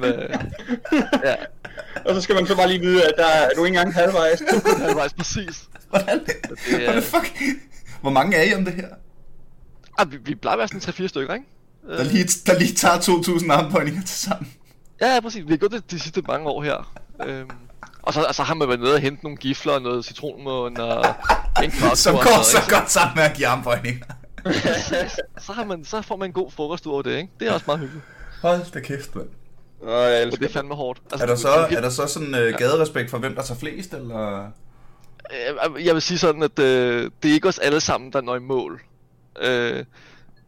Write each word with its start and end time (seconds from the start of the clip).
Men 0.00 0.12
øh, 0.12 0.28
ja, 1.24 1.34
Og 2.06 2.14
så 2.14 2.20
skal 2.20 2.34
man 2.34 2.46
så 2.46 2.56
bare 2.56 2.68
lige 2.68 2.80
vide, 2.80 3.04
at 3.04 3.12
der 3.18 3.26
er 3.26 3.48
du 3.56 3.64
ikke 3.64 3.78
engang 3.78 3.94
halvvejs. 3.94 4.42
halvvejs 4.78 5.12
præcis. 5.12 5.64
Hvordan? 5.88 6.20
er- 6.26 6.84
Hvordan 6.84 7.02
fuck? 7.02 7.32
Hvor 8.00 8.10
mange 8.10 8.36
er 8.36 8.42
I 8.42 8.54
om 8.54 8.64
det 8.64 8.74
her? 8.74 8.88
Ah, 9.98 10.12
vi, 10.12 10.16
vi 10.24 10.34
plejer 10.34 10.52
at 10.52 10.58
være 10.58 10.68
sådan 10.80 11.04
3-4 11.04 11.08
stykker, 11.08 11.34
ikke? 11.34 11.46
Der 11.88 12.04
lige, 12.04 12.24
der 12.46 12.58
lige 12.58 12.74
tager 12.74 12.94
2.000 12.98 13.52
armbøjninger 13.52 14.00
til 14.02 14.16
sammen. 14.16 14.52
Ja, 15.00 15.14
ja, 15.14 15.20
præcis. 15.20 15.44
Vi 15.46 15.52
har 15.52 15.56
gået 15.56 15.72
det 15.72 15.90
de 15.90 15.98
sidste 16.00 16.22
mange 16.28 16.48
år 16.48 16.62
her. 16.62 16.98
Øhm, 17.26 17.50
og 18.02 18.12
så 18.14 18.22
altså, 18.22 18.42
har 18.42 18.54
man 18.54 18.68
været 18.68 18.80
nede 18.80 18.94
og 18.94 19.00
hente 19.00 19.22
nogle 19.24 19.36
gifler 19.36 19.72
og 19.72 19.82
noget 19.82 20.04
citronmåne 20.04 20.82
og 20.84 21.04
en 21.64 21.70
kvarts 21.70 22.00
Som 22.04 22.14
går 22.14 22.42
så 22.42 22.58
godt 22.68 22.90
sammen 22.90 23.14
med 23.16 23.24
at 23.24 23.36
give 23.36 23.46
armbøjninger. 23.46 24.04
så, 25.46 25.52
har 25.52 25.64
man, 25.64 25.84
så 25.84 26.02
får 26.02 26.16
man 26.16 26.28
en 26.28 26.32
god 26.32 26.50
frokost 26.50 26.86
ud 26.86 26.92
over 26.92 27.02
det, 27.02 27.16
ikke? 27.16 27.28
Det 27.40 27.48
er 27.48 27.52
også 27.52 27.64
meget 27.66 27.80
hyggeligt. 27.80 28.04
Hold 28.42 28.72
da 28.72 28.80
kæft, 28.80 29.14
mand. 29.16 29.28
Og 29.84 29.92
jeg 30.12 30.22
elsker 30.22 30.38
det 30.38 30.48
er 30.48 30.52
fandme 30.52 30.74
hårdt. 30.74 31.00
Altså, 31.12 31.24
Er 31.24 31.28
der 31.28 31.36
så, 31.36 31.48
er 31.48 31.80
der 31.80 31.88
så 31.88 32.06
sådan 32.06 32.28
uh, 32.34 32.58
gaderespekt 32.58 33.10
for, 33.10 33.18
hvem 33.18 33.34
der 33.34 33.42
tager 33.42 33.58
flest, 33.58 33.94
eller? 33.94 34.50
Øh, 35.74 35.86
Jeg 35.86 35.94
vil 35.94 36.02
sige 36.02 36.18
sådan, 36.18 36.42
at 36.42 36.58
øh, 36.58 37.10
det 37.22 37.30
er 37.30 37.34
ikke 37.34 37.48
os 37.48 37.58
alle 37.58 37.80
sammen, 37.80 38.12
der 38.12 38.20
når 38.20 38.36
i 38.36 38.40
mål. 38.40 38.82
Øh, 39.42 39.84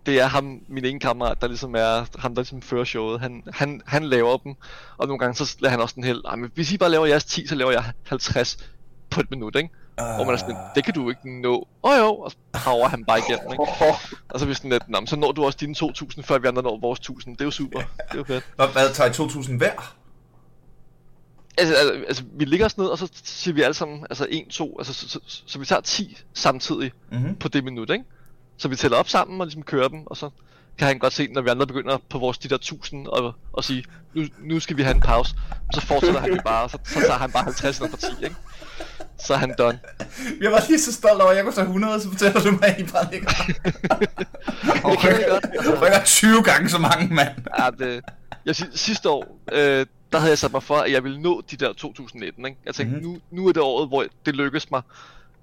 det 0.07 0.21
er 0.21 0.27
ham, 0.27 0.61
min 0.69 0.85
ene 0.85 1.01
kammerat, 1.01 1.41
der 1.41 1.49
ligesom 1.49 1.75
er 1.75 2.19
ham, 2.19 2.35
der 2.35 2.43
ligesom 2.43 2.63
fører 2.63 2.85
showet. 2.85 3.21
Han, 3.21 3.43
han, 3.53 3.81
han 3.87 4.05
laver 4.05 4.37
dem, 4.37 4.55
og 4.97 5.07
nogle 5.07 5.19
gange 5.19 5.35
så 5.35 5.57
lader 5.61 5.71
han 5.71 5.81
også 5.81 5.95
den 5.95 6.05
helt, 6.05 6.23
"Ej, 6.25 6.37
men 6.37 6.51
hvis 6.55 6.73
I 6.73 6.79
bare 6.79 6.91
laver 6.91 7.07
jeres 7.07 7.25
10, 7.25 7.47
så 7.47 7.55
laver 7.55 7.71
jeg 7.73 7.85
50 8.07 8.71
på 9.11 9.21
et 9.21 9.31
minut, 9.31 9.57
ikke? 9.57 9.69
Uh... 10.01 10.15
Hvor 10.15 10.25
man 10.25 10.35
er 10.35 10.39
sådan, 10.39 10.57
det 10.75 10.85
kan 10.85 10.95
du 10.95 11.09
ikke 11.09 11.41
nå. 11.43 11.55
Åh 11.83 11.91
oh, 11.93 11.99
jo, 11.99 12.15
og 12.17 12.31
så 12.31 12.37
power 12.65 12.89
han 12.89 13.05
bare 13.05 13.19
igennem, 13.19 13.53
ikke? 13.53 13.63
Og 14.31 14.39
så 14.41 14.45
er 14.45 14.49
vi 14.49 14.55
sådan 14.55 14.71
lidt, 14.71 14.89
"Nå, 14.89 15.01
men 15.01 15.07
så 15.07 15.17
når 15.17 15.33
du 15.33 15.45
også 15.45 15.59
dine 15.61 15.75
2.000, 15.79 16.23
før 16.23 16.39
vi 16.39 16.49
andre 16.49 16.63
når 16.63 16.79
vores 16.81 17.01
1.000. 17.01 17.31
Det 17.33 17.41
er 17.41 17.45
jo 17.45 17.51
super. 17.51 17.79
Det 17.79 17.87
er 18.11 18.17
jo 18.19 18.25
fedt. 18.25 18.45
Hvad, 18.57 18.69
hvad 18.69 18.91
tager 18.95 19.11
I 19.11 19.13
2.000 19.13 19.57
hver? 19.57 19.95
Altså, 21.59 21.75
altså, 21.75 22.05
altså, 22.09 22.23
vi 22.33 22.45
ligger 22.45 22.67
os 22.67 22.79
ned, 22.79 22.87
og 22.87 22.99
så 22.99 23.09
siger 23.25 23.55
vi 23.55 23.63
alle 23.63 23.75
sammen, 23.75 24.07
altså 24.11 24.27
1, 24.31 24.45
2, 24.51 24.79
altså, 24.79 24.93
så, 24.93 25.09
så, 25.09 25.21
så, 25.27 25.43
så 25.47 25.59
vi 25.59 25.65
tager 25.67 25.81
10 25.81 26.19
samtidig 26.35 26.93
Mhm. 27.13 27.37
på 27.37 27.49
det 27.49 27.65
minut, 27.65 27.91
ikke? 27.91 28.05
Så 28.57 28.69
vi 28.69 28.77
tæller 28.77 28.97
op 28.99 29.09
sammen 29.09 29.41
og 29.41 29.47
ligesom 29.47 29.63
kører 29.63 29.89
dem, 29.89 30.07
og 30.07 30.17
så 30.17 30.31
kan 30.79 30.87
han 30.87 30.99
godt 30.99 31.13
se, 31.13 31.29
når 31.33 31.43
vi 31.43 31.49
andre 31.51 31.67
begynder 31.67 31.99
på 32.11 32.19
vores 32.19 32.39
de 32.39 32.49
der 32.49 32.55
1000 32.55 33.07
og, 33.07 33.35
og 33.53 33.65
sige, 33.65 33.85
nu, 34.15 34.25
nu 34.43 34.61
skal 34.61 34.77
vi 34.77 34.83
have 34.83 34.95
en 34.95 35.01
pause. 35.01 35.35
Så 35.75 35.81
fortsætter 35.81 36.21
han 36.21 36.31
jo 36.35 36.41
bare, 36.45 36.69
så, 36.69 36.79
så 36.85 37.01
tager 37.01 37.19
han 37.19 37.31
bare 37.31 37.45
50 37.45 37.79
eller 37.79 37.91
for 37.91 37.97
10, 37.97 38.07
ikke? 38.25 38.37
Så 39.19 39.35
er 39.35 39.39
han 39.39 39.55
done. 39.59 39.79
Jeg 40.41 40.53
var 40.53 40.63
lige 40.69 40.81
så 40.81 40.93
stolt 40.93 41.21
over, 41.21 41.31
at 41.31 41.37
jeg 41.37 41.45
kunne 41.45 41.55
tage 41.55 41.65
100, 41.67 42.01
så 42.01 42.09
fortæller 42.11 42.41
du 42.41 42.51
mig, 42.51 42.65
at 42.65 42.81
I 42.81 42.85
bare 42.85 43.09
ligger. 43.13 43.29
Godt. 44.83 45.05
Jeg 45.65 45.83
rykker 45.83 46.05
20 46.05 46.43
gange 46.43 46.69
så 46.69 46.79
mange, 46.79 47.15
mand. 47.15 47.29
Ja, 47.59 47.71
det, 47.85 48.05
jeg 48.47 48.57
siger, 48.57 48.71
sidste 48.75 49.11
år, 49.11 49.41
øh, 49.53 49.87
der 50.13 50.19
havde 50.19 50.31
jeg 50.31 50.39
sat 50.39 50.53
mig 50.53 50.63
for, 50.63 50.77
at 50.77 50.93
jeg 50.93 51.05
ville 51.05 51.21
nå 51.23 51.43
de 51.51 51.57
der 51.57 51.73
2019, 51.73 52.47
ikke? 52.47 52.59
Jeg 52.67 52.75
tænkte, 52.75 52.97
Mhm. 52.97 53.05
mm-hmm. 53.07 53.21
nu, 53.33 53.43
nu 53.43 53.49
er 53.49 53.53
det 53.53 53.63
året, 53.63 53.89
hvor 53.89 54.05
det 54.27 54.37
lykkedes 54.37 54.71
mig. 54.71 54.83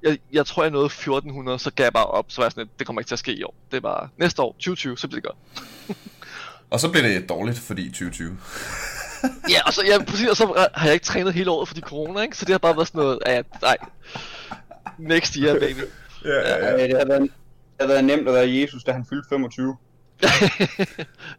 Jeg, 0.04 0.18
jeg 0.34 0.46
tror, 0.46 0.64
jeg 0.64 0.72
nåede 0.72 0.86
1400, 0.86 1.60
så 1.60 1.72
gav 1.72 1.84
jeg 1.84 1.94
bare 1.94 2.06
op, 2.06 2.26
så 2.28 2.42
var 2.42 2.46
jeg 2.46 2.52
sådan, 2.52 2.70
det 2.80 2.88
kommer 2.88 3.00
ikke 3.00 3.10
til 3.10 3.16
at 3.16 3.20
ske 3.20 3.34
i 3.34 3.44
år. 3.44 3.56
Det 3.72 3.78
er 3.78 3.82
bare 3.82 4.10
næste 4.18 4.42
år, 4.42 4.52
2020, 4.52 4.98
så 4.98 5.08
bliver 5.08 5.22
det 5.22 5.30
godt. 5.30 5.38
Og 6.72 6.80
så 6.80 6.92
bliver 6.92 7.08
det 7.08 7.30
dårligt, 7.30 7.60
fordi 7.60 7.88
2020. 7.90 8.38
Ja, 9.50 9.62
og 9.66 9.74
så, 9.74 9.84
ja, 9.86 10.04
præcis, 10.04 10.28
og 10.28 10.38
så 10.38 10.68
har 10.74 10.86
jeg 10.86 10.94
ikke 10.94 11.06
trænet 11.06 11.34
hele 11.34 11.52
året, 11.52 11.68
fordi 11.68 11.82
corona, 11.82 12.22
ikke? 12.22 12.38
Så 12.38 12.46
det 12.46 12.52
har 12.54 12.58
bare 12.58 12.76
været 12.76 12.88
sådan 12.88 13.00
noget, 13.00 13.20
at 13.26 13.46
nej, 13.62 13.78
next 14.98 15.34
year, 15.36 15.60
baby. 15.60 15.80
Ja, 16.26 16.32
ja, 16.32 16.66
Ja, 16.66 16.88
det 16.88 16.98
har 16.98 17.06
været, 17.06 17.22
det 17.22 17.32
har 17.80 17.88
været 17.88 18.04
nemt 18.04 18.28
at 18.28 18.34
være 18.34 18.50
Jesus, 18.54 18.84
da 18.84 18.92
han 18.92 19.06
fyldte 19.10 19.30
25. 19.30 19.78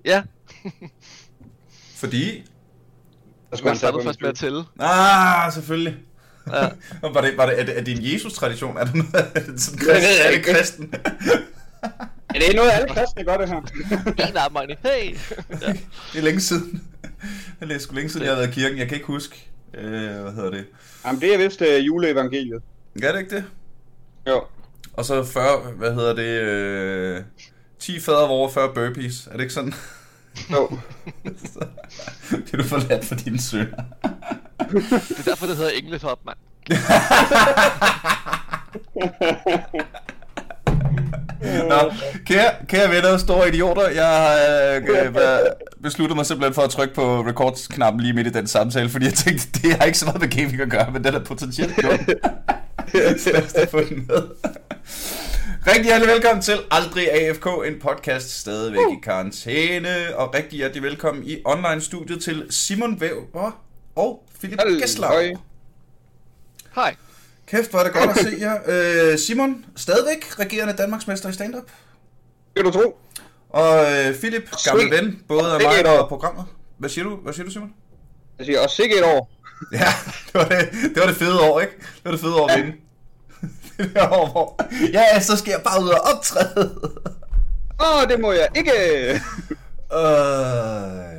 ja, 0.05 0.23
Fordi... 1.97 2.45
Der 3.51 3.57
skulle 3.57 3.71
man 3.71 3.77
startede 3.77 4.05
først 4.05 4.21
med 4.21 4.29
at 4.29 4.37
tælle. 4.37 4.65
Ah, 4.81 5.53
selvfølgelig. 5.53 5.97
Ja. 6.53 6.69
var 7.03 7.21
det, 7.21 7.37
var 7.37 7.47
det, 7.47 7.61
er, 7.61 7.65
det, 7.65 7.79
er 7.79 7.83
det 7.85 7.99
en 7.99 8.13
Jesus-tradition? 8.13 8.77
Er 8.77 8.85
det 8.85 8.95
noget, 8.95 9.31
er 9.35 9.41
det 9.41 9.61
sådan 9.61 9.79
kristen, 9.79 10.25
er 10.25 10.31
det 10.31 10.37
ikke. 10.37 10.53
kristen? 10.53 10.95
Ja, 12.35 12.39
det 12.39 12.51
er 12.51 12.55
noget, 12.57 12.71
alle 12.71 12.89
kristne 12.89 13.25
gør 13.25 13.37
det 13.37 13.49
her. 13.49 13.61
En 14.29 14.37
armbøjning, 14.37 14.79
hey! 14.83 15.17
Ja. 15.63 15.73
Det 16.13 16.19
er 16.19 16.23
længe 16.23 16.41
siden. 16.41 16.83
Det 17.61 17.73
er 17.73 17.79
sgu 17.79 17.95
længe 17.95 18.11
siden, 18.11 18.27
jeg 18.27 18.35
har 18.35 18.41
været 18.41 18.51
i 18.51 18.61
kirken. 18.61 18.79
Jeg 18.79 18.89
kan 18.89 18.95
ikke 18.95 19.07
huske, 19.07 19.51
øh, 19.75 20.21
hvad 20.23 20.33
hedder 20.33 20.51
det. 20.51 20.67
Jamen, 21.07 21.21
det 21.21 21.35
er 21.35 21.39
vist 21.39 21.61
uh, 21.61 21.87
juleevangeliet. 21.87 22.63
Er 23.03 23.13
det 23.13 23.21
ikke 23.21 23.37
det? 23.37 23.45
Jo. 24.29 24.45
Og 24.93 25.05
så 25.05 25.25
40, 25.25 25.59
hvad 25.73 25.95
hedder 25.95 26.15
det, 26.15 26.41
øh, 26.41 27.23
10 27.79 28.01
fader 28.01 28.27
over 28.27 28.51
40 28.51 28.75
burpees. 28.75 29.27
Er 29.27 29.33
det 29.33 29.41
ikke 29.41 29.55
sådan? 29.55 29.75
Jo. 30.53 30.79
Så 31.55 31.67
bliver 32.31 32.63
du 32.63 32.69
forladt 32.69 33.05
for 33.05 33.15
dine 33.15 33.41
sønner. 33.41 33.83
Det 34.59 35.19
er 35.19 35.23
derfor, 35.25 35.47
det 35.47 35.57
hedder 35.57 35.71
Engletop, 35.71 36.19
mand. 36.27 36.37
Nå, 41.69 41.93
kære, 42.27 42.51
kære 42.69 42.91
venner, 42.91 43.17
store 43.17 43.49
idioter, 43.49 43.89
jeg 43.89 44.07
har 44.07 44.35
øh, 45.07 45.15
været- 45.15 45.49
besluttet 45.83 46.17
mig 46.17 46.27
simpelthen 46.27 46.55
for 46.55 46.63
at 46.63 46.71
trykke 46.71 46.95
på 46.95 47.21
record-knappen 47.21 48.01
lige 48.03 48.13
midt 48.13 48.27
i 48.27 48.31
den 48.31 48.47
samtale, 48.47 48.89
fordi 48.89 49.05
jeg 49.05 49.15
tænkte, 49.15 49.49
det 49.63 49.73
har 49.75 49.85
ikke 49.85 49.99
så 49.99 50.05
meget 50.07 50.21
med 50.21 50.29
gaming 50.29 50.61
at 50.61 50.71
gøre, 50.71 50.91
men 50.93 51.05
den 51.05 51.15
er 51.15 51.19
potentielt 51.25 51.77
dum. 51.83 51.99
Så 53.19 53.31
lad 53.33 53.43
os 53.45 53.53
da 53.53 53.65
få 53.65 53.81
den 53.81 54.05
med. 54.09 54.23
Rigtig 55.67 55.85
hjertelig 55.85 56.15
velkommen 56.15 56.43
til 56.43 56.55
Aldrig 56.71 57.13
AFK, 57.13 57.47
en 57.67 57.75
podcast 57.83 58.41
stadigvæk 58.41 58.79
i 58.93 59.01
karantæne, 59.03 59.89
og 60.17 60.35
rigtig 60.35 60.57
hjertelig 60.57 60.83
velkommen 60.83 61.25
i 61.27 61.37
online-studiet 61.45 62.23
til 62.23 62.47
Simon 62.51 63.01
Væver 63.01 63.61
og 63.97 64.23
Philip 64.45 64.61
Halløj. 64.61 64.81
Gessler. 64.81 65.39
Hej. 66.75 66.97
Kæft, 67.47 67.71
hvor 67.71 67.79
er 67.79 67.85
det 67.85 67.93
godt 67.93 68.11
at 68.11 68.17
se 68.17 68.37
jer. 68.41 68.59
Øh, 69.13 69.19
Simon, 69.19 69.65
stadigvæk 69.77 70.39
regerende 70.39 70.75
Danmarksmester 70.75 71.29
i 71.29 71.33
stand-up. 71.33 71.71
Kan 72.57 72.65
du 72.65 72.71
tro? 72.71 72.99
Og 73.51 73.93
øh, 73.93 74.15
Philip, 74.15 74.51
gamle 74.65 74.83
Sweet. 74.83 75.05
ven, 75.05 75.23
både 75.29 75.55
af 75.55 75.61
mig 75.61 76.01
og 76.01 76.09
programmet. 76.09 76.45
Hvad 76.79 76.91
siger 76.91 77.05
du, 77.05 77.17
Hvad 77.17 77.33
siger 77.33 77.45
du 77.45 77.51
Simon? 77.51 77.73
Jeg 78.39 78.47
siger, 78.47 78.61
og 78.61 78.71
sikke 78.71 78.99
et 78.99 79.05
år. 79.05 79.31
Ja, 79.73 79.79
det 80.27 80.35
var 80.35 80.45
det, 80.45 80.69
det 80.73 81.01
var 81.01 81.07
det 81.07 81.17
fede 81.17 81.41
år, 81.41 81.61
ikke? 81.61 81.73
Det 81.79 82.05
var 82.05 82.11
det 82.11 82.21
fede 82.21 82.35
år 82.35 82.49
at 82.49 82.59
vinde. 82.59 82.73
det 83.79 83.95
der 83.95 84.09
år, 84.13 84.31
hvor... 84.31 84.61
Ja, 84.93 85.21
så 85.21 85.37
skal 85.37 85.51
jeg 85.51 85.61
bare 85.65 85.83
ud 85.83 85.89
og 85.89 86.01
optræde. 86.01 86.81
Åh, 87.81 88.09
det 88.09 88.21
må 88.21 88.33
jeg 88.33 88.49
ikke. 88.57 88.73
Øh, 89.93 91.14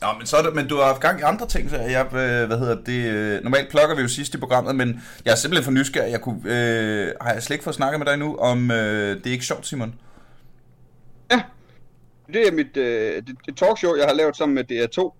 Nå, 0.00 0.06
men, 0.18 0.26
så 0.26 0.36
er 0.36 0.42
det, 0.42 0.54
men 0.54 0.68
du 0.68 0.76
har 0.76 0.84
haft 0.84 1.00
gang 1.00 1.20
i 1.20 1.22
andre 1.22 1.48
ting, 1.48 1.70
så 1.70 1.76
jeg, 1.76 2.06
øh, 2.06 2.46
hvad 2.46 2.58
hedder 2.58 2.76
det, 2.86 3.10
øh, 3.10 3.42
normalt 3.42 3.70
plukker 3.70 3.96
vi 3.96 4.02
jo 4.02 4.08
sidst 4.08 4.34
i 4.34 4.38
programmet, 4.38 4.76
men 4.76 5.02
jeg 5.24 5.32
er 5.32 5.36
simpelthen 5.36 5.64
for 5.64 5.70
nysgerrig, 5.70 6.10
jeg 6.10 6.20
kunne, 6.20 6.40
øh, 6.44 7.12
har 7.20 7.32
jeg 7.32 7.42
slet 7.42 7.54
ikke 7.54 7.64
fået 7.64 7.76
snakket 7.76 7.98
med 7.98 8.06
dig 8.06 8.18
nu 8.18 8.36
om, 8.36 8.70
øh, 8.70 9.16
det 9.16 9.26
er 9.26 9.32
ikke 9.32 9.46
sjovt, 9.46 9.66
Simon? 9.66 9.94
Ja. 11.30 11.42
Det 12.32 12.48
er 12.48 12.52
mit 12.52 12.76
øh, 12.76 13.22
det, 13.26 13.36
det 13.46 13.56
talkshow, 13.56 13.96
jeg 13.96 14.06
har 14.06 14.14
lavet 14.14 14.36
sammen 14.36 14.54
med 14.54 14.64
DR2. 14.70 15.12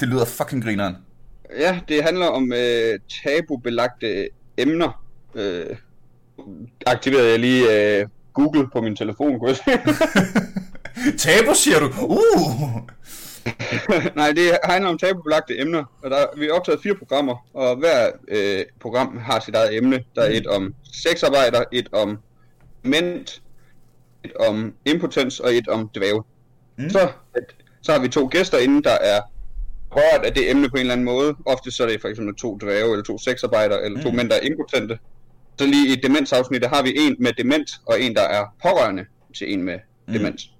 Det 0.00 0.08
lyder 0.08 0.24
fucking 0.24 0.64
grineren. 0.64 0.96
Ja, 1.58 1.80
det 1.88 2.02
handler 2.04 2.26
om 2.26 2.52
øh, 2.52 2.98
tabubelagte 3.08 4.28
emner. 4.56 5.04
Øh, 5.34 5.76
aktiverede 6.86 7.30
jeg 7.30 7.38
lige 7.38 7.98
øh, 8.00 8.06
Google 8.34 8.68
på 8.72 8.80
min 8.80 8.96
telefon, 8.96 9.38
kunne 9.38 9.48
jeg 9.48 9.56
se. 9.56 9.70
Tabu, 11.28 11.54
siger 11.54 11.78
du? 11.80 11.90
Uh! 12.02 12.80
Nej, 14.16 14.32
det 14.32 14.58
handler 14.64 14.90
om 14.90 14.98
tabubelagte 14.98 15.60
emner, 15.60 15.84
og 16.02 16.10
der, 16.10 16.24
vi 16.36 16.44
har 16.44 16.52
optaget 16.52 16.80
fire 16.82 16.94
programmer, 16.94 17.46
og 17.54 17.76
hver 17.76 18.10
øh, 18.28 18.64
program 18.80 19.18
har 19.18 19.40
sit 19.40 19.54
eget 19.54 19.76
emne. 19.76 20.04
Der 20.14 20.22
er 20.22 20.30
et 20.30 20.46
om 20.46 20.74
sexarbejder, 20.92 21.64
et 21.72 21.88
om 21.92 22.18
ment, 22.82 23.42
et 24.24 24.32
om 24.36 24.74
impotens 24.84 25.40
og 25.40 25.54
et 25.54 25.68
om 25.68 25.90
dvæve. 25.94 26.22
Mm. 26.76 26.84
Mm. 26.84 26.90
Så, 26.90 27.08
så 27.82 27.92
har 27.92 27.98
vi 27.98 28.08
to 28.08 28.28
gæster 28.30 28.58
inde, 28.58 28.82
der 28.82 28.98
er 29.00 29.20
rørt 29.90 30.24
af 30.24 30.34
det 30.34 30.50
emne 30.50 30.68
på 30.68 30.74
en 30.76 30.80
eller 30.80 30.92
anden 30.92 31.04
måde. 31.04 31.34
Ofte 31.46 31.70
så 31.70 31.82
er 31.82 31.88
det 31.88 32.00
for 32.00 32.08
eksempel 32.08 32.34
to 32.36 32.58
dvæve, 32.62 32.90
eller 32.92 33.04
to 33.04 33.18
sexarbejdere, 33.18 33.84
eller 33.84 34.02
to 34.02 34.10
Mm. 34.10 34.16
mænd, 34.16 34.28
der 34.30 34.36
er 34.36 34.40
impotente. 34.40 34.98
Så 35.58 35.66
lige 35.66 35.92
i 35.92 35.96
demensafsnittet 36.00 36.70
har 36.70 36.82
vi 36.82 36.92
en 36.98 37.16
med 37.18 37.32
dement, 37.38 37.70
og 37.86 38.00
en, 38.00 38.14
der 38.14 38.22
er 38.22 38.44
pårørende 38.62 39.04
til 39.38 39.52
en 39.52 39.62
med 39.62 39.74
Mm. 39.74 40.12
mm. 40.12 40.18
demens. 40.18 40.50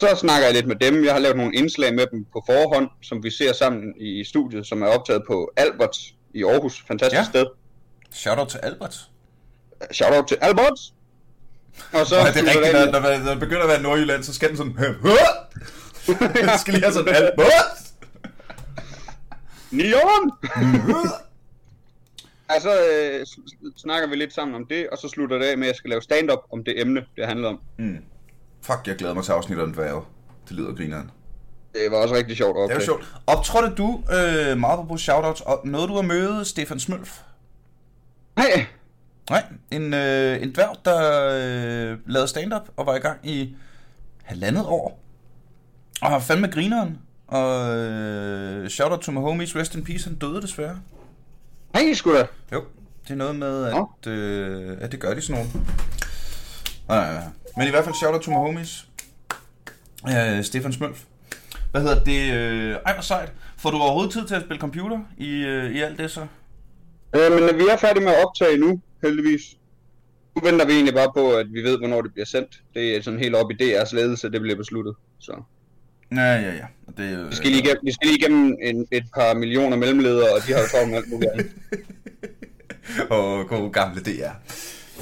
Så 0.00 0.16
snakker 0.16 0.46
jeg 0.46 0.54
lidt 0.54 0.66
med 0.66 0.76
dem. 0.76 1.04
Jeg 1.04 1.12
har 1.12 1.18
lavet 1.20 1.36
nogle 1.36 1.54
indslag 1.54 1.94
med 1.94 2.06
dem 2.12 2.24
på 2.32 2.42
forhånd, 2.46 2.88
som 3.02 3.22
vi 3.22 3.30
ser 3.30 3.52
sammen 3.52 3.94
i 4.00 4.24
studiet, 4.24 4.66
som 4.66 4.82
er 4.82 4.86
optaget 4.86 5.22
på 5.26 5.52
Albert 5.56 5.96
i 6.34 6.44
Aarhus. 6.44 6.84
Fantastisk 6.88 7.18
Ja. 7.20 7.24
sted. 7.24 7.46
Shout-out 8.12 8.48
til 8.48 8.58
Albert. 8.62 8.96
Shout 9.92 10.12
out 10.14 10.28
til 10.28 10.38
Albert! 10.40 10.78
Og 11.92 12.06
så 12.06 12.18
Og 12.20 12.26
det 12.26 12.36
er 12.36 12.46
rigtigt, 12.46 12.92
når, 12.92 13.00
når, 13.00 13.18
når 13.24 13.30
det 13.30 13.40
begynder 13.40 13.62
at 13.62 13.68
være 13.68 13.82
Nordjylland, 13.82 14.22
så 14.22 14.34
skal 14.34 14.48
den 14.48 14.56
sådan... 14.56 14.76
Jeg 16.34 16.56
skal 16.60 16.74
lige 16.74 16.82
have 16.84 16.92
sådan 16.92 17.14
Albert! 17.14 17.78
Neon! 19.70 20.30
Altså, 22.48 22.70
øh, 22.70 23.26
snakker 23.76 24.08
vi 24.08 24.16
lidt 24.16 24.34
sammen 24.34 24.54
om 24.54 24.66
det, 24.66 24.88
og 24.88 24.98
så 24.98 25.08
slutter 25.08 25.38
det 25.38 25.44
af 25.44 25.58
med, 25.58 25.66
at 25.66 25.68
jeg 25.68 25.76
skal 25.76 25.90
lave 25.90 26.02
stand-up 26.02 26.38
om 26.52 26.64
det 26.64 26.80
emne, 26.80 27.04
det 27.16 27.26
handler 27.26 27.48
om. 27.48 27.60
Mm. 27.78 27.96
Fuck, 28.64 28.80
jeg 28.86 28.96
glæder 28.96 29.14
mig 29.14 29.24
til 29.24 29.32
afsnittet 29.32 29.64
om 29.64 29.72
dværge. 29.72 30.02
Det 30.48 30.56
lyder 30.56 30.74
grineren. 30.74 31.10
Det 31.72 31.90
var 31.90 31.96
også 31.96 32.14
rigtig 32.14 32.36
sjovt. 32.36 32.56
Det 32.56 32.70
er 32.70 32.74
jo 32.74 32.84
sjovt. 32.84 33.14
Optrådte 33.26 33.74
du, 33.74 34.02
øh, 34.12 34.58
meget 34.58 34.88
på 34.88 34.96
shoutouts, 34.96 35.40
og 35.40 35.60
nåede 35.64 35.88
du 35.88 35.98
at 35.98 36.04
møde 36.04 36.44
Stefan 36.44 36.80
Smølf? 36.80 37.20
Nej, 38.36 38.66
Nej, 39.30 39.44
en, 39.70 39.94
øh, 39.94 40.42
en 40.42 40.54
dværg, 40.54 40.76
der 40.84 41.28
øh, 41.92 41.98
lavede 42.06 42.28
stand-up 42.28 42.62
og 42.76 42.86
var 42.86 42.94
i 42.94 42.98
gang 42.98 43.18
i 43.22 43.56
halvandet 44.22 44.66
år. 44.66 45.00
Og 46.02 46.10
har 46.10 46.18
fandme 46.18 46.48
grineren. 46.48 46.98
Og 47.26 47.76
øh, 47.76 48.68
shout 48.68 48.92
out 48.92 49.00
to 49.00 49.12
my 49.12 49.18
homies, 49.18 49.56
rest 49.56 49.74
in 49.74 49.84
peace, 49.84 50.08
han 50.08 50.18
døde 50.18 50.42
desværre. 50.42 50.80
nej 51.74 51.92
sgu 51.94 52.14
da. 52.14 52.26
Jo, 52.52 52.64
det 53.02 53.10
er 53.10 53.14
noget 53.14 53.36
med, 53.36 53.64
at, 53.64 54.10
øh, 54.12 54.76
at 54.80 54.92
det 54.92 55.00
gør 55.00 55.14
de 55.14 55.20
sådan 55.20 55.44
nogle. 55.44 55.66
Nej, 56.88 57.12
nej, 57.12 57.14
nej. 57.14 57.43
Men 57.56 57.66
i 57.66 57.70
hvert 57.70 57.84
fald 57.84 57.94
shout 57.94 58.14
out 58.14 58.22
to 58.22 58.30
my 58.30 58.36
homies. 58.36 58.86
Øh, 60.08 60.44
Stefan 60.44 60.72
Smølf. 60.72 61.04
Hvad 61.70 61.82
hedder 61.82 62.04
det? 62.04 62.34
Øh, 62.34 62.76
ej, 62.86 62.92
hvor 62.92 63.02
sejt. 63.02 63.32
Får 63.58 63.70
du 63.70 63.76
overhovedet 63.76 64.12
tid 64.12 64.26
til 64.26 64.34
at 64.34 64.42
spille 64.42 64.60
computer 64.60 65.00
i, 65.18 65.30
øh, 65.30 65.70
i 65.70 65.80
alt 65.80 65.98
det 65.98 66.10
så? 66.10 66.26
Øh, 67.16 67.32
men 67.32 67.58
vi 67.58 67.64
er 67.70 67.76
færdige 67.76 68.04
med 68.04 68.12
at 68.12 68.24
optage 68.26 68.58
nu, 68.58 68.80
heldigvis. 69.02 69.40
Nu 70.36 70.42
venter 70.50 70.66
vi 70.66 70.72
egentlig 70.72 70.94
bare 70.94 71.12
på, 71.16 71.30
at 71.30 71.46
vi 71.52 71.62
ved, 71.62 71.78
hvornår 71.78 72.02
det 72.02 72.12
bliver 72.12 72.26
sendt. 72.26 72.62
Det 72.74 72.96
er 72.96 73.02
sådan 73.02 73.20
helt 73.20 73.34
op 73.34 73.50
i 73.50 73.54
DR's 73.54 73.94
ledelse, 73.94 74.30
det 74.30 74.40
bliver 74.40 74.56
besluttet. 74.56 74.94
Så 75.18 75.42
Ja, 76.12 76.34
ja, 76.34 76.52
ja. 76.54 76.66
Det, 76.96 77.18
øh, 77.18 77.30
vi 77.30 77.34
skal 77.36 77.50
lige 77.50 77.62
igennem, 77.62 77.80
vi 77.84 77.92
skal 77.92 78.06
lige 78.06 78.18
igennem 78.18 78.56
en, 78.62 78.86
et 78.90 79.04
par 79.14 79.34
millioner 79.34 79.76
mellemledere, 79.76 80.34
og 80.34 80.46
de 80.46 80.52
har 80.52 80.60
jo 80.60 80.66
travlt 80.66 80.90
med 80.90 80.96
alt 80.98 81.10
muligt 81.10 81.30
andet. 81.32 81.50
Åh, 83.10 83.46
gode 83.46 83.70
gamle 83.72 84.00
DR. 84.00 84.30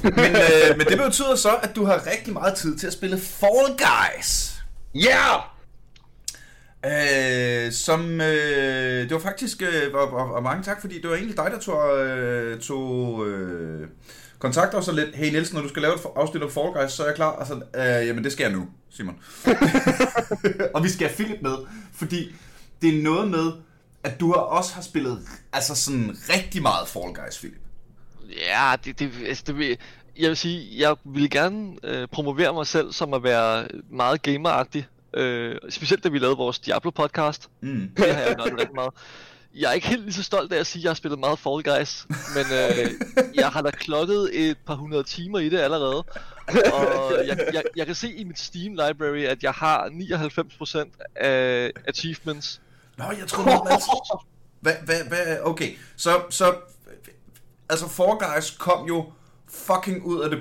Men, 0.03 0.15
øh, 0.15 0.77
men 0.79 0.87
det 0.87 0.99
betyder 0.99 1.35
så, 1.37 1.51
at 1.63 1.77
du 1.77 1.85
har 1.85 2.07
rigtig 2.07 2.33
meget 2.33 2.55
tid 2.55 2.79
til 2.79 2.87
at 2.87 2.93
spille 2.93 3.19
Fall 3.19 3.79
Guys. 3.79 4.55
Yeah! 4.97 5.43
Øh, 6.87 7.73
som, 7.73 8.21
øh, 8.21 9.03
det 9.03 9.11
var 9.11 9.19
faktisk, 9.19 9.63
øh, 9.63 9.95
og, 9.95 10.09
og, 10.13 10.35
og 10.35 10.43
mange 10.43 10.63
tak, 10.63 10.81
fordi 10.81 11.01
det 11.01 11.11
var 11.11 11.17
egentlig 11.17 11.37
dig, 11.37 11.51
der 11.51 11.59
tog, 11.59 11.99
øh, 11.99 12.61
tog 12.61 13.27
øh, 13.29 13.89
kontakt 14.39 14.75
og 14.75 14.85
så 14.85 14.93
lidt, 14.93 15.17
hey 15.17 15.31
Nielsen, 15.31 15.57
når 15.57 15.63
du 15.63 15.69
skal 15.69 15.83
lave 15.83 15.95
et 15.95 16.01
afsnit 16.17 16.43
om 16.43 16.51
Fall 16.51 16.73
Guys, 16.73 16.93
så 16.93 17.03
er 17.03 17.07
jeg 17.07 17.17
klar, 17.17 17.31
og 17.31 17.47
så, 17.47 17.55
øh, 17.55 18.07
jamen 18.07 18.25
det 18.25 18.33
skal 18.33 18.45
jeg 18.45 18.53
nu, 18.53 18.67
Simon. 18.91 19.19
og 20.75 20.85
vi 20.85 20.89
skal 20.89 21.09
have 21.09 21.17
Philip 21.17 21.43
med, 21.43 21.55
fordi 21.95 22.35
det 22.83 22.99
er 22.99 23.03
noget 23.03 23.31
med, 23.31 23.53
at 24.05 24.21
du 24.21 24.33
har 24.33 24.41
også 24.41 24.75
har 24.75 24.83
spillet, 24.83 25.19
altså 25.53 25.75
sådan 25.75 26.17
rigtig 26.29 26.63
meget 26.63 26.89
Fall 26.89 27.15
Guys, 27.15 27.39
Philip. 27.39 27.62
Ja, 28.37 28.75
det, 28.85 28.99
det, 28.99 29.11
altså 29.27 29.45
det 29.47 29.59
vil, 29.59 29.79
jeg 30.19 30.29
vil 30.29 30.37
sige, 30.37 30.69
jeg 30.81 30.97
vil 31.05 31.31
gerne 31.31 31.77
øh, 31.83 32.09
promovere 32.09 32.55
mig 32.55 32.67
selv 32.67 32.93
som 32.93 33.15
at 33.15 33.23
være 33.23 33.69
meget 33.91 34.23
gameragtig. 34.23 34.87
Øh, 35.15 35.57
specielt 35.71 36.05
da 36.05 36.09
vi 36.09 36.19
lavede 36.19 36.37
vores 36.37 36.59
Diablo-podcast. 36.59 37.49
Mm. 37.61 37.91
Det 37.97 38.15
har 38.15 38.23
jeg 38.23 38.35
nørdet 38.37 38.59
rigtig 38.59 38.75
meget. 38.75 38.93
Jeg 39.55 39.69
er 39.69 39.73
ikke 39.73 39.89
helt 39.89 40.03
lige 40.03 40.13
så 40.13 40.23
stolt 40.23 40.53
af 40.53 40.59
at 40.59 40.67
sige, 40.67 40.81
at 40.81 40.85
jeg 40.85 40.91
har 40.91 40.95
spillet 40.95 41.21
meget 41.21 41.39
Fall 41.39 41.63
Guys, 41.63 42.07
men 42.09 42.45
øh, 42.53 42.91
jeg 43.35 43.49
har 43.49 43.63
da 43.63 43.71
klokket 43.71 44.31
et 44.33 44.59
par 44.67 44.75
hundrede 44.75 45.05
timer 45.05 45.39
i 45.39 45.49
det 45.49 45.59
allerede. 45.59 46.05
Og 46.73 47.13
jeg, 47.29 47.51
jeg, 47.53 47.63
jeg 47.77 47.87
kan 47.87 47.95
se 47.95 48.13
i 48.13 48.25
mit 48.25 48.39
Steam 48.39 48.73
library, 48.73 49.25
at 49.25 49.43
jeg 49.43 49.53
har 49.53 49.89
99% 49.89 51.07
af 51.17 51.71
achievements. 51.89 52.61
Nå, 52.99 53.05
jeg 53.05 53.17
det 53.21 53.39
var 53.39 54.23
Hvad, 54.61 54.75
hvad, 54.85 55.05
hvad, 55.09 55.39
okay, 55.43 55.77
så, 55.97 56.11
så, 56.31 56.55
altså 57.73 57.89
Fall 57.89 58.11
Guys 58.11 58.51
kom 58.51 58.87
jo 58.89 59.05
fucking 59.49 60.05
ud 60.05 60.21
af 60.21 60.31
det 60.31 60.39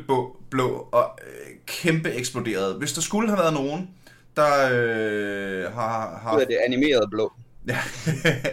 blå, 0.50 0.88
og 0.92 1.20
øh, 1.28 1.56
kæmpe 1.66 2.12
eksploderede. 2.12 2.76
Hvis 2.76 2.94
der 2.94 3.02
skulle 3.02 3.30
have 3.30 3.40
været 3.40 3.54
nogen, 3.54 3.90
der 4.36 4.70
øh, 4.72 5.74
har, 5.74 6.20
har 6.24 6.36
Ud 6.36 6.42
af 6.42 6.48
det 6.48 6.58
animerede 6.68 7.08
blå. 7.12 7.34
Ja. 7.68 7.78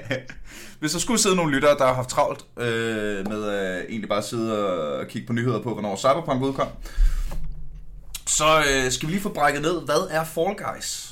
Hvis 0.81 0.93
der 0.93 0.99
skulle 0.99 1.21
sidde 1.21 1.37
nogle 1.37 1.55
lyttere, 1.55 1.79
der 1.79 1.87
har 1.87 1.95
haft 1.95 2.09
travlt 2.09 2.45
øh, 2.57 3.29
med 3.29 3.45
at 3.45 3.85
egentlig 3.89 4.09
bare 4.09 4.23
sidde 4.23 4.69
og 4.69 5.09
kigge 5.09 5.27
på 5.27 5.33
nyheder 5.33 5.63
på, 5.63 5.73
hvornår 5.73 5.97
Cyberpunk 5.97 6.43
udkom, 6.43 6.69
så 8.27 8.45
øh, 8.59 8.93
skal 8.93 9.09
vi 9.09 9.13
lige 9.13 9.23
få 9.23 9.29
brækket 9.29 9.63
ned, 9.63 9.81
hvad 9.85 10.09
er 10.11 10.25
Fall 10.25 10.57
Guys? 10.57 11.08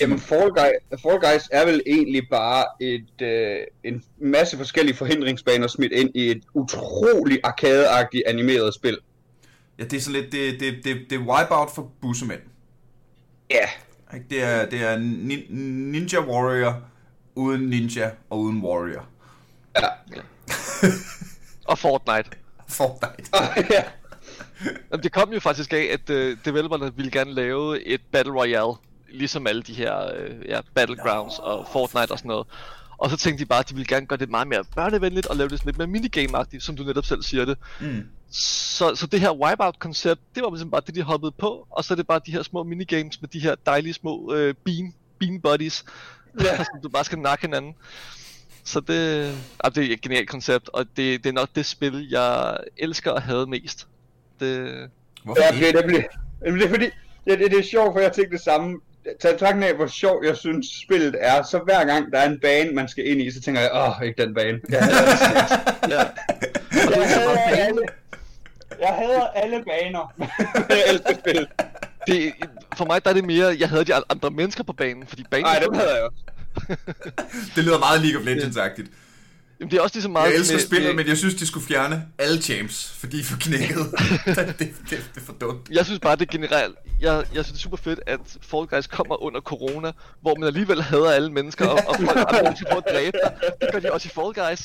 Jamen, 0.00 0.18
Fall, 0.18 0.50
Guy, 0.50 0.98
Fall 1.02 1.18
Guys 1.20 1.48
er 1.52 1.64
vel 1.64 1.82
egentlig 1.86 2.28
bare 2.30 2.64
et, 2.80 3.22
øh, 3.22 3.56
en 3.84 4.04
masse 4.18 4.56
forskellige 4.56 4.96
forhindringsbaner 4.96 5.66
smidt 5.66 5.92
ind 5.92 6.10
i 6.14 6.30
et 6.30 6.42
utrolig 6.54 7.40
arkadeagtigt 7.44 8.22
animeret 8.26 8.74
spil. 8.74 8.98
Ja, 9.78 9.84
det 9.84 9.92
er 9.96 10.00
sådan 10.00 10.20
lidt, 10.20 10.32
det, 10.32 10.60
det, 10.60 10.84
det, 10.84 10.96
det 11.10 11.16
er 11.16 11.20
Wipeout 11.20 11.70
for 11.74 11.90
bussemænd. 12.00 12.40
Ja, 13.50 13.68
Ikke? 14.14 14.26
Det 14.30 14.42
er, 14.42 14.66
det 14.66 14.82
er 14.82 14.96
nin- 14.96 15.52
Ninja 15.92 16.20
Warrior 16.20 16.82
uden 17.34 17.60
ninja 17.70 18.10
og 18.30 18.40
uden 18.40 18.62
warrior. 18.62 19.06
ja. 19.76 19.86
Og 21.64 21.78
Fortnite. 21.78 22.30
Fortnite. 22.68 23.30
ja. 23.74 23.82
Jamen, 24.90 25.02
det 25.02 25.12
kom 25.12 25.32
jo 25.32 25.40
faktisk 25.40 25.72
af, 25.72 25.88
at 25.92 26.10
øh, 26.10 26.36
developerne 26.44 26.96
ville 26.96 27.10
gerne 27.10 27.32
lave 27.34 27.84
et 27.86 28.00
Battle 28.12 28.32
Royale, 28.32 28.72
ligesom 29.10 29.46
alle 29.46 29.62
de 29.62 29.74
her 29.74 30.12
øh, 30.16 30.48
ja, 30.48 30.60
Battlegrounds 30.74 31.38
og 31.38 31.66
Fortnite 31.72 32.12
og 32.12 32.18
sådan 32.18 32.28
noget. 32.28 32.46
Og 32.98 33.10
så 33.10 33.16
tænkte 33.16 33.44
de 33.44 33.48
bare, 33.48 33.58
at 33.58 33.68
de 33.68 33.74
ville 33.74 33.86
gerne 33.86 34.06
gøre 34.06 34.18
det 34.18 34.30
meget 34.30 34.48
mere 34.48 34.64
børnevenligt 34.76 35.26
og 35.26 35.36
lave 35.36 35.48
det 35.48 35.58
sådan 35.58 35.74
lidt 35.74 35.78
mere 35.78 36.00
minigame-agtigt, 36.00 36.60
som 36.60 36.76
du 36.76 36.82
netop 36.82 37.04
selv 37.04 37.22
siger 37.22 37.44
det. 37.44 37.58
Mm. 37.80 38.06
Så, 38.30 38.94
så 38.94 39.06
det 39.06 39.20
her 39.20 39.32
Wipeout-koncept, 39.32 40.20
det 40.34 40.42
var 40.42 40.50
ligesom 40.50 40.70
bare 40.70 40.82
det, 40.86 40.94
de 40.94 41.02
hoppede 41.02 41.32
på, 41.32 41.66
og 41.70 41.84
så 41.84 41.94
er 41.94 41.96
det 41.96 42.06
bare 42.06 42.20
de 42.26 42.32
her 42.32 42.42
små 42.42 42.62
minigames 42.62 43.20
med 43.20 43.28
de 43.28 43.40
her 43.40 43.54
dejlige 43.66 43.94
små 43.94 44.34
øh, 44.34 44.54
bean, 44.64 44.94
bean 45.18 45.40
buddies, 45.40 45.84
ja. 46.40 46.56
som 46.64 46.80
du 46.82 46.88
bare 46.88 47.04
skal 47.04 47.18
nakke 47.18 47.46
hinanden. 47.46 47.74
Så 48.64 48.80
det, 48.80 49.28
ah, 49.64 49.74
det 49.74 49.84
er 49.84 49.92
et 49.92 50.00
genialt 50.00 50.28
koncept, 50.28 50.68
og 50.68 50.86
det, 50.96 51.24
det 51.24 51.28
er 51.28 51.32
nok 51.32 51.48
det 51.54 51.66
spil, 51.66 52.08
jeg 52.10 52.56
elsker 52.76 53.12
at 53.12 53.22
have 53.22 53.46
mest. 53.46 53.86
Det, 54.40 54.90
Hvorfor 55.24 55.42
Ja, 55.42 55.54
ikke? 55.54 55.66
det, 55.66 55.74
det, 55.74 55.84
bliver, 55.84 56.02
det 56.56 56.64
er 56.64 56.68
fordi, 56.68 56.90
ja, 57.26 57.36
det, 57.36 57.50
det 57.50 57.58
er 57.58 57.62
sjovt, 57.62 57.94
for 57.94 58.00
jeg 58.00 58.12
tænkte 58.12 58.36
det 58.36 58.44
samme. 58.44 58.80
Tag 59.20 59.32
betragtning 59.32 59.70
af, 59.70 59.76
hvor 59.76 59.86
sjov 59.86 60.24
jeg 60.24 60.36
synes 60.36 60.66
spillet 60.84 61.16
er, 61.20 61.42
så 61.42 61.58
hver 61.58 61.84
gang 61.84 62.12
der 62.12 62.18
er 62.18 62.28
en 62.28 62.40
bane, 62.40 62.70
man 62.70 62.88
skal 62.88 63.08
ind 63.10 63.20
i, 63.20 63.30
så 63.30 63.40
tænker 63.40 63.60
jeg, 63.60 63.70
åh, 63.74 64.06
ikke 64.06 64.22
den 64.22 64.34
bane. 64.34 64.60
Jeg 64.68 64.84
hader, 64.84 65.56
ja. 65.88 66.02
jeg 67.00 67.08
hader 67.08 67.38
alle, 67.38 67.82
jeg 68.80 68.88
hader 68.88 69.26
alle 69.26 69.64
baner. 69.64 70.14
jeg 70.70 70.82
elsker 70.88 71.14
spillet. 71.18 71.48
det, 72.06 72.32
for 72.76 72.84
mig 72.84 73.04
der 73.04 73.10
er 73.10 73.14
det 73.14 73.24
mere, 73.24 73.56
jeg 73.58 73.68
havde 73.68 73.84
de 73.84 73.94
andre 73.94 74.30
mennesker 74.30 74.64
på 74.64 74.72
banen, 74.72 75.06
fordi 75.06 75.24
banen... 75.30 75.44
Nej, 75.44 75.58
dem 75.58 75.74
hader 75.74 75.94
jeg 75.94 76.04
også. 76.04 76.22
Det 77.54 77.64
lyder 77.64 77.78
meget 77.78 78.00
League 78.00 78.20
of 78.20 78.26
Legends-agtigt. 78.26 78.90
Jamen, 79.60 79.70
det 79.70 79.76
er 79.78 79.82
også 79.82 79.96
ligesom 79.96 80.12
meget... 80.12 80.30
Jeg 80.30 80.36
elsker 80.38 80.56
med- 80.56 80.62
spillet, 80.62 80.88
med- 80.88 80.94
men 81.04 81.08
jeg 81.08 81.16
synes, 81.16 81.34
de 81.34 81.46
skulle 81.46 81.66
fjerne 81.66 82.04
alle 82.18 82.42
champs, 82.42 82.90
fordi 82.98 83.16
de 83.16 83.20
er 83.20 83.24
for 83.24 83.36
knækket. 83.40 83.76
det, 84.26 84.58
det, 84.58 84.74
det, 84.90 85.04
er 85.16 85.20
for 85.26 85.32
dumt. 85.32 85.68
Jeg 85.70 85.84
synes 85.84 86.00
bare, 86.00 86.16
det 86.16 86.22
er 86.28 86.32
generelt... 86.32 86.74
Jeg, 87.00 87.24
jeg 87.34 87.44
synes, 87.44 87.46
det 87.46 87.54
er 87.54 87.62
super 87.62 87.76
fedt, 87.76 88.00
at 88.06 88.20
Fall 88.42 88.66
Guys 88.66 88.86
kommer 88.86 89.22
under 89.22 89.40
corona, 89.40 89.92
hvor 90.20 90.34
man 90.34 90.46
alligevel 90.46 90.82
hader 90.82 91.10
alle 91.10 91.32
mennesker, 91.32 91.66
og, 91.66 91.78
og 91.88 91.96
folk 91.96 92.18
andre 92.18 92.42
mennesker 92.42 92.66
på 92.72 92.78
at 92.78 92.84
dræbe 92.92 93.16
dig. 93.24 93.32
Det 93.60 93.68
gør 93.72 93.78
de 93.78 93.92
også 93.92 94.08
i 94.08 94.14
Fall 94.14 94.48
Guys. 94.48 94.58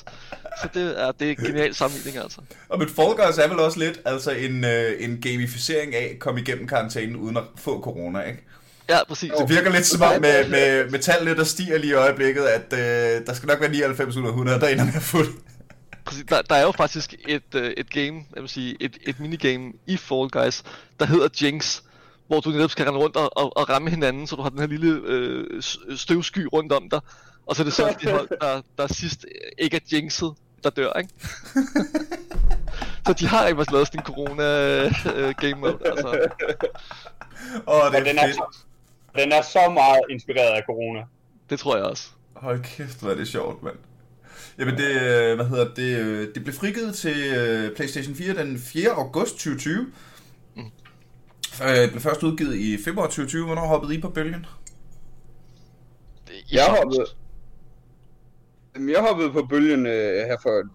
Så 0.61 0.67
det 0.73 1.01
er, 1.03 1.11
det 1.11 1.27
er 1.27 1.31
en 1.31 1.45
genial 1.45 1.75
sammenligning, 1.75 2.17
altså. 2.23 2.41
Og 2.69 2.79
men 2.79 2.89
Fall 2.89 3.13
Guys 3.27 3.37
er 3.37 3.47
vel 3.47 3.59
også 3.59 3.79
lidt 3.79 3.99
altså 4.05 4.31
en, 4.31 4.63
øh, 4.65 4.91
en 4.99 5.21
gamificering 5.21 5.95
af 5.95 6.09
at 6.13 6.19
komme 6.19 6.41
igennem 6.41 6.67
karantænen 6.67 7.15
uden 7.15 7.37
at 7.37 7.43
få 7.57 7.81
corona, 7.81 8.21
ikke? 8.21 8.43
Ja, 8.89 9.03
præcis. 9.07 9.31
Det 9.39 9.49
virker 9.49 9.71
lidt 9.71 9.85
som 9.85 10.01
om 10.01 10.21
med, 10.21 10.49
med, 10.49 10.89
med 10.89 10.99
tallene, 10.99 11.35
der 11.37 11.43
stiger 11.43 11.77
lige 11.77 11.91
i 11.91 11.93
øjeblikket, 11.93 12.43
at 12.43 12.73
øh, 12.73 13.25
der 13.27 13.33
skal 13.33 13.47
nok 13.47 13.59
være 13.59 13.71
99 13.71 14.15
ud 14.15 14.23
af 14.23 14.27
100, 14.27 14.59
der 14.59 14.67
ender 14.67 14.85
med 14.85 14.93
at 14.95 15.01
få 15.01 15.17
det. 15.23 15.29
præcis. 16.05 16.23
Der, 16.29 16.41
der 16.41 16.55
er 16.55 16.61
jo 16.61 16.71
faktisk 16.71 17.13
et, 17.27 17.55
øh, 17.55 17.73
et 17.77 17.89
game, 17.89 18.25
jeg 18.35 18.41
vil 18.41 18.49
sige, 18.49 18.77
et, 18.79 18.97
et 19.01 19.19
minigame 19.19 19.71
i 19.87 19.97
Fall 19.97 20.29
Guys, 20.29 20.63
der 20.99 21.05
hedder 21.05 21.27
Jinx, 21.41 21.81
hvor 22.27 22.39
du 22.39 22.49
netop 22.49 22.71
skal 22.71 22.85
rende 22.85 22.99
rundt 22.99 23.15
og, 23.15 23.37
og, 23.37 23.57
og 23.57 23.69
ramme 23.69 23.89
hinanden, 23.89 24.27
så 24.27 24.35
du 24.35 24.41
har 24.41 24.49
den 24.49 24.59
her 24.59 24.67
lille 24.67 25.01
øh, 25.05 25.61
støvsky 25.97 26.47
rundt 26.53 26.71
om 26.71 26.89
dig. 26.89 26.99
Og 27.47 27.55
så 27.55 27.61
er 27.61 27.63
det 27.63 27.73
så 27.73 27.95
de 28.01 28.11
hold, 28.11 28.29
der, 28.41 28.61
der 28.77 28.87
sidst 28.93 29.25
ikke 29.57 29.77
er 29.77 29.81
jinxet, 29.97 30.33
der 30.63 30.69
dør, 30.69 30.93
ikke? 30.93 31.09
så 33.07 33.13
de 33.13 33.27
har 33.27 33.47
ikke 33.47 33.61
også 33.61 33.71
lavet 33.71 33.87
sådan 33.87 33.99
en 33.99 34.05
corona-game 34.05 35.59
mode, 35.59 35.77
altså. 35.85 36.07
Åh, 37.67 37.85
det 37.91 37.95
Og 37.95 37.95
er 37.95 38.03
den 38.03 38.17
er, 38.17 38.27
fedt. 38.27 38.39
Den 39.15 39.31
er 39.31 39.41
så 39.41 39.71
meget 39.73 40.01
inspireret 40.09 40.51
af 40.57 40.63
corona. 40.65 41.03
Det 41.49 41.59
tror 41.59 41.75
jeg 41.75 41.85
også. 41.85 42.09
Hold 42.33 42.63
kæft, 42.63 43.01
hvor 43.01 43.09
er 43.11 43.15
det 43.15 43.27
sjovt, 43.27 43.63
mand. 43.63 43.75
Jamen 44.59 44.77
det, 44.77 45.01
øh, 45.01 45.35
hvad 45.35 45.45
hedder 45.45 45.73
det, 45.73 45.97
øh, 45.99 46.27
det 46.35 46.43
blev 46.43 46.55
frigivet 46.55 46.95
til 46.95 47.33
øh, 47.37 47.75
PlayStation 47.75 48.15
4 48.15 48.33
den 48.33 48.59
4. 48.59 48.89
august 48.89 49.33
2020. 49.33 49.91
Mm. 50.55 50.61
Øh, 51.63 51.89
blev 51.89 52.01
først 52.01 52.23
udgivet 52.23 52.55
i 52.55 52.77
februar 52.85 53.05
2020. 53.05 53.45
Hvornår 53.45 53.67
hoppede 53.67 53.95
I 53.95 54.01
på 54.01 54.09
bølgen? 54.09 54.45
Det, 56.27 56.33
Jeg 56.51 56.65
hoppede, 56.65 57.05
jeg 58.93 59.01
hoppede 59.01 59.31
på 59.31 59.45
bølgen 59.49 59.85
øh, 59.85 60.25
her 60.25 60.37
for 60.41 60.59
en 60.59 60.69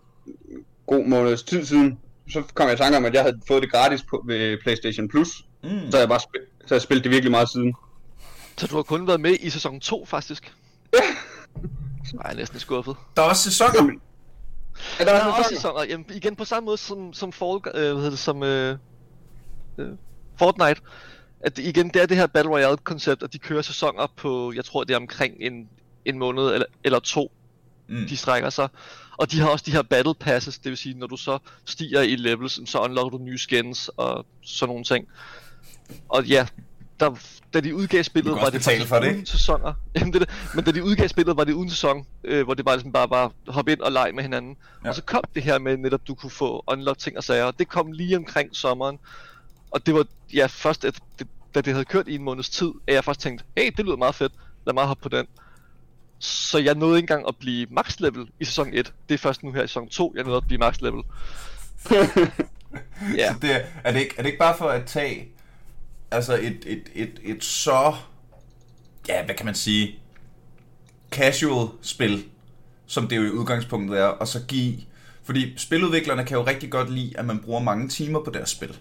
god 0.86 1.04
måneds 1.04 1.42
tid 1.42 1.64
siden. 1.64 1.98
Så 2.30 2.42
kom 2.54 2.66
jeg 2.66 2.74
i 2.74 2.76
tanke 2.78 2.96
om, 2.96 3.04
at 3.04 3.14
jeg 3.14 3.22
havde 3.22 3.40
fået 3.48 3.62
det 3.62 3.72
gratis 3.72 4.02
på, 4.02 4.24
ved 4.26 4.58
PlayStation 4.62 5.08
Plus. 5.08 5.28
Mm. 5.64 5.90
Så 5.90 5.98
jeg 5.98 6.08
bare 6.08 6.20
spil, 6.20 6.40
så 6.66 6.74
jeg 6.74 6.82
spillet 6.82 7.04
det 7.04 7.12
virkelig 7.12 7.30
meget 7.30 7.48
siden. 7.48 7.74
Så 8.58 8.66
du 8.66 8.76
har 8.76 8.82
kun 8.82 9.06
været 9.06 9.20
med 9.20 9.36
i 9.40 9.50
sæson 9.50 9.80
2, 9.80 10.04
faktisk? 10.06 10.54
Ja. 10.94 10.98
Ej, 10.98 12.20
jeg 12.24 12.32
er 12.32 12.36
næsten 12.36 12.60
skuffet. 12.60 12.96
Der 13.16 13.22
er 13.22 13.26
også 13.26 13.42
sæsoner. 13.42 13.72
Ja, 14.98 15.04
Der 15.04 15.10
der 15.12 15.12
er 15.20 15.24
er 15.24 15.32
også 15.32 15.50
sæsoner. 15.54 15.84
Jamen, 15.84 16.06
igen 16.14 16.36
på 16.36 16.44
samme 16.44 16.64
måde 16.64 16.76
som, 16.78 17.12
som 17.12 17.32
Fall, 17.32 17.60
øh, 17.66 17.72
hvad 17.72 17.94
hedder 17.94 18.10
det, 18.10 18.18
som 18.18 18.42
øh, 18.42 18.78
øh, 19.78 19.88
Fortnite. 20.38 20.80
At 21.40 21.56
det, 21.56 21.64
igen, 21.64 21.88
det 21.88 22.02
er 22.02 22.06
det 22.06 22.16
her 22.16 22.26
Battle 22.26 22.52
Royale-koncept, 22.52 23.22
at 23.22 23.32
de 23.32 23.38
kører 23.38 23.62
sæsoner 23.62 24.06
på, 24.16 24.52
jeg 24.56 24.64
tror 24.64 24.84
det 24.84 24.92
er 24.94 24.98
omkring 24.98 25.34
en, 25.40 25.68
en 26.04 26.18
måned 26.18 26.42
eller, 26.52 26.66
eller 26.84 26.98
to, 26.98 27.32
Mm. 27.90 28.06
de 28.08 28.16
strækker 28.16 28.50
sig. 28.50 28.68
Og 29.16 29.30
de 29.32 29.40
har 29.40 29.48
også 29.48 29.64
de 29.66 29.72
her 29.72 29.82
battle 29.82 30.14
passes, 30.14 30.58
det 30.58 30.70
vil 30.70 30.76
sige, 30.78 30.94
når 30.98 31.06
du 31.06 31.16
så 31.16 31.38
stiger 31.64 32.00
i 32.00 32.16
levels, 32.16 32.70
så 32.70 32.78
unlocker 32.78 33.18
du 33.18 33.24
nye 33.24 33.38
skins 33.38 33.90
og 33.96 34.26
sådan 34.42 34.68
nogle 34.70 34.84
ting. 34.84 35.08
Og 36.08 36.24
ja, 36.24 36.46
der, 37.00 37.10
da 37.54 37.60
de 37.60 37.74
udgav 37.74 38.02
spillet, 38.02 38.34
var 38.34 38.50
det 38.50 38.62
faktisk 38.62 38.86
for 38.86 38.96
det, 38.96 39.12
uden 39.14 39.26
sæsoner. 39.26 39.74
Jamen, 39.96 40.12
det, 40.12 40.22
er 40.22 40.24
det. 40.24 40.54
Men 40.54 40.64
da 40.64 40.70
de 40.70 40.84
udgav 40.84 41.08
spillet, 41.08 41.36
var 41.36 41.44
det 41.44 41.52
uden 41.52 41.70
sæson, 41.70 42.06
øh, 42.24 42.44
hvor 42.44 42.54
det 42.54 42.64
bare 42.64 42.76
ligesom 42.76 42.92
bare 42.92 43.10
var 43.10 43.32
hoppe 43.48 43.72
ind 43.72 43.80
og 43.80 43.92
lege 43.92 44.12
med 44.12 44.22
hinanden. 44.22 44.56
Ja. 44.84 44.88
Og 44.88 44.94
så 44.94 45.02
kom 45.02 45.24
det 45.34 45.42
her 45.42 45.58
med 45.58 45.76
netop, 45.76 46.00
du 46.08 46.14
kunne 46.14 46.30
få 46.30 46.64
unlock 46.66 46.98
ting 46.98 47.16
og 47.16 47.24
sager. 47.24 47.50
Det 47.50 47.68
kom 47.68 47.92
lige 47.92 48.16
omkring 48.16 48.56
sommeren. 48.56 48.98
Og 49.70 49.86
det 49.86 49.94
var, 49.94 50.04
ja, 50.34 50.46
først 50.46 50.84
at 50.84 50.98
det, 51.18 51.26
da 51.54 51.60
det 51.60 51.72
havde 51.72 51.84
kørt 51.84 52.08
i 52.08 52.14
en 52.14 52.22
måneds 52.22 52.50
tid, 52.50 52.70
at 52.86 52.94
jeg 52.94 53.04
først 53.04 53.20
tænkte, 53.20 53.44
hey, 53.56 53.70
det 53.76 53.84
lyder 53.84 53.96
meget 53.96 54.14
fedt, 54.14 54.32
lad 54.66 54.74
mig 54.74 54.84
hoppe 54.84 55.02
på 55.02 55.08
den. 55.08 55.26
Så 56.18 56.58
jeg 56.58 56.74
nåede 56.74 56.98
ikke 56.98 57.04
engang 57.04 57.28
at 57.28 57.36
blive 57.36 57.66
max 57.70 58.00
level 58.00 58.28
i 58.40 58.44
sæson 58.44 58.68
1. 58.72 58.92
Det 59.08 59.14
er 59.14 59.18
først 59.18 59.42
nu 59.42 59.52
her 59.52 59.62
i 59.62 59.66
sæson 59.66 59.88
2, 59.88 60.12
jeg 60.16 60.24
nåede 60.24 60.36
at 60.36 60.46
blive 60.46 60.58
max 60.58 60.80
level. 60.80 61.02
Ja, 63.16 63.32
Så 63.32 63.38
det, 63.42 63.54
er, 63.54 63.60
er, 63.84 63.92
det 63.92 64.00
ikke, 64.00 64.14
er 64.18 64.22
det 64.22 64.26
ikke 64.26 64.38
bare 64.38 64.56
for 64.58 64.68
at 64.68 64.86
tage 64.86 65.28
altså 66.10 66.34
et, 66.34 66.64
et, 66.66 66.82
et, 66.94 67.20
et 67.22 67.44
så, 67.44 67.94
ja, 69.08 69.24
hvad 69.24 69.34
kan 69.34 69.46
man 69.46 69.54
sige, 69.54 69.98
casual 71.10 71.68
spil, 71.82 72.24
som 72.86 73.08
det 73.08 73.16
jo 73.16 73.22
i 73.22 73.30
udgangspunktet 73.30 73.98
er, 74.00 74.04
og 74.04 74.28
så 74.28 74.40
give, 74.48 74.76
fordi 75.24 75.58
spiludviklerne 75.58 76.24
kan 76.24 76.36
jo 76.36 76.46
rigtig 76.46 76.70
godt 76.70 76.90
lide, 76.90 77.18
at 77.18 77.24
man 77.24 77.38
bruger 77.38 77.60
mange 77.60 77.88
timer 77.88 78.24
på 78.24 78.30
deres 78.30 78.50
spil. 78.50 78.78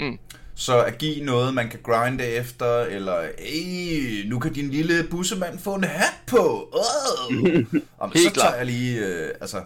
Mm. 0.00 0.18
Så 0.54 0.84
at 0.84 0.98
give 0.98 1.24
noget, 1.24 1.54
man 1.54 1.68
kan 1.68 1.80
grinde 1.82 2.24
efter, 2.24 2.80
eller 2.80 3.22
hey, 3.38 4.28
nu 4.28 4.38
kan 4.38 4.52
din 4.52 4.70
lille 4.70 5.04
bussemand 5.10 5.58
få 5.58 5.74
en 5.74 5.84
hat 5.84 6.14
på. 6.26 6.68
Oh. 6.72 7.34
Om, 7.98 8.12
så 8.12 8.30
tager 8.34 8.54
jeg 8.54 8.66
lige, 8.66 9.06
øh, 9.06 9.30
altså, 9.40 9.62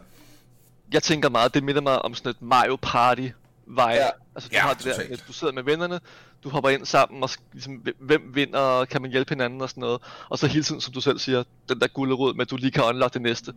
jeg 0.92 1.02
tænker 1.02 1.28
meget, 1.28 1.54
det 1.54 1.64
minder 1.64 1.80
mig 1.80 2.02
om 2.02 2.14
sådan 2.14 2.30
et 2.30 2.42
Mario 2.42 2.76
Party 2.82 3.28
vibe. 3.68 3.82
Ja. 3.82 3.94
Ja. 3.94 4.08
Altså, 4.34 4.48
du 4.48 4.54
Ja, 4.56 4.60
har 4.60 4.74
det 4.74 4.84
der, 4.84 4.92
totalt. 4.92 5.12
at 5.12 5.24
du 5.28 5.32
sidder 5.32 5.52
med 5.52 5.62
vennerne, 5.62 6.00
du 6.44 6.48
hopper 6.48 6.70
ind 6.70 6.86
sammen, 6.86 7.22
og 7.22 7.30
ligesom, 7.52 7.86
hvem 8.00 8.22
vinder, 8.34 8.84
kan 8.84 9.02
man 9.02 9.10
hjælpe 9.10 9.28
hinanden 9.34 9.60
og 9.60 9.68
sådan 9.70 9.80
noget. 9.80 10.00
Og 10.28 10.38
så 10.38 10.46
hele 10.46 10.64
tiden, 10.64 10.80
som 10.80 10.92
du 10.92 11.00
selv 11.00 11.18
siger, 11.18 11.42
den 11.68 11.80
der 11.80 11.86
gulderod 11.86 12.34
med, 12.34 12.42
at 12.42 12.50
du 12.50 12.56
lige 12.56 12.70
kan 12.70 12.84
unlock 12.84 13.14
det 13.14 13.22
næste. 13.22 13.54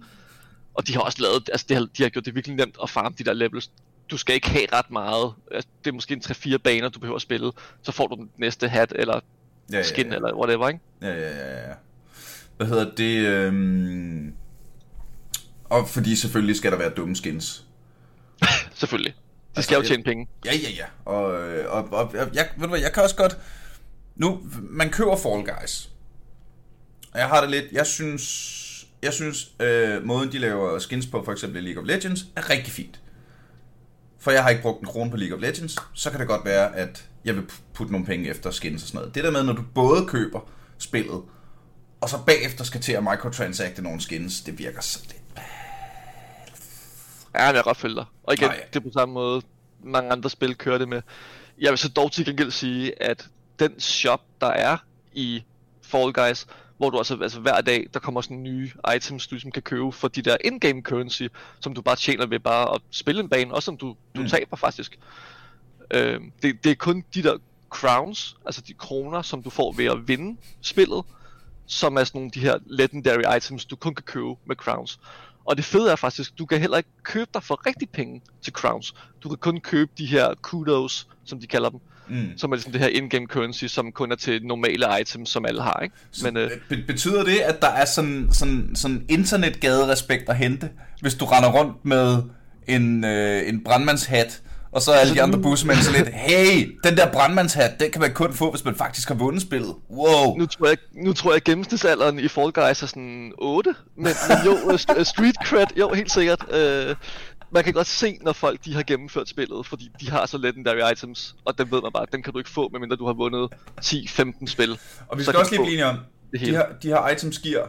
Og 0.73 0.87
de 0.87 0.93
har 0.93 1.01
også 1.01 1.21
lavet, 1.21 1.49
altså 1.51 1.65
det 1.69 1.77
har, 1.77 1.87
de 1.97 2.03
har 2.03 2.09
gjort 2.09 2.25
det 2.25 2.35
virkelig 2.35 2.55
nemt 2.57 2.77
at 2.83 2.89
farme 2.89 3.15
de 3.17 3.23
der 3.23 3.33
levels. 3.33 3.71
Du 4.11 4.17
skal 4.17 4.35
ikke 4.35 4.49
have 4.49 4.65
ret 4.73 4.91
meget. 4.91 5.33
Altså, 5.51 5.69
det 5.83 5.89
er 5.89 5.93
måske 5.93 6.13
en 6.13 6.21
3-4 6.25 6.57
baner, 6.57 6.89
du 6.89 6.99
behøver 6.99 7.15
at 7.15 7.21
spille. 7.21 7.51
Så 7.83 7.91
får 7.91 8.07
du 8.07 8.15
den 8.15 8.29
næste 8.37 8.67
hat, 8.69 8.93
eller 8.95 9.19
ja, 9.71 9.77
ja, 9.77 9.83
skin, 9.83 10.07
ja. 10.09 10.15
eller 10.15 10.35
whatever, 10.35 10.67
ikke? 10.67 10.79
Ja, 11.01 11.07
ja, 11.13 11.37
ja, 11.37 11.67
ja. 11.69 11.73
Hvad 12.57 12.67
hedder 12.67 12.91
det? 12.95 13.17
Øhm... 13.27 14.33
Og 15.65 15.89
fordi 15.89 16.15
selvfølgelig 16.15 16.55
skal 16.55 16.71
der 16.71 16.77
være 16.77 16.89
dumme 16.89 17.15
skins. 17.15 17.65
Selvfølgelig. 18.73 19.13
De 19.51 19.57
Altså, 19.57 19.67
skal 19.67 19.75
jo 19.75 19.87
tjene 19.87 20.03
penge. 20.03 20.27
Ja, 20.45 20.51
ja, 20.53 20.69
ja. 20.69 20.85
Og, 21.05 21.41
øh, 21.41 21.71
og, 21.71 21.87
og, 21.91 22.03
og 22.03 22.29
jeg, 22.33 22.49
ved 22.57 22.63
du 22.63 22.69
hvad, 22.69 22.79
jeg 22.79 22.93
kan 22.93 23.03
også 23.03 23.15
godt... 23.15 23.37
Nu, 24.15 24.41
man 24.61 24.89
køber 24.89 25.17
Fall 25.17 25.55
Guys. 25.55 25.89
Og 27.13 27.19
jeg 27.19 27.27
har 27.27 27.41
det 27.41 27.49
lidt... 27.49 27.65
Jeg 27.71 27.87
synes... 27.87 28.87
Jeg 29.01 29.13
synes, 29.13 29.51
øh, 29.59 30.05
måden 30.05 30.31
de 30.31 30.37
laver 30.37 30.79
skins 30.79 31.05
på, 31.05 31.23
for 31.23 31.31
eksempel 31.31 31.63
i 31.63 31.67
League 31.67 31.83
of 31.83 31.87
Legends, 31.87 32.25
er 32.35 32.49
rigtig 32.49 32.73
fint. 32.73 33.01
For 34.19 34.31
jeg 34.31 34.43
har 34.43 34.49
ikke 34.49 34.61
brugt 34.61 34.81
en 34.81 34.87
krone 34.87 35.11
på 35.11 35.17
League 35.17 35.37
of 35.37 35.41
Legends, 35.41 35.75
så 35.93 36.11
kan 36.11 36.19
det 36.19 36.27
godt 36.27 36.45
være, 36.45 36.75
at 36.75 37.09
jeg 37.25 37.35
vil 37.35 37.43
putte 37.73 37.91
nogle 37.91 38.07
penge 38.07 38.29
efter 38.29 38.51
skins 38.51 38.81
og 38.81 38.87
sådan 38.87 38.99
noget. 38.99 39.15
Det 39.15 39.23
der 39.23 39.31
med, 39.31 39.43
når 39.43 39.53
du 39.53 39.63
både 39.75 40.05
køber 40.07 40.39
spillet, 40.77 41.21
og 42.01 42.09
så 42.09 42.17
bagefter 42.25 42.63
skal 42.63 42.81
til 42.81 42.91
at 42.91 43.03
microtransacte 43.03 43.81
nogle 43.81 44.01
skins, 44.01 44.41
det 44.41 44.59
virker 44.59 44.81
så 44.81 44.99
lidt 45.07 45.20
Ja, 47.35 47.39
men 47.39 47.45
jeg 47.45 47.53
kan 47.55 47.63
godt 47.63 47.77
følge 47.77 47.95
dig. 47.95 48.05
Og 48.23 48.33
igen, 48.33 48.47
Nej. 48.47 48.65
Det 48.73 48.75
er 48.75 48.79
på 48.83 48.89
samme 48.93 49.13
måde, 49.13 49.41
mange 49.83 50.11
andre 50.11 50.29
spil 50.29 50.55
kører 50.55 50.77
det 50.77 50.89
med. 50.89 51.01
Jeg 51.59 51.69
vil 51.71 51.77
så 51.77 51.89
dog 51.89 52.11
til 52.11 52.25
gengæld 52.25 52.51
sige, 52.51 53.03
at 53.03 53.27
den 53.59 53.79
shop, 53.79 54.21
der 54.41 54.47
er 54.47 54.77
i 55.13 55.43
Fall 55.81 56.13
Guys, 56.13 56.47
hvor 56.77 56.89
du 56.89 56.97
altså, 56.97 57.17
altså 57.21 57.39
hver 57.39 57.61
dag, 57.61 57.87
der 57.93 57.99
kommer 57.99 58.21
sådan 58.21 58.43
nye 58.43 58.71
items, 58.95 59.27
du 59.27 59.35
ligesom 59.35 59.51
kan 59.51 59.61
købe 59.61 59.91
for 59.91 60.07
de 60.07 60.21
der 60.21 60.37
in-game 60.43 60.81
currency, 60.81 61.23
som 61.59 61.73
du 61.73 61.81
bare 61.81 61.95
tjener 61.95 62.25
ved 62.25 62.39
bare 62.39 62.75
at 62.75 62.81
spille 62.91 63.21
en 63.21 63.29
bane, 63.29 63.53
også 63.53 63.65
som 63.65 63.77
du, 63.77 63.95
du 64.15 64.21
Mm. 64.21 64.27
taber 64.27 64.57
faktisk. 64.57 64.99
Øh, 65.91 66.19
det, 66.41 66.63
det 66.63 66.71
er 66.71 66.75
kun 66.75 67.03
de 67.13 67.23
der 67.23 67.37
crowns, 67.69 68.35
altså 68.45 68.61
de 68.61 68.73
kroner, 68.73 69.21
som 69.21 69.43
du 69.43 69.49
får 69.49 69.71
ved 69.71 69.85
at 69.85 70.07
vinde 70.07 70.37
spillet, 70.61 71.03
som 71.65 71.95
er 71.97 72.03
sådan 72.03 72.19
nogle 72.19 72.31
de 72.31 72.39
her 72.39 72.57
legendary 72.65 73.37
items, 73.37 73.65
du 73.65 73.75
kun 73.75 73.95
kan 73.95 74.03
købe 74.03 74.35
med 74.45 74.55
crowns. 74.55 74.99
Og 75.45 75.57
det 75.57 75.65
fede 75.65 75.91
er 75.91 75.95
faktisk, 75.95 76.39
du 76.39 76.45
kan 76.45 76.59
heller 76.59 76.77
ikke 76.77 76.89
købe 77.03 77.29
dig 77.33 77.43
for 77.43 77.65
rigtig 77.65 77.89
penge 77.89 78.21
til 78.41 78.53
crowns. 78.53 78.93
Du 79.23 79.29
kan 79.29 79.37
kun 79.37 79.59
købe 79.59 79.91
de 79.97 80.05
her 80.05 80.33
kudos, 80.41 81.07
som 81.25 81.39
de 81.39 81.47
kalder 81.47 81.69
dem, 81.69 81.79
Mm. 82.07 82.37
som 82.37 82.51
er 82.51 82.55
ligesom 82.55 82.71
det 82.71 82.81
her 82.81 82.87
in-game 82.87 83.25
currency, 83.27 83.65
som 83.65 83.91
kun 83.91 84.11
er 84.11 84.15
til 84.15 84.45
normale 84.45 84.85
items, 85.01 85.29
som 85.29 85.45
alle 85.45 85.61
har, 85.61 85.79
ikke? 85.83 85.95
Så, 86.11 86.25
Men 86.25 86.37
øh, 86.37 86.51
be- 86.69 86.83
betyder 86.87 87.23
det, 87.23 87.37
at 87.39 87.61
der 87.61 87.67
er 87.67 87.85
sådan, 87.85 88.29
sådan, 88.31 88.75
sådan 88.75 89.05
internetgade-respekt 89.09 90.29
at 90.29 90.37
hente, 90.37 90.69
hvis 91.01 91.15
du 91.15 91.25
render 91.25 91.51
rundt 91.51 91.85
med 91.85 92.23
en, 92.67 93.03
øh, 93.05 93.49
en 93.49 93.63
brandmandshat, 93.63 94.41
og 94.71 94.81
så 94.81 94.91
er 94.91 94.95
alle 94.95 95.13
de 95.13 95.21
andre 95.21 95.39
bussemænd 95.39 95.77
så 95.77 95.91
lidt, 95.91 96.09
hey, 96.13 96.79
den 96.83 96.97
der 96.97 97.11
brandmandshat, 97.11 97.79
den 97.79 97.91
kan 97.91 98.01
man 98.01 98.13
kun 98.13 98.33
få, 98.33 98.51
hvis 98.51 98.65
man 98.65 98.75
faktisk 98.75 99.07
har 99.07 99.15
vundet 99.15 99.41
spillet. 99.41 99.75
Wow. 99.89 100.37
nu 100.37 100.45
tror 100.45 100.67
jeg, 100.67 100.77
nu 100.93 101.13
tror 101.13 101.33
jeg 101.33 101.41
gennemsnitsalderen 101.41 102.19
i 102.19 102.27
Fall 102.27 102.51
Guys 102.51 102.81
er 102.83 102.87
sådan 102.87 103.33
8, 103.37 103.75
men, 103.95 104.03
men 104.03 104.37
jo, 104.45 104.51
øh, 104.51 104.79
øh, 104.97 105.05
street 105.05 105.35
cred, 105.45 105.65
jo, 105.77 105.93
helt 105.93 106.11
sikkert. 106.11 106.45
Øh, 106.53 106.95
man 107.51 107.63
kan 107.63 107.73
godt 107.73 107.87
se, 107.87 108.17
når 108.21 108.33
folk 108.33 108.65
de 108.65 108.73
har 108.73 108.83
gennemført 108.83 109.29
spillet, 109.29 109.65
fordi 109.65 109.89
de 110.01 110.09
har 110.09 110.25
så 110.25 110.37
legendary 110.37 110.91
items, 110.91 111.35
og 111.45 111.57
dem 111.57 111.71
ved 111.71 111.81
man 111.81 111.91
bare, 111.91 112.05
dem 112.11 112.23
kan 112.23 112.33
du 112.33 112.39
ikke 112.39 112.49
få, 112.49 112.69
medmindre 112.71 112.95
du 112.95 113.05
har 113.05 113.13
vundet 113.13 113.49
10-15 113.85 114.47
spil. 114.47 114.79
Og 115.07 115.17
vi 115.17 115.23
skal 115.23 115.35
også 115.35 115.51
lige 115.51 115.63
blive 115.63 115.73
enige 115.73 115.85
om, 115.85 115.97
de 116.39 116.49
her, 116.49 116.65
de 116.83 116.87
her 116.87 117.09
items 117.09 117.39
giver 117.39 117.65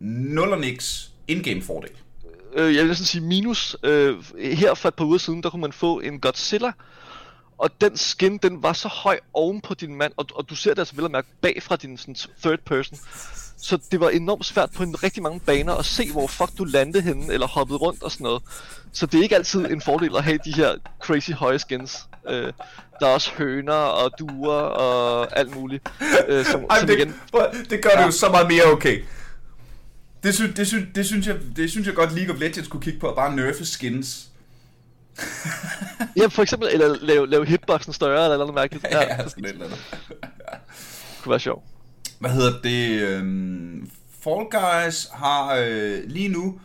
nul 0.00 0.52
og 0.52 0.60
niks 0.60 1.10
in-game 1.28 1.62
fordel. 1.62 1.90
Øh, 2.54 2.74
jeg 2.74 2.82
vil 2.82 2.88
næsten 2.88 3.06
sige 3.06 3.22
minus. 3.22 3.76
Øh, 3.82 4.16
her 4.38 4.74
for 4.74 4.88
et 4.88 4.94
par 4.94 5.04
uger 5.04 5.18
siden, 5.18 5.42
der 5.42 5.50
kunne 5.50 5.60
man 5.60 5.72
få 5.72 6.00
en 6.00 6.20
Godzilla, 6.20 6.72
og 7.58 7.70
den 7.80 7.96
skin, 7.96 8.38
den 8.38 8.62
var 8.62 8.72
så 8.72 8.88
høj 8.88 9.18
oven 9.32 9.60
på 9.60 9.74
din 9.74 9.94
mand, 9.94 10.12
og, 10.16 10.26
og 10.34 10.50
du 10.50 10.54
ser 10.54 10.70
det 10.70 10.78
altså 10.78 10.96
vel 10.96 11.04
at 11.04 11.10
mærke 11.10 11.28
bag 11.40 11.62
fra 11.62 11.76
din 11.76 11.98
sådan, 11.98 12.16
third 12.42 12.58
person. 12.58 12.98
Så 13.56 13.78
det 13.90 14.00
var 14.00 14.08
enormt 14.08 14.46
svært 14.46 14.70
på 14.76 14.82
en 14.82 15.02
rigtig 15.02 15.22
mange 15.22 15.40
baner 15.40 15.74
at 15.74 15.84
se, 15.84 16.12
hvor 16.12 16.26
fuck 16.26 16.50
du 16.58 16.64
landede 16.64 17.02
henne, 17.02 17.32
eller 17.32 17.46
hoppede 17.46 17.78
rundt 17.78 18.02
og 18.02 18.10
sådan 18.12 18.24
noget. 18.24 18.42
Så 18.92 19.06
det 19.06 19.18
er 19.18 19.22
ikke 19.22 19.34
altid 19.34 19.64
en 19.64 19.80
fordel 19.80 20.16
at 20.16 20.24
have 20.24 20.38
de 20.44 20.54
her 20.54 20.74
crazy 21.00 21.30
høje 21.30 21.58
skins. 21.58 21.98
Øh, 22.28 22.52
der 23.00 23.06
er 23.06 23.10
også 23.10 23.30
høner 23.38 23.72
og 23.72 24.10
duer 24.18 24.54
og 24.54 25.38
alt 25.38 25.56
muligt. 25.56 25.88
Øh, 26.28 26.44
som, 26.44 26.64
Ej, 26.70 26.78
som 26.78 26.88
det, 26.88 26.98
igen, 26.98 27.14
det 27.70 27.82
gør 27.82 27.90
det 27.90 28.06
jo 28.06 28.10
så 28.10 28.28
meget 28.28 28.48
mere 28.48 28.64
okay. 28.64 29.02
Det, 30.24 30.34
sy, 30.34 30.42
det, 30.42 30.66
sy, 30.66 30.74
det, 30.94 31.06
synes 31.06 31.26
jeg, 31.26 31.36
det 31.56 31.70
synes 31.70 31.86
jeg 31.86 31.94
godt 31.94 32.14
League 32.14 32.34
of 32.34 32.40
Legends 32.40 32.68
kunne 32.68 32.82
kigge 32.82 33.00
på, 33.00 33.08
at 33.08 33.16
bare 33.16 33.36
nerfe 33.36 33.64
skins. 33.66 34.28
ja, 36.16 36.26
for 36.26 36.42
eksempel, 36.42 36.68
eller 36.72 36.96
lave, 37.00 37.30
lave 37.30 37.46
hitboxen 37.46 37.92
større, 37.92 38.24
eller 38.24 38.36
noget 38.36 38.54
mærkeligt. 38.54 38.86
Ja, 38.92 39.00
Ja, 39.00 39.16
det 39.22 39.30
sådan 39.30 39.44
et 39.44 39.50
eller 39.50 39.64
andet. 39.64 39.78
kunne 41.22 41.30
være 41.30 41.40
sjovt. 41.40 41.64
Hvad 42.18 42.30
hedder 42.30 42.60
det? 42.60 43.00
øhm, 43.00 43.90
Fall 44.22 44.44
Guys 44.50 45.08
har 45.12 45.54
øh, 45.66 46.00
lige 46.06 46.28
nu 46.28 46.60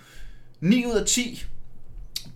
9 0.62 0.86
ud 0.86 0.96
af 0.96 1.06
10 1.06 1.44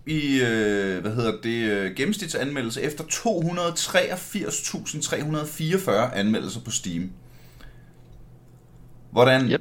i, 0.06 0.40
øh, 0.42 1.00
hvad 1.00 1.14
hedder 1.14 1.40
det, 1.42 1.70
øh, 1.70 1.94
gennemsnitsanmeldelse 1.94 2.82
efter 2.82 3.04
283.344 3.04 5.90
anmeldelser 6.14 6.60
på 6.60 6.70
Steam. 6.70 7.10
Hvordan 9.10 9.50
Yep. 9.50 9.60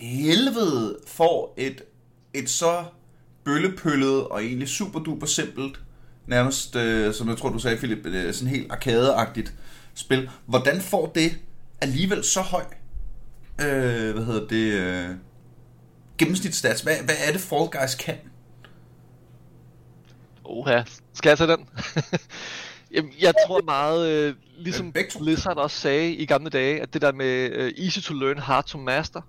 Helvede 0.00 0.98
får 1.06 1.54
et, 1.56 1.82
et 2.34 2.50
så 2.50 2.84
bøllepøllet 3.44 4.24
og 4.24 4.44
egentlig 4.44 4.68
super 4.68 5.00
duper 5.00 5.26
simpelt, 5.26 5.80
nærmest, 6.26 6.76
øh, 6.76 7.14
som 7.14 7.28
jeg 7.28 7.36
tror 7.36 7.48
du 7.48 7.58
sagde 7.58 7.76
Philip, 7.76 8.06
øh, 8.06 8.34
sådan 8.34 8.48
helt 8.48 8.72
arkadeagtigt 8.72 9.54
spil. 9.94 10.30
Hvordan 10.46 10.80
får 10.80 11.06
det 11.06 11.38
alligevel 11.80 12.24
så 12.24 12.40
høj, 12.40 12.64
øh, 13.60 14.14
hvad 14.14 14.24
hedder 14.24 14.46
det, 14.46 14.72
øh, 14.72 15.08
gennemsnitsstats? 16.18 16.80
Hvad, 16.80 16.96
hvad 17.04 17.14
er 17.28 17.32
det 17.32 17.40
Fall 17.40 17.66
Guys 17.66 17.94
kan? 17.94 18.16
Oha, 20.44 20.82
skal 21.14 21.30
jeg 21.30 21.38
tage 21.38 21.52
den? 21.52 21.68
Jamen, 22.94 23.12
jeg 23.20 23.34
tror 23.46 23.62
meget, 23.62 24.08
øh, 24.10 24.34
ligesom. 24.58 24.92
Blizzard 24.92 25.56
også 25.56 25.76
sagde 25.76 26.14
i 26.14 26.26
gamle 26.26 26.50
dage, 26.50 26.82
at 26.82 26.94
det 26.94 27.02
der 27.02 27.12
med 27.12 27.50
øh, 27.52 27.72
easy 27.78 27.98
to 28.00 28.14
learn, 28.14 28.38
hard 28.38 28.64
to 28.64 28.78
master, 28.78 29.20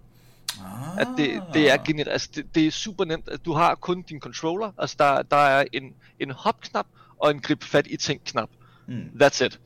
Ah. 0.65 1.01
at 1.01 1.07
det, 1.17 1.41
det 1.53 1.71
er 1.71 1.77
generelt, 1.77 2.09
altså 2.11 2.29
det, 2.35 2.55
det 2.55 2.67
er 2.67 2.71
super 2.71 3.05
nemt, 3.05 3.29
at 3.29 3.45
du 3.45 3.53
har 3.53 3.75
kun 3.75 4.01
din 4.01 4.19
controller, 4.19 4.71
altså 4.77 4.95
der, 4.99 5.21
der 5.21 5.37
er 5.37 5.65
en, 5.73 5.83
en 6.19 6.31
hop-knap 6.31 6.85
og 7.19 7.31
en 7.31 7.39
grip 7.39 7.63
fat 7.63 7.87
i 7.89 7.97
ting-knap. 7.97 8.49
Mm. 8.87 9.01
That's 9.23 9.45
it. 9.45 9.59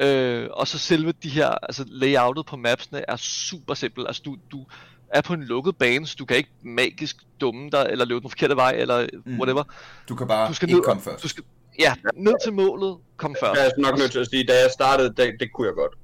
Øh, 0.00 0.48
og 0.52 0.68
så 0.68 0.78
selve 0.78 1.12
de 1.22 1.28
her, 1.28 1.48
altså 1.48 1.84
layoutet 1.88 2.46
på 2.46 2.56
mapsene 2.56 3.04
er 3.08 3.16
super 3.16 3.74
simpelt. 3.74 4.06
Altså 4.06 4.22
du, 4.24 4.36
du 4.52 4.66
er 5.08 5.20
på 5.20 5.32
en 5.34 5.42
lukket 5.44 5.76
bane, 5.76 6.06
så 6.06 6.16
du 6.18 6.24
kan 6.24 6.36
ikke 6.36 6.50
magisk 6.62 7.16
dumme 7.40 7.70
dig, 7.70 7.86
eller 7.90 8.04
løbe 8.04 8.20
den 8.20 8.30
forkerte 8.30 8.56
vej, 8.56 8.70
eller 8.70 9.06
Mm. 9.24 9.38
whatever. 9.38 9.62
Du 10.08 10.14
kan 10.14 10.26
bare 10.28 10.48
Du 10.48 10.54
skal 10.54 10.68
ikke 10.68 10.76
ned, 10.78 10.84
komme 10.84 11.02
først. 11.02 11.22
du 11.22 11.28
skal, 11.28 11.44
ja, 11.78 11.94
ned 12.16 12.34
til 12.44 12.52
målet, 12.52 12.96
kom 13.16 13.36
først. 13.40 13.60
Jeg 13.60 13.66
er 13.66 13.70
nok 13.90 13.98
nødt 13.98 14.12
til 14.12 14.18
at 14.18 14.26
sige, 14.30 14.44
da 14.46 14.52
jeg 14.52 14.70
startede, 14.72 15.08
det, 15.08 15.32
det 15.40 15.52
kunne 15.54 15.66
jeg 15.66 15.74
godt. 15.74 15.94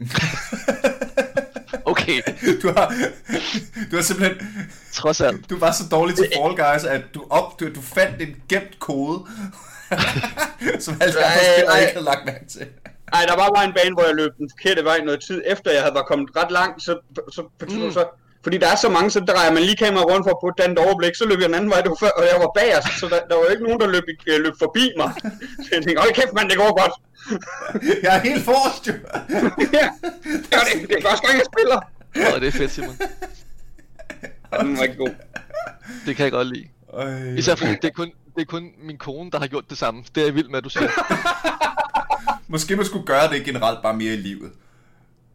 Okay, 2.02 2.22
Du 2.62 2.72
har, 2.76 2.94
du 3.90 3.96
har 3.96 4.02
simpelthen, 4.02 4.48
trods 4.92 5.20
alt. 5.20 5.50
du 5.50 5.58
var 5.58 5.72
så 5.72 5.82
dårlig 5.90 6.16
til 6.16 6.26
Fall 6.36 6.56
Guys, 6.56 6.84
at 6.84 7.02
du, 7.14 7.24
op, 7.30 7.60
du, 7.60 7.74
du 7.74 7.80
fandt 7.80 8.22
en 8.22 8.36
gemt 8.48 8.78
kode, 8.78 9.26
som 10.84 10.94
alle 11.00 11.14
andre 11.14 11.20
Nej, 11.20 11.54
spillere 11.54 11.66
nej. 11.74 11.80
ikke 11.80 11.92
havde 11.92 12.04
lagt 12.04 12.24
mærke 12.26 12.46
til. 12.48 12.66
Ej, 13.12 13.24
der 13.28 13.36
var 13.36 13.50
bare 13.54 13.64
en 13.64 13.72
bane, 13.72 13.94
hvor 13.94 14.04
jeg 14.04 14.14
løb 14.14 14.32
den 14.38 14.50
forkerte 14.50 14.84
vej 14.84 14.98
noget 15.04 15.20
tid 15.26 15.42
efter, 15.46 15.70
jeg 15.70 15.80
havde 15.82 15.94
var 15.94 16.02
kommet 16.02 16.30
ret 16.36 16.50
langt, 16.50 16.82
så, 16.82 16.98
så, 17.16 17.42
så, 17.60 17.66
Mm. 17.66 17.92
så 17.92 18.04
fordi 18.42 18.58
der 18.58 18.68
er 18.68 18.76
så 18.76 18.88
mange, 18.88 19.10
så 19.10 19.20
drejer 19.20 19.52
man 19.52 19.62
lige 19.62 19.76
kameraet 19.76 20.10
rundt 20.10 20.26
for 20.26 20.48
at 20.48 20.54
et 20.54 20.58
dannet 20.62 20.78
overblik, 20.78 21.14
så 21.14 21.24
løb 21.26 21.38
jeg 21.40 21.48
den 21.48 21.54
anden 21.54 21.70
vej, 21.70 21.80
det 21.80 21.90
var 21.90 22.00
før, 22.00 22.12
og 22.18 22.22
jeg 22.32 22.36
var 22.44 22.50
bagerst, 22.58 23.00
så 23.00 23.06
der, 23.12 23.20
der 23.28 23.34
var 23.36 23.44
jo 23.44 23.50
ikke 23.54 23.64
nogen, 23.64 23.80
der 23.80 23.86
løb, 23.86 24.04
øh, 24.26 24.40
løb 24.44 24.54
forbi 24.58 24.84
mig. 24.96 25.10
Så 25.64 25.68
jeg 25.72 25.82
tænkte, 25.82 26.00
hold 26.02 26.14
kæft 26.14 26.32
mand, 26.36 26.48
det 26.50 26.58
går 26.58 26.80
godt. 26.82 26.94
Jeg 28.04 28.16
er 28.16 28.20
helt 28.20 28.44
forrest, 28.44 28.86
jo. 28.88 28.92
ja, 29.78 29.86
det 30.42 30.54
er, 30.58 30.64
det, 30.68 30.88
det 30.88 30.96
er 30.98 31.02
første 31.08 31.26
gang, 31.26 31.38
jeg 31.38 31.46
spiller. 31.52 31.80
Og 32.34 32.40
det 32.40 32.48
er 32.48 32.52
fedt, 32.52 32.70
Simon. 32.70 32.96
Ja, 34.52 34.58
den 34.58 34.76
var 34.76 34.82
ikke 34.82 34.96
god. 34.96 35.10
Det 36.06 36.16
kan 36.16 36.24
jeg 36.24 36.32
godt 36.32 36.48
lide. 36.48 36.68
Øj. 36.92 37.34
Især 37.36 37.54
fordi 37.54 37.72
det 37.72 37.84
er 37.84 37.90
kun, 37.90 38.12
det 38.34 38.42
er 38.42 38.44
kun 38.44 38.70
min 38.82 38.98
kone, 38.98 39.30
der 39.30 39.38
har 39.38 39.46
gjort 39.46 39.70
det 39.70 39.78
samme. 39.78 40.04
Det 40.14 40.20
er 40.20 40.24
jeg 40.24 40.34
vild 40.34 40.48
med, 40.48 40.58
at 40.58 40.64
du 40.64 40.68
siger. 40.68 40.88
Måske 42.48 42.76
man 42.76 42.84
skulle 42.84 43.06
gøre 43.06 43.28
det 43.28 43.44
generelt 43.44 43.82
bare 43.82 43.96
mere 43.96 44.14
i 44.14 44.16
livet. 44.16 44.52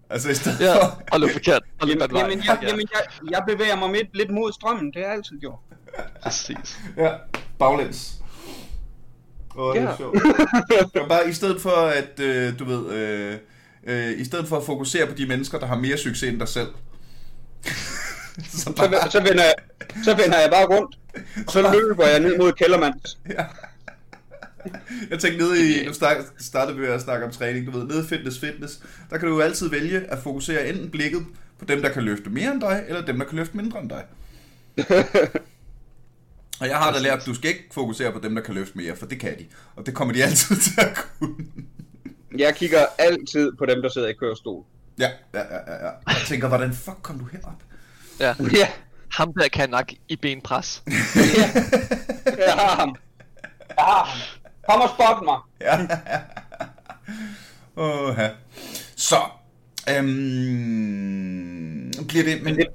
Altså 0.09 0.29
i 0.29 0.33
stedet 0.33 0.59
Ja, 0.59 0.75
for... 0.75 1.01
og 1.11 1.19
løb 1.19 1.29
forkert. 1.31 1.61
Løb 1.83 1.89
Jamen, 2.01 2.13
vej. 2.13 2.21
jamen, 2.21 2.37
jeg, 2.45 2.57
Ja, 2.61 2.67
jamen 2.67 2.87
jeg, 2.93 3.31
jeg 3.31 3.43
bevæger 3.47 3.75
mig 3.75 3.91
lidt, 3.91 4.07
lidt 4.17 4.31
mod 4.31 4.51
strømmen, 4.53 4.85
det 4.85 4.95
har 4.95 5.01
jeg 5.03 5.11
altid 5.11 5.39
gjort. 5.39 5.59
præcis. 6.23 6.79
Ja, 6.97 7.11
baglæns. 7.59 8.11
Åh, 9.57 9.75
det 9.75 9.81
er 9.83 9.89
Ja. 9.89 9.97
sjovt. 9.97 10.17
Det 10.93 11.01
var 11.01 11.07
bare 11.07 11.29
i 11.29 11.33
stedet 11.33 11.61
for 11.61 11.69
at, 11.71 12.19
øh, 12.19 12.59
du 12.59 12.65
ved, 12.65 12.91
øh, 12.91 13.37
øh, 13.87 14.19
i 14.19 14.25
stedet 14.25 14.47
for 14.47 14.57
at 14.57 14.63
fokusere 14.63 15.07
på 15.07 15.13
de 15.15 15.25
mennesker, 15.25 15.59
der 15.59 15.65
har 15.65 15.75
mere 15.75 15.97
succes 15.97 16.29
end 16.29 16.39
dig 16.39 16.47
selv. 16.47 16.67
så 18.51 18.57
Så, 18.61 18.73
bare, 18.75 19.11
så, 19.11 19.19
vender 19.19 19.43
jeg, 19.43 19.53
så 20.03 20.15
vender 20.15 20.39
jeg 20.39 20.49
bare 20.51 20.65
rundt, 20.65 20.95
så 21.51 21.61
løber 21.71 22.07
jeg 22.07 22.19
ned 22.19 22.37
mod 22.37 22.51
kældermands. 22.51 23.17
ja. 23.29 23.45
Jeg 25.09 25.19
tænkte 25.19 25.37
nede 25.43 25.81
i, 25.81 25.85
nu 25.85 25.93
start- 25.93 26.25
startede 26.39 26.77
vi 26.77 26.85
at 26.85 27.01
snakke 27.01 27.25
om 27.25 27.31
træning, 27.31 27.65
du 27.65 27.71
ved, 27.71 27.87
nede 27.87 27.99
i 28.03 28.07
fitness 28.07 28.39
fitness, 28.39 28.79
der 29.09 29.17
kan 29.17 29.27
du 29.27 29.33
jo 29.35 29.41
altid 29.41 29.69
vælge 29.69 29.99
at 29.99 30.17
fokusere 30.23 30.67
enten 30.67 30.89
blikket 30.91 31.25
på 31.59 31.65
dem, 31.65 31.81
der 31.81 31.89
kan 31.89 32.03
løfte 32.03 32.29
mere 32.29 32.51
end 32.51 32.61
dig, 32.61 32.83
eller 32.87 33.05
dem, 33.05 33.17
der 33.19 33.25
kan 33.25 33.37
løfte 33.37 33.57
mindre 33.57 33.79
end 33.81 33.89
dig. 33.89 34.03
Og 36.59 36.67
jeg 36.67 36.77
har 36.77 36.91
da 36.93 36.99
lært, 36.99 37.19
at 37.19 37.25
du 37.25 37.33
skal 37.35 37.49
ikke 37.49 37.63
fokusere 37.71 38.11
på 38.11 38.19
dem, 38.19 38.35
der 38.35 38.41
kan 38.41 38.53
løfte 38.53 38.77
mere, 38.77 38.95
for 38.95 39.05
det 39.05 39.19
kan 39.19 39.37
de. 39.39 39.45
Og 39.75 39.85
det 39.85 39.93
kommer 39.93 40.13
de 40.13 40.23
altid 40.23 40.55
til 40.65 40.73
at 40.77 41.05
kunne. 41.19 41.35
Jeg 42.37 42.55
kigger 42.55 42.85
altid 42.97 43.51
på 43.57 43.65
dem, 43.65 43.81
der 43.81 43.89
sidder 43.89 44.07
i 44.07 44.13
kørestol. 44.13 44.63
Ja, 44.99 45.09
ja, 45.33 45.39
ja, 45.39 45.73
ja. 45.73 45.85
ja. 45.85 45.91
Jeg 46.07 46.15
tænker, 46.25 46.47
hvordan 46.47 46.73
fuck 46.73 46.97
kom 47.01 47.19
du 47.19 47.25
herop? 47.31 47.61
Ja. 48.19 48.35
Ja, 48.57 48.67
Ham 49.11 49.33
der 49.33 49.47
kan 49.47 49.69
nok 49.69 49.91
i 50.07 50.15
benpres. 50.15 50.83
jeg 52.47 52.53
har 52.53 52.75
ham. 52.75 52.97
Kom 54.69 54.81
og 54.81 54.89
spot 54.89 55.23
mig. 55.25 55.37
Ja, 55.61 55.77
ja. 58.21 58.29
Så, 58.95 59.15
øhm, 60.45 61.91
bliver 62.07 62.23
det... 62.23 62.43
Men, 62.43 62.55
det- 62.57 62.67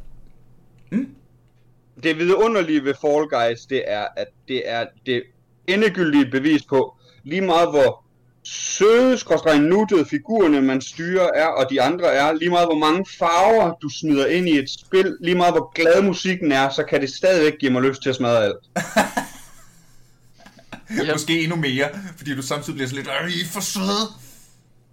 Det 2.03 2.18
vidunderlige 2.18 2.85
ved 2.85 2.94
Fall 3.00 3.26
Guys, 3.29 3.61
det 3.66 3.83
er, 3.87 4.07
at 4.16 4.26
det 4.48 4.62
er 4.64 4.85
det 5.07 5.22
endegyldige 5.66 6.31
bevis 6.31 6.62
på, 6.68 6.94
lige 7.24 7.40
meget 7.40 7.70
hvor 7.70 8.05
søde, 8.44 9.18
skråstrej 9.18 9.59
nuttede 9.59 10.05
figurerne 10.05 10.62
man 10.62 10.81
styrer 10.81 11.29
er, 11.35 11.46
og 11.46 11.70
de 11.70 11.83
andre 11.83 12.12
er, 12.14 12.33
lige 12.33 12.50
meget 12.50 12.66
hvor 12.68 12.79
mange 12.79 13.05
farver 13.18 13.74
du 13.83 13.88
smider 13.88 14.26
ind 14.26 14.48
i 14.48 14.59
et 14.59 14.70
spil, 14.70 15.16
lige 15.20 15.37
meget 15.37 15.53
hvor 15.55 15.72
glad 15.74 16.03
musikken 16.03 16.53
er, 16.53 16.68
så 16.68 16.85
kan 16.85 17.00
det 17.00 17.11
stadigvæk 17.11 17.59
give 17.59 17.70
mig 17.72 17.83
lyst 17.83 18.03
til 18.03 18.11
at 18.11 18.16
smadre 18.16 18.44
alt. 18.44 18.57
Ja. 20.96 21.12
Måske 21.12 21.42
endnu 21.42 21.57
mere, 21.57 21.88
fordi 22.16 22.37
du 22.37 22.42
samtidig 22.42 22.74
bliver 22.74 22.88
sådan 22.88 22.96
lidt, 23.05 23.09
"Ej, 23.09 23.26
I 23.26 23.40
er 23.40 23.46
for 23.53 23.61
søde. 23.61 24.07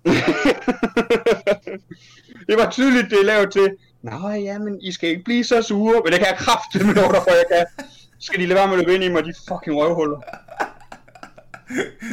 det 2.48 2.58
var 2.58 2.72
tydeligt, 2.72 3.10
det 3.10 3.20
er 3.20 3.24
lavet 3.26 3.52
til, 3.52 3.70
Nå 4.02 4.30
ja, 4.30 4.60
men 4.60 4.82
I 4.82 4.92
skal 4.92 5.10
ikke 5.10 5.24
blive 5.24 5.44
så 5.44 5.62
sure, 5.62 6.02
men 6.04 6.12
det 6.12 6.20
kan 6.20 6.28
jeg 6.28 6.38
kraftedeme 6.38 6.94
med 6.94 7.04
for, 7.04 7.32
jeg 7.32 7.46
kan. 7.52 7.86
Skal 8.20 8.40
de 8.40 8.46
lade 8.46 8.56
være 8.56 8.68
med 8.68 8.74
at 8.78 8.80
løbe 8.80 8.96
ind 8.96 9.04
i 9.04 9.10
mig, 9.10 9.26
de 9.26 9.34
fucking 9.48 9.78
røvhuller. 9.78 10.22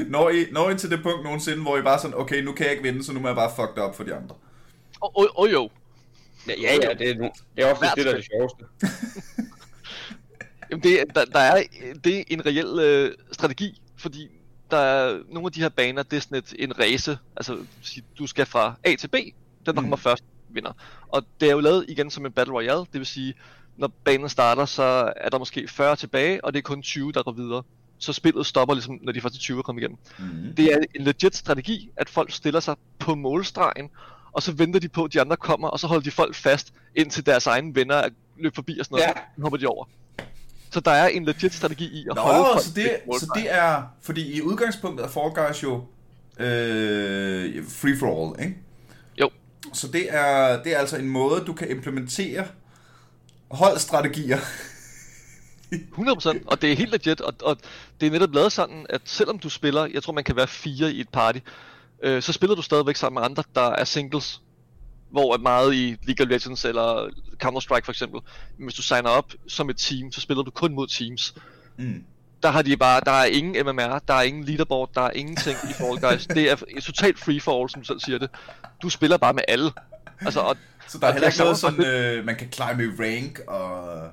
Når 0.09 0.31
I, 0.31 0.47
når 0.53 0.71
I 0.71 0.79
til 0.79 0.91
det 0.91 1.03
punkt 1.03 1.25
nogensinde, 1.25 1.63
hvor 1.63 1.79
I 1.79 1.83
bare 1.83 1.99
sådan, 1.99 2.17
okay, 2.17 2.43
nu 2.43 2.53
kan 2.53 2.65
jeg 2.65 2.73
ikke 2.73 2.83
vinde, 2.83 3.05
så 3.05 3.13
nu 3.13 3.21
må 3.21 3.29
jeg 3.29 3.37
bare 3.37 3.51
fuck 3.57 3.75
det 3.75 3.83
op 3.83 3.97
for 3.97 4.05
de 4.05 4.15
andre. 4.15 4.35
Og 5.01 5.13
oh, 5.15 5.27
oh, 5.35 5.53
jo. 5.53 5.71
Ja, 6.49 6.53
ja, 6.61 6.75
ja 6.83 6.95
det, 6.99 7.11
er, 7.11 7.15
det 7.57 7.65
er 7.65 7.73
ofte 7.73 7.87
det, 7.97 8.05
der 8.05 8.11
er 8.13 8.17
det 8.17 8.25
sjoveste. 8.25 8.65
Jamen 10.75 10.83
det, 10.83 11.15
der, 11.15 11.25
der 11.25 11.39
er, 11.39 11.63
det 12.05 12.19
er 12.19 12.25
en 12.29 12.47
reel 12.47 12.79
øh, 12.81 13.13
strategi, 13.33 13.81
fordi 13.97 14.29
der 14.71 14.77
er 14.77 15.19
nogle 15.31 15.47
af 15.47 15.53
de 15.53 15.61
her 15.61 15.69
baner, 15.69 16.03
det 16.03 16.17
er 16.17 16.21
sådan 16.21 16.39
et, 16.39 16.55
en 16.59 16.79
race, 16.79 17.19
altså 17.37 17.59
du 18.19 18.27
skal 18.27 18.47
fra 18.47 18.75
A 18.85 18.95
til 18.99 19.09
B, 19.09 19.15
den 19.15 19.33
der 19.67 19.73
Mm. 19.73 19.79
kommer 19.79 19.97
først 19.97 20.25
vinder. 20.49 20.73
Og 21.09 21.23
det 21.41 21.49
er 21.49 21.53
jo 21.53 21.61
lavet 21.61 21.85
igen 21.89 22.11
som 22.11 22.27
en 22.27 22.33
Battle 22.33 22.55
Royale, 22.55 22.79
det 22.81 22.95
vil 22.95 23.07
sige, 23.07 23.35
når 23.77 23.89
banen 24.05 24.29
starter, 24.29 24.65
så 24.65 25.13
er 25.17 25.29
der 25.29 25.39
måske 25.39 25.69
40 25.69 25.97
tilbage, 25.97 26.45
og 26.45 26.53
det 26.53 26.59
er 26.59 26.63
kun 26.63 26.83
20, 26.83 27.13
der 27.13 27.23
går 27.23 27.33
videre. 27.33 27.63
Så 27.99 28.13
spillet 28.13 28.47
stopper 28.47 28.75
ligesom, 28.75 28.99
når 29.03 29.13
de 29.13 29.21
første 29.21 29.39
20 29.39 29.59
er 29.59 29.63
kommet 29.63 29.83
igennem. 29.83 29.99
Mm. 30.19 30.55
Det 30.57 30.73
er 30.73 30.79
en 30.95 31.05
legit 31.05 31.37
strategi, 31.37 31.91
at 31.97 32.09
folk 32.09 32.33
stiller 32.33 32.61
sig 32.61 32.77
på 32.99 33.15
målstregen, 33.15 33.91
og 34.33 34.43
så 34.43 34.53
venter 34.53 34.81
de 34.81 34.89
på, 34.89 35.05
at 35.05 35.13
de 35.13 35.21
andre 35.21 35.37
kommer, 35.37 35.69
og 35.69 35.81
så 35.81 35.87
holder 35.87 36.03
de 36.03 36.11
folk 36.11 36.35
fast, 36.35 36.73
indtil 36.95 37.27
deres 37.27 37.47
egne 37.47 37.75
venner 37.75 37.95
er 37.95 38.09
løbet 38.39 38.55
forbi 38.55 38.79
og 38.79 38.85
sådan 38.87 38.95
noget. 38.97 39.07
Ja. 39.07 39.21
Så 39.37 39.43
hopper 39.43 39.59
de 39.59 39.67
over. 39.67 39.85
Så 40.75 40.81
der 40.81 40.91
er 40.91 41.09
en 41.09 41.25
legit 41.25 41.55
strategi 41.55 41.85
i 41.85 42.07
at 42.11 42.17
Nå, 42.17 42.23
holde 42.23 42.45
folk 42.53 42.65
så 42.65 42.73
det, 42.75 42.91
så 43.21 43.33
det 43.35 43.55
er, 43.55 43.83
fordi 44.03 44.33
i 44.33 44.43
udgangspunktet 44.43 45.05
er 45.05 45.09
Fall 45.09 45.31
Guys 45.35 45.63
jo 45.63 45.85
øh, 46.39 47.65
free 47.69 47.99
for 47.99 48.07
all, 48.07 48.45
ikke? 48.45 48.57
Jo. 49.21 49.31
Så 49.73 49.89
det 49.89 50.15
er, 50.15 50.63
det 50.63 50.75
er 50.75 50.79
altså 50.79 50.97
en 50.97 51.09
måde, 51.09 51.45
du 51.47 51.53
kan 51.53 51.71
implementere 51.71 52.47
holdstrategier. 53.51 54.39
100%, 55.73 56.43
og 56.47 56.63
det 56.63 56.73
er 56.73 56.77
helt 56.77 56.91
legit, 56.91 57.21
og, 57.21 57.35
og 57.43 57.57
det 58.01 58.07
er 58.07 58.11
netop 58.11 58.35
lavet 58.35 58.53
sådan, 58.53 58.87
at 58.89 59.01
selvom 59.05 59.39
du 59.39 59.49
spiller, 59.49 59.87
jeg 59.95 60.03
tror 60.03 60.13
man 60.13 60.25
kan 60.25 60.37
være 60.37 60.47
fire 60.47 60.93
i 60.93 61.01
et 61.01 61.09
party, 61.09 61.39
øh, 62.03 62.23
så 62.23 62.33
spiller 62.33 62.57
du 62.57 62.63
stadigvæk 62.63 62.97
sammen 62.97 63.21
med 63.21 63.31
andre, 63.31 63.43
der 63.55 63.71
er 63.71 63.85
singles, 63.85 64.41
hvor 65.15 65.35
er 65.35 65.39
meget 65.39 65.75
i 65.75 65.97
League 66.03 66.27
of 66.27 66.31
Legends 66.31 66.65
eller 66.65 67.09
Counter-Strike 67.45 67.85
for 67.85 67.91
eksempel. 67.91 68.21
Hvis 68.59 68.75
du 68.75 68.83
signer 68.83 69.11
op 69.11 69.33
som 69.49 69.71
et 69.71 69.77
team, 69.77 70.13
så 70.13 70.21
spiller 70.21 70.43
du 70.43 70.51
kun 70.51 70.75
mod 70.75 70.87
teams. 70.87 71.35
Mm. 71.79 72.05
Der 72.43 72.51
har 72.51 72.63
de 72.63 72.77
bare, 72.77 73.01
der 73.07 73.13
er 73.13 73.25
ingen 73.25 73.67
MMR, 73.67 73.99
der 74.09 74.15
er 74.15 74.23
ingen 74.23 74.45
leaderboard, 74.45 74.91
der 74.95 75.01
er 75.01 75.11
ingenting 75.11 75.57
i 75.71 75.73
Fall 75.73 76.01
Guys. 76.01 76.27
Det 76.27 76.51
er 76.51 76.57
totalt 76.83 77.19
free 77.19 77.41
for 77.41 77.61
all, 77.61 77.71
som 77.71 77.81
du 77.81 77.87
selv 77.87 78.01
siger 78.01 78.19
det. 78.19 78.31
Du 78.83 78.89
spiller 78.89 79.17
bare 79.17 79.33
med 79.33 79.43
alle. 79.49 79.71
Altså, 80.21 80.41
og, 80.41 80.57
Så 80.89 80.99
der 80.99 81.07
er 81.07 81.13
heller 81.13 81.29
ikke 81.29 81.39
noget 81.39 81.59
sådan, 81.59 81.85
øh, 81.85 82.25
man 82.25 82.37
kan 82.37 82.53
climbe 82.53 82.85
i 82.85 82.89
rank 82.89 83.41
og... 83.47 84.09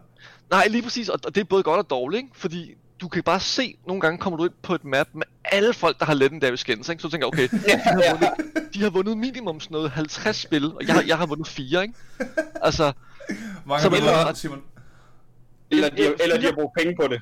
Nej, 0.50 0.68
lige 0.68 0.84
præcis, 0.84 1.10
og 1.10 1.20
og 1.26 1.36
det 1.36 1.42
er 1.42 1.46
både 1.46 1.64
godt 1.64 1.80
og 1.80 1.90
dårligt, 1.90 2.18
ikke? 2.18 2.30
fordi 2.34 2.74
du 3.02 3.08
kan 3.08 3.24
bare 3.24 3.40
se, 3.40 3.76
nogle 3.88 4.02
gange 4.02 4.18
kommer 4.18 4.38
du 4.38 4.44
ind 4.44 4.54
på 4.64 4.76
et 4.76 4.84
map 4.84 5.08
med 5.14 5.24
alle 5.46 5.74
folk, 5.74 6.00
der 6.00 6.06
har 6.06 6.14
legendary 6.14 6.56
skins, 6.56 6.90
ikke? 6.90 7.02
så 7.02 7.08
du 7.08 7.12
tænker, 7.12 7.28
okay, 7.28 7.48
de 7.66 7.70
har, 7.84 8.12
vundet, 8.12 8.74
de 8.74 8.82
har 8.84 8.90
vundet 8.90 9.18
minimum 9.18 9.60
sådan 9.60 9.76
noget 9.76 9.92
50 9.92 10.38
spil, 10.38 10.66
og 10.66 10.82
jeg, 10.88 10.94
har- 10.96 11.04
jeg 11.08 11.18
har 11.18 11.26
vundet 11.26 11.48
4, 11.48 11.82
ikke? 11.82 11.94
Altså, 12.62 12.94
Mange 13.66 13.82
Så 13.84 13.90
man- 13.90 14.02
været, 14.04 14.38
Simon. 14.38 14.62
Eller 15.72 15.90
de, 15.90 16.14
eller 16.24 16.38
de 16.38 16.46
har 16.46 16.54
brugt 16.54 16.78
penge 16.78 16.96
på 17.02 17.08
det. 17.08 17.22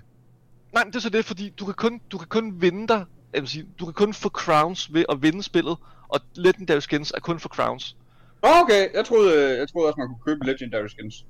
nej, 0.74 0.84
men 0.84 0.92
det 0.94 0.98
er 0.98 1.02
så 1.02 1.10
det, 1.10 1.26
fordi 1.26 1.50
du 1.50 1.66
kan 1.66 1.74
kun, 1.74 2.02
du 2.12 2.18
kan 2.18 2.28
kun 2.28 2.62
vinde 2.62 2.88
dig, 2.88 3.06
jeg 3.34 3.42
vil 3.42 3.50
sige, 3.50 3.66
du 3.80 3.86
kan 3.86 3.94
kun 3.94 4.14
få 4.14 4.30
crowns 4.30 4.94
ved 4.94 5.06
at 5.10 5.22
vinde 5.22 5.44
spillet, 5.44 5.78
og 6.08 6.20
legendary 6.36 6.80
skins 6.80 7.12
er 7.16 7.20
kun 7.20 7.40
for 7.40 7.50
crowns. 7.50 7.96
Okay, 8.42 8.88
jeg 8.94 9.06
troede, 9.06 9.58
jeg 9.60 9.70
troede 9.70 9.88
også, 9.88 9.96
man 10.00 10.08
kunne 10.08 10.20
købe 10.26 10.46
Legendary 10.46 10.88
Skins. 10.88 11.26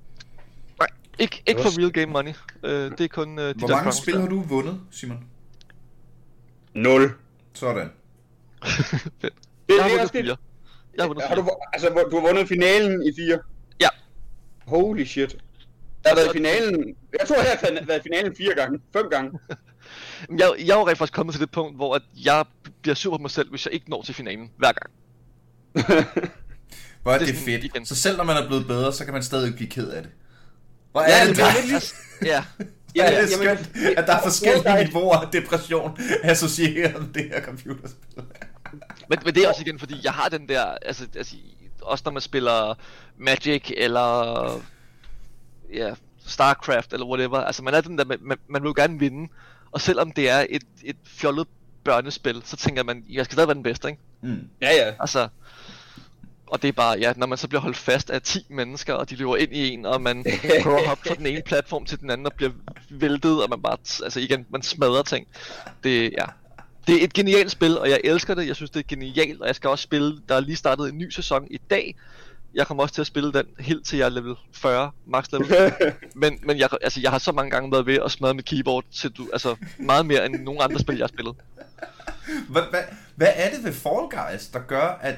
Ikke, 1.20 1.44
ikke 1.48 1.62
for 1.62 1.80
real 1.80 1.92
game 1.92 2.06
money, 2.06 2.34
øh, 2.64 2.92
det 2.92 3.02
er 3.02 3.08
kun 3.08 3.40
øh, 3.40 3.48
de 3.50 3.54
Hvor 3.60 3.68
der 3.68 3.76
mange 3.76 3.92
spil 3.92 4.14
der. 4.14 4.20
har 4.22 4.28
du 4.28 4.42
vundet, 4.42 4.80
Simon? 4.92 5.24
0. 6.74 7.12
Sådan. 7.54 7.90
Fedt. 9.22 9.22
Det, 9.22 9.32
Jeg 9.70 9.84
har 9.84 9.90
er 9.90 9.94
vundet 9.94 10.12
fire. 10.12 10.38
Jeg 10.98 11.04
har 11.04 11.08
vundet 11.08 11.24
Har 11.26 11.36
du, 11.36 11.42
fire. 11.42 11.56
altså, 11.74 12.08
du 12.12 12.20
har 12.20 12.28
vundet 12.28 12.48
finalen 12.48 13.04
i 13.04 13.12
fire? 13.16 13.40
Ja. 13.82 13.88
Holy 14.68 15.04
shit. 15.06 15.36
Jeg 16.04 16.10
har 16.12 16.16
været 16.16 16.28
i 16.28 16.38
finalen... 16.38 16.96
Jeg 17.20 17.28
tror, 17.28 17.36
jeg 17.36 17.58
har 17.64 17.86
været 17.86 18.00
i 18.00 18.04
finalen 18.04 18.36
fire 18.36 18.56
gange. 18.56 18.80
Fem 18.94 19.06
gange. 19.12 19.32
Men 20.30 20.40
Jeg, 20.40 20.52
jeg 20.60 20.70
er 20.76 20.80
jo 20.80 20.88
rent 20.88 20.98
faktisk 20.98 21.14
kommet 21.16 21.34
til 21.36 21.42
det 21.42 21.52
punkt, 21.52 21.76
hvor 21.76 21.96
at 21.96 22.02
jeg 22.26 22.46
bliver 22.82 22.96
sur 22.96 23.18
på 23.18 23.22
mig 23.22 23.32
selv, 23.32 23.50
hvis 23.50 23.66
jeg 23.66 23.74
ikke 23.74 23.90
når 23.90 24.02
til 24.02 24.16
finalen 24.16 24.52
hver 24.58 24.72
gang. 24.72 24.92
Hvor 27.04 27.12
er 27.12 27.18
Det 27.18 27.30
er 27.30 27.32
det, 27.34 27.42
fedt. 27.42 27.64
igen. 27.64 27.86
Så 27.86 27.96
selv 27.96 28.18
når 28.18 28.24
man 28.24 28.38
er 28.38 28.48
blevet 28.48 28.68
bedre, 28.68 28.94
så 28.94 29.06
kan 29.06 29.14
man 29.14 29.24
stadig 29.24 29.56
blive 29.56 29.70
ked 29.70 29.90
af 29.90 30.02
det. 30.04 30.12
Hvor 30.92 31.02
Ja, 31.02 31.22
er 31.22 31.26
det 31.28 31.36
det, 31.36 31.44
er 31.44 31.48
der? 31.48 31.54
lidt 31.56 31.70
ligesom- 31.70 31.98
Ja, 32.26 32.44
Ja, 32.96 33.06
det 33.06 33.18
er 33.18 33.28
jamen, 33.46 33.66
skønt, 33.66 33.98
at 33.98 34.08
der 34.08 34.16
er 34.16 34.22
forskellige 34.22 34.84
niveauer 34.86 35.16
af 35.18 35.32
depression 35.32 36.00
associeret 36.24 37.02
med 37.02 37.14
det 37.14 37.32
her 37.34 37.42
computerspil. 37.42 38.24
men, 39.10 39.20
men 39.26 39.36
det 39.36 39.44
er 39.44 39.48
også 39.50 39.62
igen, 39.62 39.80
fordi 39.80 39.96
jeg 40.04 40.12
har 40.12 40.30
den 40.30 40.50
der, 40.50 40.64
altså, 40.82 41.08
altså 41.16 41.36
også 41.82 42.02
når 42.06 42.12
man 42.12 42.22
spiller 42.22 42.78
Magic 43.18 43.72
eller 43.78 44.62
ja, 45.74 45.94
Starcraft 46.26 46.94
eller 46.94 47.06
whatever, 47.06 47.38
altså 47.38 47.64
man 47.64 47.74
er 47.74 47.82
den 47.82 47.98
der, 47.98 48.06
man, 48.06 48.18
man, 48.22 48.38
man 48.48 48.62
vil 48.62 48.68
jo 48.68 48.74
gerne 48.78 49.00
vinde, 49.00 49.32
og 49.72 49.82
selvom 49.82 50.12
det 50.12 50.30
er 50.30 50.46
et, 50.50 50.64
et 50.84 50.96
fjollet 51.06 51.48
børnespil, 51.84 52.42
så 52.46 52.58
tænker 52.58 52.84
man, 52.84 53.04
jeg 53.10 53.26
skal 53.26 53.34
stadig 53.36 53.48
være 53.48 53.56
den 53.56 53.64
bedste, 53.64 53.88
ikke? 53.90 54.00
Mm. 54.22 54.48
Ja, 54.62 54.76
ja. 54.76 54.94
Altså, 55.00 55.28
og 56.50 56.62
det 56.62 56.68
er 56.68 56.72
bare, 56.72 56.98
ja, 57.00 57.14
når 57.16 57.28
man 57.28 57.38
så 57.38 57.48
bliver 57.48 57.62
holdt 57.62 57.78
fast 57.78 58.10
af 58.10 58.22
10 58.22 58.46
mennesker, 58.50 58.94
og 58.94 59.10
de 59.10 59.16
løber 59.16 59.36
ind 59.38 59.54
i 59.54 59.70
en, 59.70 59.86
og 59.86 60.02
man 60.02 60.26
prøver 60.64 60.78
at 60.78 60.88
hoppe 60.88 61.08
fra 61.08 61.16
den 61.16 61.26
ene 61.26 61.42
platform 61.46 61.86
til 61.86 62.00
den 62.00 62.10
anden, 62.10 62.28
og 62.28 62.34
bliver 62.34 62.52
væltet, 62.90 63.44
og 63.44 63.50
man 63.50 63.62
bare, 63.62 63.78
altså 64.04 64.20
igen, 64.20 64.46
man 64.50 64.62
smadrer 64.62 65.04
ting. 65.04 65.28
Det, 65.84 66.12
ja. 66.18 66.26
Det 66.88 67.02
er 67.02 67.04
et 67.04 67.14
genialt 67.14 67.52
spil, 67.52 67.80
og 67.80 67.90
jeg 67.90 68.00
elsker 68.04 68.36
det. 68.36 68.48
Jeg 68.48 68.56
synes, 68.56 68.72
det 68.72 68.80
er 68.80 68.88
genialt, 68.88 69.42
og 69.42 69.48
jeg 69.48 69.56
skal 69.56 69.70
også 69.70 69.84
spille, 69.84 70.22
der 70.30 70.36
er 70.36 70.40
lige 70.40 70.56
startet 70.56 70.90
en 70.90 70.98
ny 70.98 71.10
sæson 71.10 71.48
i 71.52 71.60
dag. 71.70 71.96
Jeg 72.54 72.68
kommer 72.68 72.84
også 72.84 72.96
til 72.96 73.02
at 73.02 73.08
spille 73.08 73.34
den 73.34 73.46
helt 73.60 73.86
til 73.86 73.98
jeg 73.98 74.06
er 74.06 74.10
level 74.10 74.36
40, 74.54 74.92
max 75.06 75.26
level. 75.32 75.48
Men, 76.16 76.40
men 76.44 76.60
jeg, 76.60 76.70
altså, 76.82 77.00
jeg 77.02 77.12
har 77.12 77.18
så 77.18 77.32
mange 77.32 77.52
gange 77.52 77.72
været 77.72 77.86
ved 77.86 78.00
at 78.06 78.12
smadre 78.12 78.34
mit 78.34 78.46
keyboard, 78.46 78.84
til 78.92 79.12
du, 79.12 79.30
altså 79.34 79.56
meget 79.80 80.06
mere 80.06 80.26
end 80.26 80.36
nogen 80.44 80.62
andre 80.62 80.80
spil, 80.80 80.96
jeg 80.98 81.04
har 81.04 81.08
spillet. 81.08 81.36
Hvad, 82.50 82.62
hvad, 82.70 82.82
hvad 83.16 83.28
er 83.36 83.50
det 83.50 83.64
ved 83.64 83.74
Fall 83.74 84.10
Guys, 84.10 84.48
der 84.48 84.60
gør, 84.60 85.00
at... 85.02 85.16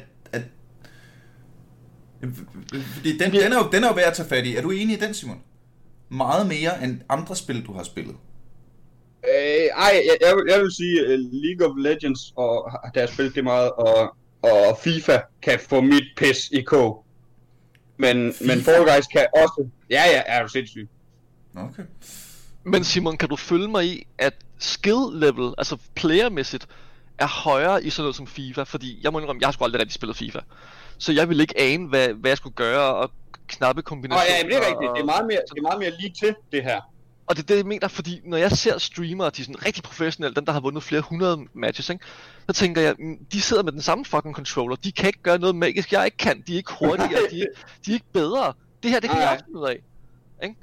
fordi 2.95 3.17
den, 3.17 3.31
den, 3.31 3.53
er 3.53 3.57
jo, 3.57 3.69
den 3.71 3.83
er 3.83 3.87
jo 3.87 3.93
værd 3.93 4.07
at 4.07 4.13
tage 4.13 4.29
fat 4.29 4.45
i. 4.45 4.55
Er 4.55 4.61
du 4.61 4.71
enig 4.71 4.97
i 4.97 4.99
den, 4.99 5.13
Simon? 5.13 5.41
Meget 6.09 6.47
mere 6.47 6.83
end 6.83 7.01
andre 7.09 7.35
spil, 7.35 7.65
du 7.65 7.73
har 7.73 7.83
spillet. 7.83 8.15
Øh, 9.29 9.65
ej, 9.77 10.01
jeg, 10.05 10.17
jeg, 10.21 10.35
vil- 10.35 10.45
jeg 10.51 10.59
vil 10.61 10.71
sige, 10.71 11.03
uh, 11.03 11.19
League 11.43 11.67
of 11.67 11.73
Legends, 11.77 12.33
og 12.35 12.71
der 12.93 12.99
har 12.99 13.07
spillet 13.07 13.35
det 13.35 13.43
meget, 13.43 13.71
og, 13.71 14.15
og 14.43 14.77
FIFA 14.83 15.19
kan 15.41 15.59
få 15.69 15.81
mit 15.81 16.03
pis 16.17 16.49
i 16.51 16.61
kog. 16.61 17.05
Men, 17.97 18.33
FIFA? 18.33 18.47
men 18.55 18.63
Fall 18.63 18.83
Guys 18.83 19.07
kan 19.07 19.25
også... 19.33 19.67
Ja, 19.89 20.03
ja, 20.13 20.21
er 20.25 20.41
du 20.41 20.47
sindssyg. 20.47 20.89
Okay. 21.55 21.83
Men 22.63 22.83
Simon, 22.83 23.17
kan 23.17 23.29
du 23.29 23.35
følge 23.35 23.67
mig 23.67 23.85
i, 23.85 24.07
at 24.17 24.33
skill 24.59 25.05
level, 25.13 25.53
altså 25.57 25.77
playermæssigt, 25.95 26.67
er 27.17 27.27
højere 27.27 27.83
i 27.83 27.89
sådan 27.89 28.03
noget 28.03 28.15
som 28.15 28.27
FIFA? 28.27 28.63
Fordi 28.63 28.99
jeg 29.03 29.11
må 29.11 29.19
indrømme, 29.19 29.39
jeg 29.39 29.47
har 29.47 29.51
sgu 29.51 29.63
aldrig 29.63 29.79
rigtig 29.79 29.93
spillet 29.93 30.17
FIFA. 30.17 30.39
Så 31.01 31.11
jeg 31.11 31.29
ville 31.29 31.43
ikke 31.43 31.59
ane, 31.59 31.87
hvad, 31.87 32.07
hvad 32.09 32.29
jeg 32.31 32.37
skulle 32.37 32.55
gøre, 32.55 32.95
og 32.95 33.11
knappe 33.47 33.79
Nå, 33.81 33.83
kombinationer. 33.83 34.35
ja, 34.37 34.43
men 34.43 34.51
det 34.51 34.57
er 34.57 34.67
rigtigt. 34.69 34.91
Det 34.95 35.01
er 35.01 35.05
meget 35.05 35.25
mere, 35.27 35.39
det 35.53 35.57
er 35.57 35.61
meget 35.61 35.79
mere 35.79 35.91
lige 35.99 36.13
til, 36.19 36.35
det 36.51 36.63
her. 36.63 36.81
Og 37.27 37.35
det 37.37 37.43
er 37.43 37.47
det, 37.47 37.57
jeg 37.57 37.65
mener, 37.65 37.87
fordi 37.87 38.21
når 38.23 38.37
jeg 38.37 38.51
ser 38.51 38.77
streamere, 38.77 39.29
de 39.29 39.41
er 39.41 39.45
sådan 39.45 39.65
rigtig 39.65 39.83
professionelle, 39.83 40.35
dem 40.35 40.45
der 40.45 40.53
har 40.53 40.59
vundet 40.59 40.83
flere 40.83 41.01
hundrede 41.01 41.37
matches, 41.53 41.89
ikke? 41.89 42.05
så 42.47 42.53
tænker 42.53 42.81
jeg, 42.81 42.95
mm, 42.99 43.17
de 43.31 43.41
sidder 43.41 43.63
med 43.63 43.71
den 43.71 43.81
samme 43.81 44.05
fucking 44.05 44.35
controller, 44.35 44.75
de 44.75 44.91
kan 44.91 45.07
ikke 45.07 45.21
gøre 45.21 45.37
noget 45.39 45.55
magisk, 45.55 45.91
jeg 45.93 46.05
ikke 46.05 46.17
kan, 46.17 46.43
de 46.47 46.53
er 46.53 46.57
ikke 46.57 46.71
hurtigere, 46.79 47.21
de, 47.31 47.41
er- 47.41 47.47
de 47.85 47.91
er 47.91 47.93
ikke 47.93 48.05
bedre. 48.13 48.53
Det 48.83 48.91
her, 48.91 48.99
det 48.99 49.09
kan 49.09 49.17
Nej. 49.19 49.23
jeg 49.25 49.33
også 49.33 49.45
finde 49.45 49.59
ud 49.59 49.67
af. 49.67 49.77
Ikke? 50.43 50.55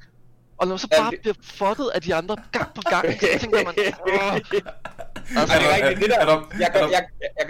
Og 0.59 0.66
når 0.66 0.72
man 0.74 0.79
så 0.79 0.88
Ja, 0.92 1.01
bare 1.03 1.11
det- 1.11 1.20
bliver 1.20 1.35
fottet 1.42 1.88
af 1.94 2.03
de 2.03 2.14
andre 2.14 2.37
gang 2.53 2.74
på 2.74 2.83
gang, 2.90 3.12
så 3.20 3.27
tænker 3.40 3.64
man, 3.64 3.74
åh, 4.12 4.35
altså, 4.35 5.55
Ej, 5.55 5.59
det 5.59 5.66
er 5.70 5.74
rigtigt. 5.88 6.11
Det 6.11 6.16
er 6.20 6.24
der, 6.24 6.46
jeg, 6.59 6.70
er 6.74 6.79
jeg, 6.81 6.90
jeg, 6.90 7.05
jeg, 7.38 7.46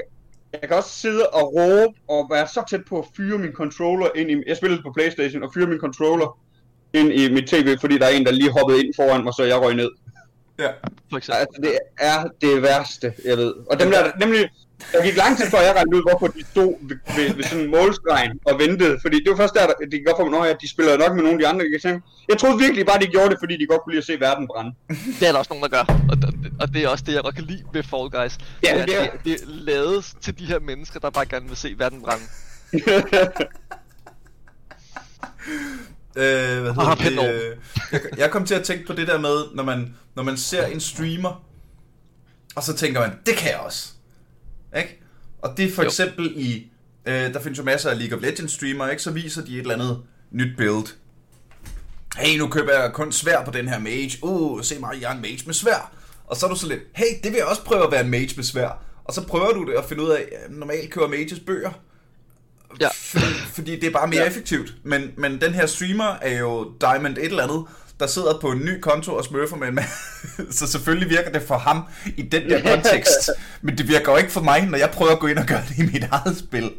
jeg 0.52 0.68
kan 0.68 0.76
også 0.76 0.90
sidde 0.90 1.28
og 1.28 1.54
råbe 1.54 1.98
og 2.08 2.28
være 2.30 2.48
så 2.48 2.64
tæt 2.70 2.84
på 2.88 2.98
at 2.98 3.04
fyre 3.16 3.38
min 3.38 3.52
controller 3.52 4.08
ind 4.16 4.30
i... 4.30 4.42
Jeg 4.46 4.56
spillede 4.56 4.82
på 4.82 4.92
Playstation 4.92 5.42
og 5.42 5.50
fyre 5.54 5.66
min 5.66 5.78
controller 5.78 6.38
ind 6.92 7.12
i 7.12 7.32
mit 7.32 7.46
tv, 7.46 7.76
fordi 7.80 7.98
der 7.98 8.06
er 8.06 8.10
en, 8.10 8.26
der 8.26 8.32
lige 8.32 8.52
hoppede 8.52 8.84
ind 8.84 8.94
foran 8.96 9.24
mig, 9.24 9.34
så 9.34 9.42
jeg 9.42 9.60
røg 9.60 9.74
ned. 9.74 9.90
Ja. 10.58 10.68
for 11.10 11.16
eksempel. 11.16 11.40
Altså, 11.40 11.60
det 11.62 11.78
er 11.98 12.24
det 12.40 12.62
værste, 12.62 13.14
jeg 13.24 13.36
ved. 13.36 13.54
Og 13.70 13.80
dem 13.80 13.90
der, 13.90 14.10
nemlig, 14.20 14.50
der 14.92 15.02
gik 15.04 15.16
lang 15.16 15.36
tid 15.38 15.46
før 15.50 15.60
jeg 15.60 15.74
regnede 15.76 15.96
ud, 15.96 16.02
hvorfor 16.10 16.26
de 16.26 16.44
stod 16.52 16.72
ved, 16.88 16.96
ved, 17.16 17.34
ved 17.36 17.44
sådan 17.44 17.64
en 17.64 17.70
målstregen 17.70 18.32
og 18.46 18.58
ventede. 18.58 18.98
Fordi 19.04 19.16
det 19.22 19.30
var 19.30 19.36
først 19.36 19.54
der, 19.54 19.66
det 19.66 19.90
gik 19.90 20.08
op 20.10 20.18
for 20.18 20.28
mig, 20.28 20.50
at 20.50 20.56
de 20.62 20.68
spillede 20.70 20.98
nok 20.98 21.12
med 21.14 21.22
nogle 21.22 21.36
af 21.38 21.38
de 21.42 21.46
andre. 21.48 21.64
Jeg, 21.72 21.80
tænkte, 21.82 22.08
jeg 22.28 22.38
troede 22.38 22.58
virkelig 22.58 22.86
bare, 22.86 22.98
de 23.00 23.06
gjorde 23.06 23.30
det, 23.30 23.38
fordi 23.42 23.54
de 23.60 23.66
godt 23.66 23.80
kunne 23.82 23.92
lide 23.92 23.98
at 24.04 24.06
se 24.06 24.20
verden 24.20 24.46
brænde. 24.52 24.72
Det 25.20 25.28
er 25.28 25.32
der 25.32 25.38
også 25.38 25.50
nogen, 25.54 25.62
der 25.62 25.68
gør, 25.76 25.84
og, 26.10 26.16
og, 26.26 26.32
og 26.60 26.66
det 26.74 26.84
er 26.84 26.88
også 26.88 27.04
det, 27.06 27.12
jeg 27.14 27.22
godt 27.22 27.34
kan 27.34 27.44
lide 27.44 27.62
ved 27.72 27.82
Fall 27.82 28.08
Guys. 28.16 28.34
Ja, 28.64 28.70
det, 28.74 28.80
er, 28.80 28.86
det 28.86 28.96
er- 28.96 29.10
det, 29.12 29.22
det 29.24 29.40
lavet 29.48 30.12
til 30.20 30.38
de 30.38 30.44
her 30.44 30.58
mennesker, 30.60 31.00
der 31.00 31.10
bare 31.10 31.26
gerne 31.26 31.48
vil 31.48 31.56
se 31.56 31.74
verden 31.78 32.02
brænde. 32.02 32.24
Øh, 36.16 36.60
hvad 36.62 36.72
hedder 36.72 36.94
pænt 36.96 37.20
det? 37.20 37.32
Øh, 37.34 37.56
jeg, 37.92 38.00
jeg 38.18 38.30
kom 38.30 38.44
til 38.46 38.54
at 38.54 38.64
tænke 38.64 38.86
på 38.86 38.92
det 38.92 39.08
der 39.08 39.18
med, 39.18 39.44
når 39.54 39.62
man, 39.64 39.94
når 40.16 40.22
man 40.22 40.36
ser 40.36 40.66
en 40.66 40.80
streamer, 40.80 41.44
og 42.56 42.62
så 42.62 42.74
tænker 42.76 43.00
man, 43.00 43.10
det 43.26 43.34
kan 43.36 43.50
jeg 43.50 43.58
også. 43.58 43.88
Ikke? 44.76 45.00
Og 45.42 45.54
det 45.56 45.64
er 45.64 45.70
for 45.72 45.82
Jo. 45.82 45.88
eksempel 45.88 46.32
i, 46.36 46.70
øh, 47.06 47.14
der 47.14 47.40
findes 47.40 47.58
jo 47.58 47.64
masser 47.64 47.90
af 47.90 47.98
League 47.98 48.18
of 48.18 48.22
Legends 48.22 48.52
streamere, 48.52 48.90
ikke? 48.90 49.02
så 49.02 49.10
viser 49.10 49.44
de 49.44 49.52
et 49.52 49.58
eller 49.60 49.74
andet 49.74 50.02
nyt 50.30 50.56
build. 50.56 50.86
Hey, 52.16 52.38
nu 52.38 52.48
køber 52.48 52.72
jeg 52.72 52.92
kun 52.92 53.12
svær 53.12 53.44
på 53.44 53.50
den 53.50 53.68
her 53.68 53.78
mage. 53.78 54.18
Uh, 54.22 54.62
se 54.62 54.78
mig, 54.78 54.98
jeg 55.00 55.10
er 55.10 55.14
en 55.14 55.22
mage 55.22 55.42
med 55.46 55.54
svær. 55.54 55.92
Og 56.26 56.36
så 56.36 56.46
er 56.46 56.50
du 56.50 56.56
så 56.56 56.68
lidt, 56.68 56.80
hey, 56.94 57.04
det 57.22 57.30
vil 57.32 57.36
jeg 57.38 57.46
også 57.46 57.62
prøve 57.64 57.84
at 57.84 57.92
være 57.92 58.00
en 58.04 58.10
mage 58.10 58.32
med 58.36 58.44
svær. 58.44 58.84
Og 59.04 59.14
så 59.14 59.26
prøver 59.26 59.52
du 59.52 59.66
det 59.66 59.76
og 59.76 59.84
finde 59.84 60.02
ud 60.02 60.08
af, 60.08 60.28
at 60.44 60.50
normalt 60.50 60.90
køber 60.90 61.08
mages 61.08 61.40
bøger. 61.40 61.70
Ja. 62.80 62.88
Fordi, 62.94 63.24
fordi 63.52 63.80
det 63.80 63.84
er 63.84 63.90
bare 63.90 64.06
mere 64.08 64.20
ja. 64.20 64.26
effektivt. 64.26 64.74
Men, 64.84 65.10
men 65.16 65.40
den 65.40 65.54
her 65.54 65.66
streamer 65.66 66.16
er 66.22 66.38
jo 66.38 66.72
Diamond 66.80 67.18
et 67.18 67.24
eller 67.24 67.42
andet, 67.42 67.64
der 68.00 68.06
sidder 68.06 68.38
på 68.40 68.50
en 68.50 68.58
ny 68.58 68.80
konto 68.80 69.14
og 69.14 69.24
smurfer 69.24 69.56
med 69.56 69.68
en 69.68 69.78
ma- 69.78 70.52
Så 70.58 70.66
selvfølgelig 70.66 71.10
virker 71.10 71.30
det 71.32 71.42
for 71.42 71.58
ham 71.58 71.82
i 72.16 72.22
den 72.22 72.50
der 72.50 72.74
kontekst. 72.74 73.30
Men 73.62 73.78
det 73.78 73.88
virker 73.88 74.12
jo 74.12 74.18
ikke 74.18 74.30
for 74.32 74.40
mig, 74.40 74.66
når 74.66 74.78
jeg 74.78 74.90
prøver 74.90 75.12
at 75.12 75.18
gå 75.18 75.26
ind 75.26 75.38
og 75.38 75.46
gøre 75.46 75.62
det 75.68 75.78
i 75.78 75.82
mit 75.92 76.04
eget 76.10 76.36
spil. 76.38 76.70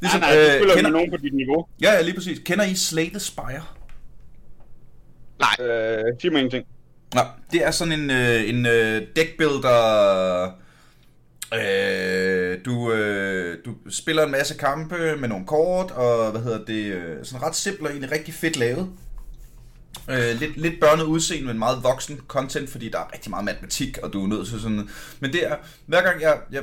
Ligesom, 0.00 0.20
nej, 0.20 0.34
nej, 0.36 0.44
du 0.44 0.50
spiller 0.52 0.70
øh, 0.70 0.76
kender, 0.76 0.90
med 0.90 0.98
nogen 0.98 1.10
på 1.10 1.16
dit 1.16 1.34
niveau. 1.34 1.66
Ja, 1.82 1.92
ja, 1.92 2.00
lige 2.02 2.14
præcis. 2.14 2.38
Kender 2.44 2.64
I 2.64 2.74
Slay 2.74 3.10
the 3.10 3.20
Spire? 3.20 3.62
Nej, 5.38 5.66
Øh, 5.66 6.04
sig 6.20 6.32
mig 6.32 6.38
ingenting. 6.38 6.64
Nå, 7.14 7.20
det 7.52 7.64
er 7.66 7.70
sådan 7.70 7.92
en, 7.92 8.10
øh, 8.10 8.48
en 8.48 8.66
øh, 8.66 9.02
deckbuilder... 9.16 10.44
Øh, 11.54 12.58
du, 12.64 12.92
øh, 12.92 13.58
du 13.64 13.74
spiller 13.90 14.24
en 14.24 14.30
masse 14.30 14.54
kampe 14.54 15.16
med 15.16 15.28
nogle 15.28 15.46
kort, 15.46 15.90
og 15.90 16.30
hvad 16.30 16.40
hedder 16.40 16.64
det, 16.64 16.84
øh, 16.84 17.16
sådan 17.24 17.42
ret 17.46 17.56
simpelt 17.56 17.86
og 17.86 17.90
egentlig 17.90 18.12
rigtig 18.12 18.34
fedt 18.34 18.56
lavet. 18.56 18.88
Øh, 20.10 20.40
lidt, 20.40 20.56
lidt 20.56 20.80
børnet 20.80 21.04
udseende, 21.04 21.46
men 21.46 21.58
meget 21.58 21.82
voksen 21.82 22.20
content, 22.28 22.70
fordi 22.70 22.88
der 22.88 22.98
er 22.98 23.12
rigtig 23.12 23.30
meget 23.30 23.44
matematik, 23.44 23.98
og 23.98 24.12
du 24.12 24.24
er 24.24 24.28
nødt 24.28 24.48
til 24.48 24.60
sådan... 24.60 24.88
Men 25.20 25.32
det 25.32 25.46
er, 25.46 25.56
hver 25.86 26.02
gang 26.02 26.20
jeg... 26.20 26.38
jeg 26.52 26.62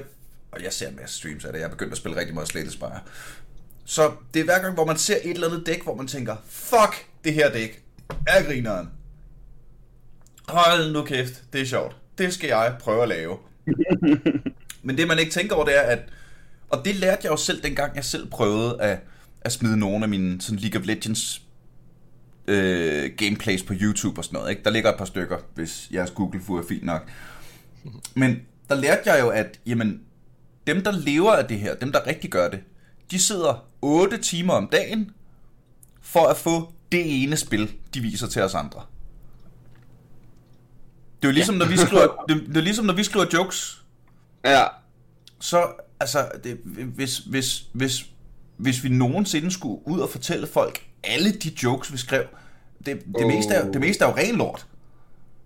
og 0.51 0.63
jeg 0.63 0.73
ser 0.73 0.87
en 0.87 0.95
masse 0.95 1.17
streams 1.17 1.45
af 1.45 1.53
det, 1.53 1.59
jeg 1.59 1.65
er 1.65 1.69
begyndt 1.69 1.91
at 1.91 1.97
spille 1.97 2.17
rigtig 2.17 2.33
meget 2.33 2.49
Slay 2.49 2.61
the 2.61 2.71
Spire. 2.71 2.99
Så 3.85 4.11
det 4.33 4.39
er 4.39 4.43
hver 4.43 4.59
gang, 4.61 4.73
hvor 4.73 4.85
man 4.85 4.97
ser 4.97 5.15
et 5.23 5.31
eller 5.31 5.47
andet 5.47 5.65
dæk, 5.65 5.83
hvor 5.83 5.95
man 5.95 6.07
tænker, 6.07 6.35
fuck, 6.47 7.05
det 7.23 7.33
her 7.33 7.51
dæk 7.51 7.83
er 8.27 8.43
grineren. 8.43 8.89
Hold 10.47 10.91
nu 10.91 11.03
kæft, 11.03 11.43
det 11.53 11.61
er 11.61 11.65
sjovt. 11.65 11.95
Det 12.17 12.33
skal 12.33 12.47
jeg 12.47 12.75
prøve 12.79 13.01
at 13.01 13.09
lave. 13.09 13.37
Men 14.83 14.97
det 14.97 15.07
man 15.07 15.19
ikke 15.19 15.31
tænker 15.31 15.55
over, 15.55 15.65
det 15.65 15.77
er, 15.77 15.81
at... 15.81 15.99
Og 16.69 16.85
det 16.85 16.95
lærte 16.95 17.19
jeg 17.23 17.31
jo 17.31 17.37
selv, 17.37 17.63
dengang 17.63 17.95
jeg 17.95 18.05
selv 18.05 18.29
prøvede 18.29 18.81
at, 18.81 18.99
at 19.41 19.51
smide 19.51 19.77
nogle 19.77 20.03
af 20.03 20.09
mine 20.09 20.41
sådan 20.41 20.59
League 20.59 20.81
of 20.81 20.87
Legends 20.87 21.41
øh, 22.49 23.11
gameplays 23.17 23.63
på 23.63 23.73
YouTube 23.81 24.19
og 24.19 24.25
sådan 24.25 24.37
noget. 24.37 24.49
Ikke? 24.49 24.63
Der 24.63 24.69
ligger 24.69 24.91
et 24.91 24.97
par 24.97 25.05
stykker, 25.05 25.37
hvis 25.55 25.89
jeres 25.93 26.11
Google 26.11 26.39
er 26.39 26.63
fint 26.69 26.83
nok. 26.83 27.09
Men 28.15 28.39
der 28.69 28.75
lærte 28.75 29.11
jeg 29.11 29.21
jo, 29.21 29.29
at 29.29 29.59
jamen, 29.65 30.01
dem, 30.67 30.83
der 30.83 30.91
lever 30.91 31.31
af 31.31 31.47
det 31.47 31.59
her, 31.59 31.75
dem, 31.75 31.91
der 31.91 32.07
rigtig 32.07 32.29
gør 32.29 32.49
det, 32.49 32.59
de 33.11 33.19
sidder 33.19 33.65
8 33.81 34.17
timer 34.17 34.53
om 34.53 34.67
dagen 34.71 35.11
for 36.01 36.27
at 36.27 36.37
få 36.37 36.73
det 36.91 37.23
ene 37.23 37.37
spil, 37.37 37.71
de 37.93 38.01
viser 38.01 38.27
til 38.27 38.41
os 38.41 38.55
andre. 38.55 38.81
Det 41.21 41.27
er 41.27 41.31
jo 41.31 41.33
ligesom, 41.33 41.55
ja. 41.55 41.59
når 41.59 41.65
vi 41.65 41.77
skriver, 41.77 42.25
det, 42.29 42.43
det 42.47 42.57
er 42.57 42.61
ligesom, 42.61 42.85
når 42.85 42.93
vi 42.93 43.03
skriver 43.03 43.25
jokes, 43.33 43.85
Ja. 44.45 44.63
så, 45.39 45.67
altså, 45.99 46.31
det, 46.43 46.59
hvis, 46.95 47.17
hvis, 47.17 47.63
hvis, 47.73 48.05
hvis 48.57 48.83
vi 48.83 48.89
nogensinde 48.89 49.51
skulle 49.51 49.87
ud 49.87 49.99
og 49.99 50.09
fortælle 50.09 50.47
folk 50.47 50.88
alle 51.03 51.31
de 51.31 51.51
jokes, 51.63 51.91
vi 51.93 51.97
skrev, 51.97 52.23
det, 52.85 52.85
det, 52.85 53.03
Oh. 53.13 53.27
meste, 53.27 53.53
er, 53.53 53.71
det 53.71 53.81
meste 53.81 54.03
er 54.03 54.09
jo 54.09 54.15
ren 54.15 54.35
lort. 54.35 54.65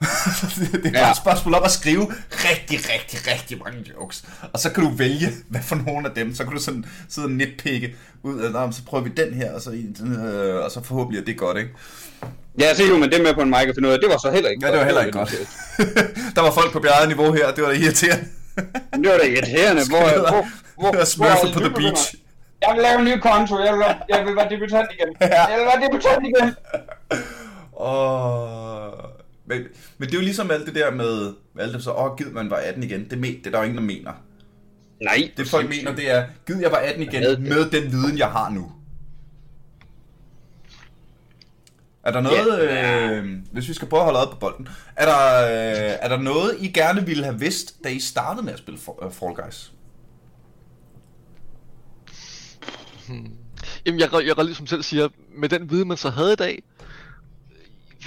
det 0.73 0.85
er 0.85 0.91
bare 0.91 1.05
ja. 1.05 1.11
et 1.11 1.17
spørgsmål 1.17 1.53
om 1.53 1.63
at 1.63 1.71
skrive 1.71 2.13
rigtig, 2.29 2.79
rigtig, 2.93 3.19
rigtig 3.33 3.57
mange 3.65 3.85
jokes. 3.89 4.23
Og 4.53 4.59
så 4.59 4.69
kan 4.69 4.83
du 4.83 4.89
vælge, 4.89 5.29
hvad 5.49 5.61
for 5.61 5.75
nogle 5.75 6.09
af 6.09 6.15
dem. 6.15 6.35
Så 6.35 6.43
kan 6.43 6.53
du 6.53 6.59
sådan 6.59 6.85
sidde 7.09 7.25
og 7.25 7.31
nitpikke 7.31 7.95
ud 8.23 8.39
af, 8.39 8.73
så 8.73 8.83
prøver 8.85 9.03
vi 9.03 9.09
den 9.17 9.33
her, 9.33 9.53
og 9.53 9.61
så, 9.61 9.71
øh, 9.71 10.65
og 10.65 10.71
så 10.71 10.83
forhåbentlig 10.83 11.21
er 11.21 11.25
det 11.25 11.37
godt, 11.37 11.57
ikke? 11.57 11.69
Ja, 12.59 12.75
så 12.75 12.83
jo, 12.83 12.97
men 12.97 13.11
det 13.11 13.21
med 13.21 13.33
på 13.33 13.41
en 13.41 13.49
mic 13.49 13.67
og 13.69 13.75
finde 13.75 13.89
ud 13.89 13.93
af, 13.93 13.99
det 13.99 14.09
var 14.09 14.17
så 14.17 14.31
heller 14.31 14.49
ikke 14.49 14.65
Ja, 14.65 14.71
det 14.71 14.79
var 14.79 14.85
heller 14.85 15.05
ikke 15.05 15.17
godt. 15.17 15.35
der 16.35 16.41
var 16.41 16.51
folk 16.51 16.71
på 16.73 16.79
bjerget 16.79 17.07
niveau 17.07 17.33
her, 17.33 17.51
det 17.51 17.63
var 17.63 17.69
da 17.69 17.75
irriterende. 17.75 18.25
det 18.93 19.09
var 19.11 19.17
da 19.17 19.25
irriterende. 19.25 19.81
Hvor, 19.91 19.99
hvor, 19.99 20.47
hvor, 20.75 20.91
hvor, 20.91 21.45
hvor, 21.45 21.53
på 21.53 21.59
the 21.59 21.69
beach. 21.69 22.15
Jeg 22.67 22.76
vil 22.76 22.84
lave 22.84 22.99
en 22.99 23.06
ny 23.06 23.19
konto, 23.19 23.60
jeg 23.60 23.73
vil, 23.73 23.86
jeg 24.10 24.26
vil 24.26 24.36
være 24.36 24.49
debutant 24.49 24.89
igen. 24.91 25.15
Ja. 25.36 25.43
Jeg 25.52 25.60
vil 25.60 25.65
være 25.65 25.82
debutant 25.88 26.28
igen. 26.28 26.56
Og... 27.73 29.10
Men, 29.45 29.62
men 29.97 30.10
det 30.10 30.15
er 30.15 30.19
jo 30.19 30.23
ligesom 30.23 30.52
alt 30.52 30.65
det 30.65 30.76
der 30.76 30.91
med, 30.91 31.34
alt 31.60 31.73
det 31.73 31.84
så, 31.84 31.91
åh, 31.91 32.12
oh, 32.12 32.17
gid 32.17 32.26
man 32.26 32.49
var 32.49 32.58
18 32.58 32.84
igen. 32.84 33.10
Det, 33.10 33.21
det 33.21 33.47
er 33.47 33.52
der 33.52 33.58
jo 33.58 33.63
ingen, 33.63 33.78
der 33.78 33.84
mener. 33.84 34.12
Nej. 35.02 35.32
Det 35.38 35.47
folk 35.47 35.69
mener, 35.69 35.95
det 35.95 36.12
er, 36.12 36.26
gid 36.45 36.62
jeg 36.62 36.71
var 36.71 36.78
18 36.78 37.04
igen 37.04 37.43
med 37.43 37.69
den 37.69 37.91
viden, 37.91 38.17
jeg 38.17 38.28
har 38.28 38.49
nu. 38.49 38.71
Er 42.04 42.12
der 42.12 42.21
noget, 42.21 42.63
ja. 42.63 43.10
øh, 43.10 43.26
hvis 43.52 43.67
vi 43.69 43.73
skal 43.73 43.88
prøve 43.88 43.99
at 43.99 44.06
holde 44.06 44.19
op 44.19 44.30
på 44.32 44.38
bolden, 44.38 44.67
er 44.95 45.06
der, 45.06 45.45
øh, 45.45 45.97
er 46.02 46.08
der 46.08 46.17
noget, 46.17 46.56
I 46.60 46.67
gerne 46.67 47.06
ville 47.06 47.23
have 47.23 47.39
vidst, 47.39 47.84
da 47.84 47.89
I 47.89 47.99
startede 47.99 48.45
med 48.45 48.54
at 48.54 48.60
spille 48.60 48.80
øh, 49.04 49.12
Fall 49.12 49.34
Guys? 49.34 49.71
Hmm. 53.13 53.38
Jamen, 53.86 53.99
jeg, 53.99 54.10
jeg, 54.13 54.38
jeg 54.38 54.45
ligesom 54.45 54.67
selv 54.67 54.84
siger, 54.84 55.10
med 55.36 55.49
den 55.49 55.69
viden, 55.69 55.88
man 55.88 55.97
så 55.97 56.10
havde 56.10 56.34
i 56.34 56.36
dag, 56.36 56.63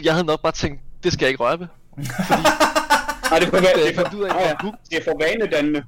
jeg 0.04 0.12
havde 0.12 0.26
nok 0.26 0.42
bare 0.42 0.52
tænkt, 0.52 0.80
det 1.04 1.12
skal 1.12 1.24
jeg 1.26 1.30
ikke 1.30 1.42
røre 1.44 1.60
ved. 1.60 1.66
Fordi, 2.28 2.42
Nej, 3.30 3.38
det 3.38 3.46
er 3.46 3.50
for, 3.50 3.58
det, 3.86 3.94
fandt 3.94 4.14
ud 4.14 4.22
af, 4.22 4.34
ja, 4.34 4.48
ja. 4.48 4.54
det 4.90 4.98
er 4.98 5.04
for 5.04 5.18
vanedannende. 5.20 5.84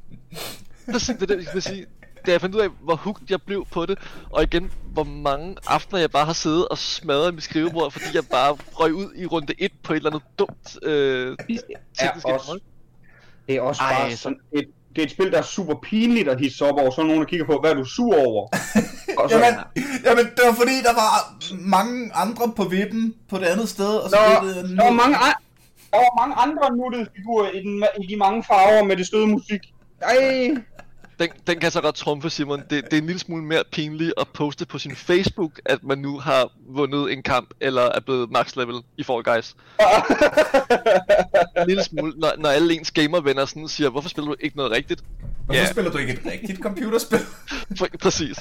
Præcis, 0.92 1.16
det 1.16 1.22
er 1.22 1.36
det, 1.36 1.44
jeg 1.44 1.54
vil 1.54 1.62
sige. 1.62 1.86
Da 2.26 2.32
jeg 2.32 2.40
fandt 2.40 2.54
ud 2.54 2.60
af, 2.60 2.68
hvor 2.80 2.94
hooked 2.94 3.26
jeg 3.30 3.42
blev 3.42 3.66
på 3.70 3.86
det, 3.86 3.98
og 4.30 4.42
igen, 4.42 4.72
hvor 4.92 5.04
mange 5.04 5.56
aftener 5.66 6.00
jeg 6.00 6.10
bare 6.10 6.26
har 6.26 6.32
siddet 6.32 6.68
og 6.68 6.78
smadret 6.78 7.34
mit 7.34 7.42
skrivebord, 7.42 7.92
fordi 7.92 8.04
jeg 8.14 8.22
bare 8.30 8.52
røg 8.52 8.94
ud 8.94 9.14
i 9.16 9.26
runde 9.26 9.54
1 9.58 9.72
på 9.82 9.92
et 9.92 9.96
eller 9.96 10.10
andet 10.10 10.22
dumt 10.38 10.78
øh, 10.82 11.36
teknisk 11.98 12.26
er 12.26 12.32
også, 12.32 12.58
Det 13.46 13.56
er 13.56 13.60
også 13.60 13.82
Ej. 13.82 14.00
bare 14.00 14.16
sådan 14.16 14.40
et, 14.52 14.64
det 14.96 15.02
er 15.02 15.06
et 15.06 15.10
spil, 15.10 15.30
der 15.30 15.38
er 15.38 15.42
super 15.42 15.74
pinligt 15.74 16.28
at 16.28 16.40
hisse 16.40 16.64
op 16.64 16.78
over, 16.80 16.90
så 16.90 17.02
nogen 17.02 17.20
der 17.20 17.26
kigger 17.26 17.46
på, 17.46 17.58
hvad 17.60 17.70
er 17.70 17.74
du 17.74 17.84
sur 17.84 18.26
over? 18.26 18.48
og 19.18 19.30
så, 19.30 19.36
jamen, 19.36 19.58
jamen, 20.04 20.24
det 20.24 20.42
var 20.46 20.54
fordi, 20.54 20.76
der 20.82 20.94
var 20.94 21.10
mange 21.60 22.10
andre 22.14 22.52
på 22.56 22.64
vippen 22.64 23.14
på 23.30 23.38
det 23.38 23.44
andet 23.44 23.68
sted, 23.68 23.96
og 23.96 24.10
så 24.10 24.16
der, 24.16 24.40
blev 24.40 24.54
det... 24.54 24.76
Der 24.78 24.84
var 24.84 24.92
mange, 24.92 25.16
der 25.90 25.96
var 25.96 26.26
mange 26.26 26.34
andre 26.34 26.76
nuttede 26.76 27.06
figurer 27.16 27.50
i, 27.50 27.62
den, 27.62 27.84
i 28.02 28.06
de 28.06 28.16
mange 28.16 28.44
farver 28.44 28.84
med 28.84 28.96
det 28.96 29.06
støde 29.06 29.26
musik. 29.26 29.60
Ej 30.00 30.54
den, 31.18 31.28
den 31.46 31.60
kan 31.60 31.70
så 31.70 31.80
godt 31.80 31.94
trumfe, 31.94 32.30
Simon. 32.30 32.60
Det, 32.70 32.84
det 32.84 32.92
er 32.92 32.98
en 32.98 33.06
lille 33.06 33.18
smule 33.18 33.44
mere 33.44 33.64
pinligt 33.72 34.14
at 34.20 34.28
poste 34.28 34.66
på 34.66 34.78
sin 34.78 34.96
Facebook, 34.96 35.60
at 35.64 35.84
man 35.84 35.98
nu 35.98 36.18
har 36.18 36.52
vundet 36.68 37.12
en 37.12 37.22
kamp, 37.22 37.50
eller 37.60 37.82
er 37.82 38.00
blevet 38.00 38.30
max 38.30 38.56
level 38.56 38.76
i 38.96 39.02
Fall 39.02 39.22
Guys. 39.22 39.56
en 41.56 41.66
lille 41.66 41.84
smule, 41.84 42.12
når, 42.16 42.32
når 42.38 42.48
alle 42.48 42.74
ens 42.74 42.90
gamervenner 42.90 43.44
sådan 43.44 43.68
siger, 43.68 43.90
hvorfor 43.90 44.08
spiller 44.08 44.28
du 44.28 44.36
ikke 44.40 44.56
noget 44.56 44.72
rigtigt? 44.72 45.04
Hvorfor 45.44 45.60
ja. 45.60 45.70
spiller 45.70 45.90
du 45.90 45.98
ikke 45.98 46.12
et 46.12 46.20
rigtigt 46.26 46.62
computerspil? 46.62 47.20
Præcis. 48.02 48.36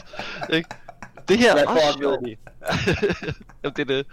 Ikke? 0.54 0.70
Det 1.28 1.38
her 1.38 1.56
er 1.56 1.66
også 1.66 1.98
sjovt. 2.00 2.20
Jamen, 3.64 3.76
det 3.76 3.80
er 3.80 3.86
det. 3.86 4.06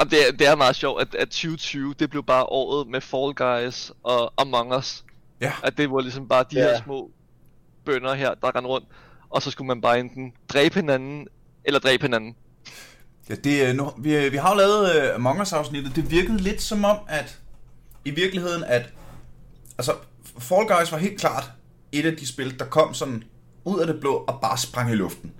Og 0.00 0.10
det, 0.10 0.28
er, 0.28 0.32
det 0.32 0.46
er 0.46 0.54
meget 0.54 0.76
sjovt, 0.76 1.00
at, 1.00 1.14
at 1.14 1.28
2020, 1.28 1.94
det 1.98 2.10
blev 2.10 2.24
bare 2.24 2.44
året 2.44 2.88
med 2.88 3.00
Fall 3.00 3.34
Guys 3.34 3.92
og 4.02 4.32
Among 4.38 4.76
Us. 4.76 5.03
Ja. 5.40 5.52
At 5.62 5.76
det 5.76 5.90
var 5.90 6.00
ligesom 6.00 6.28
bare 6.28 6.44
de 6.50 6.56
ja. 6.56 6.62
her 6.62 6.82
små 6.84 7.10
bønder 7.84 8.14
her, 8.14 8.34
der 8.34 8.56
rendte 8.56 8.68
rundt. 8.68 8.86
Og 9.30 9.42
så 9.42 9.50
skulle 9.50 9.68
man 9.68 9.80
bare 9.80 10.00
enten 10.00 10.32
dræbe 10.48 10.74
hinanden, 10.74 11.26
eller 11.64 11.80
dræbe 11.80 12.02
hinanden. 12.02 12.36
Ja, 13.30 13.34
det, 13.34 13.76
nu, 13.76 13.90
vi, 13.98 14.28
vi 14.28 14.36
har 14.36 14.50
jo 14.50 14.56
lavet 14.56 15.08
uh, 15.08 15.14
Among 15.14 15.40
Us-afsnittet. 15.40 15.96
Det 15.96 16.10
virkede 16.10 16.38
lidt 16.38 16.62
som 16.62 16.84
om, 16.84 16.96
at 17.08 17.38
i 18.04 18.10
virkeligheden, 18.10 18.64
at 18.64 18.92
altså, 19.78 19.92
Fall 20.38 20.66
Guys 20.66 20.92
var 20.92 20.98
helt 20.98 21.20
klart 21.20 21.50
et 21.92 22.06
af 22.06 22.16
de 22.16 22.26
spil, 22.26 22.58
der 22.58 22.64
kom 22.64 22.94
sådan 22.94 23.24
ud 23.64 23.80
af 23.80 23.86
det 23.86 24.00
blå 24.00 24.14
og 24.14 24.38
bare 24.42 24.58
sprang 24.58 24.92
i 24.92 24.94
luften. 24.94 25.32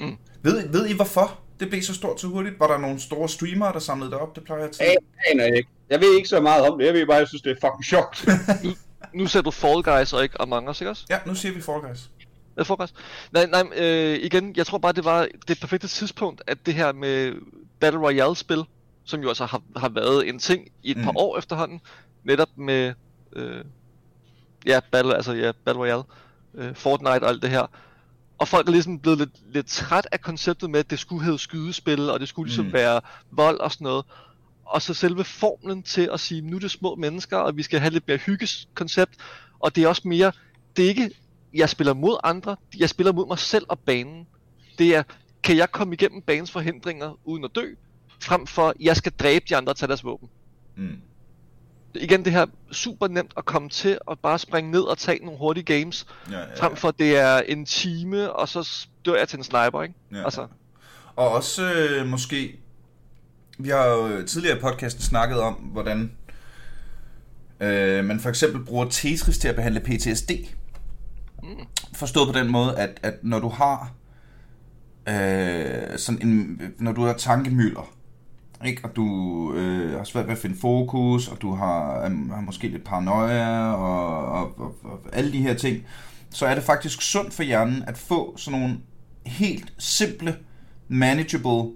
Mm. 0.00 0.16
Ved, 0.42 0.68
ved 0.68 0.86
I 0.86 0.92
hvorfor 0.92 1.38
det 1.60 1.68
blev 1.68 1.82
så 1.82 1.94
stort 1.94 2.20
så 2.20 2.26
hurtigt? 2.26 2.60
Var 2.60 2.66
der 2.66 2.78
nogle 2.78 3.00
store 3.00 3.28
streamere, 3.28 3.72
der 3.72 3.78
samlede 3.78 4.10
det 4.10 4.18
op? 4.18 4.36
Det 4.36 4.44
plejer 4.44 4.62
jeg 4.62 4.70
til. 4.70 4.84
Jeg 4.84 4.96
aner 5.30 5.44
ikke. 5.44 5.68
Jeg 5.90 6.00
ved 6.00 6.16
ikke 6.16 6.28
så 6.28 6.40
meget 6.40 6.70
om 6.70 6.78
det. 6.78 6.86
Jeg 6.86 6.94
ved 6.94 7.06
bare, 7.06 7.16
at 7.16 7.20
jeg 7.20 7.28
synes, 7.28 7.42
det 7.42 7.50
er 7.50 7.54
fucking 7.54 7.84
sjovt. 7.84 8.28
nu 9.14 9.26
ser 9.26 9.40
du 9.40 9.50
Fall 9.50 9.82
Guys 9.82 10.12
og 10.12 10.22
ikke 10.22 10.40
Among 10.40 10.68
Us, 10.68 10.80
ikke 10.80 10.90
også? 10.90 11.04
Ja, 11.10 11.18
nu 11.26 11.34
siger 11.34 11.54
vi 11.54 11.60
Fall 11.60 11.80
Guys. 11.80 12.10
Ja, 12.56 12.62
Fall 12.62 12.78
Guys. 12.78 12.94
Nej, 13.32 13.46
nej, 13.46 13.62
øh, 13.76 14.18
igen, 14.22 14.54
jeg 14.56 14.66
tror 14.66 14.78
bare, 14.78 14.92
det 14.92 15.04
var 15.04 15.28
det 15.48 15.60
perfekte 15.60 15.88
tidspunkt, 15.88 16.42
at 16.46 16.66
det 16.66 16.74
her 16.74 16.92
med 16.92 17.34
Battle 17.80 18.00
Royale-spil, 18.00 18.64
som 19.04 19.20
jo 19.20 19.28
altså 19.28 19.44
har, 19.46 19.62
har 19.76 19.88
været 19.88 20.28
en 20.28 20.38
ting 20.38 20.68
i 20.82 20.90
et 20.90 20.96
mm. 20.96 21.02
par 21.02 21.12
år 21.16 21.38
efterhånden, 21.38 21.80
netop 22.24 22.48
med, 22.56 22.94
øh, 23.32 23.64
ja, 24.66 24.80
Battle, 24.92 25.14
altså 25.14 25.32
ja, 25.32 25.52
Battle 25.64 25.82
Royale, 25.82 26.02
øh, 26.54 26.74
Fortnite 26.74 27.22
og 27.22 27.28
alt 27.28 27.42
det 27.42 27.50
her. 27.50 27.66
Og 28.38 28.48
folk 28.48 28.68
er 28.68 28.72
ligesom 28.72 28.98
blevet 28.98 29.18
lidt, 29.18 29.52
lidt 29.52 29.66
træt 29.66 30.08
af 30.12 30.20
konceptet 30.20 30.70
med, 30.70 30.80
at 30.80 30.90
det 30.90 30.98
skulle 30.98 31.24
hedde 31.24 31.38
skydespil, 31.38 32.10
og 32.10 32.20
det 32.20 32.28
skulle 32.28 32.46
ligesom 32.46 32.64
mm. 32.64 32.72
være 32.72 33.00
vold 33.30 33.60
og 33.60 33.72
sådan 33.72 33.84
noget 33.84 34.04
og 34.68 34.82
så 34.82 34.94
selve 34.94 35.24
formlen 35.24 35.82
til 35.82 36.10
at 36.12 36.20
sige, 36.20 36.40
nu 36.40 36.56
er 36.56 36.60
det 36.60 36.70
små 36.70 36.94
mennesker, 36.94 37.36
og 37.36 37.56
vi 37.56 37.62
skal 37.62 37.80
have 37.80 37.92
lidt 37.92 38.08
mere 38.08 38.16
hyggeskoncept, 38.16 39.14
og 39.60 39.76
det 39.76 39.84
er 39.84 39.88
også 39.88 40.02
mere, 40.04 40.32
det 40.76 40.84
er 40.84 40.88
ikke, 40.88 41.10
jeg 41.54 41.68
spiller 41.68 41.94
mod 41.94 42.16
andre, 42.24 42.56
jeg 42.78 42.88
spiller 42.88 43.12
mod 43.12 43.26
mig 43.26 43.38
selv 43.38 43.64
og 43.68 43.78
banen. 43.78 44.26
Det 44.78 44.94
er, 44.94 45.02
kan 45.42 45.56
jeg 45.56 45.70
komme 45.72 45.94
igennem 45.94 46.22
banens 46.22 46.50
forhindringer 46.50 47.18
uden 47.24 47.44
at 47.44 47.50
dø, 47.54 47.74
frem 48.22 48.46
for, 48.46 48.74
jeg 48.80 48.96
skal 48.96 49.12
dræbe 49.12 49.44
de 49.48 49.56
andre 49.56 49.72
og 49.72 49.76
tage 49.76 49.88
deres 49.88 50.04
våben. 50.04 50.28
Mm. 50.76 51.00
Igen 51.94 52.24
det 52.24 52.32
her 52.32 52.46
super 52.72 53.08
nemt 53.08 53.32
at 53.36 53.44
komme 53.44 53.68
til 53.68 53.98
at 54.10 54.18
bare 54.18 54.38
springe 54.38 54.70
ned 54.70 54.80
og 54.80 54.98
tage 54.98 55.24
nogle 55.24 55.38
hurtige 55.38 55.64
games, 55.64 56.06
ja, 56.30 56.38
ja, 56.38 56.40
ja. 56.40 56.54
frem 56.54 56.76
for 56.76 56.90
det 56.90 57.16
er 57.16 57.38
en 57.38 57.66
time, 57.66 58.32
og 58.32 58.48
så 58.48 58.86
dør 59.04 59.14
jeg 59.14 59.28
til 59.28 59.36
en 59.36 59.44
sniper, 59.44 59.82
ikke? 59.82 59.94
Ja, 60.12 60.24
altså. 60.24 60.46
Og 61.16 61.28
også 61.30 61.72
øh, 61.72 62.06
måske 62.06 62.58
vi 63.58 63.68
har 63.68 63.86
jo 63.86 64.08
øh, 64.08 64.26
tidligere 64.26 64.56
i 64.56 64.60
podcasten 64.60 65.02
snakket 65.02 65.40
om, 65.40 65.54
hvordan 65.54 66.12
øh, 67.60 68.04
man 68.04 68.20
for 68.20 68.28
eksempel 68.28 68.64
bruger 68.64 68.84
Tetris 68.90 69.38
til 69.38 69.48
at 69.48 69.54
behandle 69.54 69.80
PTSD. 69.80 70.30
Mm. 71.42 71.48
Forstået 71.94 72.34
på 72.34 72.38
den 72.38 72.52
måde, 72.52 72.78
at, 72.78 73.00
at 73.02 73.14
når 73.22 73.38
du 73.38 73.48
har 73.48 73.92
øh, 75.08 75.98
sådan 75.98 76.22
en, 76.22 76.60
når 76.78 76.92
du 76.92 77.02
har 77.02 77.12
tankemøller, 77.12 77.94
ikke? 78.64 78.84
og 78.84 78.96
du 78.96 79.06
øh, 79.54 79.96
har 79.96 80.04
svært 80.04 80.26
ved 80.26 80.32
at 80.32 80.38
finde 80.38 80.56
fokus, 80.56 81.28
og 81.28 81.42
du 81.42 81.54
har, 81.54 82.04
øh, 82.04 82.30
har 82.30 82.40
måske 82.40 82.68
lidt 82.68 82.84
paranoia, 82.84 83.72
og, 83.72 84.26
og, 84.26 84.60
og, 84.60 84.74
og 84.84 85.00
alle 85.12 85.32
de 85.32 85.42
her 85.42 85.54
ting, 85.54 85.84
så 86.30 86.46
er 86.46 86.54
det 86.54 86.64
faktisk 86.64 87.02
sundt 87.02 87.34
for 87.34 87.42
hjernen 87.42 87.82
at 87.86 87.98
få 87.98 88.36
sådan 88.36 88.60
nogle 88.60 88.78
helt 89.26 89.72
simple, 89.78 90.36
manageable 90.88 91.70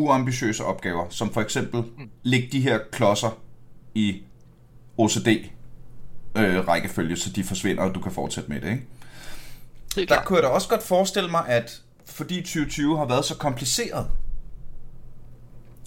uambitiøse 0.00 0.64
opgaver, 0.64 1.06
som 1.08 1.32
for 1.32 1.40
eksempel 1.40 1.80
mm. 1.80 2.10
lægge 2.22 2.48
de 2.52 2.60
her 2.60 2.78
klodser 2.92 3.38
i 3.94 4.22
OCD 4.98 5.28
øh, 6.36 6.68
rækkefølge, 6.68 7.16
så 7.16 7.30
de 7.30 7.44
forsvinder, 7.44 7.82
og 7.82 7.94
du 7.94 8.00
kan 8.00 8.12
fortsætte 8.12 8.48
med 8.52 8.60
det, 8.60 8.70
ikke? 8.70 8.86
Det 9.94 10.08
Der 10.08 10.22
kunne 10.22 10.36
jeg 10.36 10.42
da 10.42 10.48
også 10.48 10.68
godt 10.68 10.82
forestille 10.82 11.30
mig, 11.30 11.48
at 11.48 11.82
fordi 12.04 12.40
2020 12.40 12.98
har 12.98 13.04
været 13.04 13.24
så 13.24 13.36
kompliceret 13.36 14.10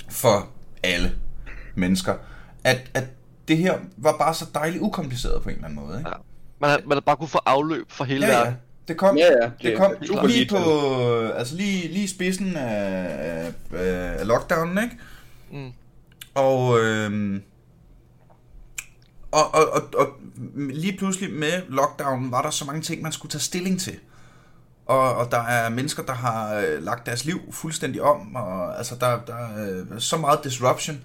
for 0.09 0.47
alle 0.83 1.15
mennesker, 1.75 2.15
at, 2.63 2.91
at 2.93 3.03
det 3.47 3.57
her 3.57 3.79
var 3.97 4.17
bare 4.17 4.33
så 4.33 4.45
dejligt 4.53 4.81
ukompliceret 4.81 5.43
på 5.43 5.49
en 5.49 5.55
eller 5.55 5.67
anden 5.67 5.85
måde. 5.85 5.97
Ikke? 5.97 6.09
Ja. 6.09 6.15
Man, 6.59 6.69
har, 6.69 6.81
man 6.85 6.95
har 6.95 7.01
bare 7.01 7.17
kunne 7.17 7.27
få 7.27 7.39
afløb 7.45 7.91
for 7.91 8.03
hele 8.03 8.25
ja, 8.25 8.31
verden. 8.31 8.53
Ja. 8.53 8.59
Det 8.87 8.97
kom, 8.97 9.17
ja, 9.17 9.25
ja, 9.25 9.45
det, 9.45 9.53
det 9.61 9.77
kom 9.77 9.95
det 9.99 10.29
lige 10.29 10.49
på, 10.49 10.57
altså 11.27 11.55
lige, 11.55 11.87
lige 11.87 12.07
spidsen 12.07 12.55
af, 12.55 13.07
af, 13.19 13.53
af 14.19 14.27
lockdownen, 14.27 14.83
ikke? 14.83 14.97
Mm. 15.51 15.71
Og, 16.35 16.79
øhm, 16.79 17.41
og, 19.31 19.55
og, 19.55 19.73
og, 19.73 19.81
og 19.97 20.07
lige 20.55 20.97
pludselig 20.97 21.33
med 21.33 21.61
lockdownen 21.69 22.31
var 22.31 22.41
der 22.41 22.49
så 22.49 22.65
mange 22.65 22.81
ting, 22.81 23.01
man 23.01 23.11
skulle 23.11 23.31
tage 23.31 23.41
stilling 23.41 23.79
til. 23.79 23.99
Og, 24.85 25.15
og 25.15 25.31
der 25.31 25.39
er 25.39 25.69
mennesker, 25.69 26.03
der 26.03 26.13
har 26.13 26.55
øh, 26.55 26.83
lagt 26.83 27.05
deres 27.05 27.25
liv 27.25 27.39
fuldstændig 27.51 28.01
om, 28.01 28.35
og 28.35 28.77
altså 28.77 28.95
der, 28.99 29.19
der 29.27 29.35
er 29.35 29.69
øh, 29.69 29.99
så 29.99 30.17
meget 30.17 30.39
disruption. 30.43 31.01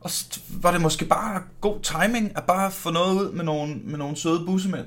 Og 0.00 0.10
så 0.10 0.40
var 0.48 0.72
det 0.72 0.80
måske 0.80 1.04
bare 1.04 1.42
god 1.60 1.80
timing 1.80 2.36
at 2.36 2.44
bare 2.44 2.70
få 2.70 2.90
noget 2.90 3.14
ud 3.14 3.32
med 3.32 3.44
nogle, 3.44 3.74
med 3.74 3.98
nogle 3.98 4.16
søde 4.16 4.46
bussemænd 4.46 4.86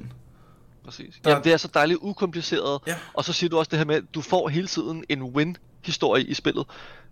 præcis. 0.88 1.16
Der... 1.24 1.30
Jamen, 1.30 1.44
det 1.44 1.54
er 1.54 1.58
så 1.58 1.68
dejligt 1.74 2.00
ukompliceret. 2.02 2.82
Ja. 2.88 2.96
Og 3.14 3.26
så 3.26 3.34
siger 3.34 3.50
du 3.50 3.58
også 3.58 3.70
det 3.70 3.80
her 3.80 3.86
med, 3.86 3.96
at 3.96 4.04
du 4.14 4.22
får 4.22 4.48
hele 4.50 4.68
tiden 4.68 5.04
en 5.10 5.24
win 5.24 5.58
historie 5.86 6.24
i 6.24 6.34
spillet. 6.34 6.66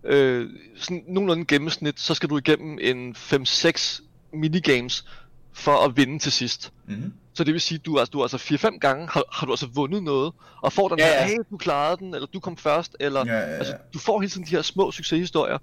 Øh, 0.04 0.50
sådan 0.76 1.04
nogenlunde 1.08 1.44
gennemsnit, 1.44 2.00
så 2.00 2.14
skal 2.14 2.28
du 2.28 2.38
igennem 2.38 2.78
en 2.80 3.16
5-6 3.16 4.02
minigames 4.32 5.04
for 5.52 5.84
at 5.84 5.96
vinde 5.96 6.18
til 6.18 6.32
sidst. 6.32 6.72
Mm-hmm. 6.86 7.12
Så 7.34 7.44
det 7.44 7.52
vil 7.52 7.60
sige, 7.60 7.78
du, 7.78 7.98
altså, 7.98 8.10
du 8.10 8.22
altså 8.22 8.36
4-5 8.36 8.78
gange 8.78 9.08
har, 9.08 9.22
har 9.32 9.46
du 9.46 9.52
altså 9.52 9.66
vundet 9.66 10.02
noget, 10.02 10.32
og 10.62 10.72
får 10.72 10.88
den 10.88 10.98
Ja, 10.98 11.06
her, 11.06 11.14
ja. 11.14 11.26
hey, 11.26 11.36
du 11.50 11.56
klarede 11.56 11.96
den, 11.96 12.14
eller 12.14 12.26
du 12.26 12.40
kom 12.40 12.56
først, 12.56 12.96
eller 13.00 13.24
Ja, 13.26 13.32
ja, 13.32 13.38
ja. 13.38 13.44
altså, 13.46 13.74
du 13.94 13.98
får 13.98 14.20
hele 14.20 14.30
tiden 14.30 14.46
de 14.46 14.50
her 14.50 14.62
små 14.62 14.92
succeshistorier, 14.92 15.58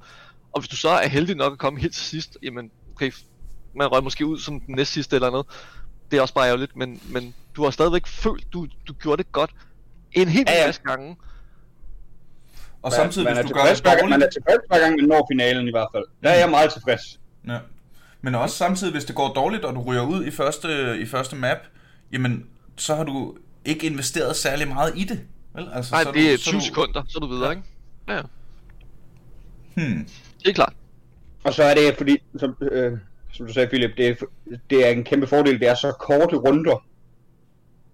og 0.52 0.62
hvis 0.62 0.69
du 0.69 0.76
så 0.76 0.89
er 0.89 1.08
heldig 1.08 1.36
nok 1.36 1.54
at 1.54 1.60
komme 1.60 1.80
helt 1.80 1.93
til 1.93 2.04
sidst, 2.04 2.38
jamen, 2.43 2.71
okay, 2.95 3.12
man 3.76 3.88
røg 3.88 4.04
måske 4.04 4.26
ud 4.26 4.39
som 4.39 4.60
den 4.60 4.76
næst 4.76 4.91
sidste 4.91 5.15
eller 5.15 5.30
noget, 5.30 5.47
det 6.12 6.17
er 6.17 6.21
også 6.21 6.34
bare 6.34 6.47
ærgerligt, 6.47 6.76
men, 6.76 7.02
men 7.06 7.34
du 7.55 7.63
har 7.63 7.71
stadigvæk 7.71 8.07
følt, 8.07 8.53
du, 8.53 8.67
du 8.87 8.93
gjorde 8.93 9.23
det 9.23 9.31
godt 9.31 9.51
en 10.11 10.27
hel 10.27 10.45
Ja, 10.47 10.61
ja. 10.61 10.65
masse 10.67 10.81
gange. 10.85 11.15
Og 12.81 12.91
samtidig, 12.91 13.25
man, 13.25 13.33
hvis 13.33 13.43
er 13.43 13.47
du 13.47 13.53
gør 13.53 13.73
det 13.73 13.83
gang, 13.83 13.95
man 14.09 14.11
er 14.11 14.15
dårligt... 14.17 14.33
tilfreds 14.33 14.59
hver 14.67 14.79
gang, 14.79 14.95
man 14.95 15.05
når 15.09 15.27
finalen 15.31 15.67
i 15.67 15.71
hvert 15.71 15.87
fald. 15.95 16.03
Der 16.23 16.29
er 16.29 16.39
jeg 16.39 16.49
meget 16.49 16.73
tilfreds. 16.73 17.19
Ja. 17.47 17.57
Men 18.21 18.35
også 18.35 18.55
samtidig, 18.55 18.93
hvis 18.93 19.05
det 19.05 19.15
går 19.15 19.33
dårligt, 19.33 19.65
og 19.65 19.75
du 19.75 19.81
ryger 19.81 20.01
ud 20.01 20.25
i 20.25 20.31
første, 20.31 20.97
i 20.99 21.05
første 21.05 21.35
map, 21.35 21.57
jamen, 22.11 22.45
så 22.77 22.95
har 22.95 23.03
du 23.03 23.35
ikke 23.65 23.87
investeret 23.87 24.35
særlig 24.35 24.67
meget 24.67 24.93
i 24.95 25.03
det. 25.03 25.21
Vel? 25.55 25.69
Altså, 25.73 25.91
Nej, 25.95 26.03
så 26.03 26.11
det 26.11 26.27
er 26.33 26.37
du, 26.37 26.41
20 26.41 26.61
sekunder, 26.61 27.03
så 27.07 27.17
er 27.17 27.19
du 27.19 27.27
videre, 27.33 27.45
Ja. 27.49 27.51
ikke? 27.51 27.63
Ja, 28.07 28.21
Hmm. 29.75 30.07
det 30.39 30.49
er 30.49 30.53
klart. 30.53 30.73
Og 31.43 31.53
så 31.53 31.63
er 31.63 31.73
det 31.73 31.95
fordi, 31.97 32.17
som, 32.39 32.55
øh, 32.71 32.97
som 33.33 33.47
du 33.47 33.53
sagde 33.53 33.67
Philip, 33.67 33.91
det 33.97 34.07
er, 34.07 34.15
det 34.69 34.87
er 34.87 34.91
en 34.91 35.03
kæmpe 35.03 35.27
fordel, 35.27 35.59
det 35.59 35.67
er 35.67 35.75
så 35.75 35.91
korte 35.91 36.35
runder. 36.35 36.83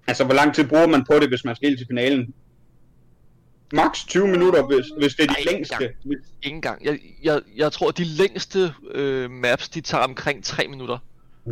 Altså, 0.10 0.24
hvor 0.24 0.34
lang 0.34 0.56
tid 0.56 0.68
bruger 0.68 0.88
man 0.88 1.04
på 1.06 1.20
det, 1.20 1.28
hvis 1.30 1.46
man 1.46 1.56
skal 1.56 1.78
til 1.78 1.88
finalen? 1.90 2.34
Max 3.74 4.06
20 4.08 4.28
minutter, 4.28 4.66
hvis, 4.66 4.86
hvis 5.00 5.16
det 5.16 5.24
er 5.24 5.28
de 5.28 5.34
Ej, 5.48 5.52
længste. 5.52 5.76
ja. 5.82 5.88
Ingen 6.44 6.62
gang. 6.62 6.86
Jeg, 6.86 7.00
jeg, 7.24 7.42
jeg 7.56 7.72
tror, 7.72 7.90
at 7.90 7.98
de 7.98 8.04
længste 8.04 8.74
øh, 8.92 9.32
maps, 9.32 9.70
de 9.70 9.82
tager 9.82 10.04
omkring 10.04 10.44
3 10.44 10.68
minutter. 10.68 10.98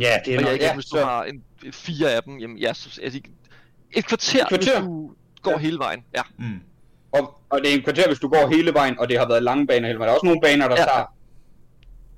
Ja, 0.00 0.16
det 0.24 0.34
er 0.34 0.38
Og 0.38 0.42
jeg, 0.42 0.42
nok, 0.42 0.52
ikke, 0.52 0.64
ja, 0.64 0.74
hvis 0.74 0.84
du 0.84 0.96
så, 0.96 1.04
har 1.04 1.24
en, 1.24 1.42
fire 1.72 2.10
af 2.12 2.22
dem, 2.22 2.38
jamen 2.38 2.58
ja, 2.58 2.72
så, 2.74 3.00
altså, 3.02 3.20
et 3.92 4.06
kvarter, 4.06 4.42
Et 4.42 4.48
kvarter? 4.48 4.80
hvis 4.80 4.86
du 4.86 5.12
går 5.42 5.50
Ja. 5.50 5.58
hele 5.58 5.78
vejen. 5.78 6.04
Ja, 6.16 6.22
Mm. 6.38 6.60
og, 7.12 7.40
og 7.50 7.60
det 7.60 7.70
er 7.70 7.74
en 7.74 7.82
kvarter, 7.82 8.06
hvis 8.08 8.18
du 8.18 8.28
går 8.28 8.48
hele 8.56 8.74
vejen, 8.74 8.98
og 8.98 9.08
det 9.08 9.18
har 9.18 9.28
været 9.28 9.42
lange 9.42 9.66
baner 9.66 9.86
hele 9.88 9.98
vejen. 9.98 10.08
Der 10.08 10.12
er 10.12 10.14
også 10.18 10.26
nogle 10.26 10.40
baner, 10.40 10.68
der 10.68 10.76
Ja. 10.78 10.84
tager 10.84 11.04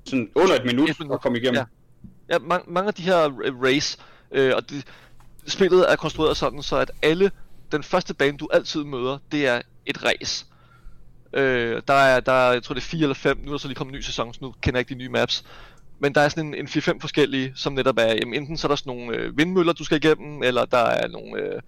sådan 0.05 0.29
under 0.35 0.55
et 0.55 0.65
minut 0.65 0.89
Et 0.89 0.99
minut. 0.99 1.13
at 1.13 1.21
komme 1.21 1.37
igennem. 1.37 1.55
Ja. 2.29 2.33
ja 2.33 2.39
man, 2.39 2.59
mange 2.67 2.87
af 2.87 2.93
de 2.93 3.01
her 3.03 3.29
race, 3.63 3.97
øh, 4.31 4.53
og 4.55 4.69
det, 4.69 4.83
spillet 5.47 5.91
er 5.91 5.95
konstrueret 5.95 6.37
sådan, 6.37 6.63
så 6.63 6.75
at 6.77 6.91
alle, 7.01 7.31
den 7.71 7.83
første 7.83 8.13
bane, 8.13 8.37
du 8.37 8.47
altid 8.53 8.83
møder, 8.83 9.17
det 9.31 9.47
er 9.47 9.61
et 9.85 10.03
race. 10.03 10.45
Øh, 11.33 11.81
der 11.87 11.93
er, 11.93 12.19
der 12.19 12.31
er, 12.31 12.53
jeg 12.53 12.63
tror 12.63 12.73
det 12.73 12.81
er 12.81 12.85
4 12.85 13.01
eller 13.01 13.13
5, 13.13 13.37
nu 13.37 13.47
er 13.47 13.51
der 13.51 13.57
så 13.57 13.67
lige 13.67 13.75
kommet 13.75 13.93
en 13.93 13.97
ny 13.97 14.01
sæson, 14.01 14.33
så 14.33 14.39
nu 14.41 14.53
kender 14.61 14.77
jeg 14.77 14.81
ikke 14.81 14.93
de 14.93 14.99
nye 14.99 15.09
maps. 15.09 15.45
Men 15.99 16.15
der 16.15 16.21
er 16.21 16.29
sådan 16.29 16.47
en, 16.47 16.55
en 16.55 16.67
4-5 16.67 16.99
forskellige, 17.01 17.53
som 17.55 17.73
netop 17.73 17.97
er, 17.97 18.13
jamen, 18.13 18.33
enten 18.33 18.57
så 18.57 18.67
er 18.67 18.69
der 18.69 18.75
sådan 18.75 18.97
nogle 18.97 19.17
øh, 19.17 19.37
vindmøller, 19.37 19.73
du 19.73 19.83
skal 19.83 19.97
igennem, 19.97 20.43
eller 20.43 20.65
der 20.65 20.77
er 20.77 21.07
nogle, 21.07 21.41
øh, 21.41 21.61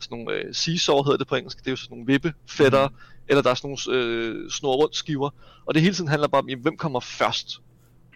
sådan 0.00 0.18
nogle 0.18 0.32
øh, 0.32 0.54
seesaw 0.54 1.02
hedder 1.02 1.18
det 1.18 1.26
på 1.26 1.34
engelsk, 1.34 1.58
det 1.58 1.66
er 1.66 1.70
jo 1.70 1.76
sådan 1.76 1.96
nogle 1.96 2.06
vippefætter, 2.06 2.88
mm. 2.88 2.94
eller 3.28 3.42
der 3.42 3.50
er 3.50 3.54
sådan 3.54 3.76
nogle 3.90 4.04
øh, 4.04 4.50
snor 4.50 4.74
rundt 4.76 4.96
skiver. 4.96 5.30
Og 5.66 5.74
det 5.74 5.82
hele 5.82 5.94
tiden 5.94 6.08
handler 6.08 6.28
bare 6.28 6.42
om, 6.42 6.48
jamen, 6.48 6.62
hvem 6.62 6.76
kommer 6.76 7.00
først? 7.00 7.60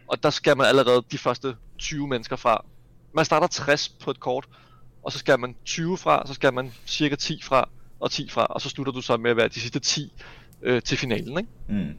Og 0.08 0.22
der 0.22 0.30
skal 0.30 0.56
man 0.56 0.66
allerede 0.66 1.02
de 1.12 1.18
første 1.18 1.56
20 1.78 2.08
mennesker 2.08 2.36
fra. 2.36 2.64
Man 3.14 3.24
starter 3.24 3.46
60 3.46 3.88
på 3.88 4.10
et 4.10 4.20
kort, 4.20 4.48
og 5.02 5.12
så 5.12 5.18
skal 5.18 5.40
man 5.40 5.56
20 5.64 5.98
fra, 5.98 6.26
så 6.26 6.34
skal 6.34 6.54
man 6.54 6.72
cirka 6.86 7.16
10 7.16 7.42
fra, 7.42 7.68
og 8.00 8.10
10 8.10 8.28
fra, 8.30 8.46
og 8.46 8.60
så 8.60 8.68
slutter 8.68 8.92
du 8.92 9.00
så 9.00 9.16
med 9.16 9.30
at 9.30 9.36
være 9.36 9.48
de 9.48 9.60
sidste 9.60 9.80
10 9.80 10.12
øh, 10.62 10.82
til 10.82 10.98
finalen, 10.98 11.38
ikke? 11.38 11.50
Mm. 11.68 11.96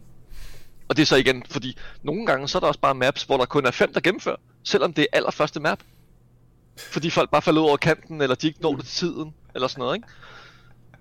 Og 0.88 0.96
det 0.96 1.02
er 1.02 1.06
så 1.06 1.16
igen, 1.16 1.44
fordi 1.50 1.78
nogle 2.04 2.26
gange 2.26 2.48
så 2.48 2.58
er 2.58 2.60
der 2.60 2.68
også 2.68 2.80
bare 2.80 2.96
maps, 2.96 3.24
hvor 3.24 3.38
der 3.38 3.46
kun 3.46 3.66
er 3.66 3.72
fem, 3.72 3.94
der 3.94 4.02
gennemfører, 4.02 4.36
selvom 4.64 4.94
det 4.94 5.02
er 5.02 5.18
allerførste 5.18 5.60
map. 5.60 5.80
Fordi 6.78 7.10
folk 7.10 7.30
bare 7.32 7.42
falder 7.42 7.62
ud 7.62 7.68
over 7.68 7.78
kanten, 7.78 8.22
eller 8.22 8.36
de 8.36 8.48
ikke 8.48 8.62
når 8.62 8.76
det 8.76 8.86
til 8.86 8.96
tiden, 8.96 9.34
eller 9.56 9.68
sådan 9.68 9.82
noget, 9.82 9.96
ikke? 9.96 10.08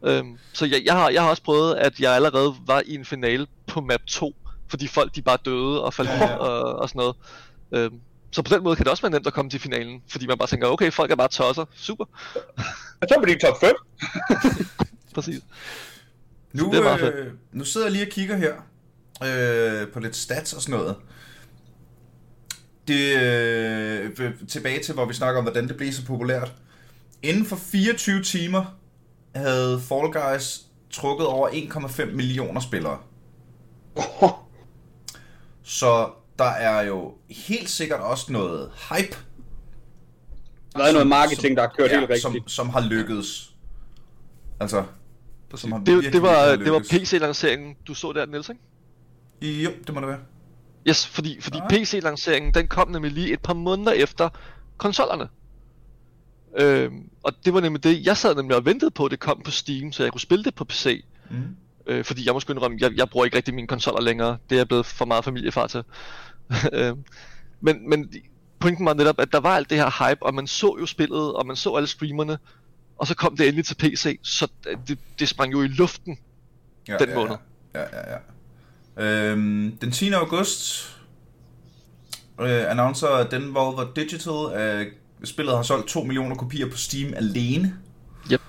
Øhm, 0.05 0.39
så 0.53 0.67
jeg, 0.67 0.83
jeg, 0.85 0.95
har, 0.95 1.11
jeg 1.11 1.23
har 1.23 1.31
også 1.31 1.43
prøvet, 1.43 1.75
at 1.75 2.01
jeg 2.01 2.15
allerede 2.15 2.55
var 2.67 2.83
i 2.87 2.95
en 2.95 3.05
finale 3.05 3.47
på 3.67 3.81
map 3.81 4.01
2, 4.07 4.37
fordi 4.69 4.87
folk 4.87 5.15
de 5.15 5.23
bare 5.23 5.39
døde 5.45 5.85
og 5.85 5.95
faldt 5.95 6.11
Ja, 6.11 6.31
ja. 6.31 6.37
og, 6.37 6.77
og 6.79 6.89
sådan 6.89 6.99
noget. 6.99 7.17
Øhm, 7.73 8.01
så 8.33 8.43
på 8.43 8.55
den 8.55 8.63
måde 8.63 8.77
kan 8.77 8.85
det 8.85 8.91
også 8.91 9.03
være 9.03 9.13
nemt 9.13 9.27
at 9.27 9.33
komme 9.33 9.51
til 9.51 9.61
finalen, 9.61 10.03
fordi 10.09 10.27
man 10.27 10.39
bare 10.39 10.49
tænker, 10.49 10.67
okay, 10.67 10.93
folk 10.93 11.11
er 11.11 11.17
bare 11.17 11.29
tosser, 11.29 11.65
super, 11.75 12.05
Og 13.01 13.09
så 13.09 13.21
bliver 13.23 13.39
de 13.39 13.47
top 13.47 13.61
5. 13.61 13.75
præcis. 15.15 15.41
Nu, 16.53 16.71
det 16.73 16.87
er 16.87 17.07
øh, 17.07 17.33
nu 17.53 17.65
sidder 17.65 17.87
jeg 17.87 17.93
lige 17.93 18.07
og 18.07 18.11
kigger 18.11 18.37
her 18.37 18.55
øh, 19.25 19.89
på 19.89 20.01
lidt 20.01 20.17
stats 20.17 20.53
og 20.53 20.63
sådan 20.63 20.79
noget. 20.79 20.97
Det, 22.89 23.23
øh, 23.23 24.33
tilbage 24.49 24.83
til, 24.83 24.95
hvor 24.95 25.05
vi 25.05 25.15
snakker 25.15 25.39
om, 25.39 25.45
hvordan 25.45 25.69
det 25.69 25.77
blev 25.77 25.93
så 25.93 26.07
populært. 26.07 26.53
Inden 27.23 27.47
for 27.47 27.57
24 27.57 28.23
timer 28.23 28.65
havde 29.35 29.81
Fall 29.81 30.13
Guys 30.13 30.63
trukket 30.91 31.27
over 31.27 31.49
1,5 31.49 32.05
millioner 32.05 32.61
spillere. 32.61 32.99
Så 35.63 36.11
der 36.43 36.49
er 36.51 36.83
jo 36.83 37.15
helt 37.29 37.71
sikkert 37.71 38.01
også 38.01 38.33
noget 38.33 38.71
hype. 38.89 39.17
Der 40.77 40.85
er 40.85 40.93
noget 40.93 41.07
marketing, 41.07 41.57
der 41.57 41.63
har 41.63 41.73
kørt 41.79 41.91
helt 41.91 42.23
som, 42.23 42.33
rigtigt. 42.33 42.51
som 42.51 42.69
har 42.69 42.81
lykkedes. 42.81 43.55
Altså, 44.61 44.85
som 45.55 45.73
har 45.73 45.79
Det, 45.79 46.13
det, 46.13 46.23
var, 46.23 46.57
det 46.57 46.73
var. 46.73 46.79
PC-lanceringen, 46.91 47.77
du 47.87 47.95
så 47.95 48.13
der, 48.13 48.27
Niels, 48.27 48.49
ikke? 48.49 49.63
Jo, 49.63 49.71
det 49.87 49.95
må 49.95 50.01
det 50.01 50.09
være. 50.09 50.19
Yes, 50.89 51.07
fordi, 51.07 51.41
fordi 51.41 51.59
Ah. 51.63 51.69
PC-lanceringen, 51.71 52.55
den 52.55 52.69
kom 52.69 52.91
nemlig 52.91 53.13
lige 53.13 53.33
et 53.33 53.41
par 53.41 53.55
måneder 53.55 53.93
efter 53.93 54.29
konsollerne. 54.77 55.29
Øhm, 56.59 57.11
og 57.23 57.33
det 57.45 57.55
var 57.55 57.61
nemlig 57.61 57.85
det, 57.85 58.07
jeg 58.07 58.17
sad 58.17 58.35
nemlig 58.35 58.57
og 58.57 58.65
ventede 58.65 58.91
på, 58.91 59.05
at 59.05 59.11
det 59.11 59.21
kom 59.21 59.43
på 59.45 59.51
Steam, 59.51 59.93
så 59.93 60.03
jeg 60.03 60.13
kunne 60.13 60.21
spille 60.21 60.45
det 60.45 60.55
på 60.55 60.65
PC. 60.65 61.05
Mm. 61.31 61.37
Øh, 61.87 62.05
fordi 62.05 62.27
jeg 62.27 62.35
må 62.35 62.41
sgu 62.41 62.53
indrømme, 62.53 62.79
jeg, 62.81 62.93
jeg 62.97 63.09
bruger 63.11 63.25
ikke 63.25 63.37
rigtig 63.37 63.55
mine 63.55 63.67
konsoller 63.67 64.01
længere. 64.01 64.39
Det 64.51 64.57
er 64.57 64.61
jeg 64.61 64.69
blevet 64.69 64.87
for 64.87 65.05
meget 65.05 65.25
familiefar 65.25 65.67
til. 65.67 65.85
Øhm, 66.73 67.05
men, 67.61 67.91
men 67.91 68.13
pointen 68.61 68.87
var 68.87 68.95
netop, 68.95 69.21
at 69.21 69.33
der 69.33 69.41
var 69.41 69.57
alt 69.57 69.71
det 69.71 69.79
her 69.79 70.09
hype, 70.09 70.23
og 70.23 70.35
man 70.35 70.47
så 70.47 70.77
jo 70.81 70.87
spillet, 70.87 71.35
og 71.35 71.47
man 71.47 71.57
så 71.57 71.75
alle 71.75 71.87
streamerne, 71.87 72.39
og 72.99 73.07
så 73.07 73.15
kom 73.15 73.37
det 73.37 73.47
endelig 73.49 73.65
til 73.67 73.75
PC, 73.75 74.19
så 74.23 74.49
det, 74.89 74.99
det 75.19 75.29
sprang 75.29 75.53
jo 75.53 75.63
i 75.63 75.69
luften. 75.69 76.19
ja, 76.89 76.97
den 76.99 77.09
ja, 77.09 77.15
måned. 77.15 77.37
Ja, 77.75 77.81
ja, 77.81 78.13
ja. 78.13 78.19
Øhm, 78.97 79.77
den 79.81 79.93
10. 79.93 80.13
august 80.13 80.89
øh, 82.41 82.71
annoncer 82.71 83.29
Devolver 83.31 83.93
Digital, 83.97 84.53
at 84.61 84.87
spillet 85.25 85.57
har 85.57 85.63
solgt 85.63 85.89
2 85.89 86.03
millioner 86.05 86.37
kopier 86.37 86.71
på 86.71 86.77
Steam 86.77 87.15
alene. 87.17 87.77
Yep. 88.33 88.41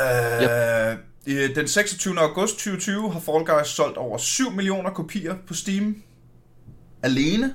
Øh, 0.00 0.42
i- 0.42 1.07
Den 1.28 1.68
26. 1.68 2.18
august 2.18 2.54
2020 2.54 3.12
har 3.12 3.20
Fall 3.20 3.44
Guys 3.44 3.68
solgt 3.68 3.96
over 3.96 4.18
7 4.18 4.50
millioner 4.50 4.90
kopier 4.90 5.36
på 5.46 5.54
Steam 5.54 6.02
alene. 7.02 7.54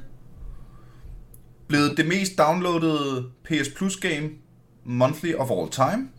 Blevet 1.68 1.98
det 1.98 2.08
mest 2.08 2.38
downloadede 2.38 3.32
PS 3.44 3.70
Plus 3.76 3.98
game 3.98 4.30
monthly 4.84 5.36
of 5.36 5.52
all 5.52 5.70
time. 5.70 6.10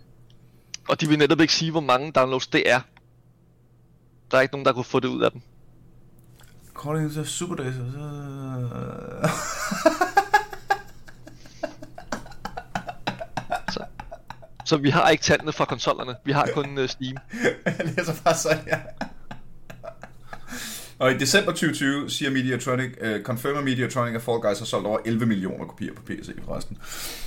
Og 0.88 1.00
de 1.00 1.08
vil 1.08 1.18
netop 1.18 1.40
ikke 1.40 1.52
sige, 1.52 1.70
hvor 1.70 1.80
mange 1.80 2.12
downloads 2.12 2.46
det 2.46 2.70
er. 2.70 2.80
Der 4.30 4.36
er 4.36 4.42
ikke 4.42 4.54
nogen, 4.54 4.66
der 4.66 4.72
kunne 4.72 4.84
få 4.84 5.00
det 5.00 5.08
ud 5.08 5.22
af 5.22 5.32
dem. 5.32 5.40
According 6.74 7.14
to 7.14 7.24
Super 7.24 7.54
Days. 7.54 7.74
Så 14.64 14.76
vi 14.76 14.90
har 14.90 15.10
ikke 15.10 15.22
tallene 15.22 15.52
fra 15.52 15.64
konsollerne. 15.64 16.14
Vi 16.24 16.32
har 16.32 16.48
kun 16.54 16.78
uh, 16.78 16.88
Steam. 16.88 17.16
Jeg 17.66 17.86
læser 17.96 18.12
bare 18.24 18.34
sådan 18.34 18.58
her. 18.66 18.78
Og 20.98 21.12
i 21.12 21.18
december 21.18 21.52
2020 21.52 22.10
siger 22.10 22.30
Mediatronic, 22.30 22.90
uh, 23.02 23.22
confirmer 23.22 23.60
Mediatronic, 23.60 24.14
at 24.14 24.22
Fall 24.22 24.40
Guys 24.40 24.58
har 24.58 24.66
solgt 24.66 24.86
over 24.86 24.98
11 25.04 25.26
millioner 25.26 25.64
kopier 25.64 25.94
på 25.94 26.02
PC 26.02 26.30
forresten. 26.44 26.78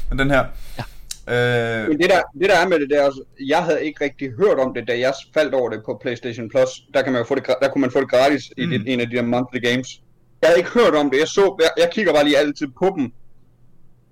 Men 0.10 0.20
den 0.20 0.30
her... 0.30 0.46
Ja. 0.78 0.84
Øh, 1.30 1.90
Men 1.90 2.00
det 2.00 2.10
der, 2.10 2.22
det 2.40 2.50
der 2.50 2.58
er 2.58 2.68
med 2.68 2.80
det 2.80 2.90
der, 2.90 3.06
også, 3.06 3.24
jeg 3.48 3.64
havde 3.64 3.86
ikke 3.86 4.04
rigtig 4.04 4.32
hørt 4.32 4.60
om 4.60 4.74
det, 4.74 4.88
da 4.88 5.00
jeg 5.00 5.14
faldt 5.34 5.54
over 5.54 5.70
det 5.70 5.82
på 5.86 6.00
PlayStation 6.02 6.50
Plus. 6.50 6.70
Der, 6.94 7.02
kan 7.02 7.12
man 7.14 7.22
jo 7.22 7.28
få 7.28 7.36
det, 7.36 7.46
der 7.62 7.70
kunne 7.70 7.82
man 7.82 7.92
få 7.92 8.00
det 8.02 8.10
gratis 8.10 8.52
mm. 8.58 8.64
i 8.64 8.78
det, 8.78 8.94
en 8.94 9.00
af 9.00 9.10
de 9.10 9.16
der 9.16 9.22
monthly 9.22 9.60
games. 9.62 10.02
Jeg 10.42 10.48
havde 10.50 10.60
ikke 10.60 10.70
hørt 10.70 10.96
om 10.96 11.10
det. 11.10 11.20
Jeg, 11.20 11.28
så, 11.28 11.56
jeg, 11.60 11.84
jeg 11.84 11.90
kigger 11.94 12.14
bare 12.14 12.24
lige 12.24 12.38
altid 12.38 12.68
på 12.80 12.94
dem 12.98 13.12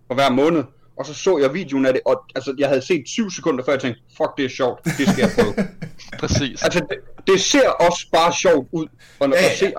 for 0.07 0.13
hver 0.13 0.29
måned. 0.29 0.63
Og 0.97 1.05
så 1.05 1.13
så 1.13 1.37
jeg 1.37 1.53
videoen 1.53 1.85
af 1.85 1.93
det, 1.93 2.01
og 2.05 2.25
altså, 2.35 2.55
jeg 2.57 2.67
havde 2.67 2.81
set 2.81 3.03
7 3.05 3.31
sekunder 3.31 3.65
før 3.65 3.73
jeg 3.73 3.81
tænkte, 3.81 4.01
fuck 4.17 4.29
det 4.37 4.45
er 4.45 4.49
sjovt, 4.49 4.85
det 4.85 5.09
skal 5.09 5.19
jeg 5.19 5.31
prøve. 5.35 5.67
Præcis. 6.21 6.63
altså, 6.63 6.79
det, 6.89 6.97
det 7.27 7.41
ser 7.41 7.69
også 7.69 8.07
bare 8.13 8.33
sjovt 8.33 8.67
ud, 8.71 8.87
og 9.19 9.29
når 9.29 9.35
Ja, 9.35 9.41
ja, 9.61 9.71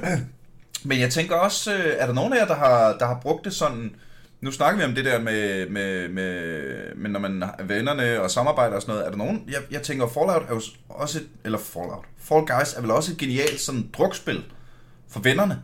ja. 0.00 0.16
Men 0.88 1.00
jeg 1.00 1.10
tænker 1.10 1.34
også, 1.34 1.74
øh, 1.74 1.94
er 1.98 2.06
der 2.06 2.12
nogen 2.12 2.32
af 2.32 2.36
jer, 2.36 2.46
der 2.46 2.54
har, 2.54 2.96
der 2.98 3.06
har 3.06 3.20
brugt 3.22 3.44
det 3.44 3.54
sådan, 3.54 3.96
Nu 4.40 4.50
snakker 4.50 4.78
vi 4.78 4.84
om 4.84 4.94
det 4.94 5.04
der 5.04 5.20
med, 5.20 5.68
med, 5.68 6.08
med, 6.08 6.94
med 6.96 7.10
når 7.10 7.20
man 7.20 7.42
er 7.42 7.64
vennerne 7.64 8.20
og 8.20 8.30
samarbejder 8.30 8.76
og 8.76 8.82
sådan 8.82 8.92
noget. 8.92 9.06
Er 9.06 9.10
der 9.10 9.18
nogen? 9.18 9.44
Jeg, 9.48 9.60
jeg 9.70 9.82
tænker, 9.82 10.08
Fallout 10.08 10.42
er 10.42 10.54
jo 10.54 10.60
også... 10.88 11.18
Et, 11.18 11.28
eller 11.44 11.58
Fallout. 11.58 12.04
Fall 12.18 12.40
Guys 12.40 12.74
er 12.76 12.80
vel 12.80 12.90
også 12.90 13.12
et 13.12 13.18
genialt 13.18 13.60
sådan 13.60 13.90
drukspil 13.92 14.44
for 15.10 15.20
vennerne. 15.20 15.62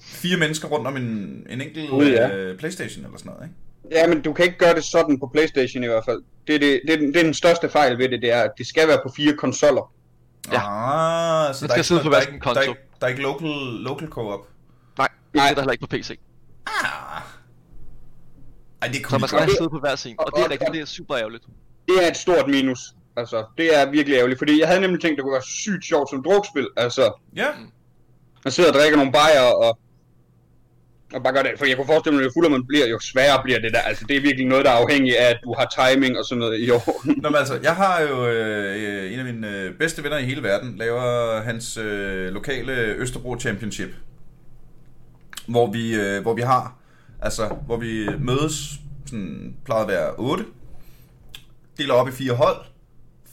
Fire 0.00 0.36
mennesker 0.36 0.68
rundt 0.68 0.86
om 0.86 0.96
en, 0.96 1.02
en 1.50 1.60
enkelt 1.60 1.90
Gud, 1.90 2.06
ja. 2.06 2.36
øh, 2.36 2.58
Playstation 2.58 3.04
eller 3.04 3.18
sådan 3.18 3.32
noget, 3.32 3.44
ikke? 3.48 4.00
Ja, 4.00 4.06
men 4.06 4.22
du 4.22 4.32
kan 4.32 4.44
ikke 4.44 4.58
gøre 4.58 4.74
det 4.74 4.84
sådan 4.84 5.20
på 5.20 5.30
Playstation 5.32 5.84
i 5.84 5.86
hvert 5.86 6.04
fald. 6.04 6.22
Det 6.46 6.54
er, 6.54 6.58
det, 6.58 6.80
det, 6.86 6.94
er, 6.94 6.98
den- 6.98 7.08
det 7.14 7.16
er 7.20 7.22
den 7.24 7.34
største 7.34 7.68
fejl 7.68 7.98
ved 7.98 8.08
det, 8.08 8.22
det 8.22 8.32
er, 8.32 8.42
at 8.42 8.50
det 8.58 8.66
skal 8.66 8.88
være 8.88 8.98
på 9.02 9.12
fire 9.16 9.36
konsoller. 9.36 9.92
Ja. 10.52 10.60
Ah, 11.48 11.54
så 11.54 11.64
Man 11.64 11.68
der 11.68 11.74
er 11.74 11.74
skal 11.74 11.78
ikke, 11.78 11.84
sidde 11.88 12.00
på 12.02 12.08
der, 12.10 12.16
er 12.16 12.20
hver 12.20 12.24
sin 12.24 12.34
ikke, 12.34 12.44
der, 12.44 12.50
er 12.50 12.54
konto. 12.54 12.70
ikke, 12.70 12.80
der 13.00 13.06
er 13.06 13.10
ikke 13.10 13.22
local, 13.22 13.48
local 13.82 14.08
co-op. 14.08 14.40
Nej, 14.98 15.08
Nej. 15.34 15.44
det 15.44 15.50
er 15.50 15.54
der 15.54 15.60
heller 15.60 15.72
ikke 15.72 15.86
på 15.86 15.96
PC. 15.96 16.18
Ah. 16.66 17.22
Ej, 18.82 18.88
det 18.88 18.96
Så 18.96 19.02
kunne 19.02 19.18
man 19.18 19.22
vi 19.22 19.28
skal 19.28 19.50
sidde 19.58 19.70
på 19.70 19.78
hver 19.78 19.96
sin, 19.96 20.14
og 20.18 20.32
det 20.36 20.44
er 20.44 20.50
rigtigt, 20.50 20.72
det 20.72 20.80
er 20.80 20.84
super 20.86 21.16
ærgerligt. 21.16 21.44
Det 21.88 22.04
er 22.04 22.10
et 22.10 22.16
stort 22.16 22.48
minus. 22.48 22.80
Altså, 23.16 23.44
det 23.58 23.76
er 23.80 23.90
virkelig 23.90 24.16
ærgerligt, 24.16 24.38
fordi 24.38 24.60
jeg 24.60 24.68
havde 24.68 24.80
nemlig 24.80 25.00
tænkt, 25.02 25.16
det 25.16 25.22
kunne 25.22 25.32
være 25.32 25.42
sygt 25.42 25.84
sjovt 25.84 26.10
som 26.10 26.22
drukspil. 26.22 26.68
Altså, 26.76 27.12
Ja, 27.36 27.46
man 28.44 28.52
sidder 28.52 28.70
og 28.72 28.78
drikker 28.78 28.96
nogle 28.96 29.12
bajer 29.12 29.40
og, 29.40 29.78
og 31.14 31.22
bare 31.22 31.32
gør 31.32 31.42
det. 31.42 31.52
For 31.58 31.66
jeg 31.66 31.76
kunne 31.76 31.86
forestille 31.86 32.16
mig, 32.16 32.22
at 32.22 32.26
jo 32.26 32.32
fuldere 32.34 32.50
man 32.50 32.66
bliver, 32.66 32.86
jo 32.86 32.98
sværere 32.98 33.42
bliver 33.44 33.58
det 33.58 33.72
der. 33.72 33.80
Altså, 33.80 34.04
det 34.08 34.16
er 34.16 34.20
virkelig 34.20 34.46
noget, 34.46 34.64
der 34.64 34.70
er 34.70 34.74
afhængig 34.74 35.18
af, 35.18 35.30
at 35.30 35.38
du 35.44 35.54
har 35.58 35.66
timing 35.78 36.18
og 36.18 36.24
sådan 36.24 36.40
noget 36.40 36.60
i 36.60 36.70
år. 36.70 37.02
Nå, 37.22 37.28
men 37.28 37.36
altså, 37.36 37.58
jeg 37.62 37.74
har 37.76 38.00
jo 38.00 38.26
øh, 38.26 39.12
en 39.12 39.18
af 39.18 39.24
mine 39.24 39.50
øh, 39.50 39.74
bedste 39.74 40.02
venner 40.02 40.18
i 40.18 40.24
hele 40.24 40.42
verden, 40.42 40.76
laver 40.76 41.40
hans 41.40 41.76
øh, 41.76 42.32
lokale 42.32 42.72
Østerbro 42.72 43.38
Championship. 43.40 43.94
Hvor 45.46 45.72
vi, 45.72 45.94
øh, 45.94 46.22
hvor 46.22 46.34
vi 46.34 46.42
har, 46.42 46.78
altså, 47.22 47.46
hvor 47.66 47.76
vi 47.76 48.08
mødes, 48.18 48.70
sådan, 49.06 49.54
plejer 49.64 49.82
at 49.82 49.88
være 49.88 50.14
8, 50.18 50.44
deler 51.78 51.94
op 51.94 52.08
i 52.08 52.12
fire 52.12 52.34
hold, 52.34 52.56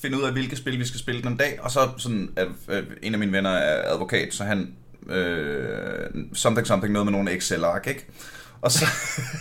finder 0.02 0.18
ud 0.18 0.24
af, 0.24 0.32
hvilke 0.32 0.56
spil 0.56 0.80
vi 0.80 0.86
skal 0.86 1.00
spille 1.00 1.22
den 1.22 1.38
dag, 1.38 1.60
og 1.62 1.72
så 1.72 1.80
sådan, 1.98 2.30
at, 2.36 2.48
øh, 2.70 2.84
en 3.02 3.14
af 3.14 3.20
mine 3.20 3.32
venner 3.32 3.50
er 3.50 3.94
advokat, 3.94 4.34
så 4.34 4.44
han, 4.44 4.76
øh, 5.10 6.10
something 6.34 6.68
something, 6.68 6.94
noget 6.94 7.06
med 7.06 7.12
nogle 7.12 7.32
Excel-ark, 7.32 7.88
ikke? 7.88 8.06
Og 8.62 8.72
så, 8.72 8.86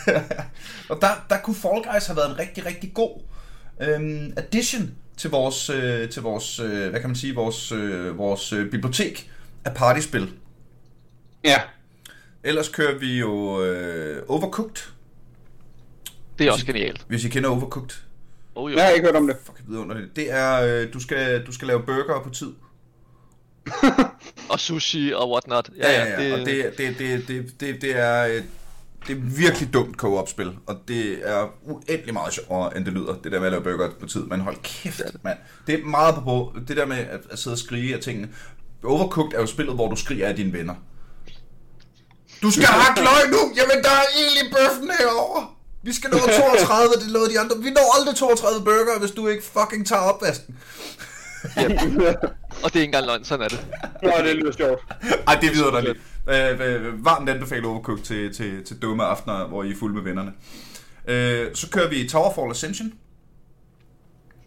og 0.90 0.98
der, 1.00 1.26
der 1.30 1.38
kunne 1.38 1.56
Fall 1.56 1.82
Guys 1.92 2.06
have 2.06 2.16
været 2.16 2.30
en 2.30 2.38
rigtig, 2.38 2.66
rigtig 2.66 2.94
god 2.94 3.20
øhm, 3.82 4.32
addition 4.36 4.90
til 5.16 5.30
vores, 5.30 5.70
øh, 5.70 6.08
til 6.08 6.22
vores 6.22 6.60
øh, 6.60 6.90
hvad 6.90 7.00
kan 7.00 7.08
man 7.08 7.16
sige, 7.16 7.34
vores, 7.34 7.72
øh, 7.72 8.18
vores 8.18 8.52
øh, 8.52 8.70
bibliotek 8.70 9.30
af 9.64 9.74
partyspil. 9.74 10.32
Ja, 11.44 11.58
Ellers 12.44 12.68
kører 12.68 12.98
vi 12.98 13.18
jo 13.18 13.62
øh, 13.64 14.22
Overcooked, 14.28 14.82
Det 16.38 16.46
er 16.46 16.52
også 16.52 16.66
genialt. 16.66 17.04
hvis 17.08 17.24
I 17.24 17.28
kender 17.28 17.50
Overcooked. 17.50 17.96
Oh, 18.54 18.72
jo. 18.72 18.76
jeg 18.76 18.84
har 18.84 18.90
ikke 18.90 19.06
hørt 19.06 19.16
om 19.16 19.26
det. 19.26 19.36
Fuck, 19.44 19.62
vidunderligt. 19.68 20.16
Det 20.16 20.32
er, 20.32 20.62
øh, 20.62 20.92
du 20.92 21.00
skal, 21.00 21.46
du 21.46 21.52
skal 21.52 21.68
lave 21.68 21.82
burger 21.86 22.22
på 22.22 22.30
tid. 22.30 22.52
Og 24.48 24.60
sushi 24.60 25.12
og 25.14 25.30
whatnot. 25.30 25.70
Ja, 25.78 25.90
ja, 25.92 26.10
ja. 26.10 26.24
Det... 26.24 26.32
Og 26.32 26.38
det, 26.38 26.74
det, 26.78 26.98
det, 26.98 27.28
det, 27.28 27.60
det, 27.60 27.82
det 27.82 27.96
er... 27.98 28.26
øh, 28.26 28.42
Det 29.08 29.16
er 29.16 29.20
virkelig 29.20 29.72
dumt 29.74 29.96
co-op-spil, 29.96 30.50
og 30.66 30.76
det 30.88 31.28
er 31.28 31.46
uendelig 31.62 32.12
meget 32.14 32.32
sjovere, 32.34 32.76
end 32.76 32.84
det 32.84 32.92
lyder, 32.92 33.14
det 33.24 33.32
der 33.32 33.38
med 33.38 33.46
at 33.46 33.52
lave 33.52 33.62
burger 33.64 33.90
på 34.00 34.06
tid. 34.06 34.20
Men 34.20 34.40
hold 34.40 34.56
kæft, 34.62 35.00
mand. 35.24 35.38
Det 35.66 35.74
er 35.80 35.84
meget 35.84 36.14
på 36.14 36.52
det 36.68 36.76
der 36.76 36.86
med 36.86 36.96
at, 36.96 37.20
at 37.30 37.38
sidde 37.38 37.54
og 37.54 37.58
skrige 37.58 37.94
af 37.94 38.00
tingene. 38.00 38.28
Overcooked 38.84 39.32
er 39.36 39.40
jo 39.40 39.46
spillet, 39.46 39.74
hvor 39.74 39.88
du 39.88 39.96
skriger 39.96 40.28
af 40.28 40.36
dine 40.36 40.52
venner. 40.52 40.74
Du 42.42 42.50
skal 42.50 42.64
hakke 42.84 43.00
løg 43.02 43.30
nu! 43.30 43.52
Jamen, 43.56 43.84
der 43.84 43.90
er 43.90 44.08
i 44.18 44.52
bøffen 44.52 44.90
herovre! 44.98 45.46
Vi 45.82 45.92
skal 45.92 46.10
nå 46.10 46.18
32, 46.40 46.94
det 47.02 47.10
lovede 47.10 47.30
de 47.32 47.40
andre. 47.40 47.56
Vi 47.58 47.70
når 47.70 47.98
aldrig 47.98 48.16
32 48.16 48.64
burger, 48.64 48.98
hvis 48.98 49.10
du 49.10 49.28
ikke 49.28 49.44
fucking 49.44 49.86
tager 49.86 50.02
opvasken. 50.02 50.58
Og 52.64 52.72
det 52.72 52.76
er 52.76 52.80
ikke 52.80 52.84
engang 52.84 53.06
løgn, 53.06 53.24
sådan 53.24 53.44
er 53.44 53.48
det. 53.48 53.66
Nå, 54.02 54.10
det 54.24 54.36
lyder 54.36 54.52
sjovt. 54.52 54.80
Ej, 55.26 55.38
det 55.40 55.48
er 55.48 55.52
vidunderligt. 55.54 55.98
Øh, 56.28 56.84
øh, 56.86 57.04
varmt 57.04 57.28
anbefaler 57.28 57.68
Overcooked 57.68 58.04
til, 58.04 58.34
til, 58.34 58.64
til 58.64 58.78
dumme 58.82 59.04
aftener, 59.04 59.46
hvor 59.48 59.62
I 59.62 59.70
er 59.70 59.74
fulde 59.78 59.94
med 59.94 60.02
vennerne. 60.02 60.32
Øh, 61.08 61.54
så 61.54 61.70
kører 61.70 61.88
vi 61.88 62.08
Towerfall 62.08 62.50
Ascension, 62.50 62.92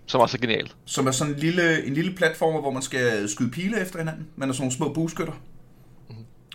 Som 0.05 0.21
også 0.21 0.37
er 0.37 0.41
genialt. 0.41 0.75
som 0.85 1.07
er 1.07 1.11
sådan 1.11 1.33
en 1.33 1.39
lille, 1.39 1.85
en 1.85 1.93
lille 1.93 2.15
platform, 2.15 2.61
hvor 2.61 2.71
man 2.71 2.81
skal 2.81 3.29
skyde 3.29 3.51
pile 3.51 3.81
efter 3.81 3.99
hinanden. 3.99 4.27
Man 4.35 4.49
er 4.49 4.53
sådan 4.53 4.61
nogle 4.63 4.75
små 4.75 4.93
bueskytter. 4.93 5.33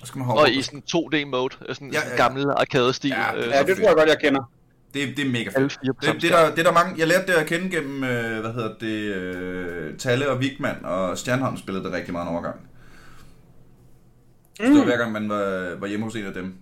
Og 0.00 0.06
så 0.06 0.06
skal 0.06 0.18
man 0.18 0.26
hoppe 0.26 0.40
Og 0.42 0.50
i 0.50 0.62
sådan 0.62 0.82
2D-mode, 0.94 1.54
sådan 1.74 1.92
Ja, 1.92 1.98
ja, 1.98 2.04
ja, 2.04 2.06
ja, 2.06 2.10
ja. 2.10 2.22
gammel 2.22 2.46
arcade-stil. 2.56 3.10
Ja, 3.10 3.36
øh, 3.36 3.48
Ja, 3.48 3.62
det 3.62 3.76
tror 3.76 3.86
jeg 3.86 3.94
godt, 3.96 4.08
jeg 4.08 4.18
kender. 4.22 4.50
Det, 4.94 5.16
det 5.16 5.26
er 5.26 5.30
mega 5.30 5.50
fedt. 5.60 5.78
Det, 5.82 6.22
det, 6.22 6.32
er 6.32 6.36
der, 6.36 6.50
det 6.50 6.58
er 6.58 6.62
der 6.62 6.72
mange, 6.72 6.94
jeg 6.98 7.06
lærte 7.06 7.26
det 7.26 7.32
at 7.32 7.46
kende 7.46 7.70
gennem, 7.70 8.04
øh, 8.04 8.40
hvad 8.40 8.52
hedder 8.52 8.74
det, 8.80 9.14
øh, 9.14 9.98
Talle 9.98 10.30
og 10.30 10.40
Vigman 10.40 10.84
og 10.84 11.18
Stjernholm 11.18 11.56
spillede 11.56 11.84
det 11.84 11.92
rigtig 11.92 12.12
meget 12.12 12.26
en 12.26 12.32
overgang. 12.32 12.56
Mm. 14.60 14.66
Det 14.66 14.78
var 14.78 14.84
hver 14.84 14.96
gang 14.96 15.12
man 15.12 15.28
var, 15.28 15.76
var 15.80 15.86
hjemme 15.86 16.04
hos 16.04 16.16
en 16.16 16.26
af 16.26 16.34
dem. 16.34 16.54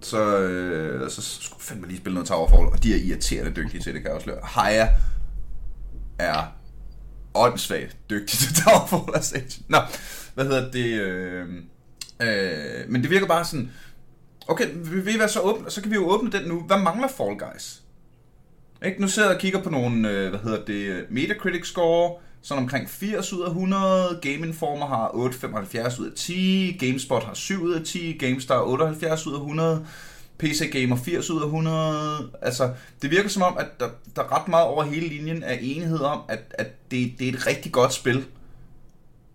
Så, 0.00 0.38
øh, 0.38 1.10
så 1.10 1.22
skulle 1.22 1.62
fandme 1.62 1.86
lige 1.86 1.98
spille 1.98 2.14
noget 2.14 2.28
Towerfall, 2.28 2.66
og 2.66 2.82
de 2.82 2.94
er 2.94 2.98
irriterende 2.98 3.52
dygtige 3.56 3.82
til 3.82 3.94
det, 3.94 4.02
kan 4.02 4.08
jeg 4.08 4.16
afsløre. 4.16 4.38
Haya 4.42 4.88
er 6.18 6.56
åndssvagt 7.34 7.96
dygtig 8.10 8.38
til 8.38 8.54
Towerfall 8.54 9.16
Ascension. 9.18 9.64
Nå, 9.68 9.78
hvad 10.34 10.44
hedder 10.44 10.70
det? 10.70 11.00
Øh, 11.00 11.48
øh, 12.22 12.88
men 12.88 13.02
det 13.02 13.10
virker 13.10 13.26
bare 13.26 13.44
sådan, 13.44 13.70
okay, 14.50 14.68
vil 14.74 15.06
vi 15.06 15.18
være 15.18 15.28
så 15.28 15.40
åbne, 15.40 15.70
så 15.70 15.82
kan 15.82 15.90
vi 15.90 15.96
jo 15.96 16.08
åbne 16.08 16.32
den 16.32 16.48
nu. 16.48 16.60
Hvad 16.60 16.78
mangler 16.78 17.08
Fall 17.08 17.38
Guys? 17.38 17.82
Ikke? 18.84 19.00
Nu 19.00 19.08
sidder 19.08 19.28
jeg 19.28 19.36
og 19.36 19.40
kigger 19.40 19.62
på 19.62 19.70
nogle, 19.70 20.10
øh, 20.10 20.30
hvad 20.30 20.40
hedder 20.40 20.64
det, 20.64 21.06
Metacritic 21.10 21.66
score, 21.66 22.14
sådan 22.42 22.62
omkring 22.62 22.90
80 22.90 23.32
ud 23.32 23.42
af 23.42 23.48
100, 23.48 24.18
Game 24.22 24.46
Informer 24.46 24.86
har 24.86 25.08
8,75 25.08 26.00
ud 26.00 26.06
af 26.06 26.16
10, 26.16 26.76
GameSpot 26.80 27.24
har 27.24 27.34
7 27.34 27.62
ud 27.62 27.72
af 27.72 27.84
10, 27.84 28.12
GameStar 28.12 28.60
78 28.62 29.26
ud 29.26 29.34
af 29.34 29.38
100, 29.38 29.86
PC 30.38 30.72
Gamer 30.72 30.96
80 30.96 31.30
ud 31.30 31.40
af 31.40 31.44
100. 31.44 32.30
Altså, 32.42 32.74
det 33.02 33.10
virker 33.10 33.28
som 33.28 33.42
om, 33.42 33.56
at 33.58 33.66
der, 33.80 33.88
der 34.16 34.40
ret 34.40 34.48
meget 34.48 34.66
over 34.66 34.84
hele 34.84 35.08
linjen 35.08 35.42
er 35.42 35.52
enighed 35.60 36.00
om, 36.00 36.20
at, 36.28 36.40
at 36.50 36.90
det, 36.90 37.12
det 37.18 37.28
er 37.28 37.32
et 37.32 37.46
rigtig 37.46 37.72
godt 37.72 37.92
spil. 37.92 38.24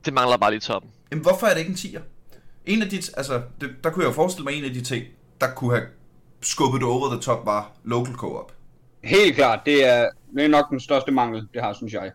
Det 0.06 0.14
mangler 0.14 0.38
bare 0.38 0.52
lige 0.52 0.60
toppen. 0.60 0.92
Jamen, 1.12 1.24
hvorfor 1.24 1.48
er 1.48 1.54
det 1.54 1.60
ikke 1.60 1.70
en 1.70 1.76
10'er? 1.76 2.02
En 2.66 2.82
af 2.82 2.90
de, 2.90 3.02
altså, 3.18 3.42
det, 3.62 3.70
der 3.84 3.90
kunne 3.90 4.04
jeg 4.04 4.10
jo 4.10 4.14
forestille 4.14 4.44
mig, 4.44 4.54
en 4.54 4.64
af 4.64 4.74
de 4.74 4.82
ting, 4.82 5.06
der 5.42 5.48
kunne 5.56 5.76
have 5.76 5.88
skubbet 6.42 6.82
det 6.82 6.90
over 6.90 7.10
the 7.10 7.22
top, 7.22 7.46
var 7.46 7.72
local 7.84 8.14
co-op. 8.14 8.52
Helt 9.04 9.36
klart, 9.36 9.60
det 9.66 9.86
er, 9.86 10.10
det 10.36 10.44
er 10.44 10.48
nok 10.48 10.70
den 10.70 10.80
største 10.80 11.12
mangel, 11.12 11.48
det 11.54 11.62
har, 11.62 11.74
synes 11.74 11.94
jeg. 11.94 12.12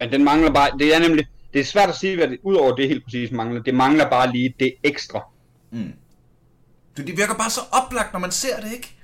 Men 0.00 0.12
den 0.12 0.24
mangler 0.24 0.52
bare, 0.52 0.78
det 0.78 0.94
er 0.94 0.98
nemlig, 0.98 1.26
det 1.52 1.60
er 1.60 1.64
svært 1.64 1.88
at 1.88 1.94
sige, 1.94 2.16
hvad 2.16 2.28
det, 2.28 2.38
udover 2.42 2.74
det 2.74 2.88
helt 2.88 3.04
præcis 3.04 3.30
mangler, 3.30 3.62
det 3.62 3.74
mangler 3.74 4.10
bare 4.10 4.32
lige 4.32 4.54
det 4.60 4.74
ekstra. 4.82 5.24
Det, 6.96 7.06
det 7.06 7.16
virker 7.16 7.34
bare 7.34 7.50
så 7.50 7.60
oplagt, 7.72 8.12
når 8.12 8.20
man 8.20 8.30
ser 8.30 8.60
det, 8.60 8.72
ikke? 8.72 8.96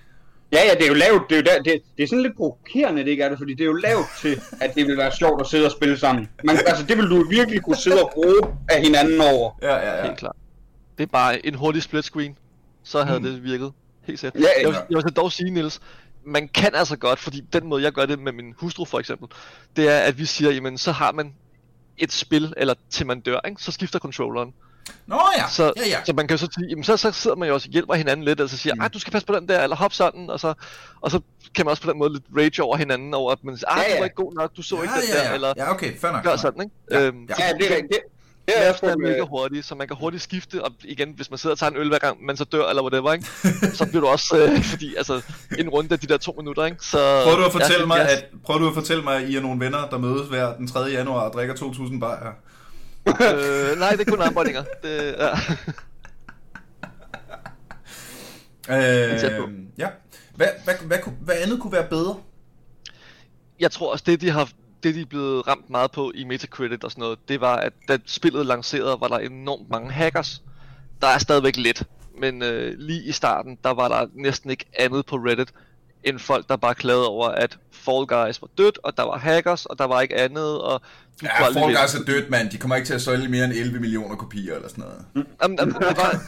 Ja, 0.52 0.58
ja, 0.68 0.74
det 0.74 0.82
er 0.82 0.88
jo 0.88 0.94
lavet, 0.94 1.22
det 1.30 1.34
er, 1.34 1.40
jo 1.40 1.42
der, 1.42 1.62
det, 1.62 1.82
det 1.96 2.02
er 2.02 2.06
sådan 2.06 2.22
lidt 2.22 2.36
provokerende, 2.36 3.04
det 3.04 3.10
ikke 3.10 3.22
er 3.22 3.28
det, 3.28 3.38
fordi 3.38 3.54
det 3.54 3.60
er 3.60 3.66
jo 3.66 3.72
lavet 3.72 4.06
til, 4.20 4.40
at 4.60 4.74
det 4.74 4.86
vil 4.86 4.96
være 4.96 5.12
sjovt 5.12 5.40
at 5.40 5.46
sidde 5.46 5.64
og 5.64 5.72
spille 5.72 5.98
sammen. 5.98 6.28
Man, 6.44 6.56
altså, 6.66 6.84
det 6.84 6.96
vil 6.96 7.10
du 7.10 7.28
virkelig 7.28 7.62
kunne 7.62 7.76
sidde 7.76 8.02
og 8.02 8.10
bruge 8.14 8.54
af 8.68 8.82
hinanden 8.82 9.20
over. 9.20 9.58
Ja, 9.62 9.76
ja, 9.76 9.96
ja. 9.96 10.02
Helt 10.06 10.18
klart. 10.18 10.36
Det 10.98 11.02
er 11.02 11.08
bare 11.12 11.46
en 11.46 11.54
hurtig 11.54 11.82
split 11.82 12.04
screen. 12.04 12.36
Så 12.82 13.02
havde 13.02 13.18
mm. 13.18 13.24
det 13.24 13.44
virket. 13.44 13.72
Helt 14.04 14.20
sikkert. 14.20 14.42
Ja, 14.42 14.48
jeg, 14.60 14.68
vil, 14.68 14.74
ja. 14.74 14.80
jeg 14.90 14.96
vil 14.96 15.02
så 15.02 15.10
dog 15.16 15.32
sige, 15.32 15.50
Niels, 15.50 15.80
man 16.24 16.48
kan 16.48 16.74
altså 16.74 16.96
godt, 16.96 17.18
fordi 17.18 17.40
den 17.52 17.66
måde, 17.66 17.82
jeg 17.82 17.92
gør 17.92 18.06
det 18.06 18.18
med 18.18 18.32
min 18.32 18.54
hustru 18.56 18.84
for 18.84 18.98
eksempel, 18.98 19.28
det 19.76 19.88
er, 19.88 19.98
at 19.98 20.18
vi 20.18 20.24
siger, 20.24 20.50
jamen, 20.50 20.78
så 20.78 20.92
har 20.92 21.12
man 21.12 21.34
et 21.98 22.12
spil, 22.12 22.54
eller 22.56 22.74
til 22.90 23.06
man 23.06 23.20
dør, 23.20 23.40
ikke? 23.48 23.62
så 23.62 23.72
skifter 23.72 23.98
controlleren. 23.98 24.54
Nå 25.06 25.20
ja, 25.38 25.48
Så, 25.50 25.72
ja, 25.76 25.86
ja. 25.88 26.04
så 26.06 26.12
man 26.12 26.28
kan 26.28 26.34
jo 26.36 26.38
så 26.38 26.48
sige, 26.58 26.66
jamen, 26.70 26.84
så, 26.84 26.96
så 26.96 27.12
sidder 27.12 27.36
man 27.36 27.48
jo 27.48 27.54
også 27.54 27.68
og 27.68 27.72
hjælper 27.72 27.94
hinanden 27.94 28.24
lidt, 28.24 28.40
altså 28.40 28.56
siger, 28.56 28.74
Mm. 28.74 28.82
mm. 28.82 28.90
du 28.90 28.98
skal 28.98 29.12
passe 29.12 29.26
på 29.26 29.34
den 29.34 29.48
der, 29.48 29.62
eller 29.62 29.76
hop 29.76 29.92
sådan, 29.92 30.30
og 30.30 30.40
så, 30.40 30.54
og 31.00 31.10
så 31.10 31.20
kan 31.54 31.64
man 31.66 31.70
også 31.70 31.82
på 31.82 31.90
den 31.90 31.98
måde 31.98 32.12
lidt 32.12 32.24
rage 32.36 32.62
over 32.62 32.76
hinanden, 32.76 33.14
over 33.14 33.32
at 33.32 33.38
man 33.44 33.56
siger, 33.56 33.70
ah, 33.70 33.78
Ja, 33.78 33.88
ja, 33.88 33.94
du 33.94 33.98
var 33.98 34.04
ikke 34.04 34.16
god 34.16 34.34
nok, 34.34 34.56
du 34.56 34.62
så 34.62 34.76
ja, 34.76 34.82
ikke 34.82 34.94
den 34.94 35.02
ja, 35.08 35.18
der, 35.22 35.28
ja. 35.28 35.34
eller 35.34 35.52
Ja, 35.56 35.70
okay, 35.70 35.96
fair 35.98 36.12
nok. 36.12 36.22
gør 36.22 36.36
sådan, 36.36 36.62
ikke? 36.62 36.74
Ja, 36.90 37.00
Øhm, 37.00 37.26
ja. 37.28 37.34
så 37.34 37.42
Ja, 37.42 37.52
det 37.52 37.72
er 37.72 37.76
rigtigt. 37.76 38.00
Det, 38.48 38.66
er 38.66 38.72
også 38.72 38.96
mega 38.98 39.20
hurtigt, 39.20 39.66
så 39.66 39.74
man 39.74 39.88
kan 39.88 39.96
hurtigt 40.00 40.22
skifte, 40.22 40.64
og 40.64 40.72
igen, 40.84 41.12
hvis 41.16 41.30
man 41.30 41.38
sidder 41.38 41.54
og 41.54 41.58
tager 41.58 41.70
en 41.70 41.76
øl 41.76 41.88
hver 41.88 41.98
gang, 41.98 42.24
man 42.24 42.36
så 42.36 42.44
dør, 42.44 42.68
eller 42.68 42.82
whatever, 42.82 43.12
ikke? 43.12 43.26
så 43.78 43.86
bliver 43.86 44.00
du 44.00 44.06
også, 44.06 44.36
øh, 44.38 44.62
fordi 44.72 44.94
altså, 44.96 45.22
en 45.58 45.68
runde 45.68 45.92
af 45.92 45.98
de 46.00 46.06
der 46.06 46.16
to 46.16 46.34
minutter, 46.38 46.64
ikke? 46.64 46.76
Så, 46.80 47.22
Prøver 47.24 47.36
du 47.36 47.44
at 47.44 47.52
fortælle 47.52 47.80
ja, 47.80 47.86
mig, 47.86 48.00
at, 48.00 48.24
prøver 48.44 48.60
du 48.60 48.68
at 48.68 48.74
fortælle 48.74 49.02
mig, 49.02 49.16
at 49.22 49.28
I 49.28 49.36
er 49.36 49.40
nogle 49.40 49.60
venner, 49.64 49.88
der 49.90 49.98
mødes 49.98 50.28
hver 50.28 50.56
den 50.56 50.68
3. 50.68 50.80
januar 50.80 51.20
og 51.28 51.32
drikker 51.32 51.54
2.000 51.54 52.00
bajer? 52.00 52.32
Øh, 53.08 53.78
nej, 53.78 53.90
det 53.90 54.00
er 54.00 54.10
kun 54.10 54.20
armbåndinger. 54.20 54.64
Det, 54.82 55.14
ja. 55.18 55.30
Øh, 58.70 59.20
ja. 59.78 59.88
Hvad, 60.34 60.46
hvad, 60.64 60.74
hvad, 60.86 60.98
hvad 61.20 61.34
andet 61.42 61.60
kunne 61.60 61.72
være 61.72 61.88
bedre? 61.88 62.16
Jeg 63.60 63.70
tror 63.70 63.92
også, 63.92 64.04
det 64.06 64.20
de 64.20 64.30
har 64.30 64.48
det 64.82 64.94
de 64.94 65.00
er 65.00 65.06
blevet 65.06 65.46
ramt 65.48 65.70
meget 65.70 65.90
på 65.90 66.12
i 66.14 66.24
Metacritic 66.24 66.84
og 66.84 66.90
sådan 66.90 67.02
noget, 67.02 67.18
det 67.28 67.40
var, 67.40 67.56
at 67.56 67.72
da 67.88 67.98
spillet 68.06 68.46
lancerede, 68.46 69.00
var 69.00 69.08
der 69.08 69.18
enormt 69.18 69.70
mange 69.70 69.90
hackers. 69.90 70.42
Der 71.00 71.06
er 71.06 71.18
stadigvæk 71.18 71.56
lidt, 71.56 71.82
men 72.20 72.42
øh, 72.42 72.74
lige 72.78 73.02
i 73.02 73.12
starten, 73.12 73.58
der 73.64 73.70
var 73.70 73.88
der 73.88 74.06
næsten 74.14 74.50
ikke 74.50 74.64
andet 74.78 75.06
på 75.06 75.16
Reddit, 75.16 75.52
end 76.08 76.18
folk, 76.18 76.48
der 76.48 76.56
bare 76.56 76.74
klagede 76.74 77.08
over, 77.08 77.28
at 77.28 77.58
Fall 77.72 78.06
Guys 78.06 78.42
var 78.42 78.48
dødt, 78.58 78.78
og 78.84 78.96
der 78.96 79.02
var 79.02 79.18
hackers, 79.18 79.66
og 79.66 79.78
der 79.78 79.84
var 79.84 80.00
ikke 80.00 80.16
andet, 80.16 80.60
og... 80.60 80.80
Du 81.20 81.26
Ja, 81.26 81.44
Fall 81.44 81.54
vinde. 81.54 81.80
Guys 81.80 81.94
er 81.94 82.04
dødt, 82.04 82.30
mand. 82.30 82.50
De 82.50 82.58
kommer 82.58 82.76
ikke 82.76 82.86
til 82.86 82.94
at 82.94 83.02
sælge 83.02 83.28
mere 83.28 83.44
end 83.44 83.52
11 83.52 83.80
millioner 83.80 84.16
kopier 84.16 84.54
eller 84.54 84.68
sådan 84.68 84.84
noget. 84.84 85.26
Jamen, 85.42 85.58
jamen, 85.58 85.74
det 85.74 85.96
var 85.96 86.20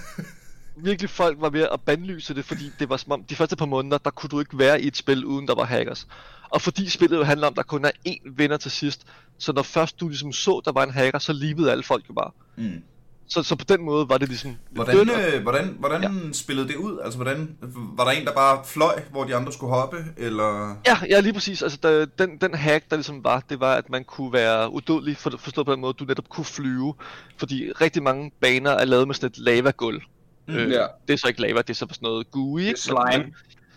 virkelig 0.76 1.10
folk 1.10 1.40
var 1.40 1.50
ved 1.50 1.66
at 1.72 1.80
bandlyse 1.80 2.34
det, 2.34 2.44
fordi 2.44 2.72
det 2.78 2.88
var 2.88 2.96
som 2.96 3.12
om, 3.12 3.24
de 3.24 3.36
første 3.36 3.56
par 3.56 3.66
måneder, 3.66 3.98
der 3.98 4.10
kunne 4.10 4.28
du 4.28 4.40
ikke 4.40 4.58
være 4.58 4.82
i 4.82 4.86
et 4.86 4.96
spil, 4.96 5.24
uden 5.24 5.48
der 5.48 5.54
var 5.54 5.64
hackers. 5.64 6.06
Og 6.50 6.62
fordi 6.62 6.88
spillet 6.88 7.16
jo 7.16 7.24
handler 7.24 7.46
om, 7.46 7.52
at 7.52 7.56
der 7.56 7.62
kun 7.62 7.84
er 7.84 7.90
én 8.08 8.32
vinder 8.36 8.56
til 8.56 8.70
sidst, 8.70 9.06
så 9.38 9.52
når 9.52 9.62
først 9.62 10.00
du 10.00 10.08
ligesom 10.08 10.32
så, 10.32 10.62
der 10.64 10.72
var 10.72 10.82
en 10.82 10.90
hacker, 10.90 11.18
så 11.18 11.32
livede 11.32 11.70
alle 11.70 11.82
folk 11.82 12.08
jo 12.08 12.14
bare. 12.14 12.30
Mm. 12.56 12.82
Så, 13.30 13.42
så 13.42 13.56
på 13.56 13.64
den 13.68 13.82
måde 13.82 14.08
var 14.08 14.18
det 14.18 14.28
ligesom 14.28 14.56
Hvordan, 14.70 15.10
og- 15.10 15.20
øh, 15.34 15.42
hvordan, 15.42 15.76
hvordan 15.78 16.02
ja. 16.02 16.32
spillede 16.32 16.68
det 16.68 16.76
ud? 16.76 16.98
Altså, 17.04 17.18
hvordan, 17.18 17.56
var 17.96 18.04
der 18.04 18.10
en, 18.10 18.24
der 18.26 18.32
bare 18.32 18.60
fløj, 18.64 19.02
hvor 19.10 19.24
de 19.24 19.36
andre 19.36 19.52
skulle 19.52 19.74
hoppe, 19.74 19.96
eller... 20.16 20.76
Ja, 20.86 20.98
ja, 21.10 21.20
lige 21.20 21.32
præcis. 21.32 21.62
Altså, 21.62 21.78
der, 21.82 22.06
den, 22.18 22.38
den 22.38 22.54
hack, 22.54 22.90
der 22.90 22.96
ligesom 22.96 23.24
var, 23.24 23.42
det 23.50 23.60
var, 23.60 23.74
at 23.74 23.90
man 23.90 24.04
kunne 24.04 24.32
være 24.32 24.72
udødelig, 24.72 25.16
for, 25.16 25.32
forstået 25.38 25.66
på 25.66 25.72
den 25.72 25.80
måde, 25.80 25.90
at 25.90 26.00
du 26.00 26.04
netop 26.04 26.28
kunne 26.28 26.44
flyve. 26.44 26.94
Fordi 27.38 27.72
rigtig 27.80 28.02
mange 28.02 28.30
baner 28.40 28.70
er 28.70 28.84
lavet 28.84 29.06
med 29.06 29.14
sådan 29.14 29.28
et 29.28 29.38
lavagulv. 29.38 30.02
Mm, 30.48 30.54
øh, 30.54 30.70
ja. 30.70 30.86
Det 31.08 31.12
er 31.12 31.18
så 31.18 31.28
ikke 31.28 31.40
lava, 31.40 31.58
det 31.58 31.70
er 31.70 31.74
så 31.74 31.78
sådan 31.90 31.96
noget 32.02 32.30
gooey. 32.30 32.62
ikke? 32.62 32.80
Slime. 32.80 33.32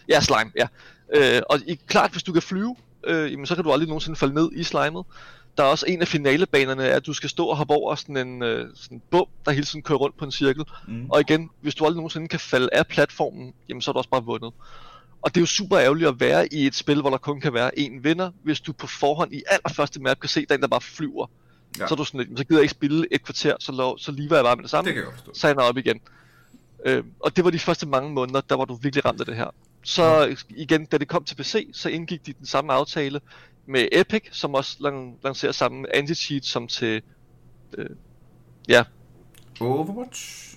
Ja, 0.09 0.21
slime, 0.21 0.51
ja. 0.55 0.67
Øh, 1.15 1.41
og 1.49 1.59
i, 1.67 1.79
klart, 1.87 2.11
hvis 2.11 2.23
du 2.23 2.33
kan 2.33 2.41
flyve, 2.41 2.75
øh, 3.07 3.31
jamen, 3.31 3.45
så 3.45 3.55
kan 3.55 3.63
du 3.63 3.71
aldrig 3.71 3.87
nogensinde 3.87 4.15
falde 4.19 4.33
ned 4.33 4.49
i 4.55 4.63
slimet. 4.63 5.03
Der 5.57 5.63
er 5.63 5.67
også 5.67 5.85
en 5.89 6.01
af 6.01 6.07
finalebanerne, 6.07 6.83
at 6.83 7.05
du 7.05 7.13
skal 7.13 7.29
stå 7.29 7.45
og 7.45 7.57
hoppe 7.57 7.73
over 7.73 7.95
sådan 7.95 8.17
en 8.17 8.43
øh, 8.43 8.69
sådan 8.75 8.97
en 8.97 9.01
bum, 9.11 9.25
der 9.45 9.51
hele 9.51 9.65
tiden 9.65 9.81
kører 9.81 9.97
rundt 9.97 10.17
på 10.17 10.25
en 10.25 10.31
cirkel. 10.31 10.63
Mm. 10.87 11.05
Og 11.09 11.21
igen, 11.21 11.49
hvis 11.61 11.75
du 11.75 11.85
aldrig 11.85 11.95
nogensinde 11.95 12.27
kan 12.27 12.39
falde 12.39 12.69
af 12.71 12.87
platformen, 12.87 13.53
jamen 13.69 13.81
så 13.81 13.91
er 13.91 13.93
du 13.93 13.97
også 13.97 14.09
bare 14.09 14.23
vundet. 14.23 14.53
Og 15.21 15.35
det 15.35 15.37
er 15.37 15.41
jo 15.41 15.45
super 15.45 15.79
ærgerligt 15.79 16.07
at 16.07 16.19
være 16.19 16.53
i 16.53 16.67
et 16.67 16.75
spil, 16.75 17.01
hvor 17.01 17.09
der 17.09 17.17
kun 17.17 17.41
kan 17.41 17.53
være 17.53 17.71
én 17.79 18.01
vinder, 18.01 18.31
hvis 18.43 18.61
du 18.61 18.73
på 18.73 18.87
forhånd 18.87 19.33
i 19.33 19.43
allerførste 19.49 20.01
map 20.01 20.19
kan 20.19 20.29
se, 20.29 20.39
at 20.39 20.49
der 20.49 20.63
er 20.63 20.67
bare 20.67 20.81
flyver. 20.81 21.27
Ja. 21.79 21.87
Så 21.87 21.93
er 21.93 21.95
du 21.95 22.03
sådan 22.03 22.19
lidt, 22.19 22.37
så 22.37 22.43
gider 22.43 22.59
jeg 22.59 22.63
ikke 22.63 22.71
spille 22.71 23.07
et 23.11 23.23
kvarter, 23.23 23.55
så, 23.59 23.71
lov, 23.71 23.97
så 23.97 24.11
lever 24.11 24.35
jeg 24.35 24.43
bare 24.43 24.55
med 24.55 24.63
det 24.63 24.71
samme 24.71 24.87
Det 24.87 24.95
kan 24.95 25.03
jeg 25.03 25.13
forstå. 25.13 25.31
så 25.33 25.47
jeg 25.47 25.57
op 25.57 25.77
igen. 25.77 25.99
Øh, 26.85 27.03
og 27.19 27.35
det 27.35 27.45
var 27.45 27.51
de 27.51 27.59
første 27.59 27.87
mange 27.87 28.11
måneder, 28.11 28.41
der 28.41 28.55
var 28.55 28.65
du 28.65 28.75
virkelig 28.75 29.05
ramt 29.05 29.19
af 29.19 29.25
det 29.25 29.35
her. 29.35 29.47
Så 29.83 30.35
igen, 30.49 30.85
da 30.85 30.97
det 30.97 31.07
kom 31.07 31.23
til 31.23 31.35
PC, 31.35 31.69
så 31.73 31.89
indgik 31.89 32.25
de 32.25 32.33
den 32.33 32.45
samme 32.45 32.73
aftale 32.73 33.19
med 33.65 33.87
Epic, 33.91 34.23
som 34.31 34.53
også 34.55 34.77
lan- 34.79 35.19
lancerer 35.23 35.51
samme 35.51 35.95
anti-cheat 35.95 36.41
som 36.45 36.67
til... 36.67 37.01
Øh, 37.77 37.89
ja, 38.67 38.83
Overwatch? 39.59 40.53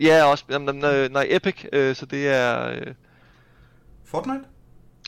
ja, 0.00 0.24
også... 0.24 0.44
Jamen, 0.50 0.74
nej, 0.76 1.08
nej, 1.08 1.26
Epic, 1.30 1.64
øh, 1.72 1.94
så 1.96 2.06
det 2.06 2.28
er... 2.28 2.68
Øh, 2.70 2.94
Fortnite? 4.04 4.44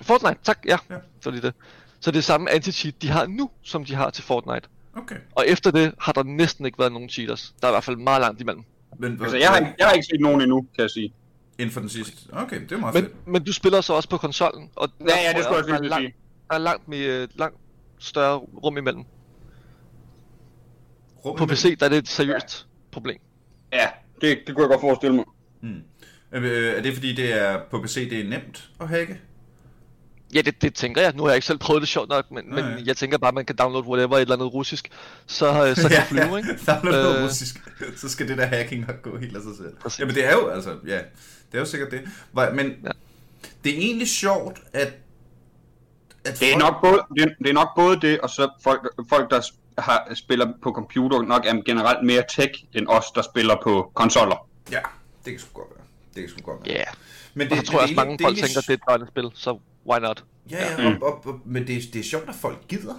Fortnite, 0.03 0.37
tak, 0.43 0.59
ja, 0.67 0.77
Ja. 0.91 0.97
så 1.21 1.31
lige 1.31 1.43
det. 1.43 1.55
Så 2.01 2.11
det 2.11 2.19
er 2.19 2.23
samme 2.23 2.51
anti-cheat, 2.51 3.03
de 3.03 3.09
har 3.09 3.27
nu, 3.27 3.51
som 3.63 3.85
de 3.85 3.95
har 3.95 4.11
til 4.11 4.25
Fortnite. 4.25 4.69
Okay. 4.97 5.17
Og 5.35 5.45
efter 5.49 5.71
det 5.71 5.95
har 6.01 6.13
der 6.13 6.23
næsten 6.23 6.67
ikke 6.67 6.79
været 6.79 6.93
nogen 6.93 7.09
cheaters. 7.09 7.55
Der 7.61 7.67
er 7.69 7.73
i 7.73 7.75
hvert 7.75 7.85
fald 7.85 7.97
meget 7.97 8.21
langt 8.21 8.41
imellem. 8.41 8.65
Men, 8.99 9.21
Altså, 9.23 9.37
jeg 9.37 9.49
har, 9.51 9.59
ikke- 9.59 9.75
jeg 9.79 9.87
har 9.87 9.93
ikke 9.95 10.07
set 10.07 10.21
nogen 10.21 10.41
endnu, 10.41 10.61
kan 10.75 10.83
jeg 10.83 10.91
sige. 10.91 11.13
Inden 11.59 11.73
for 11.73 11.81
den 11.81 11.89
sidste. 11.89 12.13
Okay, 12.33 12.61
det 12.61 12.73
er 12.73 12.77
meget 12.79 12.95
Men, 12.95 13.05
fedt. 13.05 13.27
men 13.27 13.45
du 13.45 13.53
spiller 13.53 13.81
så 13.81 13.93
også 13.93 14.09
på 14.09 14.17
konsollen, 14.17 14.71
og 14.77 14.89
Ja, 15.01 15.05
ja, 15.07 15.33
det 15.37 15.45
skulle 15.45 15.85
jeg 15.85 15.93
sige. 16.01 16.15
Der 16.51 16.55
er 16.57 16.59
langt, 16.59 16.89
mere, 16.89 17.29
langt 17.35 17.57
større 17.99 18.37
rum 18.39 18.77
imellem. 18.79 19.05
Rum 21.25 21.37
På 21.37 21.45
imellem. 21.45 21.57
PC, 21.57 21.79
der 21.79 21.87
er 21.87 21.91
det 21.91 21.99
et 21.99 22.09
seriøst 22.09 22.67
problem. 22.93 23.19
Ja, 23.73 23.87
det, 24.21 24.39
det 24.47 24.55
kunne 24.55 24.63
jeg 24.63 24.69
godt 24.71 24.81
forestille 24.81 25.17
mig. 25.17 25.25
Mm. 25.63 25.83
Øh, 26.33 26.77
Er 26.77 26.83
det 26.83 26.95
fordi, 26.95 27.15
det 27.15 27.33
er 27.43 27.61
på 27.71 27.83
PC, 27.83 28.11
det 28.11 28.21
er 28.21 28.29
nemt 28.29 28.71
at 28.81 28.89
hacke? 28.89 29.21
Ja, 30.35 30.41
det, 30.41 30.63
det 30.63 30.75
tænker 30.75 31.03
jeg. 31.03 31.13
Nu 31.15 31.23
har 31.23 31.31
jeg 31.31 31.37
ikke 31.37 31.47
selv 31.47 31.59
prøvet 31.59 31.81
det 31.81 31.89
sjovt 31.89 32.09
nok, 32.09 32.31
men, 32.31 32.45
Nej. 32.45 32.75
men 32.75 32.87
jeg 32.87 32.97
tænker 32.97 33.19
bare, 33.19 33.29
at 33.29 33.35
man 33.35 33.45
kan 33.45 33.57
downloade 33.57 33.87
whatever, 33.87 34.17
et 34.17 34.21
eller 34.21 34.35
andet 34.35 34.55
russisk, 34.55 34.89
så, 35.27 35.67
øh, 35.67 35.77
så 35.77 35.89
kan 35.89 35.99
det 35.99 36.07
flyve, 36.07 36.39
ikke? 36.39 36.49
Der 36.67 36.73
er 36.73 36.83
noget 36.83 37.19
Øh. 37.19 37.25
russisk. 37.25 37.57
Så 38.01 38.09
skal 38.09 38.29
det 38.29 38.39
der 38.39 38.47
hacking 38.47 38.87
nok 38.87 39.03
gå 39.03 39.19
helt 39.19 39.37
af 39.37 39.43
sig 39.43 39.57
selv. 39.57 39.77
Præcis. 39.77 40.01
Jamen 40.01 40.15
det 40.15 40.25
er 40.27 40.33
jo, 40.33 40.49
altså, 40.49 40.71
ja, 40.87 40.97
det 40.97 41.55
er 41.55 41.59
jo 41.59 41.65
sikkert 41.65 41.91
det. 41.91 42.01
Men 42.55 42.67
Ja. 42.85 42.91
det 43.65 43.75
er 43.75 43.79
egentlig 43.79 44.09
sjovt, 44.09 44.59
at... 44.73 44.93
at 46.25 46.41
Det 46.41 46.53
er 46.53 46.59
nok 46.59 46.81
både 46.83 47.03
det, 47.17 47.23
er, 47.23 47.29
det, 47.39 47.49
er 47.49 47.53
nok 47.53 47.69
både 47.77 48.01
det, 48.01 48.21
og 48.21 48.31
så 48.31 48.51
folk, 48.63 48.89
folk 49.09 49.31
der 49.31 49.51
har, 49.79 50.15
spiller 50.15 50.53
på 50.63 50.73
computer, 50.73 51.23
nok 51.23 51.47
er 51.47 51.63
generelt 51.67 52.07
mere 52.07 52.23
tech, 52.29 52.65
end 52.75 52.87
os, 52.89 53.05
der 53.15 53.23
spiller 53.23 53.57
på 53.63 53.91
konsoller. 53.95 54.49
Ja, 54.71 54.81
det 55.25 55.33
kan 55.33 55.41
sgu 55.41 55.61
godt 55.61 55.69
være. 55.77 55.85
Det 56.15 56.23
kan 56.23 56.29
sgu 56.39 56.41
godt 56.53 56.67
være. 56.67 56.75
Ja, 56.75 56.81
yeah. 56.81 56.95
Men 57.35 57.51
og 57.53 57.57
så 57.57 57.63
tror 57.63 57.75
jeg 57.79 57.83
også, 57.83 57.95
mange 57.95 58.13
det 58.19 58.21
folk 58.25 58.37
egentlig- 58.37 58.45
tænker, 58.55 58.59
at 58.59 58.67
det 58.67 58.73
er 58.73 58.75
et 58.75 58.83
børnespil, 59.15 59.31
så 59.35 59.59
why 59.91 59.99
not? 60.01 60.25
Ja, 60.51 60.83
ja, 60.83 60.87
og, 60.89 61.03
og, 61.03 61.27
og, 61.27 61.41
men 61.45 61.67
det, 61.67 61.77
er- 61.77 61.91
det 61.93 62.01
er 62.01 62.05
sjovt, 62.05 62.29
at 62.29 62.35
folk 62.35 62.59
gider. 62.69 62.95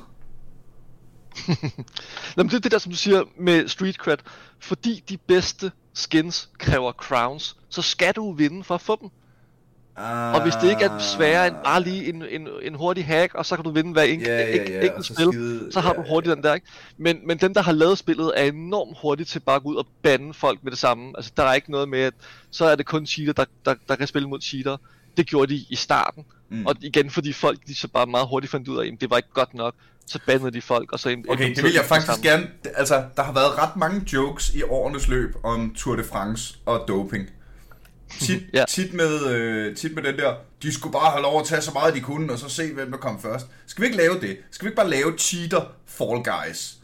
Nå, 2.35 2.43
men 2.43 2.47
det 2.49 2.53
er 2.55 2.59
det 2.59 2.71
der, 2.71 2.77
som 2.77 2.91
du 2.91 2.97
siger 2.97 3.23
med 3.37 3.67
street 3.67 3.95
cred. 3.95 4.17
Fordi 4.59 5.03
de 5.09 5.17
bedste 5.17 5.71
skins 5.93 6.49
kræver 6.59 6.91
crowns, 6.91 7.57
så 7.69 7.81
skal 7.81 8.13
du 8.13 8.33
vinde 8.33 8.63
for 8.63 8.75
at 8.75 8.81
få 8.81 8.97
dem. 9.01 9.09
Uh, 10.01 10.35
Og 10.35 10.43
hvis 10.43 10.53
det 10.61 10.69
ikke 10.69 10.83
er 10.83 10.99
sværere 10.99 11.47
end 11.47 11.55
bare 11.63 11.81
lige 11.83 12.09
en, 12.09 12.23
en, 12.29 12.47
en 12.61 12.75
hurtig 12.75 13.05
hack, 13.05 13.33
og 13.33 13.45
så 13.45 13.55
kan 13.55 13.65
du 13.65 13.71
vinde 13.71 13.91
hver 13.91 14.01
enkelt, 14.01 14.29
ja, 14.29 14.79
og 14.79 14.85
enkelt 14.85 15.05
så 15.05 15.13
spil, 15.13 15.27
skide- 15.31 15.71
så 15.71 15.79
har 15.79 15.93
du 15.93 16.01
hurtigt 16.09 16.29
ja. 16.29 16.35
den 16.35 16.43
der, 16.43 16.53
ikke? 16.53 16.67
Men, 16.97 17.17
men 17.27 17.37
dem, 17.37 17.53
der 17.53 17.61
har 17.61 17.71
lavet 17.71 17.97
spillet, 17.97 18.31
er 18.35 18.43
enormt 18.43 18.97
hurtigt 19.01 19.29
til 19.29 19.39
bare 19.39 19.55
at 19.55 19.63
gå 19.63 19.69
ud 19.69 19.75
og 19.75 19.87
bande 20.03 20.33
folk 20.33 20.59
med 20.63 20.71
det 20.71 20.79
samme. 20.79 21.13
Altså, 21.17 21.31
der 21.37 21.43
er 21.43 21.53
ikke 21.53 21.71
noget 21.71 21.89
med, 21.89 21.99
at 21.99 22.13
så 22.51 22.65
er 22.65 22.75
det 22.75 22.85
kun 22.85 23.05
cheater, 23.05 23.33
der, 23.33 23.45
der, 23.65 23.75
der 23.87 23.95
kan 23.95 24.07
spille 24.07 24.29
mod 24.29 24.41
cheater. 24.41 24.77
Det 25.17 25.27
gjorde 25.27 25.53
de 25.53 25.65
i 25.69 25.75
starten. 25.75 26.25
Mm. 26.49 26.65
Og 26.65 26.75
igen, 26.81 27.09
fordi 27.09 27.33
folk 27.33 27.59
de 27.67 27.75
så 27.75 27.87
bare 27.87 28.05
meget 28.05 28.27
hurtigt 28.27 28.51
fandt 28.51 28.67
ud 28.67 28.77
af, 28.77 28.85
at 28.87 29.01
det 29.01 29.09
var 29.09 29.17
ikke 29.17 29.33
godt 29.33 29.53
nok, 29.53 29.73
så 30.07 30.19
bandede 30.27 30.51
de 30.51 30.61
folk, 30.61 30.91
og 30.91 30.99
så 30.99 31.09
Okay, 31.29 31.55
det 31.55 31.63
vil 31.63 31.73
jeg 31.73 31.85
faktisk 31.85 32.21
gerne... 32.23 32.47
Altså, 32.75 33.03
der 33.15 33.23
har 33.23 33.33
været 33.33 33.57
ret 33.57 33.75
mange 33.75 34.01
jokes 34.13 34.53
i 34.55 34.63
årenes 34.63 35.07
løb 35.07 35.35
om 35.43 35.75
Tour 35.77 35.95
de 35.95 36.03
France 36.03 36.55
og 36.65 36.85
doping. 36.87 37.29
Tit, 38.19 38.43
ja. 38.53 38.65
Tit, 38.67 38.93
med, 38.93 39.25
øh, 39.25 39.75
tit 39.75 39.95
med 39.95 40.03
den 40.03 40.17
der, 40.17 40.35
de 40.61 40.73
skulle 40.73 40.93
bare 40.93 41.11
have 41.11 41.21
lov 41.21 41.39
at 41.39 41.45
tage 41.45 41.61
så 41.61 41.71
meget, 41.71 41.93
de 41.93 42.01
kunne, 42.01 42.33
og 42.33 42.39
så 42.39 42.49
se, 42.49 42.73
hvem 42.73 42.91
der 42.91 42.97
kom 42.97 43.21
først. 43.21 43.45
Skal 43.65 43.81
vi 43.81 43.85
ikke 43.85 43.97
lave 43.97 44.13
det? 44.21 44.37
Skal 44.51 44.65
vi 44.65 44.69
ikke 44.69 44.75
bare 44.75 44.89
lave 44.89 45.17
cheater 45.17 45.61
Fall 45.85 46.23
Guys? 46.23 46.77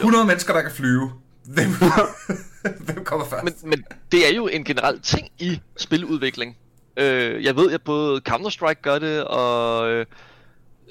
100 0.00 0.24
mennesker, 0.24 0.54
der 0.54 0.62
kan 0.62 0.70
flyve. 0.70 1.12
Hvem, 1.44 1.70
hvem 2.86 3.04
kommer 3.04 3.26
først? 3.26 3.44
Men, 3.44 3.54
men 3.62 3.84
det 4.12 4.28
er 4.28 4.34
jo 4.34 4.46
en 4.46 4.64
generel 4.64 5.00
ting 5.00 5.28
i 5.38 5.60
spiludvikling. 5.76 6.56
Øh, 6.96 7.44
jeg 7.44 7.56
ved, 7.56 7.72
at 7.72 7.82
både 7.82 8.20
Counter-Strike 8.28 8.80
gør 8.82 8.98
det, 8.98 9.24
og 9.24 9.90
øh, 9.90 10.06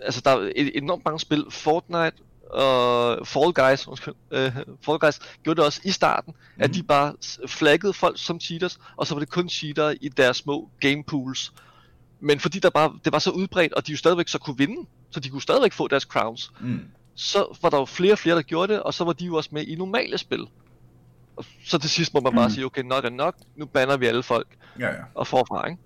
altså, 0.02 0.22
der 0.26 0.32
er 0.32 0.52
enormt 0.56 1.06
mange 1.06 1.20
spil. 1.20 1.46
Fortnite 1.50 2.14
og 2.54 3.28
Fall 3.28 3.54
Guys, 3.54 3.88
undskyld, 3.88 4.14
øh, 4.32 4.56
Fall 4.86 5.00
Guys 5.00 5.20
gjorde 5.44 5.58
det 5.58 5.66
også 5.66 5.82
i 5.84 5.92
starten, 5.92 6.34
mm. 6.56 6.62
at 6.64 6.74
de 6.74 6.84
bare 6.84 7.14
flaggede 7.48 7.94
folk 7.94 8.20
som 8.20 8.40
cheaters, 8.40 8.80
og 8.98 9.08
så 9.08 9.16
var 9.16 9.20
det 9.20 9.30
kun 9.30 9.50
cheater 9.50 9.94
i 10.02 10.10
deres 10.10 10.38
små 10.38 10.70
game 10.80 11.04
pools. 11.04 11.54
Men 12.20 12.40
fordi 12.40 12.60
der 12.60 12.70
bare, 12.70 12.94
det 13.06 13.14
var 13.14 13.20
så 13.20 13.30
udbredt, 13.32 13.74
og 13.74 13.88
de 13.88 13.92
jo 13.92 13.98
stadigvæk 13.98 14.28
så 14.28 14.38
kunne 14.40 14.58
vinde, 14.58 14.88
så 15.12 15.20
de 15.20 15.30
kunne 15.30 15.42
stadigvæk 15.42 15.74
få 15.74 15.88
deres 15.88 16.04
crowns, 16.04 16.52
Mm. 16.60 16.80
så 17.16 17.58
var 17.62 17.70
der 17.70 17.78
jo 17.78 17.86
flere 17.86 18.12
og 18.14 18.20
flere, 18.20 18.36
der 18.36 18.42
gjorde 18.42 18.74
det, 18.74 18.84
og 18.84 18.94
så 18.94 19.04
var 19.04 19.14
de 19.14 19.26
jo 19.26 19.36
også 19.36 19.50
med 19.54 19.66
i 19.68 19.76
normale 19.76 20.18
spil. 20.18 20.48
Og 21.36 21.46
så 21.66 21.78
til 21.78 21.90
sidst 21.90 22.14
må 22.14 22.20
man 22.20 22.34
bare 22.36 22.48
Mm. 22.48 22.54
sige, 22.54 22.66
okay, 22.66 22.82
nok 22.82 23.06
er 23.06 23.10
nok, 23.10 23.36
nu 23.56 23.66
banner 23.66 23.98
vi 23.98 24.06
alle 24.06 24.24
folk 24.24 24.48
Ja, 24.80 24.88
ja. 24.88 25.02
og 25.16 25.28
forfra, 25.28 25.68
ikke? 25.68 25.82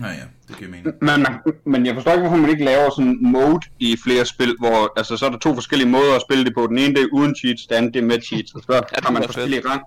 Ja, 0.00 0.06
ja. 0.06 0.24
Det 0.48 0.56
giver 0.58 0.70
mening. 0.70 0.86
Men, 1.00 1.22
man, 1.22 1.38
men 1.64 1.86
jeg 1.86 1.94
forstår 1.94 2.10
ikke, 2.12 2.20
hvorfor 2.20 2.36
man 2.36 2.50
ikke 2.50 2.64
laver 2.64 2.90
sådan 2.90 3.06
en 3.10 3.32
mode 3.32 3.60
i 3.78 3.96
flere 4.04 4.26
spil, 4.26 4.56
hvor 4.58 4.92
altså, 4.96 5.16
så 5.16 5.26
er 5.26 5.30
der 5.30 5.38
to 5.38 5.54
forskellige 5.54 5.88
måder 5.88 6.14
at 6.16 6.22
spille 6.28 6.44
det 6.44 6.54
på. 6.54 6.66
Den 6.66 6.78
ene 6.78 6.94
det 6.94 7.02
er 7.02 7.08
uden 7.12 7.34
cheats, 7.36 7.66
den 7.66 7.76
anden 7.76 7.94
det 7.94 8.00
er 8.02 8.06
med 8.06 8.20
cheats. 8.22 8.52
Og 8.54 8.62
så 8.62 8.82
har 9.02 9.10
man 9.10 9.22
forskellige 9.24 9.62
rang, 9.68 9.82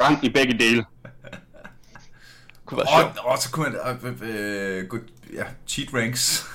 rang 0.00 0.24
i 0.24 0.28
begge 0.28 0.58
dele. 0.58 0.84
Kunne 2.64 2.78
være 2.78 2.86
Og, 2.86 3.00
sjovt. 3.00 3.18
og 3.18 3.38
så 3.38 3.50
kunne 3.50 3.70
man... 3.70 4.12
Øh, 4.22 4.78
øh, 4.78 4.86
good, 4.88 5.00
ja, 5.34 5.44
cheat 5.66 5.88
ranks. 5.94 6.46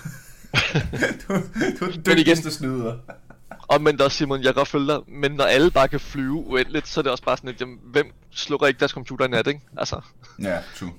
du, 1.28 1.34
du 1.80 1.86
er 1.86 1.92
den 1.92 2.02
igen- 2.02 2.18
dygtigste 2.18 2.52
snyder. 2.52 2.98
Og 3.68 3.82
men 3.82 3.98
der 3.98 4.10
Simon, 4.10 4.40
jeg 4.40 4.46
kan 4.46 4.54
godt 4.54 4.68
følge 4.68 4.88
dig, 4.88 5.00
men 5.08 5.32
når 5.32 5.44
alle 5.44 5.72
bare 5.72 5.88
kan 5.88 6.00
flyve 6.00 6.34
uendeligt, 6.34 6.88
så 6.88 7.00
er 7.00 7.02
det 7.02 7.12
også 7.12 7.24
bare 7.24 7.38
sådan 7.38 7.48
lidt, 7.50 7.62
jamen, 7.62 7.78
hvem 7.84 8.06
slukker 8.32 8.68
ikke 8.68 8.80
deres 8.80 8.92
computer 8.92 9.26
i 9.26 9.28
nat, 9.30 9.48
ikke? 9.48 9.60
Altså, 9.78 10.02
Ja, 10.42 10.58
true. 10.80 10.92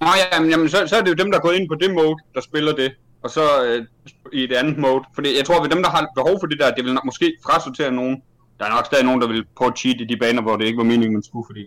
Nå 0.00 0.06
ja, 0.06 0.36
jamen, 0.36 0.50
jamen 0.50 0.68
så, 0.68 0.86
så 0.86 0.96
er 0.96 1.00
det 1.02 1.08
jo 1.08 1.14
dem, 1.14 1.30
der 1.30 1.38
er 1.38 1.42
gået 1.42 1.56
ind 1.56 1.68
på 1.68 1.74
det 1.74 1.94
mode, 1.94 2.16
der 2.34 2.40
spiller 2.40 2.72
det. 2.72 2.92
Og 3.22 3.30
så 3.30 3.64
øh, 3.64 3.86
i 4.32 4.44
et 4.44 4.52
andet 4.52 4.78
mode. 4.78 5.04
Fordi 5.14 5.36
jeg 5.36 5.44
tror, 5.44 5.64
at 5.64 5.70
dem, 5.72 5.82
der 5.82 5.90
har 5.90 6.06
behov 6.16 6.40
for 6.40 6.46
det 6.46 6.58
der, 6.60 6.74
det 6.74 6.84
vil 6.84 6.94
nok 6.94 7.04
måske 7.04 7.36
frasortere 7.46 7.90
nogen. 7.92 8.22
Der 8.58 8.64
er 8.64 8.70
nok 8.70 8.86
stadig 8.86 9.04
nogen, 9.04 9.20
der 9.20 9.28
vil 9.28 9.44
prøve 9.56 9.70
at 9.70 9.78
cheat 9.78 10.00
i 10.00 10.04
de 10.04 10.16
baner, 10.16 10.42
hvor 10.42 10.56
det 10.56 10.64
ikke 10.64 10.76
var 10.76 10.84
meningen, 10.84 11.12
man 11.12 11.22
skulle, 11.22 11.46
fordi 11.48 11.60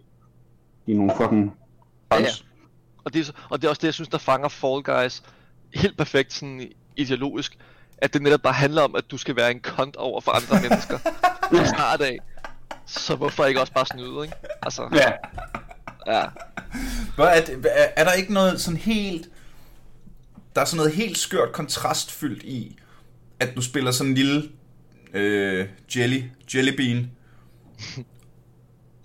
de 0.86 0.92
er 0.92 0.96
nogle 0.96 1.12
fucking 1.18 1.54
Ja, 2.12 2.18
ja. 2.18 2.22
fans. 2.24 2.46
og, 3.06 3.14
det 3.14 3.28
er, 3.30 3.32
og 3.50 3.62
det 3.62 3.66
er 3.68 3.70
også 3.70 3.80
det, 3.80 3.88
jeg 3.88 3.94
synes, 3.94 4.10
der 4.10 4.18
fanger 4.18 4.48
Fall 4.50 4.84
Guys 4.84 5.24
helt 5.76 5.98
perfekt 5.98 6.34
sådan 6.34 6.72
ideologisk, 6.98 7.58
at 7.98 8.14
det 8.14 8.22
netop 8.22 8.42
bare 8.42 8.54
handler 8.54 8.82
om, 8.82 8.96
at 8.96 9.12
du 9.12 9.18
skal 9.18 9.36
være 9.36 9.52
en 9.52 9.60
kont 9.60 9.96
over 9.96 10.22
for 10.22 10.32
andre 10.32 10.62
mennesker 10.70 10.98
fra 10.98 11.66
start 11.66 12.02
af. 12.02 12.18
Så 12.86 13.16
hvorfor 13.16 13.46
ikke 13.46 13.60
også 13.62 13.74
bare 13.74 13.86
snyde, 13.86 14.24
ikke? 14.24 14.36
Altså, 14.62 14.90
Ja. 14.94 15.12
ja. 16.20 16.24
Hvad 17.16 17.26
er, 17.26 17.46
det, 17.46 17.66
er, 17.76 17.88
er 17.96 18.04
der 18.04 18.12
ikke 18.12 18.34
noget 18.34 18.62
sådan 18.62 18.78
helt... 18.78 19.30
Der 20.56 20.62
er 20.62 20.66
sådan 20.66 20.78
noget 20.78 20.94
helt 20.94 21.18
skørt 21.18 21.52
kontrastfyldt 21.52 22.44
i, 22.44 22.78
at 23.40 23.56
du 23.56 23.62
spiller 23.62 23.92
sådan 23.92 24.10
en 24.10 24.16
lille 24.16 24.50
øh, 25.14 25.68
jelly, 25.96 26.24
jellybean, 26.56 27.12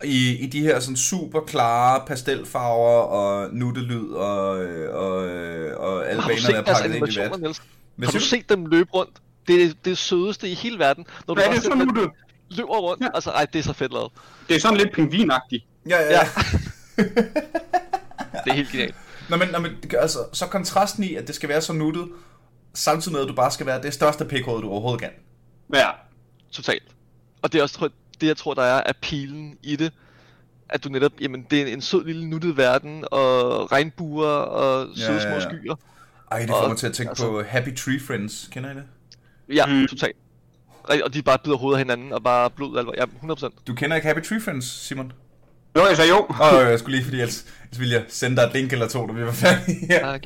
i, 0.05 0.37
i 0.37 0.47
de 0.47 0.61
her 0.61 0.81
sådan 0.81 0.97
super 0.97 1.41
klare 1.41 2.03
pastelfarver 2.07 3.01
og 3.01 3.55
nuttelyd 3.55 4.09
og, 4.09 4.65
øh, 4.65 4.95
og, 4.95 5.29
øh, 5.29 5.77
og 5.81 6.09
alle 6.09 6.23
Har 6.23 6.29
du 6.29 6.35
banerne 6.35 6.41
set 6.41 6.57
er 6.57 6.63
pakket 6.63 6.95
ind 6.95 7.09
i 7.09 7.19
vat. 7.19 7.31
Har 8.05 8.11
du 8.13 8.19
du? 8.19 8.21
set 8.21 8.49
dem 8.49 8.67
løbe 8.67 8.91
rundt? 8.95 9.13
Det 9.49 9.65
er 9.65 9.73
det 9.85 9.99
sødeste 9.99 10.49
i 10.49 10.55
hele 10.55 10.79
verden. 10.79 11.07
Når 11.27 11.35
du 11.35 11.41
Hvad 11.41 11.45
er 11.45 11.49
bare 11.49 11.57
det 11.57 11.65
så 11.65 11.75
nu, 11.75 11.85
du? 11.85 12.11
løber 12.51 12.79
rundt. 12.79 13.03
Ja. 13.03 13.09
Altså, 13.15 13.31
ej, 13.31 13.47
det 13.53 13.59
er 13.59 13.63
så 13.63 13.73
fedt 13.73 13.93
lavet. 13.93 14.13
Det 14.49 14.57
er 14.57 14.61
sådan 14.61 14.79
lidt 14.79 14.93
pingvinagtigt. 14.93 15.65
Ja, 15.89 16.01
ja. 16.01 16.11
Ja. 16.13 16.29
ja. 16.99 17.03
Det 18.45 18.51
er 18.51 18.55
helt 18.55 18.71
genialt. 18.71 18.95
Nå, 19.31 19.37
men, 19.37 19.49
nå, 19.49 19.59
men 19.59 19.73
altså, 19.99 20.19
så 20.33 20.47
kontrasten 20.47 21.05
i, 21.05 21.15
at 21.15 21.27
det 21.27 21.35
skal 21.35 21.49
være 21.49 21.61
så 21.61 21.73
nuttet, 21.73 22.09
samtidig 22.75 23.13
med, 23.13 23.23
at 23.23 23.29
du 23.29 23.35
bare 23.35 23.51
skal 23.51 23.67
være 23.67 23.83
det 23.83 23.95
største 23.95 24.25
pikhoved, 24.25 24.63
du 24.63 24.69
overhovedet 24.69 25.01
kan. 25.01 25.11
Ja. 25.75 25.89
Totalt. 26.53 26.83
Og 27.43 27.53
det 27.53 27.59
er 27.59 27.63
også 27.63 27.89
det, 28.21 28.27
jeg 28.27 28.37
tror, 28.37 28.55
der 28.55 28.63
er 28.63 28.83
appealen 28.87 29.59
i 29.63 29.77
det. 29.77 29.93
At 30.69 30.85
du 30.85 30.89
netop, 30.89 31.13
jamen, 31.21 31.47
det 31.51 31.63
er 31.63 31.67
en 31.73 31.81
sød 31.83 32.05
lille 32.05 32.29
nuttet 32.31 32.57
verden, 32.57 33.05
og 33.11 33.73
regnbuer, 33.73 34.27
og 34.29 34.89
Ja, 34.97 35.01
søde 35.07 35.13
ja, 35.19 35.21
små 35.23 35.35
ja. 35.35 35.41
skyer. 35.41 35.75
Ej, 36.31 36.39
det 36.39 36.49
får 36.49 36.55
Og- 36.57 36.69
mig 36.69 36.79
til 36.79 36.87
at 36.87 36.93
tænke 36.95 37.11
altså- 37.11 37.27
på 37.31 37.43
Happy 37.49 37.77
Tree 37.77 38.01
Friends. 38.01 38.49
Kender 38.53 38.71
I 38.71 38.75
det? 38.75 38.85
Ja, 39.55 39.67
Mm. 39.67 39.87
totalt. 39.87 40.17
Og 41.05 41.15
de 41.15 41.23
bare 41.23 41.39
bider 41.45 41.57
hovedet 41.57 41.77
af 41.79 41.81
hinanden, 41.81 42.13
og 42.13 42.23
bare 42.23 42.51
blod 42.51 42.79
alvor. 42.79 42.95
Ja, 42.97 43.05
100%. 43.23 43.55
Du 43.67 43.75
kender 43.75 43.97
ikke 43.97 44.09
Happy 44.09 44.25
Tree 44.25 44.41
Friends, 44.41 44.65
Simon? 44.87 45.13
Jo, 45.77 45.87
jeg 45.87 45.97
sagde 45.97 46.11
jo. 46.11 46.27
Åh, 46.31 46.55
oh, 46.55 46.71
jeg 46.71 46.79
skulle 46.79 46.97
lige, 46.97 47.05
fordi 47.05 47.21
ellers, 47.21 47.45
ellers 47.63 47.81
ville 47.81 47.95
jeg 47.95 48.05
sende 48.09 48.37
dig 48.37 48.43
et 48.43 48.53
link 48.53 48.73
eller 48.73 48.89
to, 48.89 49.07
da 49.07 49.13
vi 49.13 49.25
var 49.25 49.33
færdige 49.33 49.87
her. 49.87 50.09
Ja. 50.09 50.13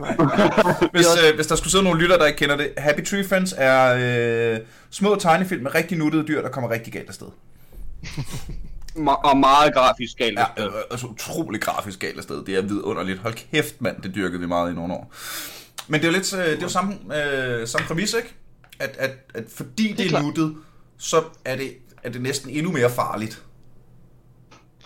Hvis, 0.92 1.06
Det 1.06 1.24
er 1.24 1.28
øh, 1.30 1.34
hvis 1.34 1.46
der 1.46 1.56
skulle 1.56 1.70
sidde 1.70 1.84
nogle 1.84 2.00
lytter, 2.00 2.18
der 2.18 2.26
ikke 2.26 2.38
kender 2.38 2.56
det. 2.56 2.72
Happy 2.78 3.04
Tree 3.04 3.24
Friends 3.24 3.54
er 3.56 4.54
øh, 4.54 4.58
små 4.90 5.16
tegnefilm 5.16 5.62
med 5.62 5.74
rigtig 5.74 5.98
nuttede 5.98 6.26
dyr, 6.28 6.42
der 6.42 6.48
kommer 6.48 6.70
rigtig 6.70 6.92
galt 6.92 7.08
afsted. 7.08 7.26
Og 9.24 9.36
meget 9.38 9.74
grafisk 9.74 10.16
galt. 10.18 10.38
Ja, 10.38 10.64
øh, 10.66 10.72
altså 10.90 11.06
utrolig 11.06 11.60
grafisk 11.60 11.98
galt 11.98 12.18
afsted. 12.18 12.44
Det 12.44 12.56
er 12.56 12.62
vidunderligt. 12.62 13.18
Hold 13.18 13.34
kæft, 13.34 13.80
mand, 13.80 14.02
det 14.02 14.14
dyrkede 14.14 14.40
vi 14.40 14.46
meget 14.46 14.72
i 14.72 14.74
nogle 14.74 14.94
år. 14.94 15.14
Men 15.88 16.00
det 16.00 16.06
er 16.08 16.12
jo 16.12 16.16
lidt, 16.18 16.34
øh, 16.34 16.44
det 16.44 16.58
er 16.58 16.62
jo 16.62 16.68
samme, 16.68 16.94
øh, 17.16 17.68
samme 17.68 17.86
præmis, 17.86 18.14
ikke? 18.14 18.34
At, 18.80 18.96
at, 18.98 19.10
at 19.34 19.44
fordi 19.54 19.92
det, 19.92 20.00
er 20.00 20.04
er 20.04 20.08
klart. 20.08 20.24
nuttet, 20.24 20.56
så 20.98 21.22
er 21.44 21.56
det, 21.56 21.74
er 22.02 22.10
det 22.10 22.22
næsten 22.22 22.50
endnu 22.50 22.72
mere 22.72 22.90
farligt. 22.90 23.42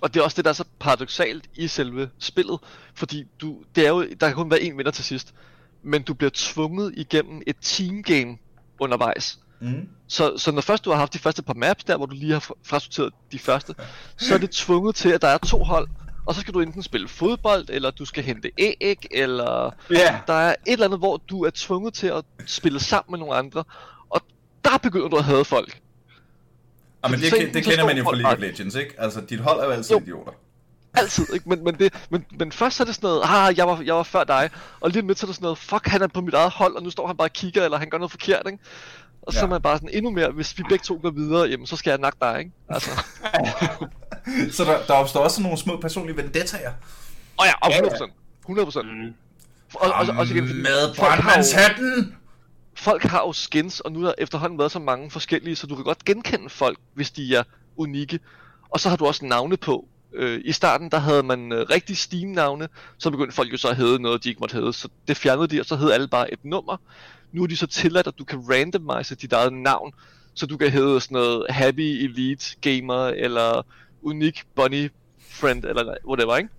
Og 0.00 0.14
det 0.14 0.20
er 0.20 0.24
også 0.24 0.36
det, 0.36 0.44
der 0.44 0.48
er 0.50 0.54
så 0.54 0.64
paradoxalt 0.80 1.44
i 1.54 1.68
selve 1.68 2.10
spillet. 2.18 2.58
Fordi 2.94 3.24
du, 3.40 3.56
det 3.74 3.84
er 3.86 3.88
jo, 3.88 4.02
der 4.20 4.26
kan 4.26 4.34
kun 4.34 4.50
være 4.50 4.62
en 4.62 4.78
vinder 4.78 4.90
til 4.90 5.04
sidst. 5.04 5.34
Men 5.82 6.02
du 6.02 6.14
bliver 6.14 6.30
tvunget 6.34 6.94
igennem 6.96 7.42
et 7.46 7.56
teamgame 7.62 8.38
undervejs. 8.80 9.38
Mm. 9.60 9.88
Så, 10.08 10.38
så 10.38 10.52
når 10.52 10.60
først 10.60 10.84
du 10.84 10.90
har 10.90 10.96
haft 10.96 11.12
de 11.12 11.18
første 11.18 11.42
par 11.42 11.54
maps, 11.54 11.84
der 11.84 11.96
hvor 11.96 12.06
du 12.06 12.14
lige 12.14 12.32
har 12.32 12.40
fra- 12.40 12.54
frasorteret 12.66 13.12
de 13.32 13.38
første, 13.38 13.74
så 14.16 14.34
er 14.34 14.38
det 14.38 14.50
tvunget 14.50 14.94
til, 14.94 15.08
at 15.08 15.22
der 15.22 15.28
er 15.28 15.38
to 15.38 15.64
hold. 15.64 15.88
Og 16.26 16.34
så 16.34 16.40
skal 16.40 16.54
du 16.54 16.60
enten 16.60 16.82
spille 16.82 17.08
fodbold, 17.08 17.66
eller 17.68 17.90
du 17.90 18.04
skal 18.04 18.24
hente 18.24 18.50
æg, 18.58 19.06
eller 19.10 19.70
Ja. 19.90 20.20
der 20.26 20.32
er 20.32 20.50
et 20.50 20.72
eller 20.72 20.84
andet, 20.86 20.98
hvor 20.98 21.16
du 21.16 21.44
er 21.44 21.50
tvunget 21.54 21.94
til 21.94 22.06
at 22.06 22.24
spille 22.46 22.80
sammen 22.80 23.12
med 23.12 23.18
nogle 23.18 23.34
andre. 23.34 23.64
Og 24.10 24.20
der 24.64 24.78
begynder 24.82 25.08
du 25.08 25.16
at 25.16 25.24
hade 25.24 25.44
folk. 25.44 25.80
Ja, 27.04 27.08
men 27.08 27.20
det, 27.20 27.30
Så- 27.30 27.36
det, 27.36 27.54
det 27.54 27.64
kender 27.64 27.84
man 27.86 27.96
jo 27.96 28.04
fra 28.04 28.14
League 28.14 28.32
of 28.32 28.38
Legends, 28.40 28.74
ikke? 28.74 28.94
Altså, 28.98 29.20
dit 29.20 29.40
hold 29.40 29.60
er 29.60 29.64
jo 29.64 29.70
altid 29.70 29.90
Jo. 29.94 30.00
idioter. 30.00 30.32
Altid, 30.94 31.26
ikke? 31.34 31.48
Men, 31.48 31.64
men, 31.64 31.74
det, 31.78 31.94
men, 32.10 32.24
men 32.38 32.52
først 32.52 32.76
så 32.76 32.82
er 32.82 32.84
det 32.84 32.94
sådan 32.94 33.06
noget, 33.08 33.22
ah, 33.24 33.58
jeg 33.58 33.66
var, 33.68 33.82
jeg 33.84 33.94
var 33.94 34.02
før 34.02 34.24
dig. 34.24 34.50
Og 34.80 34.90
lige 34.90 35.02
om 35.02 35.08
lidt 35.08 35.18
så 35.18 35.26
er 35.26 35.28
det 35.28 35.34
sådan 35.36 35.44
noget, 35.44 35.58
fuck, 35.58 35.86
han 35.86 36.02
er 36.02 36.06
på 36.06 36.20
mit 36.20 36.34
eget 36.34 36.50
hold, 36.50 36.76
og 36.76 36.82
nu 36.82 36.90
står 36.90 37.06
han 37.06 37.16
bare 37.16 37.26
og 37.28 37.32
kigger, 37.32 37.64
eller 37.64 37.78
han 37.78 37.90
gør 37.90 37.98
noget 37.98 38.10
forkert, 38.10 38.42
ikke? 38.46 38.58
Og 39.22 39.32
så 39.32 39.38
Ja. 39.38 39.44
er 39.44 39.48
man 39.48 39.62
bare 39.62 39.76
sådan 39.76 39.88
endnu 39.92 40.10
mere, 40.10 40.30
hvis 40.30 40.58
vi 40.58 40.62
begge 40.68 40.82
to 40.84 40.98
går 41.02 41.10
videre, 41.10 41.48
jamen 41.48 41.66
så 41.66 41.76
skal 41.76 41.90
jeg 41.90 41.98
nakke 41.98 42.18
dig, 42.22 42.38
ikke? 42.38 42.50
Altså, 42.68 42.90
Så 44.56 44.64
der, 44.64 44.78
der 44.86 44.92
opstår 44.94 45.20
også 45.20 45.42
nogle 45.42 45.58
små 45.58 45.80
personlige 45.80 46.16
vendettaer. 46.16 46.72
og 47.36 47.46
ja, 47.46 47.52
og 47.62 47.70
Ja, 47.70 47.76
ja. 47.76 47.82
100%. 47.82 48.10
100%. 48.48 48.82
Mm. 48.82 49.14
Og, 49.74 49.92
og, 49.92 50.06
og, 50.08 50.26
med 50.26 50.94
folk 50.94 51.10
har, 51.10 51.16
jo, 51.16 51.22
brandmandshatten! 51.22 52.16
Folk 52.76 53.02
har 53.02 53.20
jo 53.20 53.32
skins, 53.32 53.80
og 53.80 53.92
nu 53.92 54.00
er 54.00 54.04
der 54.04 54.14
efterhånden 54.18 54.58
været 54.58 54.72
så 54.72 54.78
mange 54.78 55.10
forskellige, 55.10 55.56
så 55.56 55.66
du 55.66 55.74
kan 55.74 55.84
godt 55.84 56.04
genkende 56.04 56.48
folk, 56.48 56.78
hvis 56.94 57.10
de 57.10 57.36
er 57.36 57.42
unikke. 57.76 58.20
Og 58.70 58.80
så 58.80 58.88
har 58.88 58.96
du 58.96 59.06
også 59.06 59.24
navne 59.24 59.56
på. 59.56 59.88
Øh, 60.12 60.40
I 60.44 60.52
starten, 60.52 60.90
der 60.90 60.98
havde 60.98 61.22
man 61.22 61.52
øh, 61.52 61.66
rigtig 61.70 61.96
Steam-navne, 61.96 62.68
så 62.98 63.10
begyndte 63.10 63.34
folk 63.34 63.52
jo 63.52 63.56
så 63.56 63.68
at 63.68 63.76
hedde 63.76 63.98
noget, 63.98 64.24
de 64.24 64.28
ikke 64.28 64.40
måtte 64.40 64.54
hedde, 64.54 64.72
så 64.72 64.88
det 65.08 65.16
fjernede 65.16 65.46
de, 65.48 65.60
og 65.60 65.66
så 65.66 65.76
hed 65.76 65.90
alle 65.90 66.08
bare 66.08 66.32
et 66.32 66.44
nummer. 66.44 66.76
Nu 67.32 67.42
er 67.42 67.46
de 67.46 67.56
så 67.56 67.66
tilladt, 67.66 68.06
at 68.06 68.18
du 68.18 68.24
kan 68.24 68.44
randomize 68.50 69.14
dit 69.14 69.32
eget 69.32 69.52
navn, 69.52 69.92
så 70.34 70.46
du 70.46 70.56
kan 70.56 70.70
hedde 70.70 71.00
sådan 71.00 71.14
noget 71.14 71.46
Happy 71.50 71.80
Elite 71.80 72.56
Gamer, 72.60 73.06
eller 73.06 73.66
Unik 74.02 74.44
Bunny 74.56 74.90
Friend, 75.30 75.64
eller 75.64 75.94
whatever, 76.06 76.36
ikke? 76.36 76.50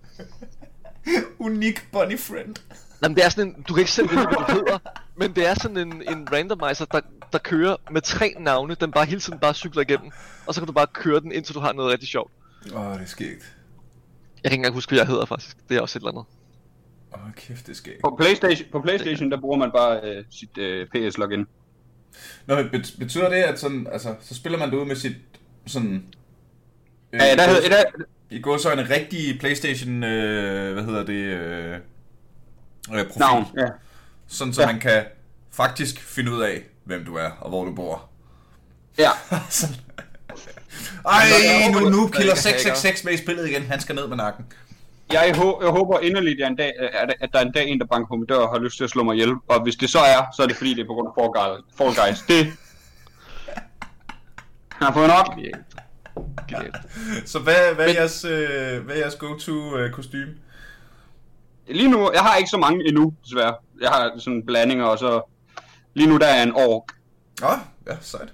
Unik 1.38 1.88
bunny 1.92 2.18
friend. 2.18 2.56
Jamen, 3.02 3.16
det 3.16 3.24
er 3.24 3.28
sådan 3.28 3.48
en, 3.48 3.62
du 3.62 3.74
kan 3.74 3.80
ikke 3.80 3.90
selv 3.90 4.10
vælge, 4.10 4.26
hvad 4.26 4.36
du 4.48 4.52
hedder, 4.52 4.78
men 5.16 5.32
det 5.32 5.46
er 5.46 5.54
sådan 5.54 5.76
en, 5.76 6.02
en 6.10 6.28
randomizer, 6.32 6.84
der, 6.84 7.00
der 7.32 7.38
kører 7.38 7.76
med 7.90 8.00
tre 8.00 8.34
navne, 8.40 8.74
den 8.74 8.92
bare 8.92 9.04
hele 9.06 9.20
tiden 9.20 9.38
bare 9.38 9.54
cykler 9.54 9.82
igennem, 9.82 10.10
og 10.46 10.54
så 10.54 10.60
kan 10.60 10.66
du 10.66 10.72
bare 10.72 10.86
køre 10.92 11.20
den, 11.20 11.32
indtil 11.32 11.54
du 11.54 11.60
har 11.60 11.72
noget 11.72 11.92
rigtig 11.92 12.08
sjovt. 12.08 12.32
Åh, 12.74 12.80
oh, 12.86 12.94
det 12.94 13.02
er 13.02 13.06
skægt. 13.06 13.30
Jeg 13.30 13.38
kan 14.50 14.52
ikke 14.52 14.54
engang 14.54 14.74
huske, 14.74 14.90
hvad 14.90 14.98
jeg 14.98 15.06
hedder 15.06 15.24
faktisk. 15.26 15.56
Det 15.68 15.76
er 15.76 15.80
også 15.80 15.98
et 15.98 16.00
eller 16.00 16.10
andet. 16.10 16.24
Åh, 17.14 17.24
oh, 17.26 17.32
kæft, 17.34 17.66
det 17.66 17.72
er 17.72 17.76
skægt. 17.76 18.00
På 18.02 18.16
Playstation, 18.20 18.68
på 18.72 18.80
Playstation 18.80 19.30
der 19.30 19.40
bruger 19.40 19.56
man 19.58 19.70
bare 19.70 20.00
øh, 20.02 20.24
sit 20.30 20.58
øh, 20.58 20.86
PS-login. 20.94 21.46
Nå, 22.46 22.54
men 22.54 22.66
bet- 22.66 22.98
betyder 22.98 23.28
det, 23.28 23.36
at 23.36 23.58
sådan, 23.60 23.86
altså, 23.92 24.14
så 24.20 24.34
spiller 24.34 24.58
man 24.58 24.70
det 24.70 24.76
ud 24.76 24.84
med 24.84 24.96
sit, 24.96 25.16
sådan... 25.66 26.04
Øh, 27.12 27.20
Ja, 27.20 27.36
der, 27.36 27.66
i 27.66 27.68
der, 27.68 27.84
I 28.30 28.40
går 28.40 28.56
så 28.56 28.72
en 28.72 28.90
rigtig 28.90 29.40
Playstation, 29.40 30.04
øh, 30.04 30.72
hvad 30.72 30.84
hedder 30.84 31.04
det, 31.04 31.12
øh, 31.14 31.74
øh, 31.74 33.04
profil. 33.06 33.20
navn. 33.20 33.44
Ja. 33.58 33.66
Sådan, 34.28 34.52
så 34.54 34.60
Ja. 34.62 34.66
man 34.66 34.80
kan 34.80 35.04
faktisk 35.52 36.00
finde 36.00 36.32
ud 36.32 36.42
af, 36.42 36.62
hvem 36.84 37.04
du 37.04 37.14
er, 37.14 37.30
og 37.40 37.48
hvor 37.48 37.64
du 37.64 37.74
bor. 37.74 38.08
ja. 38.98 39.10
Ej, 41.08 41.22
nu, 41.72 41.78
nu 41.88 42.08
killer 42.08 42.20
ikke 42.20 42.30
er 42.30 42.34
666 42.34 43.04
med 43.04 43.12
i 43.12 43.16
spillet 43.16 43.48
igen. 43.48 43.62
Han 43.66 43.80
skal 43.80 43.94
ned 43.94 44.06
med 44.08 44.16
nakken. 44.16 44.44
Jeg, 45.12 45.34
hå- 45.36 45.62
jeg 45.62 45.70
håber 45.70 45.98
inderligt, 46.00 46.42
at, 46.42 46.50
en 46.50 46.56
dag, 46.56 46.72
at, 46.92 47.14
at 47.20 47.28
der 47.32 47.38
er 47.38 47.42
en 47.44 47.52
dag 47.52 47.68
en, 47.68 47.78
der 47.80 47.86
banker 47.86 48.08
på 48.08 48.16
min 48.16 48.26
dør 48.26 48.36
og 48.36 48.48
har 48.54 48.58
lyst 48.64 48.76
til 48.76 48.84
at 48.84 48.90
slå 48.90 49.02
mig 49.02 49.14
ihjel. 49.14 49.32
Og 49.48 49.62
hvis 49.62 49.76
det 49.76 49.90
så 49.90 49.98
er, 49.98 50.26
så 50.36 50.42
er 50.42 50.46
det 50.46 50.56
fordi, 50.56 50.74
det 50.74 50.80
er 50.82 50.86
på 50.86 50.92
grund 50.94 51.08
af 51.08 51.12
Fall 51.18 51.32
Guys. 51.32 51.64
Fall 51.78 52.10
Guys. 52.10 52.20
Det... 52.28 52.52
Har 54.72 54.92
fået 54.92 55.08
nok. 55.08 55.34
Genialt. 56.48 56.76
Så 57.24 57.38
hvad, 57.38 57.74
hvad, 57.74 57.88
er, 57.88 57.92
jeres, 57.92 58.24
øh, 58.24 58.84
hvad 58.84 58.94
er 58.96 59.00
jeres 59.00 59.14
go-to 59.14 59.76
øh, 59.76 59.92
kostume? 59.92 60.26
Lige 61.68 61.88
nu, 61.90 62.10
jeg 62.14 62.22
har 62.22 62.36
ikke 62.36 62.50
så 62.50 62.56
mange 62.58 62.88
endnu, 62.88 63.14
desværre. 63.24 63.54
Jeg 63.80 63.90
har 63.90 64.18
sådan 64.18 64.42
blandinger, 64.46 64.84
og 64.84 64.98
så... 64.98 65.22
Lige 65.94 66.08
nu, 66.08 66.16
der 66.18 66.26
er 66.26 66.42
en 66.42 66.52
ork. 66.54 66.82
Åh, 67.42 67.50
oh, 67.50 67.58
ja, 67.86 67.96
sejt. 68.00 68.28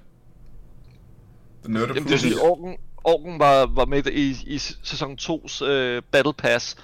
The 1.64 1.72
Nerd 1.72 1.88
Jamen, 1.88 2.04
det 2.04 2.12
er 2.14 2.18
fordi, 2.18 2.34
Orken, 2.34 2.76
Orken 3.04 3.38
var, 3.38 3.66
var 3.66 3.84
med 3.84 4.06
i, 4.06 4.36
i 4.46 4.58
sæson 4.58 5.18
2's 5.20 5.64
øh, 5.64 6.02
Battle 6.12 6.32
Pass, 6.32 6.76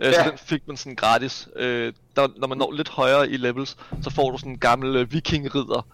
øh, 0.00 0.14
så 0.14 0.20
Ja. 0.20 0.30
den 0.30 0.38
fik 0.38 0.68
man 0.68 0.76
sådan 0.76 0.96
gratis. 0.96 1.48
Øh, 1.56 1.92
der, 2.16 2.28
når 2.36 2.48
man 2.48 2.58
når 2.58 2.72
lidt 2.72 2.88
højere 2.88 3.28
i 3.30 3.36
levels, 3.36 3.76
så 4.02 4.10
får 4.10 4.30
du 4.30 4.38
sådan 4.38 4.52
en 4.52 4.58
gammel 4.58 4.96
øh, 4.96 5.12
vikingridder. 5.12 5.86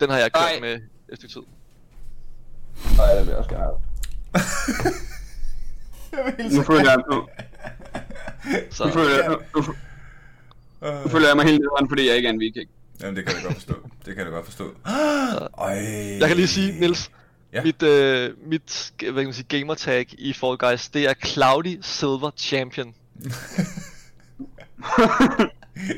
Den 0.00 0.10
har 0.10 0.18
jeg 0.18 0.32
kørt 0.32 0.44
Ej. 0.54 0.60
med 0.60 0.74
et 1.12 1.16
stykke 1.16 1.34
tid. 1.34 1.42
Nej, 2.96 3.14
det 3.14 3.20
vil 3.26 3.28
jeg 3.28 3.38
også 3.38 3.50
gerne 3.54 3.68
Nu 6.56 6.62
føler 6.62 6.90
jeg, 6.90 7.02
nu, 7.10 7.28
Så, 8.70 8.84
nu, 8.84 8.90
føler 8.92 9.10
jeg, 9.14 9.28
nu, 9.28 9.60
nu, 9.60 9.74
nu 11.02 11.08
føler 11.08 11.26
jeg 11.28 11.36
mig 11.36 11.44
helt 11.44 11.60
nederen, 11.60 11.88
fordi 11.88 12.08
jeg 12.08 12.16
ikke 12.16 12.28
er 12.28 12.32
en 12.32 12.40
viking. 12.40 12.70
Jamen, 13.00 13.16
det 13.16 13.26
kan 13.26 13.34
jeg 13.36 13.42
godt 13.44 13.54
forstå. 13.54 13.74
Det 14.06 14.14
kan 14.16 14.24
jeg 14.24 14.32
godt 14.32 14.44
forstå. 14.44 14.74
Øj. 15.58 15.74
Jeg 16.20 16.28
kan 16.28 16.36
lige 16.36 16.48
sige, 16.48 16.80
Nils, 16.80 17.10
Ja. 17.52 17.62
mit, 17.62 17.82
øh, 17.82 18.30
mit 18.46 18.92
hvad 18.98 19.12
kan 19.12 19.24
man 19.24 19.32
sige, 19.32 19.58
gamertag 19.58 20.06
i 20.18 20.32
Fall 20.32 20.56
Guys, 20.58 20.88
det 20.88 21.08
er 21.08 21.14
Cloudy 21.24 21.78
Silver 21.82 22.30
Champion. 22.36 22.94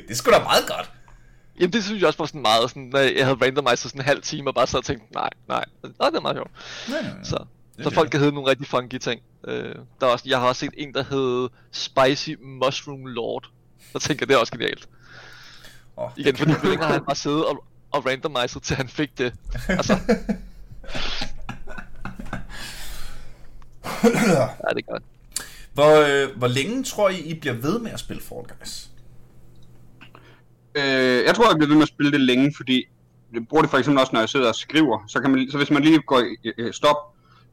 det 0.07 0.11
er 0.11 0.15
sgu 0.15 0.31
da 0.31 0.39
meget 0.39 0.65
godt. 0.69 0.91
Jamen 1.61 1.73
det 1.73 1.85
synes 1.85 2.01
jeg 2.01 2.07
også 2.07 2.19
var 2.19 2.27
sådan 2.27 2.43
meget, 2.43 2.71
sådan, 2.71 2.83
når 2.83 2.99
jeg 2.99 3.25
havde 3.27 3.39
randomized 3.45 3.77
sådan 3.77 4.01
en 4.01 4.05
halv 4.05 4.23
time 4.23 4.51
og 4.51 4.55
bare 4.55 4.67
sad 4.67 4.79
og 4.79 4.85
tænkte, 4.85 5.15
nej, 5.15 5.29
nej, 5.49 5.65
nej, 5.83 6.11
det 6.11 6.17
er 6.17 6.21
meget 6.21 6.37
sjovt. 6.37 6.51
Ja, 6.89 6.95
ja, 6.95 7.05
ja. 7.07 7.25
Så, 7.25 7.45
så 7.83 7.91
folk 7.91 8.07
det. 8.07 8.11
kan 8.11 8.21
hedde 8.21 8.35
nogle 8.35 8.51
rigtig 8.51 8.67
funky 8.67 8.99
ting. 8.99 9.21
Øh, 9.49 9.75
der 10.01 10.07
er 10.07 10.11
også, 10.11 10.25
jeg 10.29 10.41
har 10.41 10.49
også 10.49 10.61
set 10.61 10.75
en, 10.77 10.95
der 10.95 11.05
hed 11.11 11.49
Spicy 11.71 12.31
Mushroom 12.43 13.07
Lord. 13.07 13.51
Så 13.93 13.99
tænker 13.99 14.23
jeg, 14.23 14.29
det 14.29 14.35
er 14.35 14.39
også 14.39 14.53
genialt. 14.53 14.89
Åh, 15.99 16.11
Igen, 16.17 16.37
fordi 16.37 16.53
længe 16.65 16.85
har 16.85 16.93
han 16.93 17.05
bare 17.05 17.17
siddet 17.17 17.45
og, 17.45 17.65
og 17.91 18.07
randomized, 18.07 18.61
til 18.61 18.77
han 18.77 18.89
fik 18.89 19.19
det. 19.19 19.35
Altså, 19.69 19.93
ja, 24.05 24.49
det 24.75 24.85
er 24.89 24.91
godt. 24.91 25.03
Hvor, 25.75 26.25
øh, 26.25 26.37
hvor 26.37 26.49
længe 26.49 26.85
tror 26.85 27.09
I, 27.09 27.21
I 27.21 27.41
bliver 27.41 27.55
ved 27.55 27.79
med 27.79 27.91
at 27.91 28.01
spille 28.01 28.23
Fall 28.23 28.59
Guys? 28.59 28.91
Øh, 30.75 31.25
jeg 31.27 31.35
tror, 31.35 31.51
jeg 31.51 31.57
bliver 31.57 31.69
ved 31.69 31.77
med 31.77 31.83
at 31.83 31.89
spille 31.89 32.13
det 32.13 32.21
længe, 32.21 32.53
fordi 32.57 32.85
jeg 33.35 33.49
bruger 33.49 33.63
det 33.63 33.71
for 33.71 33.79
eksempel 33.79 34.01
også, 34.01 34.13
når 34.13 34.21
jeg 34.21 34.29
sidder 34.29 34.49
og 34.49 34.55
skriver. 34.55 35.05
Så, 35.09 35.21
kan 35.21 35.31
man, 35.31 35.51
så 35.51 35.57
hvis 35.57 35.71
man 35.71 35.83
lige 35.83 35.99
går 35.99 36.21
i 36.21 36.53
øh, 36.59 36.73
stop, 36.73 36.97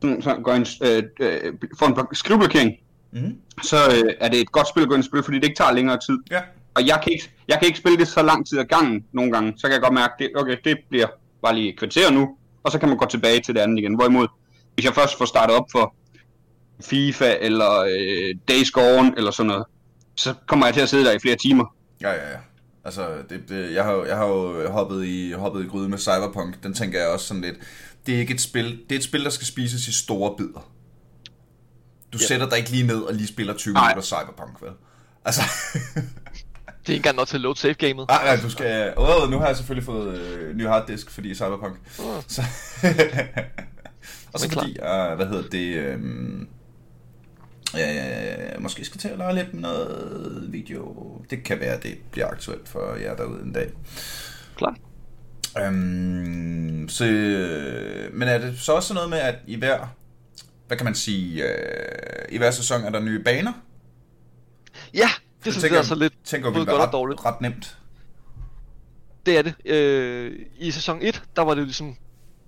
sådan, 0.01 0.21
så 0.21 0.35
går 0.43 0.53
en, 0.53 0.65
øh, 0.83 1.03
øh, 1.19 1.53
får 1.79 1.85
en 1.87 1.93
blok- 1.93 2.13
skriveblokering, 2.15 2.71
Mm. 3.11 3.35
så 3.63 3.75
øh, 3.77 4.13
er 4.19 4.29
det 4.29 4.39
et 4.41 4.51
godt 4.51 4.67
spil 4.67 4.81
at 4.81 4.87
gå 4.87 4.93
ind 4.95 5.01
og 5.01 5.05
spille, 5.05 5.23
fordi 5.23 5.37
det 5.37 5.43
ikke 5.43 5.57
tager 5.57 5.71
længere 5.71 5.97
tid. 6.07 6.17
Ja. 6.31 6.41
Og 6.75 6.87
jeg 6.87 6.99
kan, 7.03 7.11
ikke, 7.11 7.31
jeg 7.47 7.57
kan 7.59 7.65
ikke 7.67 7.79
spille 7.79 7.97
det 7.97 8.07
så 8.07 8.21
lang 8.23 8.47
tid 8.47 8.59
ad 8.59 8.65
gangen 8.65 9.05
nogle 9.11 9.31
gange, 9.31 9.53
så 9.57 9.67
kan 9.67 9.73
jeg 9.73 9.81
godt 9.81 9.93
mærke, 9.93 10.13
det, 10.19 10.29
okay, 10.35 10.57
det 10.63 10.77
bliver 10.89 11.07
bare 11.43 11.55
lige 11.55 11.69
et 11.73 11.79
kvarter 11.79 12.11
nu, 12.11 12.29
og 12.63 12.71
så 12.71 12.79
kan 12.79 12.89
man 12.89 12.97
gå 12.97 13.05
tilbage 13.05 13.39
til 13.41 13.55
det 13.55 13.61
andet 13.61 13.79
igen. 13.79 13.95
Hvorimod, 13.95 14.27
hvis 14.73 14.85
jeg 14.85 14.93
først 14.93 15.17
får 15.17 15.25
startet 15.25 15.55
op 15.55 15.65
for 15.71 15.95
FIFA 16.83 17.35
eller 17.41 17.79
øh, 17.79 18.35
Days 18.49 18.71
Gone 18.71 19.13
eller 19.17 19.31
sådan 19.31 19.47
noget, 19.47 19.65
så 20.17 20.33
kommer 20.47 20.65
jeg 20.65 20.73
til 20.73 20.81
at 20.81 20.89
sidde 20.89 21.05
der 21.05 21.11
i 21.11 21.19
flere 21.19 21.35
timer. 21.35 21.75
Ja, 22.01 22.09
ja, 22.11 22.29
ja. 22.31 22.37
Altså, 22.85 23.07
det, 23.29 23.49
det, 23.49 23.73
jeg, 23.73 23.83
har, 23.83 24.03
jeg 24.07 24.17
har 24.17 24.27
jo 24.27 24.69
hoppet 24.71 25.05
i, 25.05 25.31
hoppet 25.31 25.63
i 25.63 25.67
gryde 25.67 25.89
med 25.89 25.97
Cyberpunk. 25.97 26.63
Den 26.63 26.73
tænker 26.73 26.99
jeg 26.99 27.07
også 27.09 27.25
sådan 27.27 27.41
lidt. 27.41 27.55
Det 28.07 28.15
er 28.15 28.19
ikke 28.19 28.33
et 28.33 28.41
spil. 28.41 28.79
Det 28.89 28.95
er 28.95 28.99
et 28.99 29.03
spil, 29.03 29.23
der 29.23 29.29
skal 29.29 29.47
spises 29.47 29.87
i 29.87 29.93
store 29.93 30.35
bidder. 30.37 30.71
Du 32.13 32.17
Ja. 32.21 32.25
sætter 32.27 32.49
dig 32.49 32.57
ikke 32.57 32.69
lige 32.69 32.87
ned 32.87 32.99
og 33.01 33.13
lige 33.13 33.27
spiller 33.27 33.53
20 33.53 33.73
Nej. 33.73 33.83
minutter 33.89 34.03
Cyberpunk, 34.07 34.61
vel? 34.61 34.71
Altså, 35.25 35.41
Det 36.65 36.93
er 36.93 36.95
ikke 36.95 36.95
engang 36.95 37.15
nok 37.15 37.27
til 37.27 37.37
at 37.37 37.41
load 37.41 37.55
save 37.55 37.73
gamet. 37.73 38.07
nej, 38.07 38.23
nej, 38.25 38.41
du 38.43 38.49
skal... 38.49 38.93
Åh, 38.97 39.31
nu 39.31 39.37
har 39.39 39.47
jeg 39.47 39.55
selvfølgelig 39.57 39.85
fået 39.85 40.17
øh, 40.19 40.55
ny 40.55 40.67
harddisk, 40.67 41.09
fordi 41.11 41.35
Cyberpunk. 41.35 41.73
Åh. 41.99 42.21
Så, 42.27 42.41
og 44.33 44.39
så 44.39 44.49
fordi, 44.51 44.69
uh, 44.79 45.15
hvad 45.15 45.27
hedder 45.27 45.49
det... 45.49 45.75
Øhm, 45.75 46.47
øh, 47.79 48.61
måske 48.61 48.85
skal 48.85 48.99
til 48.99 49.07
at 49.07 49.17
lege 49.17 49.35
lidt 49.35 49.53
med 49.53 49.61
noget 49.61 50.45
video. 50.51 50.95
Det 51.29 51.43
kan 51.43 51.59
være, 51.59 51.79
det 51.79 51.97
bliver 52.11 52.27
aktuelt 52.27 52.69
for 52.69 52.95
jer 52.95 53.15
derude 53.15 53.41
en 53.43 53.53
dag. 53.53 53.71
Klart. 54.55 54.77
Øhm, 55.65 56.89
så, 56.89 57.03
men 58.13 58.27
er 58.27 58.37
det 58.37 58.59
så 58.59 58.71
også 58.71 58.93
noget 58.93 59.09
med, 59.09 59.17
at 59.17 59.35
i 59.47 59.55
hver, 59.55 59.87
hvad 60.67 60.77
kan 60.77 60.85
man 60.85 60.95
sige, 60.95 61.43
øh, 61.43 62.25
i 62.29 62.37
hver 62.37 62.51
sæson 62.51 62.83
er 62.83 62.89
der 62.89 62.99
nye 62.99 63.19
baner? 63.19 63.53
Ja, 64.93 65.09
det 65.45 65.53
synes 65.53 65.71
jeg 65.71 65.79
er 65.79 65.83
så 65.83 65.95
lidt 65.95 66.13
tænker, 66.23 66.51
både 66.53 66.65
godt 66.65 66.77
og 66.77 66.83
ret, 66.87 66.91
dårligt. 66.91 67.25
ret 67.25 67.41
nemt. 67.41 67.77
Det 69.25 69.37
er 69.37 69.41
det. 69.41 69.55
Øh, 69.65 70.39
I 70.57 70.71
sæson 70.71 70.99
1, 71.01 71.23
der 71.35 71.41
var 71.41 71.53
det 71.53 71.63
ligesom 71.63 71.95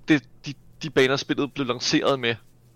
det, 0.07 0.24
de, 0.45 0.53
de 0.84 0.89
baner, 0.89 1.16
spillet 1.16 1.53
blev 1.53 1.68
lanceret 1.68 2.20
med. 2.20 2.36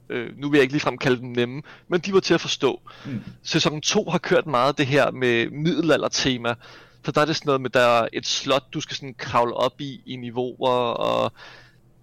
Øh, 0.09 0.37
nu 0.37 0.49
vil 0.49 0.57
jeg 0.57 0.61
ikke 0.61 0.73
ligefrem 0.73 0.97
kalde 0.97 1.21
dem 1.21 1.29
nemme, 1.29 1.61
men 1.87 1.99
de 1.99 2.13
var 2.13 2.19
til 2.19 2.33
at 2.33 2.41
forstå. 2.41 2.81
Mm. 3.05 3.23
Sæson 3.43 3.81
2 3.81 4.09
har 4.09 4.17
kørt 4.17 4.47
meget 4.47 4.77
det 4.77 4.87
her 4.87 5.11
med 5.11 5.49
middelalder-tema. 5.49 6.55
Så 7.05 7.11
der 7.11 7.21
er 7.21 7.25
det 7.25 7.35
sådan 7.35 7.47
noget 7.47 7.61
med, 7.61 7.69
der 7.69 7.79
er 7.79 8.07
et 8.13 8.27
slot, 8.27 8.73
du 8.73 8.81
skal 8.81 8.95
sådan 8.95 9.15
kravle 9.17 9.53
op 9.53 9.81
i, 9.81 10.01
i 10.05 10.15
niveauer, 10.15 10.69
og 10.91 11.31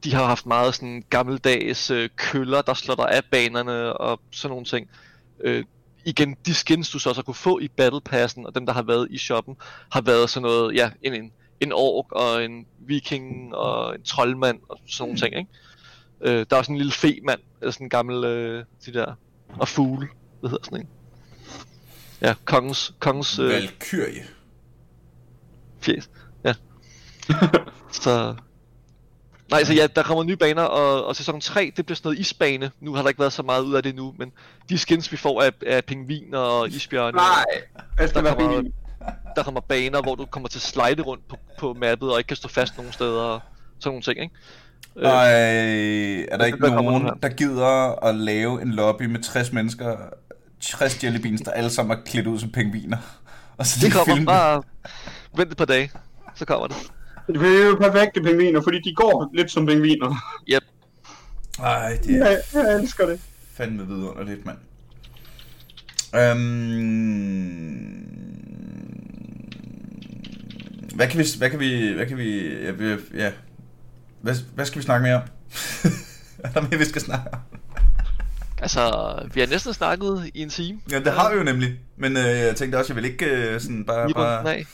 de 0.05 0.14
har 0.14 0.24
haft 0.24 0.46
meget 0.46 0.74
sådan 0.74 1.05
gammeldags 1.11 1.90
øh, 1.90 2.09
køller, 2.16 2.62
der 2.62 2.74
slår 2.74 2.94
dig 2.94 3.11
af 3.11 3.24
banerne, 3.30 3.92
og 3.92 4.20
sådan 4.32 4.51
nogle 4.51 4.64
ting. 4.64 4.90
Øh, 5.40 5.64
igen, 6.05 6.36
de 6.46 6.55
skins, 6.55 6.90
du 6.90 6.98
så 6.98 7.09
også 7.09 7.22
kunne 7.22 7.34
få 7.34 7.59
i 7.59 7.68
Battle 7.68 8.01
Passen, 8.01 8.46
og 8.46 8.55
dem, 8.55 8.66
der 8.66 8.72
har 8.72 8.82
været 8.82 9.09
i 9.11 9.18
shoppen, 9.18 9.57
har 9.92 10.01
været 10.01 10.30
sådan 10.30 10.42
noget, 10.42 10.74
ja, 10.74 10.90
en, 11.03 11.14
en, 11.14 11.32
en 11.61 11.72
ork, 11.72 12.12
og 12.12 12.44
en 12.44 12.66
viking, 12.78 13.55
og 13.55 13.94
en 13.94 14.03
troldmand, 14.03 14.61
og 14.68 14.78
sådan 14.88 15.03
nogle 15.03 15.18
ting, 15.18 15.36
ikke? 15.36 15.51
Øh, 16.20 16.46
der 16.51 16.57
er 16.57 16.59
også 16.59 16.72
en 16.72 16.78
lille 16.78 16.92
fe-mand, 16.92 17.40
eller 17.61 17.72
sådan 17.72 17.84
en 17.84 17.90
gammel, 17.90 18.24
øh, 18.24 18.64
de 18.86 18.92
der, 18.92 19.14
og 19.48 19.68
fugle, 19.68 20.09
hvad 20.40 20.51
hedder 20.51 20.64
sådan 20.64 20.80
en? 20.80 20.88
Ja, 22.20 22.34
kongens, 22.44 22.94
kongens 22.98 23.38
øh, 23.38 23.48
Valkyrie. 23.48 24.39
Fjes. 25.80 26.10
Ja. 26.44 26.52
så... 28.02 28.34
Nej, 29.50 29.64
så 29.64 29.72
ja, 29.74 29.86
der 29.96 30.02
kommer 30.02 30.24
nye 30.24 30.36
baner, 30.36 30.62
og, 30.62 31.06
og 31.06 31.16
sæson 31.16 31.40
3, 31.40 31.72
det 31.76 31.86
bliver 31.86 31.96
sådan 31.96 32.08
noget 32.08 32.18
isbane. 32.18 32.70
Nu 32.80 32.94
har 32.94 33.02
der 33.02 33.08
ikke 33.08 33.20
været 33.20 33.32
så 33.32 33.42
meget 33.42 33.62
ud 33.62 33.74
af 33.74 33.82
det 33.82 33.94
nu, 33.94 34.14
men 34.18 34.32
de 34.68 34.78
skins, 34.78 35.12
vi 35.12 35.16
får 35.16 35.42
af, 35.42 35.50
af 35.66 35.84
pingviner 35.84 36.38
og 36.38 36.68
isbjørne, 36.68 37.16
Nej, 37.16 37.44
jeg 37.98 38.08
skal 38.08 38.24
Der 38.24 38.34
kommer- 38.34 38.56
billig. 38.56 38.72
der 39.36 39.42
kommer 39.42 39.60
baner, 39.60 40.02
hvor 40.02 40.14
du 40.14 40.24
kommer 40.26 40.48
til 40.48 40.58
at 40.58 40.62
slide 40.62 41.02
rundt 41.02 41.28
på, 41.28 41.36
på 41.58 41.74
mappet, 41.80 42.12
og 42.12 42.18
ikke 42.18 42.28
kan 42.28 42.36
stå 42.36 42.48
fast 42.48 42.76
nogen 42.76 42.92
steder, 42.92 43.20
og 43.22 43.40
sådan 43.80 43.90
nogle 43.90 44.02
ting, 44.02 44.18
ikke? 44.20 44.34
Øh, 44.96 45.04
Ej, 45.04 45.32
er 46.32 46.36
der 46.36 46.44
ikke 46.44 46.58
nogen, 46.58 47.10
der 47.22 47.28
gider 47.28 48.04
at 48.04 48.14
lave 48.14 48.62
en 48.62 48.70
lobby 48.72 49.02
med 49.02 49.22
60 49.22 49.52
mennesker, 49.52 49.96
60 50.60 51.04
jellybeans, 51.04 51.40
der 51.40 51.50
alle 51.50 51.70
sammen 51.70 51.98
er 51.98 52.02
klædt 52.02 52.26
ud 52.26 52.38
som 52.38 52.50
pingviner? 52.52 52.96
Og 53.56 53.66
så 53.66 53.86
det 53.86 53.92
kommer 53.92 54.24
bare... 54.24 54.62
Vent 55.36 55.50
et 55.52 55.56
par 55.56 55.64
dage, 55.64 55.90
så 56.34 56.44
kommer 56.44 56.66
det. 56.66 56.76
Det 57.26 57.62
er 57.62 57.66
jo 57.66 57.76
perfekte 57.80 58.22
pingviner, 58.22 58.60
fordi 58.62 58.80
de 58.80 58.94
går 58.94 59.30
lidt 59.34 59.50
som 59.50 59.66
pingviner. 59.66 60.14
Yep. 60.48 60.62
Ej, 61.58 61.98
det 62.04 62.16
er 62.16 62.30
Ja, 62.30 62.36
jeg 62.60 62.80
elsker 62.80 63.06
det. 63.06 63.20
fandme 63.54 63.86
vidunderligt, 63.86 64.46
mand. 64.46 64.58
Øhm... 66.16 68.06
Hvad 70.94 71.08
kan 71.08 71.18
vi, 71.20 71.24
hvad 71.38 71.50
kan 71.50 71.60
vi, 71.60 71.92
hvad 71.92 72.06
kan 72.06 72.16
vi, 72.16 72.48
ja, 72.64 72.70
vi- 72.70 72.96
ja. 73.14 73.32
Hvad, 74.20 74.34
hvad 74.54 74.64
skal 74.66 74.78
vi 74.78 74.84
snakke 74.84 75.02
mere 75.02 75.14
om? 75.16 75.22
er 76.44 76.48
der 76.50 76.60
mere, 76.60 76.78
vi 76.78 76.84
skal 76.84 77.02
snakke 77.02 77.24
om? 77.34 77.38
Altså, 78.58 79.14
vi 79.34 79.40
har 79.40 79.46
næsten 79.46 79.74
snakket 79.74 80.30
i 80.34 80.42
en 80.42 80.50
time. 80.50 80.80
Ja, 80.92 80.98
det 81.00 81.12
har 81.12 81.30
vi 81.32 81.36
jo 81.38 81.42
nemlig. 81.44 81.78
Men 81.96 82.16
øh, 82.16 82.24
jeg 82.24 82.56
tænkte 82.56 82.76
også, 82.76 82.92
jeg 82.94 83.02
vil 83.02 83.10
ikke 83.10 83.26
øh, 83.26 83.60
sådan 83.60 83.84
bare, 83.84 84.10
bare, 84.14 84.44
nej. 84.44 84.64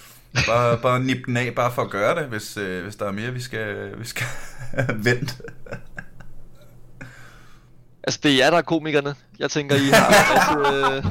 Bare, 0.46 0.78
bare 0.78 1.00
nippe 1.00 1.22
den 1.26 1.36
af, 1.36 1.54
bare 1.54 1.72
for 1.72 1.82
at 1.82 1.90
gøre 1.90 2.20
det, 2.20 2.28
hvis, 2.28 2.56
øh, 2.56 2.82
hvis 2.84 2.96
der 2.96 3.06
er 3.06 3.12
mere, 3.12 3.32
vi 3.32 3.40
skal, 3.40 3.98
vi 3.98 4.06
skal 4.06 4.26
vente. 5.04 5.34
Altså, 8.04 8.20
det 8.22 8.32
er 8.32 8.36
jer, 8.36 8.50
der 8.50 8.58
er 8.58 8.62
komikerne. 8.62 9.14
Jeg 9.38 9.50
tænker, 9.50 9.76
I 9.76 9.88
har... 9.92 10.06
altså, 10.34 10.74
øh, 10.96 11.04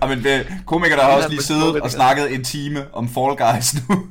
Og 0.00 0.08
men 0.08 0.26
øh, 0.26 0.52
komikere, 0.66 0.98
der 0.98 1.04
har 1.04 1.12
også 1.16 1.28
lige 1.28 1.42
siddet 1.42 1.80
og 1.80 1.90
snakket 1.90 2.34
en 2.34 2.44
time 2.44 2.86
om 2.94 3.08
Fall 3.08 3.36
Guys 3.36 3.74
nu. 3.88 4.06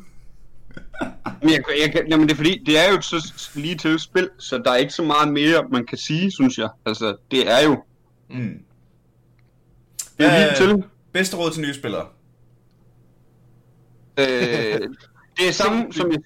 Men 1.41 1.49
jeg, 1.51 1.63
jeg, 1.81 2.03
jamen 2.09 2.27
det 2.27 2.31
er 2.33 2.37
fordi, 2.37 2.63
det 2.65 2.79
er 2.85 2.89
jo 2.91 2.97
et 2.97 3.05
så 3.05 3.33
lige 3.55 3.75
til 3.75 3.99
spil, 3.99 4.29
så 4.39 4.61
der 4.65 4.71
er 4.71 4.75
ikke 4.75 4.93
så 4.93 5.03
meget 5.03 5.33
mere, 5.33 5.63
man 5.71 5.85
kan 5.85 5.97
sige, 5.97 6.31
synes 6.31 6.57
jeg. 6.57 6.69
Altså, 6.85 7.15
det 7.31 7.51
er 7.51 7.63
jo 7.63 7.83
Mm. 8.29 8.57
det 10.17 10.25
er 10.25 10.33
Ja, 10.33 10.45
lige 10.47 10.55
til. 10.55 10.83
Bedste 11.13 11.37
råd 11.37 11.51
til 11.51 11.61
nye 11.61 11.73
spillere. 11.73 12.05
Øh, 14.17 14.25
det 15.37 15.47
er 15.47 15.51
samme, 15.51 15.93
som 15.93 16.11
jeg, 16.11 16.19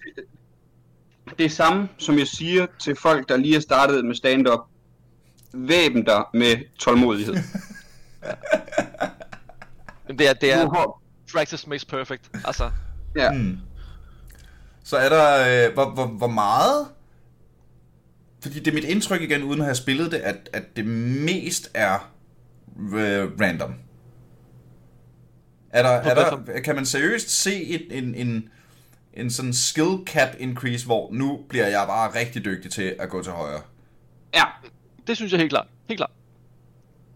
det 1.38 1.46
er 1.46 1.50
samme, 1.50 1.90
som 1.98 2.18
jeg 2.20 2.28
siger 2.28 2.66
til 2.80 2.96
folk, 2.96 3.30
der 3.30 3.38
lige 3.38 3.54
har 3.54 3.62
startet 3.62 4.06
med 4.06 4.16
stand-up. 4.16 4.60
Væben 5.54 6.04
dig 6.06 6.24
med 6.34 6.56
tålmodighed. 6.80 7.36
men 10.08 10.18
det 10.20 10.30
er, 10.30 10.34
det 10.34 10.54
er 10.54 10.58
har- 10.58 11.02
practice 11.34 11.70
makes 11.70 11.86
perfect. 11.86 12.30
Altså, 12.46 12.72
Ja. 13.16 13.32
Mm. 13.32 13.58
Så 14.84 14.98
er 14.98 15.10
der, 15.10 15.68
øh, 15.68 15.74
hvor, 15.74 15.90
hvor, 15.90 16.06
hvor 16.06 16.28
meget? 16.28 16.88
Fordi 18.42 18.60
det 18.60 18.68
er 18.68 18.74
mit 18.74 18.84
indtryk 18.84 19.22
igen, 19.22 19.44
uden 19.44 19.60
at 19.60 19.66
have 19.66 19.76
spillet 19.76 20.12
det, 20.12 20.18
at, 20.18 20.50
at 20.54 20.64
det 20.76 20.86
mest 21.26 21.72
er 21.74 22.12
øh, 22.78 23.32
random. 23.42 23.74
Er 25.76 25.84
der, 25.84 25.90
er 25.90 26.16
der, 26.46 26.60
kan 26.60 26.76
man 26.76 26.86
seriøst 26.86 27.30
se 27.30 27.64
et, 27.64 27.88
en, 27.92 28.16
en, 28.16 28.50
en 29.14 29.32
sådan 29.32 29.54
skill 29.54 29.98
cap 30.06 30.30
increase, 30.40 30.86
hvor 30.86 31.10
nu 31.12 31.40
bliver 31.50 31.68
jeg 31.68 31.84
bare 31.88 32.20
rigtig 32.20 32.46
dygtig 32.46 32.72
til 32.72 32.96
at 33.00 33.10
gå 33.10 33.24
til 33.24 33.32
højre? 33.32 33.62
ja. 34.34 34.44
det 35.08 35.16
synes 35.16 35.32
jeg 35.32 35.40
helt 35.40 35.50
klart. 35.50 35.68
Helt 35.88 36.00
klart. 36.00 36.12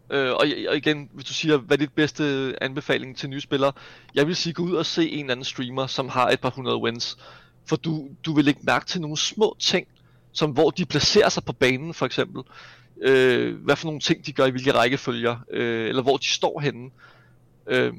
Øh, 0.09 0.31
og, 0.31 0.45
og 0.69 0.77
igen, 0.77 1.09
hvis 1.13 1.25
du 1.25 1.33
siger, 1.33 1.57
hvad 1.57 1.77
er 1.77 1.79
dit 1.79 1.93
bedste 1.93 2.55
anbefaling 2.61 3.17
til 3.17 3.29
nye 3.29 3.41
spillere? 3.41 3.71
Jeg 4.15 4.27
vil 4.27 4.35
sige, 4.35 4.53
gå 4.53 4.63
ud 4.63 4.73
og 4.73 4.85
se 4.85 5.09
en 5.09 5.19
eller 5.19 5.31
anden 5.31 5.43
streamer, 5.43 5.87
som 5.87 6.09
har 6.09 6.29
et 6.29 6.39
par 6.39 6.49
hundrede 6.49 6.77
wins. 6.77 7.17
For 7.65 7.75
du, 7.75 8.07
du 8.25 8.33
vil 8.33 8.45
lægge 8.45 8.59
mærke 8.63 8.85
til 8.85 9.01
nogle 9.01 9.17
små 9.17 9.55
ting, 9.59 9.87
som 10.31 10.51
hvor 10.51 10.69
de 10.69 10.85
placerer 10.85 11.29
sig 11.29 11.43
på 11.43 11.53
banen, 11.53 11.93
for 11.93 12.05
eksempel. 12.05 12.43
Øh, 13.01 13.63
hvad 13.63 13.75
for 13.75 13.85
nogle 13.85 13.99
ting, 13.99 14.25
de 14.25 14.33
gør 14.33 14.45
i 14.45 14.51
hvilke 14.51 14.71
rækkefølger, 14.71 15.37
øh, 15.49 15.89
eller 15.89 16.01
hvor 16.01 16.17
de 16.17 16.27
står 16.27 16.59
henne. 16.59 16.89
Øh, 17.67 17.93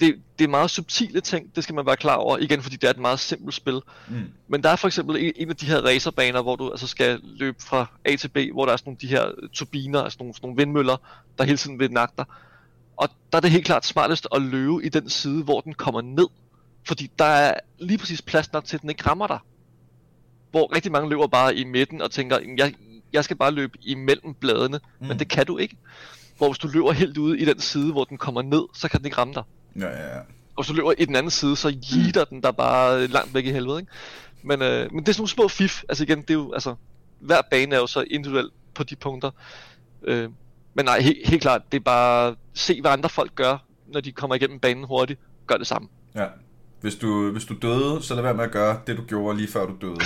det, 0.00 0.14
det 0.38 0.44
er 0.44 0.48
meget 0.48 0.70
subtile 0.70 1.20
ting, 1.20 1.56
det 1.56 1.64
skal 1.64 1.74
man 1.74 1.86
være 1.86 1.96
klar 1.96 2.14
over, 2.14 2.38
igen 2.38 2.62
fordi 2.62 2.76
det 2.76 2.86
er 2.86 2.90
et 2.90 2.98
meget 2.98 3.20
simpelt 3.20 3.54
spil. 3.54 3.80
Mm. 4.08 4.22
Men 4.48 4.62
der 4.62 4.68
er 4.68 4.76
for 4.76 4.88
eksempel 4.88 5.16
en, 5.16 5.32
en 5.36 5.50
af 5.50 5.56
de 5.56 5.66
her 5.66 5.80
racerbaner, 5.80 6.42
hvor 6.42 6.56
du 6.56 6.70
altså 6.70 6.86
skal 6.86 7.20
løbe 7.22 7.62
fra 7.62 7.86
A 8.04 8.16
til 8.16 8.28
B, 8.28 8.38
hvor 8.52 8.66
der 8.66 8.72
er 8.72 8.76
sådan 8.76 8.90
nogle 8.90 8.98
de 9.00 9.06
her 9.06 9.48
turbiner, 9.52 10.02
altså 10.02 10.16
nogle, 10.20 10.34
sådan 10.34 10.46
nogle 10.46 10.56
vindmøller, 10.56 10.96
der 11.38 11.44
hele 11.44 11.56
tiden 11.56 11.78
vil 11.78 11.92
nakke 11.92 12.14
dig. 12.18 12.24
Og 12.96 13.08
der 13.32 13.36
er 13.36 13.40
det 13.40 13.50
helt 13.50 13.64
klart 13.64 13.86
smartest 13.86 14.28
at 14.34 14.42
løbe 14.42 14.84
i 14.84 14.88
den 14.88 15.10
side, 15.10 15.42
hvor 15.44 15.60
den 15.60 15.74
kommer 15.74 16.00
ned. 16.00 16.26
Fordi 16.86 17.10
der 17.18 17.24
er 17.24 17.54
lige 17.78 17.98
præcis 17.98 18.22
plads 18.22 18.52
nok 18.52 18.64
til, 18.64 18.76
at 18.76 18.82
den 18.82 18.90
ikke 18.90 19.06
rammer 19.06 19.26
dig. 19.26 19.38
Hvor 20.50 20.74
rigtig 20.74 20.92
mange 20.92 21.10
løber 21.10 21.26
bare 21.26 21.56
i 21.56 21.64
midten 21.64 22.02
og 22.02 22.10
tænker, 22.10 22.38
"Jamen, 22.40 22.58
jeg, 22.58 22.74
jeg 23.12 23.24
skal 23.24 23.36
bare 23.36 23.50
løbe 23.50 23.78
imellem 23.82 24.34
bladene, 24.34 24.80
mm. 25.00 25.06
men 25.06 25.18
det 25.18 25.28
kan 25.28 25.46
du 25.46 25.58
ikke. 25.58 25.76
Hvor 26.38 26.48
hvis 26.48 26.58
du 26.58 26.68
løber 26.68 26.92
helt 26.92 27.18
ude 27.18 27.38
i 27.38 27.44
den 27.44 27.60
side, 27.60 27.92
hvor 27.92 28.04
den 28.04 28.18
kommer 28.18 28.42
ned, 28.42 28.62
så 28.74 28.88
kan 28.88 28.98
den 28.98 29.06
ikke 29.06 29.18
ramme 29.18 29.34
dig. 29.34 29.42
Ja, 29.76 29.86
ja, 29.86 30.14
ja. 30.16 30.20
Og 30.56 30.68
du 30.68 30.72
løber 30.72 30.92
i 30.98 31.04
den 31.04 31.16
anden 31.16 31.30
side, 31.30 31.56
så 31.56 31.68
jeter 31.68 32.24
den 32.24 32.42
der 32.42 32.50
bare 32.52 33.06
langt 33.06 33.34
væk 33.34 33.46
i 33.46 33.50
helvede, 33.50 33.80
ikke? 33.80 33.92
Men, 34.42 34.62
øh, 34.62 34.92
men 34.92 35.00
det 35.00 35.08
er 35.08 35.12
sådan 35.12 35.20
nogle 35.20 35.28
små 35.28 35.48
fif. 35.48 35.82
Altså 35.88 36.04
igen, 36.04 36.22
det 36.22 36.30
er 36.30 36.34
jo, 36.34 36.52
altså, 36.52 36.74
hver 37.20 37.40
bane 37.50 37.74
er 37.74 37.78
jo 37.78 37.86
så 37.86 38.04
individuel 38.10 38.50
på 38.74 38.84
de 38.84 38.96
punkter. 38.96 39.30
Øh, 40.04 40.28
men 40.74 40.84
nej, 40.84 40.98
he- 40.98 41.28
helt 41.28 41.42
klart, 41.42 41.62
det 41.72 41.78
er 41.78 41.84
bare 41.84 42.36
se, 42.54 42.80
hvad 42.80 42.90
andre 42.90 43.08
folk 43.08 43.34
gør, 43.34 43.64
når 43.86 44.00
de 44.00 44.12
kommer 44.12 44.34
igennem 44.36 44.60
banen 44.60 44.84
hurtigt. 44.84 45.20
Gør 45.46 45.56
det 45.56 45.66
samme. 45.66 45.88
ja. 46.14 46.26
Hvis 46.80 46.94
du, 46.94 47.30
hvis 47.32 47.44
du 47.44 47.54
døde, 47.62 48.02
så 48.02 48.14
lad 48.14 48.22
være 48.22 48.34
med 48.34 48.44
at 48.44 48.50
gøre 48.50 48.80
det, 48.86 48.96
du 48.96 49.02
gjorde 49.02 49.36
lige 49.38 49.48
før 49.48 49.66
du 49.66 49.74
døde. 49.80 49.96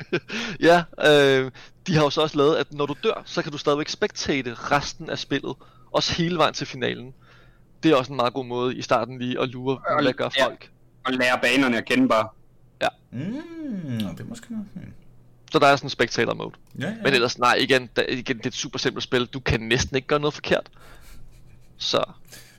ja, 0.68 0.84
øh, 1.06 1.50
de 1.86 1.94
har 1.94 2.02
jo 2.02 2.10
så 2.10 2.20
også 2.20 2.36
lavet, 2.36 2.56
at 2.56 2.72
når 2.72 2.86
du 2.86 2.94
dør, 3.04 3.22
så 3.24 3.42
kan 3.42 3.52
du 3.52 3.58
stadigvæk 3.58 3.88
spectate 3.88 4.54
resten 4.54 5.10
af 5.10 5.18
spillet. 5.18 5.54
Også 5.92 6.12
hele 6.14 6.36
vejen 6.38 6.54
til 6.54 6.66
finalen. 6.66 7.14
Det 7.84 7.92
er 7.92 7.96
også 7.96 8.12
en 8.12 8.16
meget 8.16 8.34
god 8.34 8.44
måde 8.46 8.76
i 8.76 8.82
starten 8.82 9.18
lige 9.18 9.40
at 9.40 9.48
lure, 9.48 9.78
hvad 10.02 10.12
gør 10.12 10.28
Ja. 10.38 10.44
folk. 10.46 10.70
Og 11.06 11.12
lære 11.12 11.38
banerne 11.42 11.76
at 11.78 11.84
kende 11.84 12.08
bare. 12.08 12.28
Mm, 13.12 13.20
det 13.98 14.20
er 14.20 14.24
måske 14.24 14.46
noget. 14.52 14.66
Hmm. 14.74 14.92
Så 15.52 15.58
der 15.58 15.66
er 15.66 15.76
sådan 15.76 15.86
en 15.86 15.90
spectator 15.90 16.34
mode. 16.34 16.50
Ja, 16.78 16.86
ja. 16.86 16.94
Men 17.02 17.14
ellers, 17.14 17.38
nej, 17.38 17.54
igen, 17.54 17.86
da, 17.96 18.04
igen, 18.08 18.36
det 18.38 18.44
er 18.46 18.48
et 18.50 18.54
super 18.54 18.78
simpelt 18.78 19.04
spil. 19.04 19.26
Du 19.26 19.40
kan 19.40 19.60
næsten 19.60 19.96
ikke 19.96 20.08
gøre 20.08 20.20
noget 20.20 20.34
forkert. 20.34 20.70
Så 21.76 22.04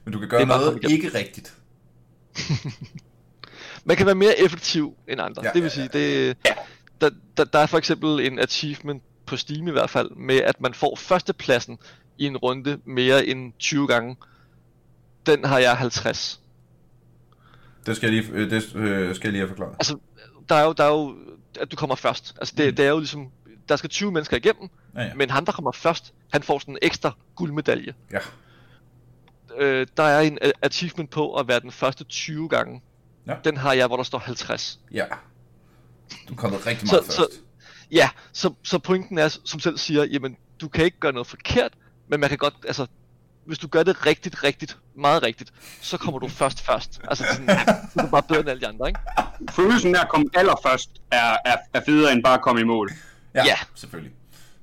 Men 0.05 0.13
du 0.13 0.19
kan 0.19 0.23
Det 0.23 0.29
gøre 0.29 0.41
er 0.41 0.45
noget 0.45 0.79
ikke 0.89 1.17
rigtigt. 1.17 1.53
man 3.85 3.97
kan 3.97 4.05
være 4.05 4.15
mere 4.15 4.39
effektiv 4.39 4.95
end 5.07 5.21
andre. 5.21 5.41
Ja, 5.43 5.47
Ja, 5.49 5.53
det 5.53 5.63
vil 5.63 5.71
ja, 5.75 5.89
sige, 5.89 5.89
det, 5.93 6.37
der, 7.01 7.09
der, 7.37 7.43
der 7.43 7.59
er 7.59 7.65
for 7.65 7.77
eksempel 7.77 8.19
en 8.19 8.39
achievement 8.39 9.03
på 9.25 9.37
Steam 9.37 9.67
i 9.67 9.71
hvert 9.71 9.89
fald, 9.89 10.09
med 10.15 10.35
at 10.37 10.61
man 10.61 10.73
får 10.73 10.95
førstepladsen 10.95 11.77
i 12.17 12.25
en 12.25 12.37
runde 12.37 12.79
mere 12.85 13.25
end 13.25 13.53
20 13.59 13.87
gange. 13.87 14.15
Den 15.25 15.45
har 15.45 15.59
jeg 15.59 15.77
50. 15.77 16.41
Det 17.85 17.95
skal 17.95 18.13
jeg 18.13 18.23
lige, 18.23 18.33
øh, 18.33 18.49
det 18.51 18.75
øh, 18.75 19.15
skal 19.15 19.27
jeg 19.27 19.31
lige 19.31 19.39
have 19.41 19.47
forklaret. 19.49 19.73
Altså, 19.73 19.97
der 20.49 20.55
er 20.55 20.63
jo, 20.65 20.73
der 20.73 20.83
er 20.83 20.89
jo 20.91 21.15
at 21.59 21.71
du 21.71 21.75
kommer 21.75 21.95
først. 21.95 22.35
Altså, 22.39 22.53
det, 22.57 22.69
Mm. 22.69 22.75
det 22.75 22.85
er 22.85 22.89
jo 22.89 22.97
ligesom, 22.97 23.31
der 23.69 23.75
skal 23.75 23.89
20 23.89 24.11
mennesker 24.11 24.37
igennem, 24.37 24.69
Ja, 24.95 25.01
ja. 25.03 25.13
men 25.13 25.29
han, 25.29 25.45
der 25.45 25.51
kommer 25.51 25.71
først, 25.71 26.13
han 26.33 26.43
får 26.43 26.59
sådan 26.59 26.73
en 26.73 26.79
ekstra 26.81 27.11
guldmedalje. 27.35 27.93
ja. 28.11 28.19
Øh, 29.57 29.87
der 29.97 30.03
er 30.03 30.19
en 30.19 30.37
achievement 30.61 31.09
på 31.09 31.33
at 31.35 31.47
være 31.47 31.59
den 31.59 31.71
første 31.71 32.03
20 32.03 32.49
gange. 32.49 32.81
Ja. 33.27 33.35
Den 33.43 33.57
har 33.57 33.73
jeg, 33.73 33.87
hvor 33.87 33.95
der 33.97 34.03
står 34.03 34.19
50. 34.19 34.79
ja. 34.93 35.05
Du 36.29 36.33
er 36.33 36.37
kommet 36.37 36.65
rigtig 36.65 36.89
Så- 36.89 36.95
meget 36.95 37.11
så- 37.13 37.17
først. 37.17 37.41
Ja, 37.91 38.09
så, 38.33 38.53
så 38.63 38.79
pointen 38.79 39.17
er, 39.17 39.27
som 39.43 39.59
selv 39.59 39.77
siger, 39.77 40.03
jamen, 40.03 40.37
du 40.61 40.67
kan 40.67 40.85
ikke 40.85 40.99
gøre 40.99 41.13
noget 41.13 41.27
forkert, 41.27 41.73
men 42.07 42.19
man 42.19 42.29
kan 42.29 42.37
godt, 42.37 42.53
altså, 42.67 42.85
hvis 43.45 43.57
du 43.59 43.67
gør 43.67 43.83
det 43.83 44.05
rigtigt, 44.05 44.43
rigtigt, 44.43 44.77
meget 44.95 45.23
rigtigt, 45.23 45.53
så 45.81 45.97
kommer 45.97 46.19
du 46.19 46.27
først 46.27 46.61
først. 46.61 47.01
Altså, 47.07 47.23
sådan, 47.31 47.47
du 47.99 48.05
er 48.05 48.09
bare 48.09 48.23
bedre 48.23 48.39
end 48.39 48.49
alle 48.49 48.61
de 48.61 48.67
andre, 48.67 48.87
ikke? 48.87 48.99
Følelsen 49.51 49.95
af 49.95 50.01
at 50.01 50.09
komme 50.09 50.29
allerførst 50.33 50.89
er, 51.11 51.37
er, 51.45 51.55
er 51.73 51.81
federe 51.85 52.11
end 52.11 52.23
bare 52.23 52.33
at 52.33 52.41
komme 52.41 52.61
i 52.61 52.63
mål. 52.63 52.91
Ja, 53.35 53.43
Ja. 53.45 53.55
selvfølgelig. 53.75 54.11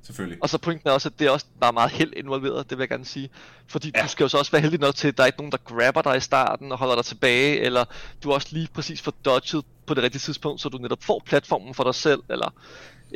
Selvfølgelig. 0.06 0.38
Og 0.42 0.48
så 0.48 0.58
pointen 0.58 0.88
er 0.88 0.92
også, 0.92 1.08
at 1.08 1.18
det 1.18 1.26
er 1.26 1.30
også 1.30 1.46
bare 1.60 1.72
meget 1.72 1.90
held 1.90 2.12
involveret, 2.16 2.70
det 2.70 2.78
vil 2.78 2.82
jeg 2.82 2.88
gerne 2.88 3.04
sige. 3.04 3.30
Fordi 3.66 3.92
Ja. 3.96 4.02
du 4.02 4.08
skal 4.08 4.24
jo 4.24 4.28
så 4.28 4.38
også 4.38 4.50
være 4.52 4.60
heldig 4.62 4.80
nok 4.80 4.94
til, 4.94 5.08
at 5.08 5.16
der 5.16 5.22
er 5.22 5.26
ikke 5.26 5.38
nogen, 5.38 5.52
der 5.52 5.58
grabber 5.58 6.02
dig 6.02 6.16
i 6.16 6.20
starten 6.20 6.72
og 6.72 6.78
holder 6.78 6.94
dig 6.94 7.04
tilbage, 7.04 7.60
eller 7.60 7.84
du 8.22 8.30
er 8.30 8.34
også 8.34 8.48
lige 8.50 8.68
præcis 8.74 9.02
for 9.02 9.14
dodget 9.24 9.64
på 9.86 9.94
det 9.94 10.02
rigtige 10.04 10.20
tidspunkt, 10.20 10.60
så 10.60 10.68
du 10.68 10.78
netop 10.78 11.02
får 11.02 11.22
platformen 11.26 11.74
for 11.74 11.84
dig 11.84 11.94
selv, 11.94 12.20
eller 12.30 12.46
et 12.46 12.52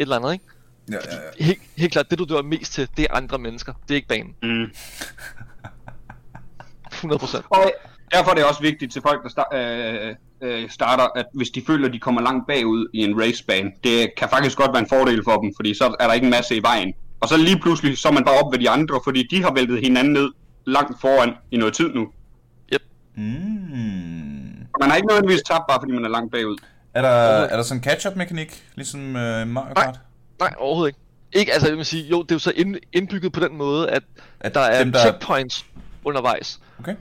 eller 0.03 0.17
andet, 0.17 0.33
ikke? 0.33 0.45
Ja, 0.91 0.95
ja, 0.95 1.17
ja. 1.39 1.45
Helt, 1.45 1.59
helt 1.77 1.93
klart, 1.93 2.11
det 2.11 2.19
du 2.19 2.25
dør 2.25 2.43
mest 2.43 2.73
til, 2.73 2.89
det 2.97 3.03
er 3.11 3.15
andre 3.17 3.39
mennesker, 3.39 3.73
det 3.89 3.91
er 3.91 3.95
ikke 3.95 4.09
banen. 4.09 4.35
Mm. 4.43 4.65
100%. 6.93 7.47
Og 7.51 7.73
derfor 8.13 8.31
er 8.31 8.35
det 8.35 8.45
også 8.45 8.61
vigtigt 8.61 8.93
til 8.93 9.03
folk, 9.03 9.23
der 9.23 9.29
star- 9.29 9.57
øh, 9.57 10.15
øh, 10.43 10.71
starter, 10.71 11.07
at 11.19 11.27
hvis 11.35 11.51
de 11.51 11.63
føler, 11.67 11.87
at 11.87 11.93
de 11.93 11.99
kommer 12.01 12.21
langt 12.21 12.47
bagud 12.47 12.89
i 12.95 12.99
en 12.99 13.21
racebane, 13.21 13.71
det 13.85 14.09
kan 14.17 14.29
faktisk 14.29 14.57
godt 14.59 14.73
være 14.73 14.83
en 14.83 14.89
fordel 14.89 15.25
for 15.25 15.37
dem, 15.41 15.53
fordi 15.57 15.75
så 15.75 15.97
er 16.01 16.07
der 16.07 16.15
ikke 16.15 16.25
en 16.25 16.31
masse 16.31 16.57
i 16.57 16.63
vejen. 16.63 16.95
Og 17.21 17.29
så 17.29 17.37
lige 17.37 17.59
pludselig, 17.61 17.99
så 17.99 18.09
er 18.09 18.13
man 18.13 18.25
bare 18.25 18.39
op 18.45 18.53
ved 18.53 18.59
de 18.59 18.71
andre, 18.71 19.01
fordi 19.05 19.27
de 19.31 19.43
har 19.43 19.53
væltet 19.55 19.81
hinanden 19.81 20.13
ned 20.13 20.29
langt 20.67 21.01
foran 21.01 21.33
i 21.51 21.57
noget 21.57 21.75
tid 21.75 21.89
nu. 21.95 22.09
Mm. 23.19 24.67
Og 24.75 24.79
man 24.81 24.89
har 24.91 24.97
ikke 24.97 25.09
nødvendigvis 25.09 25.43
tabt, 25.43 25.65
bare 25.69 25.79
fordi 25.81 25.93
man 25.93 26.05
er 26.05 26.09
langt 26.09 26.33
bagud. 26.33 26.57
Er 26.95 27.03
der, 27.03 27.09
er 27.09 27.57
der 27.57 27.63
sådan 27.63 27.79
en 27.79 27.85
catch-up-mekanik, 27.85 28.65
ligesom 28.75 29.17
øh, 29.17 29.47
Mario 29.47 29.75
Kart? 29.75 29.95
Nej, 29.95 29.95
overhovedet 30.59 30.89
ikke. 30.91 30.99
Ikke, 31.33 31.53
altså 31.53 31.69
jeg 31.69 31.77
vil 31.77 31.85
sige, 31.87 32.05
jo, 32.05 32.23
det 32.23 32.31
er 32.31 32.35
jo 32.35 32.39
så 32.39 32.53
ind, 32.57 32.77
indbygget 32.93 33.33
på 33.33 33.41
den 33.41 33.57
måde, 33.57 33.91
at, 33.91 34.03
At 34.41 34.55
der 34.55 34.61
er 34.61 34.85
dem, 34.85 34.93
der- 34.93 35.01
checkpoints 35.01 35.67
undervejs. 36.05 36.61
Okay. 36.79 36.95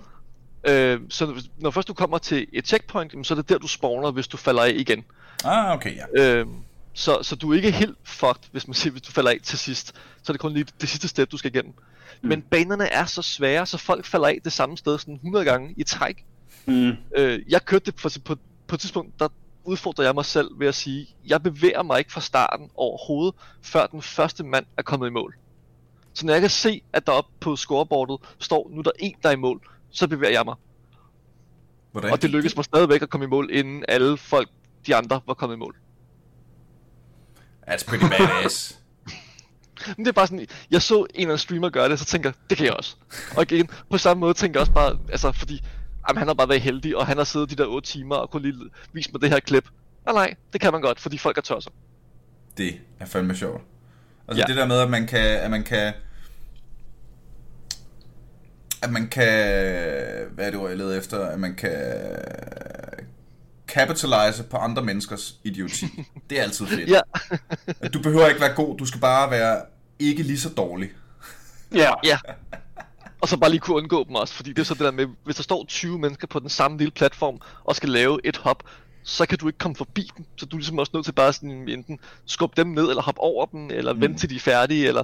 Øh, 0.68 1.00
så 1.10 1.44
når 1.58 1.72
først 1.72 1.88
du 1.88 1.94
kommer 1.94 2.18
til 2.18 2.48
et 2.54 2.68
checkpoint, 2.68 3.28
så 3.28 3.34
er 3.34 3.36
det 3.36 3.50
der, 3.50 3.58
du 3.58 3.68
spawner, 3.68 4.12
hvis 4.12 4.28
du 4.28 4.38
falder 4.38 4.64
af 4.64 4.72
igen. 4.76 5.04
Ah, 5.44 5.74
okay, 5.74 5.96
ja. 6.18 6.36
Øh, 6.40 6.46
så, 6.94 7.24
så 7.24 7.36
du 7.36 7.52
er 7.52 7.56
ikke 7.56 7.72
helt 7.72 7.98
fucked, 8.04 8.44
hvis 8.52 8.68
man 8.68 8.74
siger, 8.74 8.92
hvis 8.92 9.02
du 9.02 9.12
falder 9.12 9.32
af 9.32 9.38
til 9.44 9.58
sidst. 9.60 9.88
Så 10.24 10.32
er 10.32 10.34
det 10.34 10.40
kun 10.42 10.54
lige 10.54 10.66
det 10.82 10.90
sidste 10.90 11.08
step, 11.08 11.32
du 11.32 11.38
skal 11.38 11.56
igennem. 11.56 11.74
Mm. 12.22 12.30
Men 12.30 12.42
banerne 12.42 12.88
er 12.88 13.06
så 13.06 13.22
svære, 13.22 13.66
så 13.66 13.78
folk 13.78 14.06
falder 14.06 14.28
af 14.28 14.38
det 14.44 14.54
samme 14.54 14.78
sted 14.78 15.00
sådan 15.00 15.14
100 15.14 15.46
gange 15.46 15.74
i 15.78 15.84
træk. 15.84 16.26
Mm. 16.66 16.92
Øh, 17.18 17.40
jeg 17.50 17.66
kørte 17.66 17.92
det 17.92 18.00
for, 18.00 18.10
på, 18.26 18.36
på 18.68 18.76
et 18.76 18.80
tidspunkt, 18.80 19.20
der 19.20 19.28
udfordrer 19.66 20.06
jeg 20.06 20.16
mig 20.16 20.26
selv 20.26 20.60
ved 20.60 20.68
at 20.68 20.76
sige, 20.76 21.08
jeg 21.26 21.44
bevæger 21.44 21.84
mig 21.84 22.00
ikke 22.00 22.12
fra 22.12 22.22
starten 22.22 22.70
overhovedet, 22.76 23.36
før 23.62 23.88
den 23.88 24.02
første 24.02 24.44
mand 24.44 24.66
er 24.78 24.82
kommet 24.82 25.08
i 25.08 25.12
mål. 25.12 25.36
Så 26.14 26.26
når 26.26 26.34
jeg 26.34 26.42
kan 26.42 26.50
se, 26.50 26.82
at 26.94 27.08
der 27.08 27.14
oppe 27.14 27.32
på 27.40 27.56
scoreboardet 27.56 28.18
står, 28.40 28.70
nu 28.72 28.80
er 28.80 28.84
der 28.84 28.92
en, 29.00 29.16
der 29.24 29.30
er 29.30 29.34
i 29.34 29.36
mål, 29.36 29.70
så 29.92 30.08
bevæger 30.08 30.32
jeg 30.32 30.46
mig. 30.46 30.56
Hvordan 31.92 32.12
Og 32.12 32.22
det 32.22 32.30
lykkedes 32.30 32.56
mig 32.56 32.66
stadigvæk 32.66 33.02
at 33.02 33.10
komme 33.10 33.26
i 33.26 33.30
mål, 33.30 33.50
inden 33.52 33.86
alle 33.88 34.18
folk, 34.18 34.50
de 34.88 34.96
andre, 34.96 35.22
var 35.28 35.34
kommet 35.34 35.56
i 35.56 35.60
mål. 35.60 35.76
That's 37.68 37.86
pretty 37.86 38.06
badass. 38.06 38.80
Men 39.98 40.06
det 40.06 40.08
er 40.08 40.12
bare 40.12 40.28
sådan, 40.28 40.48
jeg 40.72 40.82
så 40.82 41.00
en 41.00 41.06
eller 41.14 41.26
anden 41.26 41.38
streamer 41.38 41.70
gøre 41.70 41.90
det, 41.90 42.00
så 42.00 42.06
tænker 42.06 42.30
jeg, 42.30 42.36
det 42.50 42.58
kan 42.58 42.66
jeg 42.66 42.74
også. 42.74 42.96
Og 43.38 43.52
igen, 43.52 43.70
på 43.90 43.98
samme 43.98 44.22
måde 44.22 44.34
tænker 44.34 44.60
jeg 44.60 44.62
også 44.62 44.74
bare, 44.74 45.00
altså 45.10 45.32
fordi, 45.32 45.64
jamen, 46.10 46.18
han 46.20 46.28
har 46.28 46.34
bare 46.34 46.50
været 46.50 46.62
heldig, 46.62 46.98
og 46.98 47.08
han 47.08 47.18
har 47.18 47.24
siddet 47.24 47.50
de 47.50 47.56
der 47.56 47.66
8 47.66 47.90
timer 47.90 48.16
og 48.16 48.30
kunne 48.30 48.52
lige 48.52 48.70
vise 48.94 49.10
mig 49.14 49.22
det 49.22 49.30
her 49.30 49.40
klip. 49.40 49.68
Nej, 50.06 50.14
nej, 50.14 50.36
det 50.54 50.62
kan 50.62 50.72
man 50.74 50.82
godt, 50.82 51.00
fordi 51.00 51.18
folk 51.18 51.38
er 51.38 51.42
tosser. 51.42 51.72
det 52.58 52.80
er 53.00 53.06
fandme 53.06 53.36
sjovt. 53.36 53.62
Altså 54.28 54.42
Ja. 54.48 54.54
det 54.54 54.58
der 54.58 54.68
med, 54.68 54.80
at 54.80 54.90
man 54.90 55.08
kan, 55.08 55.20
at 55.26 55.52
man 55.52 55.64
kan, 55.64 55.94
at 58.82 58.92
man 58.92 59.08
kan, 59.08 59.28
hvad 60.32 60.46
er 60.46 60.50
det 60.50 60.56
ord, 60.60 60.70
jeg 60.70 60.78
leder 60.78 60.98
efter, 60.98 61.26
at 61.26 61.40
man 61.40 61.56
kan 61.56 61.74
capitalize 63.68 64.44
på 64.44 64.58
andre 64.58 64.84
menneskers 64.84 65.36
idioti. 65.44 65.86
Det 66.30 66.40
er 66.40 66.44
altid 66.44 66.66
fedt. 66.68 66.90
Ja, 66.90 67.00
At 67.82 67.94
Du 67.94 68.02
behøver 68.02 68.28
ikke 68.28 68.42
være 68.42 68.54
god, 68.56 68.78
du 68.78 68.86
skal 68.86 69.02
bare 69.02 69.32
være 69.32 69.62
ikke 70.00 70.24
lige 70.24 70.40
så 70.40 70.50
dårlig. 70.50 70.90
Ja. 71.74 71.92
ja. 72.04 72.18
Og 73.26 73.30
så 73.30 73.38
bare 73.38 73.50
lige 73.50 73.60
kunne 73.60 73.78
undgå 73.78 74.04
dem 74.04 74.16
også, 74.16 74.34
fordi 74.34 74.50
det 74.50 74.60
er 74.60 74.64
så 74.64 74.74
det 74.74 74.82
der 74.82 74.92
med, 74.92 75.08
hvis 75.24 75.36
der 75.36 75.44
står 75.44 75.66
20 75.66 76.00
mennesker 76.00 76.28
på 76.28 76.40
den 76.40 76.50
samme 76.50 76.78
lille 76.78 76.92
platform, 76.92 77.42
og 77.64 77.76
skal 77.76 77.90
lave 77.90 78.20
et 78.24 78.38
hop, 78.38 78.64
så 79.04 79.26
kan 79.26 79.38
du 79.38 79.48
ikke 79.48 79.60
komme 79.60 79.76
forbi 79.76 80.12
dem, 80.18 80.26
så 80.38 80.46
du 80.46 80.56
er 80.56 80.60
ligesom 80.60 80.80
også 80.80 80.92
nødt 80.94 81.06
til 81.06 81.12
bare 81.12 81.34
sådan 81.34 81.70
enten 81.70 82.00
skubbe 82.26 82.54
dem 82.58 82.68
ned, 82.68 82.90
eller 82.90 83.02
hoppe 83.02 83.22
over 83.22 83.46
dem, 83.46 83.70
eller 83.72 83.94
mm. 83.94 84.02
vente 84.02 84.20
til 84.20 84.30
de 84.30 84.36
er 84.36 84.40
færdige, 84.40 84.88
eller 84.88 85.04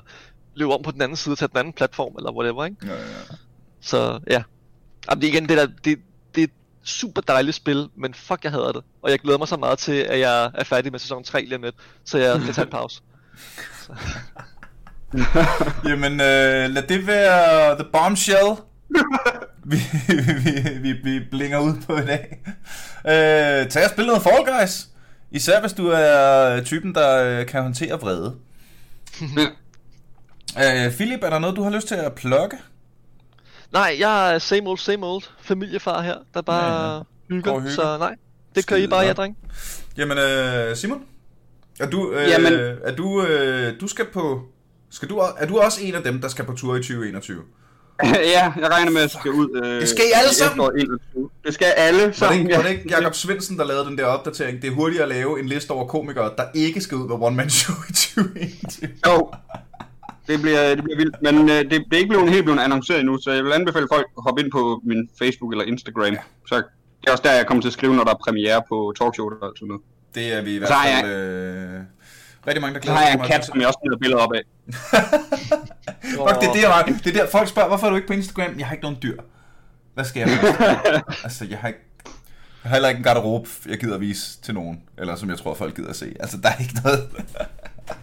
løbe 0.55 0.73
om 0.73 0.83
på 0.83 0.91
den 0.91 1.01
anden 1.01 1.15
side 1.15 1.35
til 1.35 1.49
den 1.49 1.57
anden 1.57 1.73
platform, 1.73 2.15
eller 2.17 2.31
whatever, 2.31 2.65
ikke? 2.65 2.77
Ja, 2.85 2.93
ja. 2.93 3.35
Så 3.81 4.19
ja. 4.29 4.43
Jamen, 5.09 5.21
det 5.21 5.27
er 5.27 5.31
igen 5.33 5.49
det 5.49 5.57
der, 5.57 5.65
det, 5.65 5.99
det 6.35 6.41
er 6.41 6.47
et 6.47 6.53
super 6.83 7.21
dejligt 7.21 7.55
spil, 7.55 7.89
men 7.95 8.13
fuck, 8.13 8.43
jeg 8.43 8.51
hader 8.51 8.71
det. 8.71 8.83
Og 9.01 9.11
jeg 9.11 9.19
glæder 9.19 9.37
mig 9.37 9.47
så 9.47 9.57
meget 9.57 9.79
til, 9.79 9.95
at 9.95 10.19
jeg 10.19 10.51
er 10.53 10.63
færdig 10.63 10.91
med 10.91 10.99
sæson 10.99 11.23
3 11.23 11.41
lige 11.41 11.55
om 11.55 11.61
lidt, 11.61 11.75
så 12.05 12.17
jeg 12.17 12.41
kan 12.41 12.53
tage 12.53 12.65
en 12.65 12.71
pause. 12.71 13.01
Jamen, 15.89 16.11
øh, 16.13 16.69
lad 16.69 16.87
det 16.87 17.07
være 17.07 17.75
The 17.75 17.85
Bombshell. 17.93 18.55
vi, 19.65 19.77
vi, 20.43 20.79
vi, 20.81 20.91
vi 21.03 21.19
blinger 21.31 21.59
ud 21.59 21.73
på 21.87 21.97
i 21.97 22.05
dag. 22.05 22.39
Øh, 23.07 23.69
tag 23.69 23.83
og 23.83 23.89
spil 23.89 24.05
noget 24.05 24.21
Fall 24.21 24.45
Guys. 24.59 24.87
Især 25.31 25.61
hvis 25.61 25.73
du 25.73 25.87
er 25.87 26.61
typen, 26.63 26.95
der 26.95 27.23
øh, 27.39 27.45
kan 27.45 27.61
håndtere 27.61 27.99
vrede. 27.99 28.35
øh, 30.57 30.91
Philip, 30.91 31.23
er 31.23 31.29
der 31.29 31.39
noget, 31.39 31.55
du 31.55 31.63
har 31.63 31.69
lyst 31.71 31.87
til 31.87 31.95
at 31.95 32.13
plukke? 32.13 32.57
Nej, 33.73 33.95
jeg 33.99 34.33
er 34.35 34.39
same 34.39 34.69
old, 34.69 34.77
same 34.77 35.05
old 35.05 35.23
familiefar 35.41 36.01
her, 36.01 36.15
der 36.33 36.41
bare 36.41 36.95
Ja, 36.95 37.01
hygger, 37.35 37.59
hygger. 37.59 37.71
så 37.73 37.97
nej. 37.97 38.15
Det 38.55 38.67
kører 38.67 38.79
I 38.79 38.87
bare, 38.87 39.05
ja, 39.05 39.13
dreng. 39.13 39.37
Jamen, 39.97 40.17
øh, 40.17 40.75
Simon? 40.75 41.03
Er 41.79 41.89
du, 41.89 42.11
øh, 42.11 42.29
Jamen- 42.29 42.53
er 42.83 42.95
du, 42.95 43.25
øh, 43.25 43.73
du 43.81 43.87
skal 43.87 44.05
på... 44.13 44.41
Skal 44.91 45.09
du, 45.09 45.17
er 45.37 45.45
du 45.47 45.59
også 45.59 45.79
en 45.83 45.95
af 45.95 46.03
dem, 46.03 46.21
der 46.21 46.27
skal 46.27 46.45
på 46.45 46.53
tur 46.53 46.75
i 46.75 46.77
2021? 46.79 47.41
ja, 48.03 48.53
jeg 48.59 48.71
regner 48.71 48.91
med, 48.91 49.01
at 49.01 49.13
jeg 49.13 49.19
skal 49.19 49.31
ud. 49.31 49.61
Øh, 49.63 49.81
Det 49.81 49.89
skal 49.89 50.03
I 50.05 50.11
alle 50.15 50.35
sammen? 50.35 50.51
efteråret 50.51 50.81
21. 51.13 51.29
Det 51.45 51.53
skal 51.53 51.65
alle 51.77 51.99
Var 52.01 52.07
det 52.07 52.15
sammen. 52.15 52.49
var 52.55 52.61
det 52.61 52.69
ikke 52.69 52.89
Jacob 52.89 53.13
Svendsen, 53.15 53.57
der 53.57 53.65
lavede 53.65 53.85
den 53.85 53.97
der 53.97 54.05
opdatering? 54.05 54.61
Det 54.61 54.67
er 54.69 54.73
hurtigt 54.75 55.01
at 55.01 55.07
lave 55.09 55.39
en 55.39 55.45
liste 55.47 55.71
over 55.71 55.87
komikere, 55.87 56.31
der 56.37 56.43
ikke 56.53 56.81
skal 56.81 56.97
ud 56.97 57.07
med 57.07 57.15
One 57.27 57.35
Man 57.35 57.49
Show 57.49 57.75
i 57.89 57.93
2021. 57.93 58.89
Jo. 59.07 59.31
Det 60.27 60.41
bliver, 60.41 60.75
det 60.75 60.83
bliver 60.83 60.97
vildt, 60.97 61.15
men 61.21 61.49
øh, 61.49 61.55
det, 61.57 61.69
det 61.71 61.93
er 61.93 61.97
ikke 61.97 62.09
blevet 62.09 62.29
helt 62.29 62.43
blevet 62.43 62.59
annonceret 62.59 62.99
endnu, 62.99 63.17
så 63.21 63.31
jeg 63.31 63.43
vil 63.43 63.51
anbefale 63.51 63.87
folk 63.91 64.05
at 64.17 64.23
hoppe 64.23 64.41
ind 64.43 64.51
på 64.51 64.81
min 64.85 65.09
Facebook 65.19 65.53
eller 65.53 65.65
Instagram. 65.65 66.13
Ja. 66.13 66.17
Så 66.47 66.55
det 67.01 67.07
er 67.07 67.11
også 67.11 67.23
der, 67.23 67.31
jeg 67.31 67.47
kommer 67.47 67.61
til 67.61 67.69
at 67.69 67.73
skrive, 67.73 67.95
når 67.95 68.03
der 68.03 68.11
er 68.11 68.19
premiere 68.25 68.61
på 68.69 68.93
talkshow 68.99 69.25
og 69.41 69.53
sådan 69.55 69.67
noget. 69.67 69.81
Det 70.15 70.33
er 70.33 70.41
vi 70.41 70.55
i 70.55 70.57
hvert 70.57 70.71
fald 71.03 71.11
øh, 71.11 71.79
rigtig 72.47 72.61
mange, 72.61 72.73
der 72.73 72.79
glæder 72.79 72.99
sig 72.99 73.13
en 73.13 73.19
til. 73.19 73.27
kat, 73.27 73.45
som 73.45 73.59
jeg 73.59 73.67
også 73.67 73.79
smider 73.83 73.97
billeder 73.97 74.21
op 74.21 74.33
af. 74.33 74.41
Fuck, 76.17 76.41
det 76.41 76.47
er 76.47 76.53
det, 76.53 76.61
jeg 76.61 76.99
Det 77.03 77.17
er 77.17 77.23
der, 77.23 77.31
folk 77.31 77.49
spørger, 77.49 77.67
hvorfor 77.67 77.85
er 77.85 77.89
du 77.89 77.95
ikke 77.95 78.07
på 78.07 78.13
Instagram? 78.13 78.59
Jeg 78.59 78.67
har 78.67 78.73
ikke 78.73 78.83
nogen 78.83 78.97
dyr. 79.03 79.17
Hvad 79.93 80.05
skal 80.05 80.19
jeg 80.19 80.39
altså, 81.23 81.45
jeg 81.45 81.57
har 81.57 81.67
ikke... 81.67 81.79
Jeg 82.63 82.69
har 82.69 82.75
heller 82.75 82.89
ikke 82.89 82.97
en 82.97 83.03
garderobe, 83.03 83.49
jeg 83.65 83.77
gider 83.79 83.95
at 83.95 84.01
vise 84.01 84.41
til 84.41 84.53
nogen. 84.53 84.81
Eller 84.97 85.15
som 85.15 85.29
jeg 85.29 85.37
tror, 85.37 85.53
folk 85.53 85.75
gider 85.75 85.89
at 85.89 85.95
se. 85.95 86.15
Altså, 86.19 86.37
der 86.37 86.49
er 86.49 86.57
ikke 86.59 86.73
noget... 86.83 87.09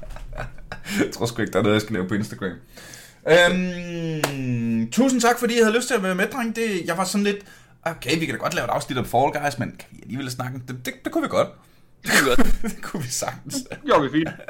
jeg 1.05 1.13
tror 1.15 1.27
sgu 1.27 1.43
ikke, 1.43 1.53
der 1.53 1.59
er 1.59 1.63
noget, 1.63 1.75
jeg 1.75 1.83
skal 1.83 1.93
lave 1.93 2.09
på 2.09 2.15
Instagram. 2.15 2.53
Øhm, 3.31 4.91
tusind 4.91 5.21
tak, 5.21 5.39
fordi 5.39 5.55
I 5.55 5.61
havde 5.63 5.77
lyst 5.77 5.89
til 5.89 5.95
at 5.95 6.03
være 6.03 6.15
med, 6.15 6.27
dreng. 6.27 6.57
Det, 6.57 6.83
jeg 6.87 6.99
var 6.99 7.05
sådan 7.05 7.25
lidt... 7.25 7.37
Okay, 7.83 8.19
vi 8.19 8.27
kan 8.27 8.35
da 8.35 8.41
godt 8.41 8.55
lave 8.55 8.65
et 8.65 8.71
afsnit 8.71 8.99
om 8.99 9.05
Fall 9.05 9.43
Guys, 9.43 9.59
men 9.59 9.71
kan 9.79 9.89
vi 9.91 10.03
alligevel 10.03 10.31
snakke? 10.31 10.61
Det, 10.69 10.87
det, 10.87 10.95
det 11.05 11.13
kunne 11.13 11.23
vi 11.23 11.29
godt. 11.29 11.49
Det 12.03 12.11
vi 12.13 12.29
godt. 12.29 12.39
det 12.63 12.83
kunne 12.83 13.03
vi 13.03 13.09
sagtens. 13.09 13.55
Det 13.55 13.79
gjorde 13.87 14.03
vi 14.03 14.09
fint. 14.11 14.29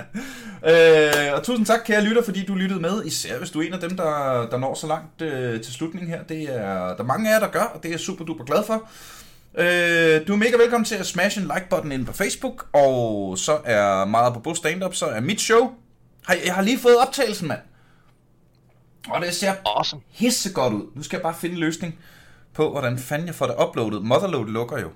Øh, 0.67 1.35
og 1.35 1.43
tusind 1.43 1.67
tak, 1.67 1.81
kære 1.85 2.05
lytter, 2.05 2.23
fordi 2.23 2.45
du 2.47 2.55
lyttede 2.55 2.81
med. 2.81 3.05
Især 3.05 3.39
hvis 3.39 3.51
du 3.51 3.61
er 3.61 3.67
en 3.67 3.73
af 3.73 3.81
dem, 3.81 3.97
der, 3.97 4.47
der 4.51 4.59
når 4.59 4.75
så 4.75 4.87
langt 4.87 5.23
øh, 5.23 5.61
til 5.61 5.73
slutningen 5.73 6.11
her. 6.11 6.23
Det 6.23 6.43
er 6.43 6.87
der 6.87 6.99
er 6.99 7.03
mange 7.03 7.29
af 7.29 7.35
jer, 7.35 7.41
der 7.41 7.49
gør, 7.49 7.63
og 7.63 7.83
det 7.83 7.89
er 7.89 7.93
jeg 7.93 8.01
super 8.01 8.25
duper 8.25 8.45
glad 8.45 8.65
for. 8.65 8.89
Øh, 9.59 10.27
du 10.29 10.33
er 10.33 10.37
mega 10.37 10.57
velkommen 10.57 10.85
til 10.85 10.95
at 10.95 11.07
smash 11.07 11.39
en 11.39 11.45
like-button 11.45 11.93
ind 11.93 12.07
på 12.07 12.13
Facebook, 12.13 12.67
og 12.73 13.39
så 13.39 13.59
er 13.65 14.05
meget 14.05 14.43
på 14.45 14.55
stand-up, 14.55 14.95
så 14.95 15.07
er 15.07 15.21
mit 15.21 15.41
show. 15.41 15.71
Jeg 16.45 16.55
har 16.55 16.63
lige 16.63 16.79
fået 16.79 16.97
optagelsen, 16.99 17.49
mand. 17.49 17.61
Og 19.11 19.21
det 19.21 19.35
ser 19.35 19.55
Awesome. 19.67 20.03
hisse 20.09 20.53
godt 20.53 20.75
ud. 20.75 20.83
Nu 20.95 21.03
skal 21.03 21.17
jeg 21.17 21.23
bare 21.23 21.35
finde 21.35 21.55
en 21.55 21.61
løsning 21.61 21.99
på, 22.55 22.71
hvordan 22.71 22.99
fanden 22.99 23.27
jeg 23.27 23.35
får 23.35 23.47
det 23.47 23.55
uploadet. 23.69 24.05
Motherload 24.05 24.47
lukker 24.47 24.79
jo. 24.79 24.91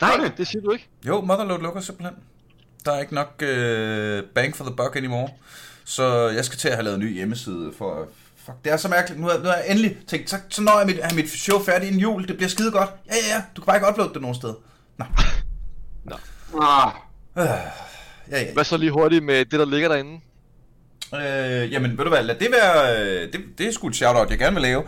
Nej, 0.00 0.16
det? 0.22 0.32
det 0.38 0.46
siger 0.46 0.62
du 0.62 0.70
ikke. 0.72 0.88
Jo, 1.06 1.20
Motherload 1.20 1.60
lukker 1.60 1.80
simpelthen. 1.80 2.16
Der 2.84 2.92
er 2.92 3.00
ikke 3.00 3.14
nok 3.14 3.42
øh, 3.42 4.22
bang 4.34 4.56
for 4.56 4.64
the 4.64 4.74
buck 4.76 4.96
anymore. 4.96 5.28
Så 5.84 6.28
jeg 6.28 6.44
skal 6.44 6.58
til 6.58 6.68
at 6.68 6.74
have 6.74 6.84
lavet 6.84 6.94
en 6.96 7.00
ny 7.04 7.14
hjemmeside 7.14 7.72
for... 7.78 8.08
Fuck, 8.46 8.56
det 8.64 8.72
er 8.72 8.76
så 8.76 8.88
mærkeligt. 8.88 9.20
Nu 9.20 9.26
har, 9.28 9.38
nu 9.38 9.44
har 9.44 9.54
jeg 9.54 9.64
endelig 9.68 9.96
tænkt, 10.08 10.30
så, 10.30 10.36
så 10.48 10.62
når 10.62 10.78
jeg 10.78 10.86
mit, 10.86 10.98
har 11.04 11.14
mit 11.14 11.30
show 11.30 11.58
færdigt 11.62 11.86
inden 11.86 12.00
jul. 12.00 12.28
Det 12.28 12.36
bliver 12.36 12.48
skide 12.48 12.70
godt. 12.70 12.90
Ja, 13.08 13.14
ja, 13.14 13.34
ja. 13.36 13.42
Du 13.56 13.60
kan 13.60 13.66
bare 13.66 13.76
ikke 13.76 13.88
uploade 13.88 14.12
det 14.14 14.22
nogen 14.22 14.34
sted. 14.34 14.54
Nå. 14.98 15.04
Ah, 16.62 16.92
Øh, 17.38 17.44
ja, 18.30 18.40
ja. 18.40 18.52
Hvad 18.52 18.64
så 18.64 18.76
lige 18.76 18.90
hurtigt 18.92 19.24
med 19.24 19.44
det, 19.44 19.58
der 19.60 19.64
ligger 19.64 19.88
derinde? 19.88 20.20
Øh, 21.14 21.72
jamen, 21.72 21.98
ved 21.98 22.04
du 22.04 22.10
hvad, 22.10 22.22
lad 22.22 22.34
det 22.34 22.48
være... 22.52 23.00
øh, 23.00 23.32
Det, 23.32 23.40
det 23.58 23.66
er 23.66 23.72
sgu 23.72 23.88
et 23.88 23.96
shout-out, 23.96 24.30
jeg 24.30 24.38
gerne 24.38 24.54
vil 24.54 24.62
lave. 24.62 24.82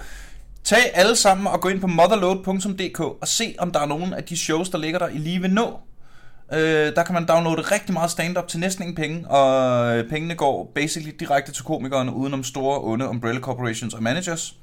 Tag 0.68 0.90
alle 0.94 1.16
sammen 1.16 1.46
og 1.46 1.60
gå 1.60 1.68
ind 1.68 1.80
på 1.80 1.86
motherload.dk 1.86 3.00
og 3.00 3.28
se, 3.28 3.54
om 3.58 3.72
der 3.72 3.80
er 3.80 3.86
nogen 3.86 4.12
af 4.12 4.24
de 4.24 4.36
shows, 4.36 4.68
der 4.68 4.78
ligger 4.78 4.98
der, 4.98 5.08
I 5.08 5.18
lige 5.18 5.42
ved 5.42 5.48
nå. 5.48 5.80
Øh, 6.52 6.58
der 6.96 7.02
kan 7.02 7.14
man 7.14 7.26
downloade 7.26 7.60
rigtig 7.60 7.92
meget 7.92 8.10
stand-up 8.10 8.48
til 8.48 8.60
næsten 8.60 8.82
ingen 8.82 8.96
penge, 8.96 9.28
og 9.28 9.96
øh, 9.96 10.08
pengene 10.10 10.34
går 10.34 10.72
basically 10.74 11.12
direkte 11.20 11.52
til 11.52 11.64
komikerne, 11.64 12.12
udenom 12.12 12.44
store, 12.44 12.80
onde 12.80 13.08
umbrella 13.08 13.40
corporations 13.40 13.94
og 13.94 14.02
managers. 14.02 14.54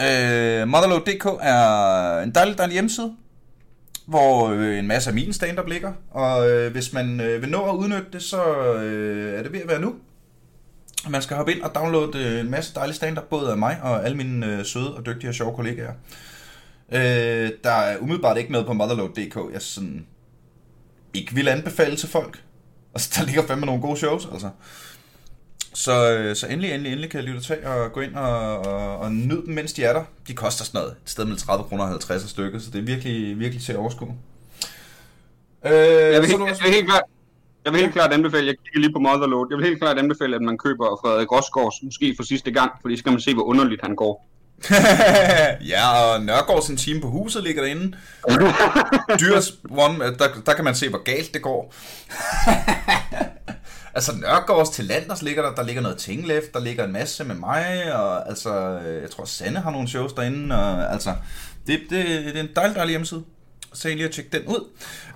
Øh, 0.00 0.68
Motherload.dk 0.68 1.26
er 1.42 2.20
en 2.20 2.30
dejlig, 2.30 2.58
dejlig 2.58 2.72
hjemmeside, 2.72 3.12
hvor 4.06 4.48
øh, 4.48 4.78
en 4.78 4.86
masse 4.86 5.10
af 5.10 5.14
min 5.14 5.32
stand-up 5.32 5.68
ligger, 5.68 5.92
og 6.10 6.50
øh, 6.50 6.72
hvis 6.72 6.92
man 6.92 7.20
øh, 7.20 7.42
vil 7.42 7.50
nå 7.50 7.70
at 7.70 7.74
udnytte 7.74 8.06
det, 8.12 8.22
så 8.22 8.44
øh, 8.74 9.38
er 9.38 9.42
det 9.42 9.52
ved 9.52 9.60
at 9.60 9.68
være 9.68 9.80
nu. 9.80 9.94
Man 11.08 11.22
skal 11.22 11.36
hoppe 11.36 11.52
ind 11.52 11.62
og 11.62 11.74
downloade 11.74 12.18
øh, 12.18 12.40
en 12.40 12.50
masse 12.50 12.74
dejlig 12.74 12.96
stand-up, 12.96 13.24
både 13.24 13.50
af 13.50 13.56
mig 13.56 13.78
og 13.82 14.04
alle 14.04 14.16
mine 14.16 14.46
øh, 14.46 14.64
søde 14.64 14.94
og 14.96 15.06
dygtige 15.06 15.30
og 15.30 15.34
sjove 15.34 15.56
kollegaer. 15.56 15.92
Øh, 16.92 17.50
der 17.64 17.70
er 17.70 17.98
umiddelbart 17.98 18.38
ikke 18.38 18.52
noget 18.52 18.66
på 18.66 18.72
motherload.dk, 18.72 19.52
jeg 19.52 19.62
sådan 19.62 20.06
ikke 21.14 21.34
vil 21.34 21.48
anbefale 21.48 21.96
til 21.96 22.08
folk. 22.08 22.42
Altså, 22.94 23.20
der 23.20 23.26
ligger 23.26 23.46
fandme 23.46 23.66
nogle 23.66 23.82
gode 23.82 23.96
shows, 23.96 24.28
altså. 24.32 24.50
Så, 25.74 26.12
øh, 26.12 26.36
så 26.36 26.46
endelig, 26.46 26.70
endelig, 26.70 26.92
endelig 26.92 27.10
kan 27.10 27.20
jeg 27.20 27.28
lytte 27.28 27.40
til 27.40 27.66
og 27.66 27.92
gå 27.92 28.00
ind 28.00 28.14
og, 28.14 28.58
og, 28.58 28.98
og 28.98 29.12
nyde 29.12 29.42
dem, 29.46 29.54
mens 29.54 29.72
de 29.72 29.84
er 29.84 29.92
der. 29.92 30.04
De 30.28 30.34
koster 30.34 30.64
sådan 30.64 30.78
noget, 30.78 30.92
et 31.04 31.10
sted 31.10 31.24
mellem 31.24 31.38
30 31.38 31.64
kroner 31.64 31.84
og 31.84 31.90
50 31.90 32.22
af 32.22 32.28
stykket, 32.28 32.62
så 32.62 32.70
det 32.70 32.78
er 32.78 32.82
virkelig, 32.82 33.38
virkelig 33.38 33.64
til 33.64 33.72
at 33.72 33.78
overskue. 33.78 34.14
Øh, 35.64 35.72
jeg, 35.72 36.20
vil 36.20 36.30
så 36.30 36.36
du 36.36 36.46
jeg 36.46 36.56
vil 36.62 36.72
helt 36.72 36.86
klart, 36.86 37.02
jeg 37.66 37.72
vil 37.72 37.80
helt 37.80 37.92
klart 37.92 38.12
anbefale, 38.12 38.46
jeg 38.46 38.54
kigger 38.64 38.80
lige 38.80 38.92
på 38.92 38.98
Motherload, 38.98 39.46
jeg 39.50 39.58
vil 39.58 39.66
helt 39.66 39.80
klart 39.80 39.98
anbefale, 39.98 40.36
at 40.36 40.42
man 40.42 40.58
køber 40.58 41.00
Frederik 41.02 41.32
Rosgaards, 41.32 41.82
måske 41.82 42.14
for 42.16 42.22
sidste 42.22 42.50
gang, 42.50 42.70
fordi 42.80 42.96
så 42.96 43.04
kan 43.04 43.12
man 43.12 43.20
se, 43.20 43.34
hvor 43.34 43.42
underligt 43.42 43.80
han 43.84 43.96
går. 43.96 44.28
ja, 45.72 45.82
og 46.02 46.24
Nørgaards 46.24 46.68
en 46.68 46.76
time 46.76 47.00
på 47.00 47.08
huset 47.08 47.42
ligger 47.42 47.62
derinde. 47.62 47.96
Dyrs 49.20 49.52
one, 49.70 49.98
der, 49.98 50.28
der 50.46 50.54
kan 50.54 50.64
man 50.64 50.74
se, 50.74 50.88
hvor 50.88 51.02
galt 51.02 51.34
det 51.34 51.42
går. 51.42 51.74
altså 53.96 54.12
Nørgaards 54.16 54.70
til 54.70 54.84
Landers 54.84 55.22
ligger 55.22 55.42
der, 55.42 55.54
der 55.54 55.62
ligger 55.62 55.82
noget 55.82 55.98
Tinglef, 55.98 56.44
der 56.54 56.60
ligger 56.60 56.84
en 56.84 56.92
masse 56.92 57.24
med 57.24 57.34
mig, 57.34 57.94
og 57.94 58.28
altså, 58.28 58.80
øh, 58.86 59.02
jeg 59.02 59.10
tror 59.10 59.24
Sanne 59.24 59.60
har 59.60 59.70
nogle 59.70 59.88
shows 59.88 60.12
derinde, 60.12 60.56
og 60.56 60.92
altså, 60.92 61.14
det, 61.66 61.80
det, 61.90 62.06
det 62.06 62.36
er 62.36 62.40
en 62.40 62.48
dejlig, 62.56 62.76
dejlig 62.76 62.90
hjemmeside. 62.90 63.24
Så 63.76 63.88
lige 63.88 64.04
at 64.04 64.10
tjekke 64.10 64.38
den 64.38 64.46
ud. 64.46 64.68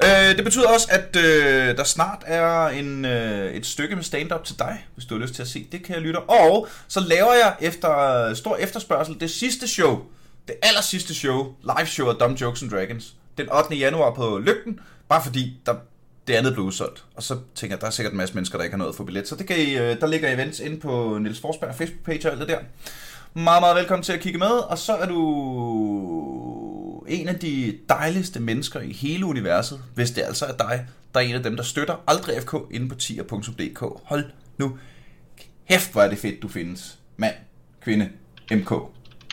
Øh, 0.04 0.36
det 0.36 0.44
betyder 0.44 0.68
også, 0.68 0.86
at 0.90 1.16
øh, 1.16 1.76
der 1.76 1.84
snart 1.84 2.22
er 2.26 2.68
en, 2.68 3.04
øh, 3.04 3.52
et 3.52 3.66
stykke 3.66 3.96
med 3.96 4.04
stand-up 4.04 4.44
til 4.44 4.58
dig, 4.58 4.86
hvis 4.94 5.04
du 5.04 5.14
har 5.14 5.22
lyst 5.22 5.34
til 5.34 5.42
at 5.42 5.48
se 5.48 5.66
det, 5.72 5.82
kan 5.82 5.94
jeg 5.94 6.02
lytte. 6.02 6.20
Og 6.20 6.68
så 6.88 7.00
laver 7.00 7.32
jeg 7.32 7.56
efter 7.60 8.34
stor 8.34 8.56
efterspørgsel 8.56 9.20
det 9.20 9.30
sidste 9.30 9.68
show, 9.68 10.00
det 10.48 10.56
aller 10.62 10.80
sidste 10.80 11.14
show, 11.14 11.54
live 11.62 11.86
show 11.86 12.08
af 12.08 12.14
Dumb 12.14 12.40
Jokes 12.40 12.62
and 12.62 12.70
Dragons, 12.70 13.14
den 13.38 13.52
8. 13.52 13.76
januar 13.76 14.14
på 14.14 14.38
Lygten, 14.38 14.80
bare 15.08 15.22
fordi 15.22 15.60
der, 15.66 15.74
det 16.28 16.34
andet 16.34 16.52
blev 16.52 16.64
udsolgt. 16.64 17.04
Og 17.14 17.22
så 17.22 17.38
tænker 17.54 17.76
jeg, 17.76 17.80
der 17.80 17.86
er 17.86 17.90
sikkert 17.90 18.12
en 18.12 18.18
masse 18.18 18.34
mennesker, 18.34 18.58
der 18.58 18.64
ikke 18.64 18.74
har 18.74 18.78
noget 18.78 18.92
at 18.92 18.96
få 18.96 19.04
billet. 19.04 19.28
Så 19.28 19.36
det 19.36 19.46
kan 19.46 19.56
I, 19.56 19.78
øh, 19.78 20.00
der 20.00 20.06
ligger 20.06 20.34
events 20.34 20.60
inde 20.60 20.80
på 20.80 21.18
Niels 21.20 21.40
Forsberg 21.40 21.74
Facebook-page 21.74 22.26
og 22.26 22.32
alt 22.32 22.40
det 22.40 22.48
der. 22.48 22.58
Meget, 23.34 23.62
meget 23.62 23.76
velkommen 23.76 24.02
til 24.02 24.12
at 24.12 24.20
kigge 24.20 24.38
med, 24.38 24.46
og 24.46 24.78
så 24.78 24.92
er 24.92 25.06
du 25.06 26.59
en 27.10 27.28
af 27.28 27.38
de 27.38 27.78
dejligste 27.88 28.40
mennesker 28.40 28.80
i 28.80 28.92
hele 28.92 29.26
universet, 29.26 29.80
hvis 29.94 30.10
det 30.10 30.22
altså 30.22 30.46
er 30.46 30.56
dig, 30.56 30.86
der 31.14 31.20
er 31.20 31.24
en 31.24 31.34
af 31.34 31.42
dem, 31.42 31.56
der 31.56 31.62
støtter 31.62 32.04
Aldrig 32.06 32.42
FK 32.42 32.54
inde 32.70 32.88
på 32.88 32.94
tier.dk. 32.94 33.80
Hold 34.04 34.24
nu 34.58 34.78
kæft, 35.68 35.92
hvor 35.92 36.02
er 36.02 36.08
det 36.08 36.18
fedt, 36.18 36.42
du 36.42 36.48
findes. 36.48 36.98
Mand, 37.16 37.34
kvinde, 37.82 38.08
MK, 38.52 38.72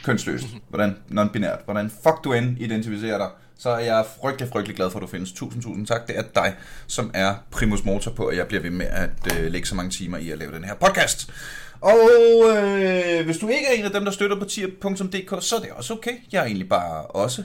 kønsløst, 0.03 0.45
hvordan 0.69 0.95
non-binært, 1.11 1.65
hvordan 1.65 1.89
fuck 2.03 2.23
du 2.23 2.34
end 2.34 2.61
identificerer 2.61 3.17
dig, 3.17 3.30
så 3.57 3.69
er 3.69 3.80
jeg 3.80 4.05
frygtelig, 4.21 4.49
frygtelig 4.51 4.75
glad 4.75 4.91
for, 4.91 4.99
at 4.99 5.01
du 5.01 5.07
findes. 5.07 5.32
Tusind, 5.32 5.63
tusind 5.63 5.88
tak. 5.88 6.07
Det 6.07 6.17
er 6.17 6.23
dig, 6.36 6.55
som 6.88 7.11
er 7.13 7.36
primus 7.51 7.86
motor 7.86 8.11
på, 8.11 8.25
at 8.25 8.38
jeg 8.38 8.47
bliver 8.47 8.61
ved 8.61 8.69
med 8.69 8.86
at 8.86 9.38
øh, 9.38 9.51
lægge 9.51 9.67
så 9.67 9.75
mange 9.75 9.91
timer 9.91 10.17
i 10.17 10.30
at 10.30 10.38
lave 10.38 10.51
den 10.51 10.63
her 10.63 10.73
podcast. 10.73 11.32
Og 11.82 11.99
øh, 12.49 13.25
hvis 13.25 13.38
du 13.38 13.47
ikke 13.47 13.65
er 13.67 13.73
en 13.73 13.86
af 13.86 13.91
dem, 13.91 14.05
der 14.05 14.11
støtter 14.11 14.39
på 14.39 14.45
tier.dk, 14.45 15.43
så 15.43 15.55
er 15.55 15.59
det 15.59 15.69
også 15.71 15.93
okay. 15.93 16.11
Jeg 16.32 16.41
er 16.41 16.45
egentlig 16.45 16.69
bare 16.69 17.05
også 17.05 17.43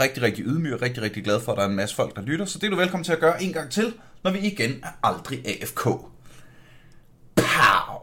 rigtig, 0.00 0.22
rigtig 0.22 0.44
ydmyg 0.44 0.74
og 0.74 0.82
rigtig, 0.82 1.02
rigtig 1.02 1.24
glad 1.24 1.40
for, 1.40 1.52
at 1.52 1.58
der 1.58 1.64
er 1.64 1.68
en 1.68 1.76
masse 1.76 1.96
folk, 1.96 2.16
der 2.16 2.22
lytter. 2.22 2.44
Så 2.44 2.58
det 2.58 2.66
er 2.66 2.70
du 2.70 2.76
velkommen 2.76 3.04
til 3.04 3.12
at 3.12 3.20
gøre 3.20 3.42
en 3.42 3.52
gang 3.52 3.70
til, 3.70 3.94
når 4.24 4.30
vi 4.30 4.38
igen 4.38 4.70
er 4.82 4.88
aldrig 5.02 5.46
AFK. 5.46 5.84
Pow! 7.36 7.95